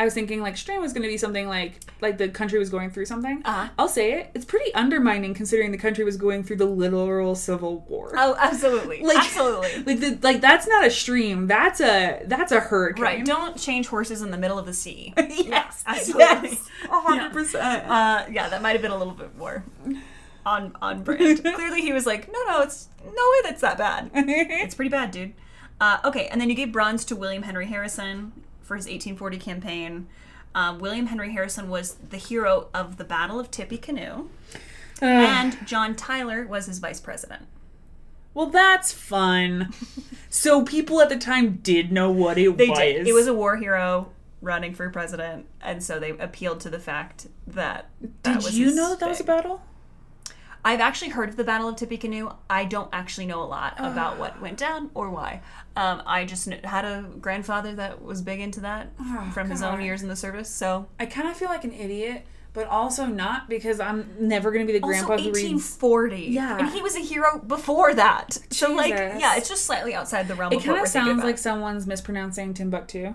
I 0.00 0.04
was 0.04 0.14
thinking 0.14 0.40
like 0.40 0.56
stream 0.56 0.80
was 0.80 0.94
going 0.94 1.02
to 1.02 1.08
be 1.10 1.18
something 1.18 1.46
like 1.46 1.78
like 2.00 2.16
the 2.16 2.30
country 2.30 2.58
was 2.58 2.70
going 2.70 2.88
through 2.90 3.04
something. 3.04 3.42
Uh-huh. 3.44 3.68
I'll 3.78 3.86
say 3.86 4.14
it. 4.14 4.30
It's 4.32 4.46
pretty 4.46 4.72
undermining 4.72 5.34
considering 5.34 5.72
the 5.72 5.76
country 5.78 6.04
was 6.04 6.16
going 6.16 6.42
through 6.42 6.56
the 6.56 6.64
literal 6.64 7.34
civil 7.34 7.80
war. 7.80 8.14
Oh, 8.16 8.34
absolutely, 8.38 9.02
Like- 9.04 9.18
absolutely. 9.18 9.82
Like 9.86 10.00
the, 10.00 10.18
like 10.22 10.40
that's 10.40 10.66
not 10.66 10.86
a 10.86 10.90
stream. 10.90 11.46
That's 11.48 11.82
a 11.82 12.22
that's 12.24 12.50
a 12.50 12.60
hurricane. 12.60 13.02
Right, 13.02 13.24
don't 13.26 13.58
change 13.58 13.88
horses 13.88 14.22
in 14.22 14.30
the 14.30 14.38
middle 14.38 14.58
of 14.58 14.64
the 14.64 14.72
sea. 14.72 15.12
yes, 15.18 15.84
absolutely. 15.86 16.22
yes, 16.50 16.68
a 16.90 17.00
hundred 17.00 17.32
percent. 17.34 17.86
Uh, 17.86 18.24
yeah, 18.30 18.48
that 18.48 18.62
might 18.62 18.72
have 18.72 18.80
been 18.80 18.92
a 18.92 18.96
little 18.96 19.12
bit 19.12 19.36
more 19.36 19.64
on 20.46 20.74
on 20.80 21.02
brand. 21.02 21.42
Clearly, 21.42 21.82
he 21.82 21.92
was 21.92 22.06
like, 22.06 22.32
no, 22.32 22.42
no, 22.48 22.62
it's 22.62 22.88
no 23.04 23.10
way 23.10 23.38
that's 23.42 23.60
that 23.60 23.76
bad. 23.76 24.10
It's 24.14 24.74
pretty 24.74 24.88
bad, 24.88 25.10
dude. 25.10 25.34
Uh, 25.78 25.98
okay, 26.06 26.26
and 26.28 26.40
then 26.40 26.48
you 26.48 26.54
gave 26.54 26.72
bronze 26.72 27.04
to 27.06 27.16
William 27.16 27.42
Henry 27.42 27.66
Harrison 27.66 28.32
for 28.70 28.76
his 28.76 28.84
1840 28.86 29.36
campaign. 29.38 30.06
Um, 30.54 30.78
William 30.78 31.06
Henry 31.06 31.32
Harrison 31.32 31.68
was 31.68 31.94
the 31.94 32.18
hero 32.18 32.68
of 32.72 32.98
the 32.98 33.04
Battle 33.04 33.40
of 33.40 33.50
Tippecanoe, 33.50 34.28
and 35.02 35.58
John 35.66 35.96
Tyler 35.96 36.46
was 36.46 36.66
his 36.66 36.78
vice 36.78 37.00
president. 37.00 37.46
well, 38.32 38.46
that's 38.46 38.92
fun. 38.92 39.72
so 40.30 40.62
people 40.62 41.00
at 41.00 41.08
the 41.08 41.16
time 41.16 41.56
did 41.64 41.90
know 41.90 42.12
what 42.12 42.38
it 42.38 42.56
They 42.56 42.68
was. 42.68 42.78
did. 42.78 43.08
It 43.08 43.12
was 43.12 43.26
a 43.26 43.34
war 43.34 43.56
hero 43.56 44.12
running 44.40 44.72
for 44.72 44.88
president, 44.90 45.46
and 45.60 45.82
so 45.82 45.98
they 45.98 46.10
appealed 46.10 46.60
to 46.60 46.70
the 46.70 46.78
fact 46.78 47.26
that. 47.48 47.88
that 48.22 48.34
Did 48.34 48.44
was 48.44 48.56
you 48.56 48.72
know 48.72 48.90
that 48.90 49.00
that 49.00 49.08
was 49.08 49.18
a 49.20 49.24
battle? 49.24 49.62
I've 50.64 50.80
actually 50.80 51.10
heard 51.10 51.28
of 51.30 51.36
the 51.36 51.44
Battle 51.44 51.68
of 51.68 51.76
Tippecanoe. 51.76 52.34
I 52.50 52.64
don't 52.66 52.88
actually 52.92 53.26
know 53.26 53.42
a 53.42 53.44
lot 53.44 53.74
about 53.78 54.18
what 54.18 54.40
went 54.42 54.58
down 54.58 54.90
or 54.94 55.08
why. 55.10 55.40
Um, 55.76 56.02
I 56.06 56.24
just 56.26 56.46
kn- 56.46 56.62
had 56.64 56.84
a 56.84 57.06
grandfather 57.20 57.74
that 57.76 58.02
was 58.02 58.20
big 58.20 58.40
into 58.40 58.60
that 58.60 58.92
Oh, 59.00 59.30
from 59.32 59.48
his 59.50 59.62
own 59.62 59.76
God. 59.76 59.84
years 59.84 60.02
in 60.02 60.08
the 60.08 60.16
service. 60.16 60.50
So 60.50 60.86
I 60.98 61.06
kind 61.06 61.28
of 61.28 61.36
feel 61.36 61.48
like 61.48 61.64
an 61.64 61.72
idiot, 61.72 62.26
but 62.52 62.66
also 62.66 63.06
not 63.06 63.48
because 63.48 63.80
I'm 63.80 64.14
never 64.18 64.50
going 64.50 64.66
to 64.66 64.70
be 64.72 64.78
the 64.78 64.84
also 64.84 65.06
grandpa 65.06 65.16
who 65.22 65.32
reads. 65.32 65.44
1840. 65.44 66.16
Yeah. 66.26 66.58
and 66.58 66.68
he 66.70 66.82
was 66.82 66.94
a 66.96 67.00
hero 67.00 67.38
before 67.38 67.94
that. 67.94 68.36
So 68.50 68.74
like, 68.74 68.92
Jesus. 68.92 69.20
yeah, 69.20 69.36
it's 69.36 69.48
just 69.48 69.64
slightly 69.64 69.94
outside 69.94 70.28
the 70.28 70.34
realm 70.34 70.52
It 70.52 70.56
of 70.56 70.62
what 70.62 70.66
kind 70.66 70.76
we're 70.78 70.84
of 70.84 70.90
thinking 70.90 71.06
sounds 71.08 71.18
about. 71.20 71.26
like 71.26 71.38
someone's 71.38 71.86
mispronouncing 71.86 72.52
Timbuktu. 72.52 73.14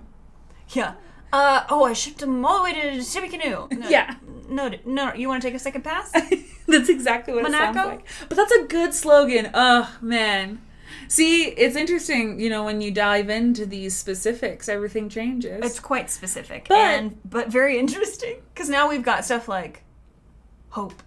yeah. 0.69 0.95
Uh, 1.35 1.65
oh, 1.69 1.83
I 1.83 1.93
shipped 1.93 2.21
him 2.21 2.45
all 2.45 2.59
the 2.59 2.63
way 2.63 2.73
to 2.73 3.03
Tippecanoe. 3.03 3.67
No, 3.71 3.89
Yeah. 3.95 4.15
no, 4.47 4.71
no. 4.85 5.13
You 5.13 5.27
want 5.27 5.41
to 5.41 5.47
take 5.47 5.55
a 5.55 5.59
second 5.59 5.83
pass? 5.83 6.11
that's 6.67 6.89
exactly 6.89 7.33
what 7.33 7.41
it 7.45 7.51
Monaco? 7.51 7.63
sounds 7.73 7.75
like. 7.75 7.85
Monaco? 8.05 8.25
But 8.29 8.35
that's 8.37 8.51
a 8.53 8.63
good 8.65 8.93
slogan. 8.93 9.49
Oh 9.53 9.95
man. 10.01 10.61
See, 11.07 11.43
it's 11.49 11.75
interesting, 11.75 12.39
you 12.39 12.49
know, 12.49 12.63
when 12.63 12.81
you 12.81 12.89
dive 12.89 13.29
into 13.29 13.65
these 13.65 13.95
specifics, 13.95 14.67
everything 14.69 15.07
changes. 15.09 15.59
It's 15.63 15.79
quite 15.79 16.09
specific 16.09 16.67
But- 16.69 16.77
and 16.77 17.17
but 17.29 17.49
very 17.49 17.77
interesting 17.77 18.37
because 18.53 18.69
now 18.69 18.89
we've 18.89 19.03
got 19.03 19.25
stuff 19.25 19.47
like 19.47 19.83
hope, 20.69 21.03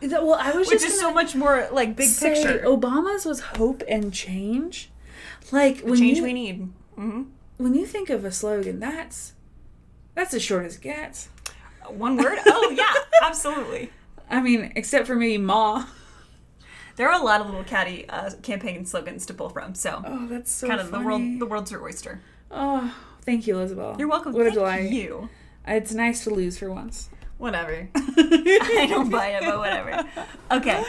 That- 0.00 0.24
well, 0.24 0.38
I 0.40 0.52
was 0.52 0.68
which 0.68 0.80
just 0.82 0.94
is 0.94 1.00
so 1.00 1.12
much 1.12 1.34
more 1.34 1.68
like 1.72 1.96
big 1.96 2.10
picture. 2.18 2.62
Obama's 2.66 3.24
was 3.26 3.40
hope 3.40 3.82
and 3.88 4.12
change. 4.12 4.90
Like 5.50 5.80
when 5.80 5.98
Change 5.98 6.18
you, 6.18 6.24
we 6.24 6.32
need. 6.32 6.68
hmm 6.94 7.22
when 7.58 7.74
you 7.74 7.86
think 7.86 8.10
of 8.10 8.24
a 8.24 8.32
slogan, 8.32 8.80
that's 8.80 9.34
that's 10.14 10.34
as 10.34 10.42
short 10.42 10.64
as 10.66 10.76
it 10.76 10.82
gets. 10.82 11.28
One 11.88 12.16
word? 12.16 12.38
Oh 12.46 12.70
yeah, 12.76 12.94
absolutely. 13.26 13.90
I 14.30 14.40
mean, 14.40 14.72
except 14.76 15.06
for 15.06 15.14
maybe 15.16 15.38
Ma. 15.38 15.86
There 16.96 17.08
are 17.10 17.20
a 17.20 17.24
lot 17.24 17.40
of 17.40 17.46
little 17.46 17.64
catty 17.64 18.08
uh, 18.08 18.30
campaign 18.42 18.84
slogans 18.84 19.26
to 19.26 19.34
pull 19.34 19.48
from. 19.48 19.74
So 19.74 20.02
Oh, 20.06 20.26
that's 20.28 20.52
so 20.52 20.68
kind 20.68 20.80
of 20.80 20.90
the 20.90 21.00
world, 21.00 21.22
the 21.40 21.46
world's 21.46 21.70
your 21.70 21.82
oyster. 21.82 22.20
Oh, 22.50 22.94
thank 23.22 23.46
you, 23.46 23.56
Elizabeth. 23.56 23.98
You're 23.98 24.08
welcome. 24.08 24.32
What 24.32 24.42
a 24.42 24.44
Thank 24.44 24.54
delight. 24.54 24.90
you. 24.90 25.28
It's 25.66 25.92
nice 25.94 26.22
to 26.24 26.30
lose 26.30 26.58
for 26.58 26.70
once. 26.70 27.08
Whatever. 27.38 27.88
I 27.94 28.86
don't 28.88 29.10
buy 29.10 29.28
it, 29.28 29.42
but 29.42 29.58
whatever. 29.58 30.04
Okay. 30.50 30.84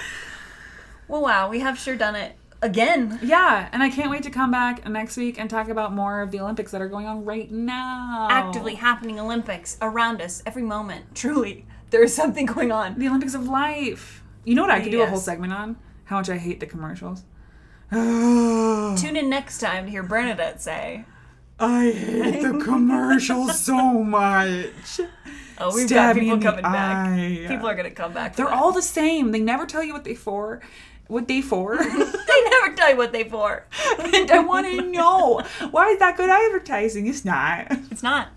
Well, 1.08 1.22
wow, 1.22 1.50
we 1.50 1.60
have 1.62 1.78
sure 1.80 1.95
done 1.95 2.16
it 2.16 2.36
again. 2.64 3.19
Yeah, 3.22 3.69
and 3.72 3.84
I 3.84 3.90
can't 3.90 4.10
wait 4.10 4.23
to 4.23 4.30
come 4.31 4.49
back 4.52 4.88
next 4.90 5.18
week 5.18 5.40
and 5.40 5.49
talk 5.49 5.68
about 5.69 5.94
more 5.94 6.22
of 6.22 6.31
the 6.31 6.40
Olympics 6.40 6.72
that 6.72 6.81
are 6.81 6.88
going 6.88 7.06
on 7.06 7.26
right 7.26 7.52
now. 7.52 8.27
Actively 8.31 8.76
happening 8.76 9.19
Olympics 9.19 9.77
around 9.81 10.22
us 10.22 10.41
every 10.45 10.64
moment. 10.64 11.14
Truly, 11.14 11.65
there 11.91 12.02
is 12.03 12.15
something 12.15 12.45
going 12.45 12.72
on. 12.72 12.98
the 12.98 13.07
Olympics 13.07 13.34
of 13.35 13.48
life. 13.48 14.23
You 14.45 14.56
know 14.56 14.64
what 14.64 14.72
I 14.72 14.81
could 14.81 14.91
do 14.91 15.02
a 15.02 15.06
whole 15.07 15.19
segment 15.19 15.53
on? 15.53 15.77
How 16.06 16.18
much 16.18 16.30
I 16.30 16.38
hate 16.38 16.60
the 16.60 16.65
commercials. 16.65 17.23
Tune 17.91 19.15
in 19.15 19.30
next 19.30 19.60
time 19.60 19.85
to 19.85 19.91
hear 19.91 20.02
Bernadette 20.03 20.61
say, 20.61 21.06
I 21.60 21.91
hate 21.91 22.41
the 22.41 22.60
commercials 22.64 23.60
so 23.64 24.03
much. 24.03 24.99
"Oh, 25.60 25.73
we've 25.76 25.88
Stab 25.88 26.15
got 26.15 26.19
people 26.22 26.40
coming 26.41 26.64
back. 26.64 27.10
eye. 27.10 27.45
People 27.48 27.68
are 27.68 27.76
gonna 27.76 27.91
come 27.91 28.11
back. 28.14 28.35
They're 28.35 28.48
that. 28.48 28.53
all 28.57 28.72
the 28.72 28.81
same. 28.81 29.31
They 29.31 29.40
never 29.40 29.65
tell 29.68 29.84
you 29.84 29.94
what 29.94 30.03
they're 30.03 30.15
for. 30.15 30.61
What 31.08 31.28
they 31.28 31.42
for. 31.42 31.78
They 32.34 32.50
never 32.50 32.76
tell 32.76 32.90
you 32.90 32.98
what 32.98 33.12
they 33.12 33.26
for. 33.26 33.66
and 34.00 34.32
I 34.32 34.40
want 34.40 34.66
to 34.66 34.82
know 34.82 35.42
why 35.72 35.90
is 35.90 36.00
that 36.00 36.18
good 36.18 36.30
advertising? 36.30 37.06
It's 37.08 37.24
not. 37.24 37.68
It's 37.92 38.02
not. 38.02 38.30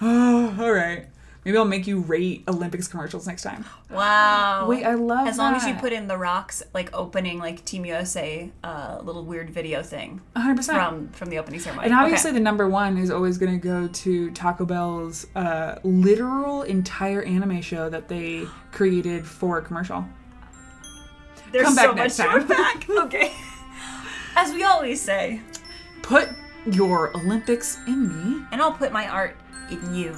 Oh, 0.00 0.56
all 0.60 0.72
right. 0.72 1.06
Maybe 1.44 1.56
I'll 1.56 1.64
make 1.64 1.86
you 1.86 2.00
rate 2.00 2.42
Olympics 2.48 2.88
commercials 2.88 3.26
next 3.26 3.42
time. 3.42 3.64
Wow. 3.90 4.66
Wait, 4.68 4.84
I 4.84 4.94
love 4.94 5.26
As 5.28 5.38
long 5.38 5.54
as 5.54 5.66
you 5.66 5.72
put 5.74 5.94
in 5.94 6.08
the 6.08 6.18
rocks, 6.18 6.62
like 6.74 6.90
opening, 6.92 7.38
like 7.38 7.64
Team 7.64 7.86
USA, 7.86 8.50
uh, 8.62 8.98
little 9.02 9.24
weird 9.24 9.48
video 9.48 9.82
thing 9.82 10.20
100%. 10.36 10.64
from 10.64 11.08
from 11.10 11.30
the 11.30 11.38
opening 11.38 11.58
ceremony. 11.58 11.86
and 11.86 11.94
obviously, 11.94 12.30
Okay. 12.30 12.38
the 12.38 12.44
number 12.44 12.68
one 12.68 12.98
is 12.98 13.10
always 13.10 13.38
going 13.38 13.52
to 13.58 13.64
go 13.66 13.88
to 13.88 14.30
Taco 14.32 14.66
Bell's 14.66 15.26
uh, 15.34 15.78
literal 15.84 16.62
entire 16.62 17.22
anime 17.22 17.62
show 17.62 17.88
that 17.88 18.08
they 18.08 18.44
created 18.72 19.24
for 19.26 19.56
a 19.58 19.62
commercial. 19.62 20.04
There's 21.52 21.64
come 21.66 21.74
back 21.76 21.86
so 21.86 21.92
next 21.92 22.18
much 22.18 22.28
time. 22.28 22.46
back. 22.46 22.88
Okay. 23.04 23.32
As 24.36 24.52
we 24.52 24.62
always 24.64 25.00
say, 25.00 25.40
Put 26.02 26.28
your 26.66 27.14
Olympics 27.16 27.78
in 27.86 28.08
me, 28.08 28.44
and 28.52 28.60
I'll 28.62 28.72
put 28.72 28.92
my 28.92 29.08
art 29.08 29.36
in 29.70 29.94
you. 29.94 30.14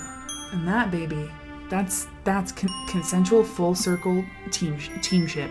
and 0.52 0.66
that 0.68 0.90
baby, 0.90 1.30
that's 1.68 2.06
that's 2.24 2.52
con- 2.52 2.68
consensual 2.88 3.42
full 3.44 3.74
circle 3.74 4.24
team 4.50 4.76
teamship. 5.02 5.50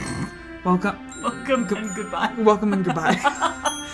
welcome, 0.64 0.96
Welcome 1.22 1.66
and 1.76 1.94
goodbye. 1.96 2.32
welcome, 2.38 2.72
and 2.72 2.84
goodbye. 2.84 3.16